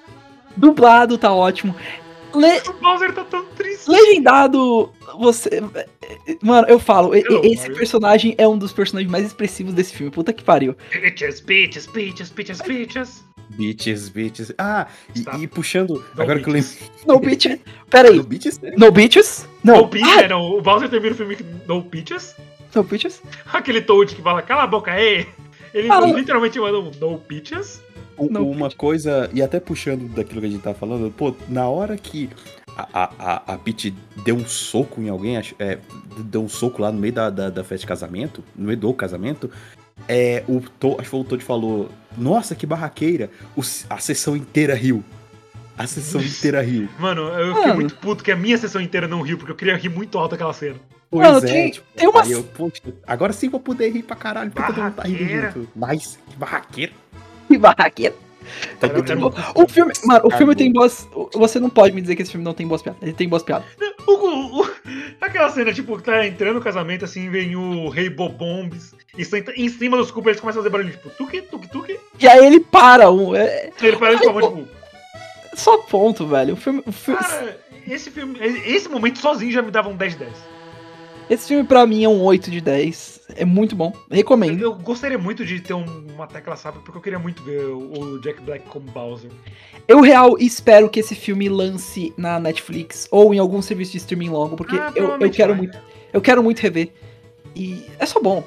Dublado 0.55 1.17
tá 1.17 1.33
ótimo. 1.33 1.75
Le... 2.35 2.61
O 2.69 2.73
Bowser 2.75 3.15
tá 3.15 3.25
tão 3.25 3.47
triste. 3.57 3.91
Legendado, 3.91 4.93
você. 5.19 5.63
Mano, 6.43 6.69
eu 6.69 6.79
falo, 6.79 7.15
Hello, 7.15 7.41
esse 7.45 7.63
Mario. 7.63 7.77
personagem 7.77 8.35
é 8.37 8.47
um 8.47 8.59
dos 8.59 8.73
personagens 8.73 9.11
mais 9.11 9.25
expressivos 9.25 9.73
desse 9.73 9.95
filme. 9.95 10.13
Puta 10.13 10.33
que 10.35 10.45
pariu. 10.45 10.77
Bitches, 10.93 11.41
bitches, 11.41 11.87
bitches, 11.87 12.31
bitches, 12.31 12.61
bitches. 12.61 13.25
Bitches, 13.51 14.09
bitches. 14.09 14.53
Ah, 14.57 14.87
e, 15.15 15.43
e 15.43 15.47
puxando. 15.47 16.05
No 16.15 16.23
agora 16.23 16.39
bitches. 16.39 16.75
que 16.77 16.85
eu 16.85 16.89
lembro. 16.89 17.07
No 17.07 17.19
bitches. 17.21 17.59
Pera 17.91 18.09
aí. 18.09 18.17
No 18.17 18.23
bitches? 18.23 18.61
No 18.77 18.93
bitches? 18.93 19.49
Não. 19.65 19.77
No 19.79 19.87
bitches, 19.87 20.25
ah. 20.25 20.29
não. 20.29 20.43
O 20.57 20.63
Bowser 20.63 20.89
termina 20.89 21.15
o 21.15 21.17
filme 21.17 21.37
No 21.67 21.83
bitches. 21.83 22.37
No 22.75 22.83
bitches? 22.85 23.23
Aquele 23.53 23.81
Toad 23.81 24.15
que 24.15 24.23
fala, 24.23 24.43
cala 24.43 24.63
a 24.63 24.67
boca 24.67 24.93
aí. 24.93 25.27
Ele 25.75 25.91
ah, 25.91 26.01
literalmente 26.01 26.59
manda 26.59 26.79
um 26.79 26.91
No 27.01 27.19
bitches. 27.19 27.83
uma 28.19 28.71
coisa, 28.71 29.31
e 29.33 29.43
até 29.43 29.59
puxando 29.59 30.09
daquilo 30.09 30.41
que 30.41 30.47
a 30.47 30.51
gente 30.51 30.63
tá 30.63 30.75
falando, 30.75 31.11
pô, 31.11 31.35
na 31.49 31.69
hora 31.69 31.97
que 31.97 32.29
a, 32.93 33.11
a, 33.19 33.55
a 33.55 33.59
Peach 33.59 33.95
deu 34.25 34.37
um 34.37 34.47
soco 34.47 35.01
em 35.01 35.09
alguém, 35.09 35.37
é, 35.59 35.79
deu 36.25 36.43
um 36.43 36.49
soco 36.49 36.83
lá 36.83 36.91
no 36.93 36.99
meio 36.99 37.13
da, 37.13 37.31
da, 37.31 37.51
da 37.51 37.65
festa 37.65 37.83
de 37.83 37.87
casamento, 37.87 38.43
no 38.55 38.67
meio 38.67 38.79
do 38.79 38.93
casamento, 38.95 39.51
é, 40.09 40.45
o 40.49 40.61
to, 40.61 40.97
acho 40.99 41.11
que 41.11 41.17
o 41.17 41.25
Todd 41.25 41.45
falou, 41.45 41.91
nossa, 42.17 42.55
que 42.55 42.67
barraqueira. 42.67 43.31
O, 43.57 43.61
a 43.61 43.99
sessão 43.99 44.37
inteira 44.37 44.75
riu. 44.75 45.05
A 45.77 45.87
sessão 45.87 46.21
inteira 46.21 46.61
riu. 46.61 46.89
Mano, 46.99 47.23
eu 47.23 47.55
fiquei 47.57 47.73
muito 47.73 47.97
puto 47.97 48.23
que 48.23 48.31
a 48.31 48.37
minha 48.37 48.59
sessão 48.59 48.81
inteira 48.81 49.09
não 49.09 49.23
riu, 49.23 49.39
porque 49.39 49.53
eu 49.53 49.57
queria 49.57 49.77
rir 49.77 49.89
muito 49.89 50.19
alto 50.19 50.35
aquela 50.35 50.53
cena. 50.53 50.77
Pois 51.11 51.27
Mano, 51.27 51.39
é, 51.39 51.51
tem, 51.51 51.71
tipo, 51.71 51.87
tem 51.97 52.09
uma... 52.09 52.25
Eu, 52.27 52.45
poxa, 52.45 52.83
agora 53.07 53.33
sim 53.33 53.49
vou 53.49 53.59
poder 53.59 53.91
rir 53.91 54.03
pra 54.03 54.15
caralho, 54.15 54.51
porque 54.51 54.73
todo 54.73 54.83
mundo 54.83 54.95
tá 54.95 55.03
rindo 55.03 55.27
junto. 55.27 55.69
Mas, 55.75 56.19
que 56.29 56.37
barraqueira. 56.37 56.93
Que 57.49 57.59
barraqueira. 57.59 58.15
Tá 58.79 58.89
o 59.55 59.69
filme, 59.69 59.93
mano, 60.05 60.21
o 60.25 60.31
filme 60.31 60.55
tem 60.55 60.73
boas. 60.73 61.09
Você 61.35 61.61
não 61.61 61.71
pode 61.71 61.95
me 61.95 62.01
dizer 62.01 62.17
que 62.17 62.23
esse 62.23 62.31
filme 62.31 62.45
não 62.45 62.55
tem 62.55 62.67
boas 62.67 62.83
piadas. 62.83 63.03
Ele 63.03 63.13
tem 63.13 63.29
boas 63.29 63.43
piadas. 63.43 63.67
O, 64.07 64.13
o, 64.13 64.63
o, 64.63 64.71
aquela 65.21 65.51
cena, 65.51 65.73
tipo, 65.73 66.01
tá 66.01 66.27
entrando 66.27 66.55
no 66.55 66.61
casamento, 66.61 67.05
assim, 67.05 67.31
vem 67.31 67.55
o 67.57 67.89
rei 67.89 68.09
Bobombs 68.09 68.95
e 69.17 69.25
senta 69.25 69.53
em 69.57 69.69
cima 69.69 69.97
dos 69.97 70.11
cupos, 70.11 70.29
eles 70.29 70.41
começam 70.41 70.61
a 70.61 70.63
fazer 70.63 70.73
barulho, 70.73 70.91
tipo, 70.91 71.11
tuque, 71.11 71.43
tuque, 71.43 71.69
tuque. 71.69 72.01
E 72.19 72.29
aí 72.29 72.47
ele 72.47 72.61
para, 72.61 73.11
um. 73.11 73.35
É... 73.35 73.71
Ele 73.81 73.97
para 73.97 74.15
de 74.15 74.25
palma, 74.25 74.43
tipo. 74.43 74.69
Só 75.55 75.79
ponto, 75.79 76.27
velho. 76.27 76.55
O 76.55 76.57
filme. 76.57 76.83
O 76.87 76.93
filme... 76.93 77.21
Cara, 77.21 77.61
esse 77.87 78.11
filme. 78.11 78.39
Esse 78.41 78.89
momento 78.89 79.19
sozinho 79.19 79.53
já 79.53 79.63
me 79.63 79.71
dava 79.71 79.89
um 79.89 79.97
10 79.97 80.15
10. 80.17 80.33
Esse 81.29 81.49
filme 81.49 81.63
pra 81.63 81.87
mim 81.87 82.03
é 82.03 82.09
um 82.09 82.21
8 82.23 82.51
de 82.51 82.61
10. 82.61 83.21
É 83.37 83.45
muito 83.45 83.77
bom. 83.77 83.93
Recomendo. 84.11 84.61
Eu, 84.61 84.75
gostaria 84.75 85.17
muito 85.17 85.45
de 85.45 85.61
ter 85.61 85.75
um, 85.75 85.85
uma 86.13 86.27
tecla 86.27 86.57
sábio, 86.57 86.81
porque 86.85 86.99
eu 86.99 87.03
queria 87.03 87.19
muito 87.21 87.43
ver 87.45 87.67
o, 87.67 88.01
o, 88.01 88.21
Jack 88.21 88.43
Black 88.43 88.69
como 88.69 88.91
Bowser. 88.91 89.31
Eu 89.87 90.01
real 90.01 90.37
espero 90.39 90.91
que 90.91 90.99
esse 90.99 91.15
filme 91.15 91.49
lance 91.49 92.13
na 92.17 92.41
Netflix 92.41 93.07
ou 93.13 93.33
em 93.33 93.39
algum 93.39 93.63
serviço 93.63 93.93
de 93.93 93.99
streaming 93.99 94.31
logo, 94.31 94.57
porque 94.57 94.77
ah, 94.77 94.93
eu, 94.97 95.17
eu 95.21 95.31
quero 95.31 95.53
vai. 95.53 95.59
muito. 95.59 95.79
Eu 96.13 96.21
quero 96.21 96.43
muito 96.43 96.59
rever. 96.59 96.91
E 97.55 97.85
é 97.99 98.07
só 98.07 98.21
bom. 98.21 98.45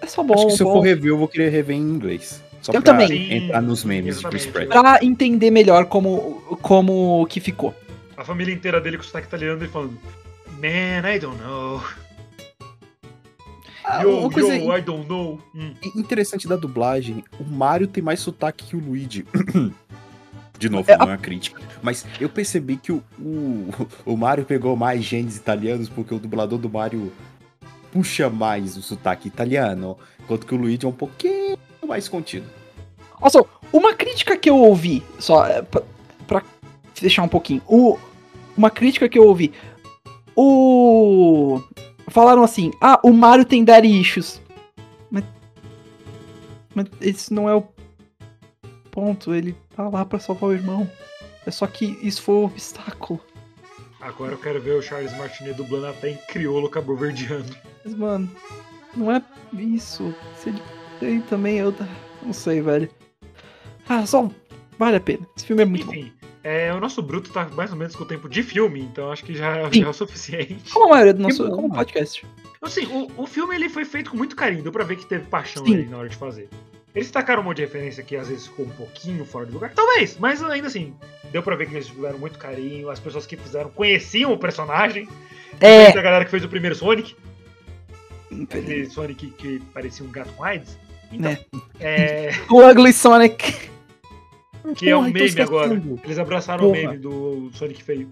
É 0.00 0.06
só 0.06 0.22
bom. 0.22 0.34
Acho 0.34 0.46
que 0.46 0.52
se 0.52 0.64
bom. 0.64 0.70
eu 0.70 0.74
for 0.74 0.80
rever, 0.80 1.10
eu 1.10 1.18
vou 1.18 1.28
querer 1.28 1.50
rever 1.50 1.76
em 1.76 1.80
inglês. 1.80 2.42
Só 2.62 2.72
eu 2.72 2.82
também. 2.82 3.32
entrar 3.32 3.62
nos 3.62 3.84
memes 3.84 4.18
de 4.18 4.24
Chris 4.26 4.46
Pra 4.46 4.98
entender 5.02 5.50
melhor 5.50 5.86
como, 5.86 6.42
como 6.60 7.26
que 7.26 7.40
ficou. 7.40 7.74
A 8.16 8.24
família 8.24 8.52
inteira 8.52 8.80
dele 8.80 8.98
com 8.98 9.02
o 9.02 9.06
sotaque 9.06 9.28
italiano 9.28 9.64
e 9.64 9.68
falando 9.68 9.98
Man, 10.60 11.08
I 11.08 11.18
don't 11.18 11.38
know. 11.38 11.82
Ah, 13.82 14.02
yo, 14.02 14.18
uma 14.18 14.30
coisa 14.30 14.54
yo, 14.54 14.76
I 14.76 14.82
don't 14.82 15.08
know. 15.08 15.40
Hum. 15.54 15.72
Interessante 15.96 16.46
da 16.46 16.54
dublagem, 16.54 17.24
o 17.38 17.44
Mario 17.44 17.88
tem 17.88 18.02
mais 18.02 18.20
sotaque 18.20 18.66
que 18.66 18.76
o 18.76 18.78
Luigi. 18.78 19.24
De 20.58 20.68
novo, 20.68 20.90
é, 20.90 20.96
não 20.98 21.06
é 21.06 21.08
uma 21.12 21.18
crítica. 21.18 21.62
Mas 21.82 22.04
eu 22.20 22.28
percebi 22.28 22.76
que 22.76 22.92
o, 22.92 23.02
o, 23.18 23.70
o 24.04 24.16
Mario 24.18 24.44
pegou 24.44 24.76
mais 24.76 25.02
genes 25.02 25.38
italianos 25.38 25.88
porque 25.88 26.14
o 26.14 26.18
dublador 26.18 26.58
do 26.58 26.68
Mario 26.68 27.10
puxa 27.92 28.30
mais 28.30 28.76
o 28.76 28.82
sotaque 28.82 29.28
italiano, 29.28 29.96
enquanto 30.20 30.46
que 30.46 30.54
o 30.54 30.58
Luigi 30.58 30.84
é 30.84 30.88
um 30.88 30.92
pouquinho 30.92 31.58
mais 31.86 32.08
contido. 32.08 32.46
Nossa, 33.20 33.44
uma 33.72 33.94
crítica 33.94 34.36
que 34.36 34.48
eu 34.48 34.56
ouvi, 34.56 35.02
só 35.18 35.46
é, 35.46 35.62
pra, 35.62 35.82
pra 36.26 36.42
fechar 36.94 37.22
um 37.22 37.28
pouquinho, 37.28 37.62
o, 37.66 37.98
uma 38.56 38.70
crítica 38.70 39.08
que 39.08 39.18
eu 39.18 39.24
ouvi, 39.24 39.52
o 40.36 41.60
falaram 42.10 42.42
assim: 42.42 42.72
ah, 42.80 43.00
o 43.02 43.12
Mario 43.12 43.44
tem 43.44 43.64
daddy 43.64 44.00
issues. 44.00 44.40
Mas. 45.10 45.24
Mas 46.74 46.86
esse 47.00 47.32
não 47.32 47.48
é 47.48 47.54
o 47.54 47.64
ponto. 48.90 49.34
Ele 49.34 49.56
tá 49.74 49.88
lá 49.88 50.04
pra 50.04 50.18
salvar 50.18 50.50
o 50.50 50.52
irmão. 50.52 50.90
É 51.46 51.50
só 51.50 51.66
que 51.66 51.98
isso 52.02 52.22
foi 52.22 52.34
um 52.34 52.44
obstáculo. 52.44 53.20
Agora 54.00 54.32
eu 54.32 54.38
quero 54.38 54.60
ver 54.60 54.72
o 54.72 54.82
Charles 54.82 55.16
Martinet 55.16 55.54
dublando 55.54 55.86
até 55.86 56.10
em 56.10 56.16
crioulo 56.28 56.68
cabo-verdiano. 56.68 57.54
Mas, 57.84 57.94
mano, 57.94 58.30
não 58.96 59.10
é 59.10 59.22
isso. 59.54 60.14
Se 60.36 60.50
ele 60.50 60.62
tem 60.98 61.20
também, 61.22 61.58
eu 61.58 61.74
não 62.22 62.32
sei, 62.32 62.60
velho. 62.60 62.88
Ah, 63.88 64.06
só 64.06 64.30
vale 64.78 64.96
a 64.96 65.00
pena. 65.00 65.26
Esse 65.36 65.46
filme 65.46 65.62
é 65.62 65.66
muito 65.66 65.88
Enfim, 65.90 66.04
bom. 66.04 66.28
É, 66.42 66.72
o 66.72 66.80
nosso 66.80 67.02
bruto 67.02 67.30
tá 67.30 67.48
mais 67.50 67.70
ou 67.70 67.76
menos 67.76 67.94
com 67.94 68.02
o 68.02 68.06
tempo 68.06 68.28
de 68.28 68.42
filme, 68.42 68.80
então 68.80 69.12
acho 69.12 69.24
que 69.24 69.34
já, 69.34 69.70
já 69.70 69.84
é 69.84 69.88
o 69.88 69.92
suficiente. 69.92 70.72
Como 70.72 70.86
a 70.86 70.90
maioria 70.90 71.12
do 71.12 71.22
nosso 71.22 71.50
como 71.50 71.74
podcast. 71.74 72.24
Assim, 72.62 72.86
o, 72.86 73.22
o 73.22 73.26
filme 73.26 73.54
ele 73.54 73.68
foi 73.68 73.84
feito 73.84 74.10
com 74.10 74.16
muito 74.16 74.36
carinho, 74.36 74.62
deu 74.62 74.72
pra 74.72 74.84
ver 74.84 74.96
que 74.96 75.06
teve 75.06 75.26
paixão 75.26 75.64
ali 75.64 75.86
na 75.86 75.98
hora 75.98 76.08
de 76.08 76.16
fazer. 76.16 76.48
Eles 76.94 77.10
tacaram 77.10 77.42
um 77.42 77.44
monte 77.44 77.58
de 77.58 77.62
referência 77.62 78.02
que 78.02 78.16
às 78.16 78.28
vezes 78.28 78.46
ficou 78.46 78.66
um 78.66 78.70
pouquinho 78.70 79.24
fora 79.24 79.46
do 79.46 79.52
lugar. 79.52 79.72
Talvez, 79.72 80.16
mas 80.18 80.42
ainda 80.42 80.66
assim, 80.66 80.94
deu 81.30 81.42
pra 81.42 81.54
ver 81.54 81.66
que 81.66 81.74
eles 81.74 81.86
tiveram 81.86 82.18
muito 82.18 82.38
carinho, 82.38 82.90
as 82.90 82.98
pessoas 82.98 83.26
que 83.26 83.36
fizeram 83.36 83.70
conheciam 83.70 84.32
o 84.32 84.38
personagem. 84.38 85.08
É. 85.60 85.88
A 85.88 86.02
galera 86.02 86.24
que 86.24 86.30
fez 86.30 86.44
o 86.44 86.48
primeiro 86.48 86.74
Sonic. 86.74 87.14
Aquele 88.30 88.88
Sonic 88.88 89.30
que 89.30 89.60
parecia 89.72 90.04
um 90.04 90.10
gato 90.10 90.32
com 90.34 90.44
AIDS. 90.44 90.78
Então, 91.12 91.30
é. 91.80 92.28
é... 92.28 92.30
o 92.50 92.68
Ugly 92.68 92.92
Sonic. 92.92 93.70
Que 94.76 94.90
é 94.90 94.96
um 94.96 95.10
meme 95.10 95.40
agora. 95.40 95.82
Eles 96.04 96.18
abraçaram 96.18 96.64
Porra. 96.64 96.78
o 96.78 96.82
meme 96.82 96.98
do 96.98 97.50
Sonic 97.54 97.82
feio. 97.82 98.08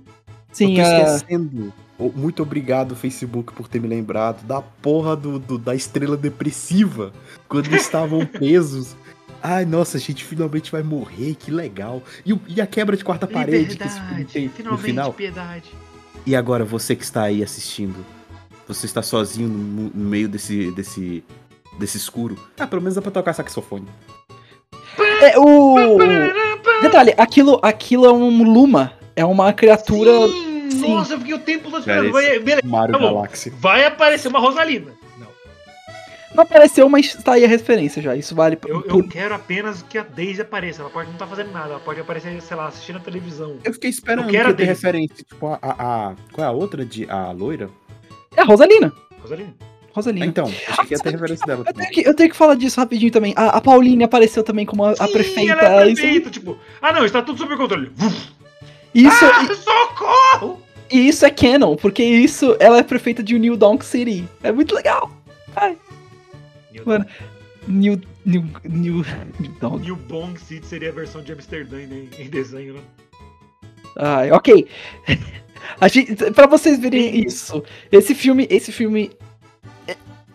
Sim, 0.53 0.79
eu 0.79 0.85
tô 0.85 1.13
esquecendo. 1.13 1.73
Muito 2.15 2.43
obrigado, 2.43 2.95
Facebook, 2.95 3.53
por 3.53 3.69
ter 3.69 3.81
me 3.81 3.89
lembrado 3.89 4.45
da 4.47 4.63
porra 4.63 5.17
do, 5.17 5.39
do 5.39 5.59
da 5.59 5.75
estrela 5.75 6.17
depressiva. 6.17 7.13
Quando 7.49 7.67
eles 7.67 7.83
estavam 7.83 8.25
presos. 8.27 8.97
Ai, 9.43 9.65
nossa, 9.65 9.99
a 9.99 10.01
gente 10.01 10.25
finalmente 10.25 10.73
vai 10.73 10.83
morrer, 10.83 11.35
que 11.35 11.51
legal. 11.51 12.03
E, 12.27 12.37
e 12.49 12.61
a 12.61 12.67
quebra 12.67 12.97
de 12.97 13.05
quarta 13.05 13.27
parede 13.27 13.77
que 13.77 13.85
esse 13.85 14.01
filme 14.01 14.25
tem 14.25 14.51
no 14.65 14.79
final. 14.79 15.13
Piedade. 15.13 15.71
E 16.27 16.35
agora, 16.35 16.65
você 16.65 16.97
que 16.97 17.05
está 17.05 17.23
aí 17.23 17.43
assistindo, 17.43 18.05
você 18.69 18.87
está 18.87 19.03
sozinho 19.03 19.49
no, 19.49 19.91
no 19.91 20.11
meio 20.11 20.29
desse, 20.29 20.71
desse, 20.73 21.25
desse 21.79 21.97
escuro. 21.97 22.39
Ah, 22.59 22.67
pelo 22.67 22.83
menos 22.83 22.95
dá 22.95 23.03
pra 23.03 23.11
tocar 23.11 23.33
saxofone. 23.33 23.89
É, 25.23 25.39
o. 25.39 25.99
Detalhe, 26.83 27.15
aquilo, 27.17 27.59
aquilo 27.63 28.07
é 28.07 28.13
um 28.13 28.43
Luma. 28.45 28.93
É 29.17 29.25
uma 29.25 29.53
criatura. 29.53 30.29
Sim, 30.29 30.71
Sim. 30.71 30.95
Nossa, 30.95 31.15
eu 31.15 31.19
fiquei 31.19 31.35
o 31.35 31.39
tempo 31.39 31.71
todo 31.71 31.81
esperando. 31.81 32.13
Vai, 32.13 32.39
beleza, 32.39 32.67
Mario 32.67 32.93
tá 32.93 33.01
Galaxy. 33.01 33.51
Vai 33.51 33.85
aparecer 33.85 34.29
uma 34.29 34.39
Rosalina. 34.39 34.93
Não. 35.19 35.27
Não 36.35 36.43
apareceu, 36.45 36.89
mas 36.89 37.15
tá 37.15 37.33
aí 37.33 37.45
a 37.45 37.49
referência 37.49 38.01
já. 38.01 38.15
Isso 38.15 38.35
vale 38.35 38.59
Eu, 38.67 38.83
por... 38.83 39.01
eu 39.01 39.09
quero 39.09 39.35
apenas 39.35 39.83
que 39.83 39.99
a 39.99 40.03
Daisy 40.03 40.43
apareça. 40.43 40.83
Ela 40.83 40.91
pode 40.91 41.07
não 41.07 41.15
estar 41.15 41.27
tá 41.27 41.31
fazendo 41.31 41.53
nada. 41.53 41.71
Ela 41.71 41.81
pode 41.81 42.01
aparecer, 42.01 42.41
sei 42.41 42.57
lá, 42.57 42.69
assistindo 42.69 42.97
a 42.97 43.01
televisão. 43.01 43.57
Eu 43.65 43.73
fiquei 43.73 43.91
esperando 43.91 44.27
eu 44.27 44.31
quero 44.31 44.51
que 44.51 44.57
ter 44.57 44.65
referência. 44.65 45.25
Tipo, 45.25 45.47
a, 45.49 45.59
a, 45.61 46.11
a, 46.11 46.15
Qual 46.33 46.45
é 46.45 46.49
a 46.49 46.53
outra 46.53 46.85
de. 46.85 47.11
A 47.11 47.33
loira? 47.33 47.71
É 48.37 48.43
a 48.43 48.45
Rosalina. 48.45 48.93
Rosalina. 49.21 49.55
Rosalina. 49.93 50.27
Então, 50.27 50.45
achei 50.47 50.85
que 50.87 50.95
ia 50.95 50.99
ter 50.99 51.11
referência 51.11 51.47
dela. 51.47 51.65
Eu 51.67 51.75
tenho, 51.75 51.91
que, 51.91 52.09
eu 52.09 52.15
tenho 52.15 52.31
que 52.31 52.37
falar 52.37 52.55
disso 52.55 52.79
rapidinho 52.79 53.11
também. 53.11 53.35
A, 53.37 53.49
a 53.49 53.61
Pauline 53.61 54.05
apareceu 54.05 54.43
também 54.45 54.65
como 54.65 54.85
a, 54.85 54.95
Sim, 54.95 55.03
a 55.03 55.09
prefeita. 55.09 55.53
Ela 55.53 55.83
é 55.83 55.85
prefeita, 55.87 56.19
isso... 56.19 56.31
tipo, 56.31 56.59
ah 56.81 56.93
não, 56.93 57.05
está 57.05 57.23
tudo 57.23 57.39
sob 57.39 57.57
controle. 57.57 57.91
Isso. 58.95 59.25
Ah, 59.25 59.45
e, 59.45 59.55
socorro! 59.57 60.63
E 60.91 61.09
isso 61.09 61.27
é 61.27 61.31
canon, 61.31 61.77
porque 61.77 62.03
isso, 62.03 62.57
ela 62.59 62.79
é 62.79 62.83
prefeita 62.83 63.23
de 63.23 63.39
New 63.39 63.57
Donk 63.57 63.85
City. 63.85 64.27
É 64.43 64.51
muito 64.51 64.75
legal. 64.75 65.11
Ai. 65.55 65.77
New 66.73 66.83
Mano, 66.87 67.07
New, 67.67 68.01
New, 68.25 68.45
New, 68.65 69.05
New 69.39 69.53
Donk. 69.61 69.85
New 69.85 69.97
Bong 69.97 70.39
City 70.39 70.67
seria 70.67 70.89
a 70.91 70.93
versão 70.93 71.23
de 71.23 71.33
Amsterdã 71.33 71.81
em, 71.81 72.09
em 72.19 72.31
desenho, 72.31 72.75
né? 72.75 72.81
Ai, 73.99 74.31
ok. 74.31 74.67
A 75.81 75.89
gente, 75.89 76.15
pra 76.33 76.47
vocês 76.47 76.79
verem 76.79 77.25
isso, 77.25 77.63
esse 77.91 78.15
filme, 78.15 78.47
esse 78.51 78.73
filme 78.73 79.11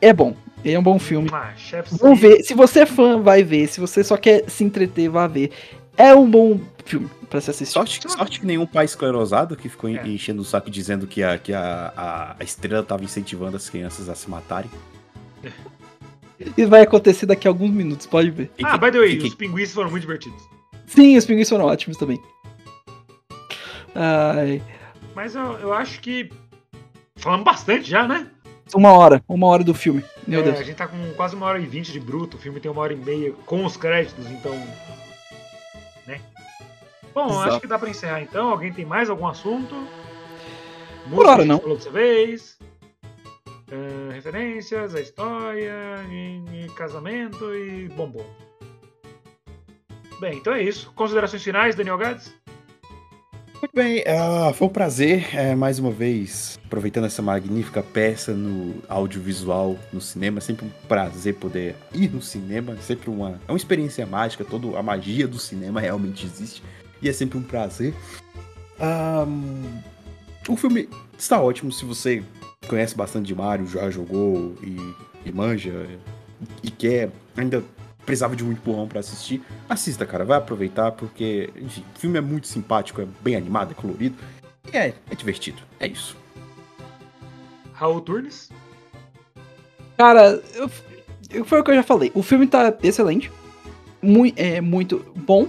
é 0.03 0.11
bom. 0.11 0.35
É 0.65 0.77
um 0.77 0.83
bom 0.83 0.99
filme. 0.99 1.29
Ah, 1.31 1.53
Vamos 1.99 2.19
ver. 2.19 2.43
Se 2.43 2.53
você 2.53 2.81
é 2.81 2.85
fã, 2.85 3.21
vai 3.21 3.43
ver. 3.43 3.67
Se 3.67 3.79
você 3.79 4.03
só 4.03 4.15
quer 4.15 4.49
se 4.49 4.63
entreter, 4.63 5.09
vá 5.09 5.27
ver. 5.27 5.51
É 5.97 6.13
um 6.15 6.29
bom 6.29 6.59
filme 6.85 7.09
pra 7.29 7.41
se 7.41 7.49
assistir. 7.49 7.73
Sorte, 7.73 8.11
sorte 8.11 8.39
que 8.39 8.45
nenhum 8.45 8.65
pai 8.65 8.85
esclerosado 8.85 9.55
que 9.55 9.69
ficou 9.69 9.89
é. 9.89 10.07
enchendo 10.07 10.41
o 10.41 10.45
saco 10.45 10.69
dizendo 10.69 11.05
que 11.05 11.21
a, 11.21 11.37
que 11.37 11.53
a, 11.53 11.93
a, 11.95 12.35
a 12.39 12.43
estrela 12.43 12.83
tava 12.83 13.03
incentivando 13.03 13.57
as 13.57 13.69
crianças 13.69 14.09
a 14.09 14.15
se 14.15 14.29
matarem. 14.29 14.69
Isso 16.57 16.67
vai 16.67 16.81
acontecer 16.81 17.25
daqui 17.25 17.47
a 17.47 17.51
alguns 17.51 17.71
minutos, 17.71 18.05
pode 18.05 18.29
ver. 18.29 18.51
Ah, 18.63 18.77
by 18.77 18.91
the 18.91 18.97
way, 18.97 19.17
os 19.17 19.35
pinguins 19.35 19.71
foram 19.71 19.89
muito 19.89 20.01
divertidos. 20.01 20.41
Sim, 20.87 21.15
os 21.15 21.25
pinguins 21.25 21.47
foram 21.47 21.65
ótimos 21.65 21.97
também. 21.97 22.19
Ai. 23.95 24.61
Mas 25.15 25.35
eu, 25.35 25.59
eu 25.59 25.73
acho 25.73 25.99
que. 25.99 26.31
Falamos 27.15 27.45
bastante 27.45 27.89
já, 27.89 28.07
né? 28.07 28.27
Uma 28.75 28.91
hora, 28.91 29.23
uma 29.27 29.47
hora 29.47 29.63
do 29.63 29.73
filme. 29.73 30.03
Meu 30.27 30.39
é, 30.39 30.43
Deus. 30.43 30.59
A 30.59 30.63
gente 30.63 30.75
tá 30.75 30.87
com 30.87 31.13
quase 31.13 31.35
uma 31.35 31.45
hora 31.45 31.59
e 31.59 31.65
vinte 31.65 31.91
de 31.91 31.99
bruto, 31.99 32.37
o 32.37 32.39
filme 32.39 32.59
tem 32.59 32.71
uma 32.71 32.81
hora 32.81 32.93
e 32.93 32.97
meia 32.97 33.31
com 33.45 33.63
os 33.65 33.77
créditos, 33.77 34.29
então. 34.31 34.53
Né? 36.07 36.19
Bom, 37.13 37.27
Exato. 37.27 37.49
acho 37.49 37.59
que 37.59 37.67
dá 37.67 37.77
pra 37.77 37.89
encerrar 37.89 38.21
então. 38.21 38.49
Alguém 38.49 38.73
tem 38.73 38.85
mais 38.85 39.09
algum 39.09 39.27
assunto? 39.27 39.75
Música 39.75 41.15
Por 41.15 41.25
hora, 41.27 41.45
não. 41.45 41.59
Falou 41.59 41.77
dessa 41.77 41.91
vez. 41.91 42.57
Uh, 43.71 44.11
referências, 44.11 44.95
a 44.95 45.01
história, 45.01 45.73
e, 46.09 46.65
e 46.65 46.69
casamento 46.75 47.53
e 47.53 47.89
bombom. 47.89 48.25
Bem, 50.19 50.37
então 50.37 50.53
é 50.53 50.63
isso. 50.63 50.91
Considerações 50.93 51.43
finais, 51.43 51.75
Daniel 51.75 51.97
Gades? 51.97 52.33
Muito 53.63 53.75
bem, 53.75 54.01
uh, 54.01 54.53
foi 54.53 54.67
um 54.67 54.69
prazer, 54.69 55.33
é, 55.33 55.55
mais 55.55 55.79
uma 55.79 55.89
vez, 55.89 56.59
aproveitando 56.65 57.05
essa 57.05 57.21
magnífica 57.21 57.81
peça 57.81 58.33
no 58.33 58.75
audiovisual, 58.89 59.77
no 59.93 60.01
cinema. 60.01 60.39
É 60.39 60.41
sempre 60.41 60.65
um 60.65 60.69
prazer 60.85 61.35
poder 61.35 61.73
ir 61.93 62.11
no 62.11 62.21
cinema, 62.21 62.73
é 62.73 62.81
sempre 62.81 63.09
uma, 63.09 63.39
é 63.47 63.51
uma 63.53 63.55
experiência 63.55 64.05
mágica, 64.05 64.43
toda 64.43 64.77
a 64.77 64.83
magia 64.83 65.25
do 65.25 65.39
cinema 65.39 65.79
realmente 65.79 66.25
existe. 66.25 66.61
E 67.01 67.07
é 67.07 67.13
sempre 67.13 67.37
um 67.37 67.41
prazer. 67.41 67.93
Um, 68.81 69.79
o 70.49 70.57
filme 70.57 70.89
está 71.17 71.41
ótimo 71.41 71.71
se 71.71 71.85
você 71.85 72.21
conhece 72.67 72.97
bastante 72.97 73.27
de 73.27 73.33
Mario, 73.33 73.65
já 73.65 73.89
jogou 73.89 74.57
e, 74.61 74.75
e 75.25 75.31
manja 75.31 75.87
e 76.61 76.69
quer 76.69 77.11
ainda 77.37 77.63
precisava 78.05 78.35
de 78.35 78.43
um 78.43 78.51
empurrão 78.51 78.87
para 78.87 78.99
assistir, 78.99 79.41
assista, 79.67 80.05
cara, 80.05 80.25
vai 80.25 80.37
aproveitar, 80.37 80.91
porque, 80.91 81.49
enfim, 81.55 81.83
o 81.95 81.99
filme 81.99 82.17
é 82.17 82.21
muito 82.21 82.47
simpático, 82.47 83.01
é 83.01 83.07
bem 83.21 83.35
animado, 83.35 83.71
é 83.71 83.73
colorido, 83.73 84.15
e 84.71 84.77
é, 84.77 84.93
é 85.09 85.15
divertido, 85.15 85.61
é 85.79 85.87
isso. 85.87 86.15
Raul 87.73 88.01
Turnes? 88.01 88.49
Cara, 89.97 90.41
eu, 91.29 91.45
foi 91.45 91.59
o 91.59 91.63
que 91.63 91.71
eu 91.71 91.75
já 91.75 91.83
falei, 91.83 92.11
o 92.13 92.21
filme 92.21 92.47
tá 92.47 92.75
excelente, 92.83 93.31
muito, 94.01 94.37
é 94.37 94.59
muito 94.59 95.05
bom, 95.15 95.47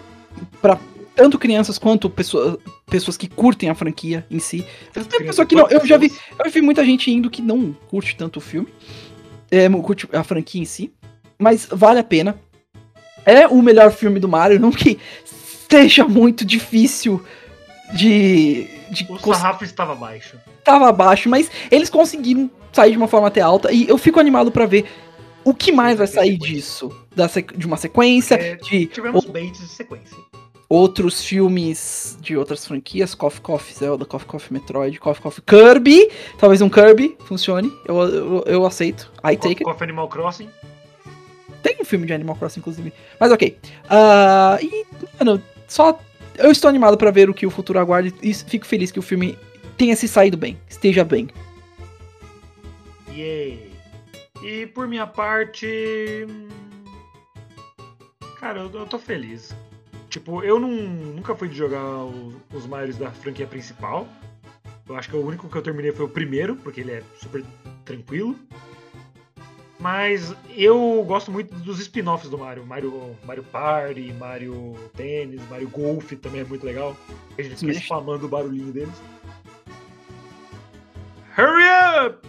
para 0.60 0.78
tanto 1.14 1.38
crianças 1.38 1.78
quanto 1.78 2.10
pessoas, 2.10 2.58
pessoas 2.86 3.16
que 3.16 3.28
curtem 3.28 3.68
a 3.68 3.74
franquia 3.74 4.26
em 4.28 4.40
si. 4.40 4.66
Pessoa 4.92 5.46
que 5.46 5.54
não, 5.54 5.68
eu 5.68 5.86
já 5.86 5.96
vi, 5.96 6.12
eu 6.44 6.50
vi 6.50 6.60
muita 6.60 6.84
gente 6.84 7.10
indo 7.10 7.30
que 7.30 7.40
não 7.40 7.72
curte 7.88 8.16
tanto 8.16 8.38
o 8.38 8.40
filme, 8.40 8.68
é, 9.50 9.68
curte 9.70 10.08
a 10.12 10.24
franquia 10.24 10.60
em 10.60 10.64
si 10.64 10.92
mas 11.38 11.66
vale 11.70 12.00
a 12.00 12.04
pena. 12.04 12.38
É 13.26 13.46
o 13.46 13.62
melhor 13.62 13.90
filme 13.90 14.20
do 14.20 14.28
Mario, 14.28 14.60
não 14.60 14.70
que 14.70 14.98
seja 15.68 16.06
muito 16.06 16.44
difícil 16.44 17.24
de. 17.92 18.68
de 18.90 19.06
o 19.08 19.34
sarrafo 19.34 19.64
estava 19.64 19.94
baixo. 19.94 20.36
Estava 20.58 20.90
baixo, 20.92 21.28
mas 21.28 21.50
eles 21.70 21.90
conseguiram 21.90 22.50
sair 22.72 22.92
de 22.92 22.96
uma 22.96 23.08
forma 23.08 23.28
até 23.28 23.40
alta 23.40 23.72
e 23.72 23.88
eu 23.88 23.96
fico 23.96 24.18
animado 24.18 24.50
para 24.50 24.66
ver 24.66 24.86
o 25.44 25.54
que 25.54 25.70
mais 25.70 25.98
vai 25.98 26.06
sair 26.06 26.36
disso. 26.38 26.90
Da 27.14 27.26
de 27.26 27.66
uma 27.66 27.76
sequência. 27.76 28.34
É, 28.34 28.56
de, 28.56 28.86
tivemos 28.86 29.24
baits 29.26 29.60
de 29.60 29.68
sequência. 29.68 30.16
Outros 30.68 31.22
filmes 31.22 32.18
de 32.20 32.36
outras 32.36 32.66
franquias, 32.66 33.14
Coffee 33.14 33.40
Coffee 33.40 33.74
Zelda, 33.74 34.04
Coffee 34.04 34.26
Coffee 34.26 34.52
Metroid, 34.52 34.98
Coffee 34.98 35.22
Coffee 35.22 35.44
Kirby. 35.46 36.10
Talvez 36.38 36.62
um 36.62 36.70
Kirby 36.70 37.16
funcione. 37.26 37.70
Eu, 37.86 38.02
eu, 38.02 38.44
eu 38.46 38.66
aceito. 38.66 39.12
I 39.18 39.36
take 39.36 39.48
it. 39.48 39.64
Coffee 39.64 39.84
Animal 39.84 40.08
Crossing. 40.08 40.48
Tem 41.64 41.78
um 41.80 41.84
filme 41.84 42.06
de 42.06 42.12
Animal 42.12 42.36
Crossing, 42.36 42.60
inclusive. 42.60 42.92
Mas 43.18 43.32
ok. 43.32 43.58
Uh, 43.86 44.62
e, 44.62 44.86
mano, 45.18 45.42
só. 45.66 45.98
Eu 46.36 46.50
estou 46.50 46.68
animado 46.68 46.98
para 46.98 47.10
ver 47.10 47.30
o 47.30 47.34
que 47.34 47.46
o 47.46 47.50
futuro 47.50 47.78
aguarda 47.78 48.12
e 48.20 48.34
fico 48.34 48.66
feliz 48.66 48.90
que 48.90 48.98
o 48.98 49.02
filme 49.02 49.38
tenha 49.78 49.96
se 49.96 50.06
saído 50.06 50.36
bem, 50.36 50.58
esteja 50.68 51.04
bem. 51.04 51.28
Yay! 53.08 53.72
E 54.42 54.66
por 54.66 54.86
minha 54.86 55.06
parte. 55.06 56.26
Cara, 58.38 58.60
eu, 58.60 58.70
eu 58.70 58.84
tô 58.84 58.98
feliz. 58.98 59.56
Tipo, 60.10 60.42
eu 60.42 60.60
não, 60.60 60.68
nunca 60.68 61.34
fui 61.34 61.48
de 61.48 61.56
jogar 61.56 62.04
os, 62.04 62.34
os 62.52 62.98
da 62.98 63.10
franquia 63.10 63.46
principal. 63.46 64.06
Eu 64.86 64.96
acho 64.96 65.08
que 65.08 65.16
o 65.16 65.26
único 65.26 65.48
que 65.48 65.56
eu 65.56 65.62
terminei 65.62 65.92
foi 65.92 66.04
o 66.04 66.10
primeiro, 66.10 66.56
porque 66.56 66.82
ele 66.82 66.92
é 66.92 67.02
super 67.18 67.42
tranquilo. 67.86 68.36
Mas 69.84 70.34
eu 70.56 71.04
gosto 71.06 71.30
muito 71.30 71.54
dos 71.56 71.78
spin-offs 71.78 72.30
do 72.30 72.38
Mario. 72.38 72.64
Mario. 72.64 73.14
Mario 73.22 73.44
Party, 73.44 74.14
Mario 74.18 74.74
Tênis, 74.96 75.42
Mario 75.50 75.68
Golf 75.68 76.10
também 76.22 76.40
é 76.40 76.44
muito 76.44 76.64
legal. 76.64 76.96
A 77.36 77.42
gente 77.42 77.56
fica 77.56 77.72
spamando 77.74 78.24
o 78.24 78.28
barulhinho 78.30 78.72
deles. 78.72 78.94
Hurry 81.36 81.66
up! 82.06 82.26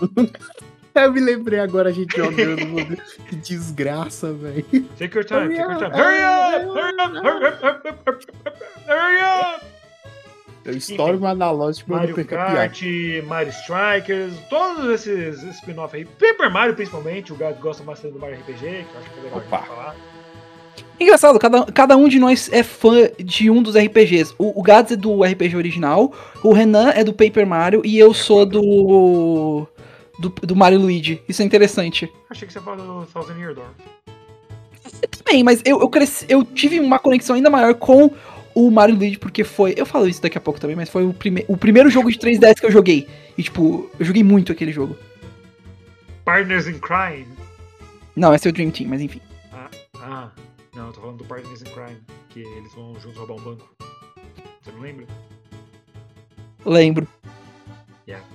Eu 0.92 1.12
me 1.12 1.20
lembrei 1.20 1.60
agora 1.60 1.90
a 1.90 1.92
gente 1.92 2.16
jogando. 2.16 2.96
que 3.28 3.36
desgraça, 3.36 4.32
velho. 4.32 4.64
Take 4.98 5.16
your 5.16 5.24
time, 5.24 5.56
hurry 5.56 5.56
take 5.56 5.70
your 5.70 5.78
time. 5.78 5.92
Hurry 5.92 6.20
up! 6.24 6.66
Hurry 6.66 6.96
up! 7.00 7.14
Hurry 7.14 7.46
up! 7.46 7.62
Hurry 7.62 8.26
up! 8.44 8.64
Hurry 8.88 9.20
up! 9.22 9.69
Eu 10.70 10.78
estouro 10.78 11.18
meu 11.18 11.28
analógico 11.28 11.90
Mario 11.90 12.24
Kart, 12.24 12.82
Mario 13.26 13.52
Strikers, 13.52 14.34
todos 14.48 14.90
esses 14.90 15.42
spin-off 15.56 15.96
aí. 15.96 16.04
Paper 16.04 16.50
Mario, 16.50 16.74
principalmente, 16.74 17.32
o 17.32 17.36
Gato 17.36 17.60
gosta 17.60 17.82
bastante 17.82 18.14
do 18.14 18.20
Mario 18.20 18.38
RPG, 18.38 18.58
que 18.58 18.94
eu 18.94 19.00
acho 19.00 19.10
que 19.10 19.20
é 19.20 19.22
legal 19.22 19.38
Opa. 19.38 19.62
falar. 19.62 19.96
Engraçado, 21.00 21.38
cada, 21.38 21.64
cada 21.64 21.96
um 21.96 22.06
de 22.06 22.18
nós 22.18 22.50
é 22.52 22.62
fã 22.62 23.08
de 23.18 23.50
um 23.50 23.62
dos 23.62 23.74
RPGs. 23.74 24.34
O, 24.38 24.60
o 24.60 24.62
Gads 24.62 24.92
é 24.92 24.96
do 24.96 25.22
RPG 25.22 25.56
original, 25.56 26.12
o 26.42 26.52
Renan 26.52 26.90
é 26.90 27.02
do 27.02 27.14
Paper 27.14 27.46
Mario 27.46 27.80
e 27.84 27.98
eu 27.98 28.12
sou 28.12 28.44
do. 28.44 29.66
do, 30.18 30.28
do 30.28 30.54
Mario 30.54 30.78
Luigi. 30.78 31.22
Isso 31.26 31.40
é 31.40 31.44
interessante. 31.44 32.12
Achei 32.28 32.46
que 32.46 32.52
você 32.52 32.60
falou 32.60 33.04
do 33.04 33.06
Thousand 33.06 33.38
Year 33.38 33.54
Door. 33.54 33.68
Também, 35.10 35.42
mas 35.42 35.62
eu, 35.64 35.80
eu, 35.80 35.88
cresci, 35.88 36.26
eu 36.28 36.44
tive 36.44 36.78
uma 36.78 36.98
conexão 36.98 37.34
ainda 37.34 37.48
maior 37.48 37.74
com 37.74 38.10
o 38.66 38.70
Mario 38.70 38.96
Luigi, 38.96 39.18
porque 39.18 39.44
foi. 39.44 39.74
Eu 39.76 39.86
falo 39.86 40.08
isso 40.08 40.22
daqui 40.22 40.38
a 40.38 40.40
pouco 40.40 40.60
também, 40.60 40.76
mas 40.76 40.88
foi 40.88 41.04
o, 41.04 41.12
prime, 41.12 41.44
o 41.48 41.56
primeiro 41.56 41.90
jogo 41.90 42.10
de 42.10 42.18
3DS 42.18 42.60
que 42.60 42.66
eu 42.66 42.70
joguei. 42.70 43.08
E, 43.36 43.42
tipo, 43.42 43.90
eu 43.98 44.04
joguei 44.04 44.22
muito 44.22 44.52
aquele 44.52 44.72
jogo. 44.72 44.96
Partners 46.24 46.66
in 46.66 46.78
Crime? 46.78 47.26
Não, 48.14 48.34
esse 48.34 48.46
é 48.46 48.50
o 48.50 48.52
Dream 48.52 48.70
Team, 48.70 48.90
mas 48.90 49.00
enfim. 49.00 49.20
Ah, 49.52 49.70
ah. 49.96 50.30
Não, 50.74 50.86
eu 50.86 50.92
tô 50.92 51.00
falando 51.00 51.18
do 51.18 51.24
Partners 51.24 51.62
in 51.62 51.64
Crime, 51.64 52.00
que 52.28 52.40
eles 52.40 52.72
vão 52.74 52.94
juntos 53.00 53.16
roubar 53.16 53.34
um 53.34 53.42
banco. 53.42 53.68
Você 54.62 54.72
não 54.72 54.80
lembra? 54.80 55.06
Lembro. 56.64 57.08
Yeah. 58.06 58.26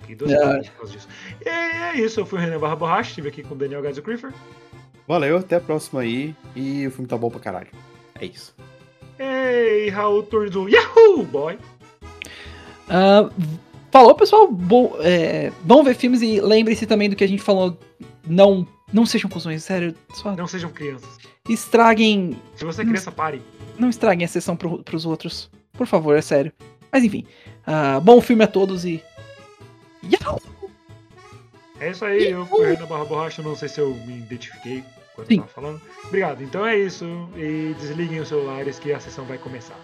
Fiquei 0.00 0.16
dois 0.16 0.30
yeah. 0.30 0.62
por 0.70 0.78
causa 0.78 0.92
disso. 0.92 1.08
E 1.44 1.48
é 1.48 1.96
isso, 1.96 2.20
eu 2.20 2.26
fui 2.26 2.38
o 2.38 2.42
René 2.42 2.58
Barra 2.58 2.76
Borracha, 2.76 3.10
estive 3.10 3.28
aqui 3.28 3.42
com 3.42 3.54
o 3.54 3.58
Daniel 3.58 3.82
Gadzo 3.82 4.02
Creeper. 4.02 4.32
Valeu, 5.06 5.38
até 5.38 5.56
a 5.56 5.60
próxima 5.60 6.02
aí. 6.02 6.34
E 6.54 6.86
o 6.86 6.90
filme 6.90 7.08
tá 7.08 7.16
bom 7.16 7.30
pra 7.30 7.40
caralho. 7.40 7.68
É 8.20 8.26
isso. 8.26 8.54
Ei, 9.20 9.90
Raul 9.90 10.22
Turzo, 10.22 10.66
Yahoo, 10.66 11.22
boy! 11.24 11.58
Uh, 12.88 13.30
falou, 13.90 14.14
pessoal. 14.14 14.50
Bo 14.50 14.96
é, 15.00 15.52
vão 15.62 15.84
ver 15.84 15.94
filmes 15.94 16.22
e 16.22 16.40
lembre-se 16.40 16.86
também 16.86 17.10
do 17.10 17.14
que 17.14 17.22
a 17.22 17.28
gente 17.28 17.42
falou. 17.42 17.78
Não, 18.26 18.66
não 18.90 19.04
sejam 19.04 19.28
cuzões, 19.28 19.62
sério. 19.62 19.94
Só 20.14 20.34
não 20.34 20.46
sejam 20.46 20.70
crianças. 20.70 21.18
Estraguem. 21.46 22.34
Se 22.56 22.64
você 22.64 22.80
é 22.80 22.84
criança, 22.86 23.12
pare. 23.12 23.42
Não 23.78 23.90
estraguem 23.90 24.24
a 24.24 24.28
sessão 24.28 24.56
pro, 24.56 24.82
pros 24.82 25.04
outros. 25.04 25.50
Por 25.74 25.86
favor, 25.86 26.16
é 26.16 26.22
sério. 26.22 26.50
Mas 26.90 27.04
enfim. 27.04 27.26
Uh, 27.68 28.00
bom 28.00 28.22
filme 28.22 28.42
a 28.42 28.46
todos 28.48 28.86
e. 28.86 29.04
Yahoo! 30.02 30.40
É 31.78 31.90
isso 31.90 32.06
aí, 32.06 32.30
eu 32.30 32.46
fui 32.46 32.74
na 32.74 32.86
Barra 32.86 33.04
Borracha, 33.04 33.42
não 33.42 33.54
sei 33.54 33.68
se 33.68 33.80
eu 33.80 33.94
me 34.06 34.18
identifiquei 34.18 34.82
Sim. 35.26 35.34
eu 35.34 35.40
tava 35.40 35.48
falando. 35.48 35.82
Obrigado. 36.04 36.42
Então 36.42 36.66
é 36.66 36.78
isso. 36.78 37.04
E 37.36 37.74
desliguem 37.78 38.20
os 38.20 38.28
celulares 38.28 38.78
que 38.78 38.92
a 38.92 39.00
sessão 39.00 39.24
vai 39.24 39.38
começar. 39.38 39.78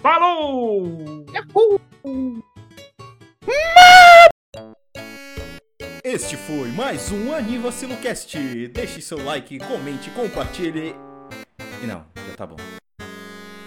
Falou! 0.00 1.26
Este 6.04 6.36
foi 6.36 6.68
mais 6.68 7.10
um 7.10 7.34
Anivacilucast. 7.34 8.68
Deixe 8.68 9.00
seu 9.00 9.22
like, 9.24 9.58
comente, 9.58 10.10
compartilhe. 10.10 10.94
E 11.82 11.86
não, 11.86 12.04
já 12.28 12.36
tá 12.36 12.46
bom. 12.46 12.56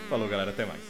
Falou, 0.10 0.28
galera. 0.28 0.52
Até 0.52 0.66
mais. 0.66 0.82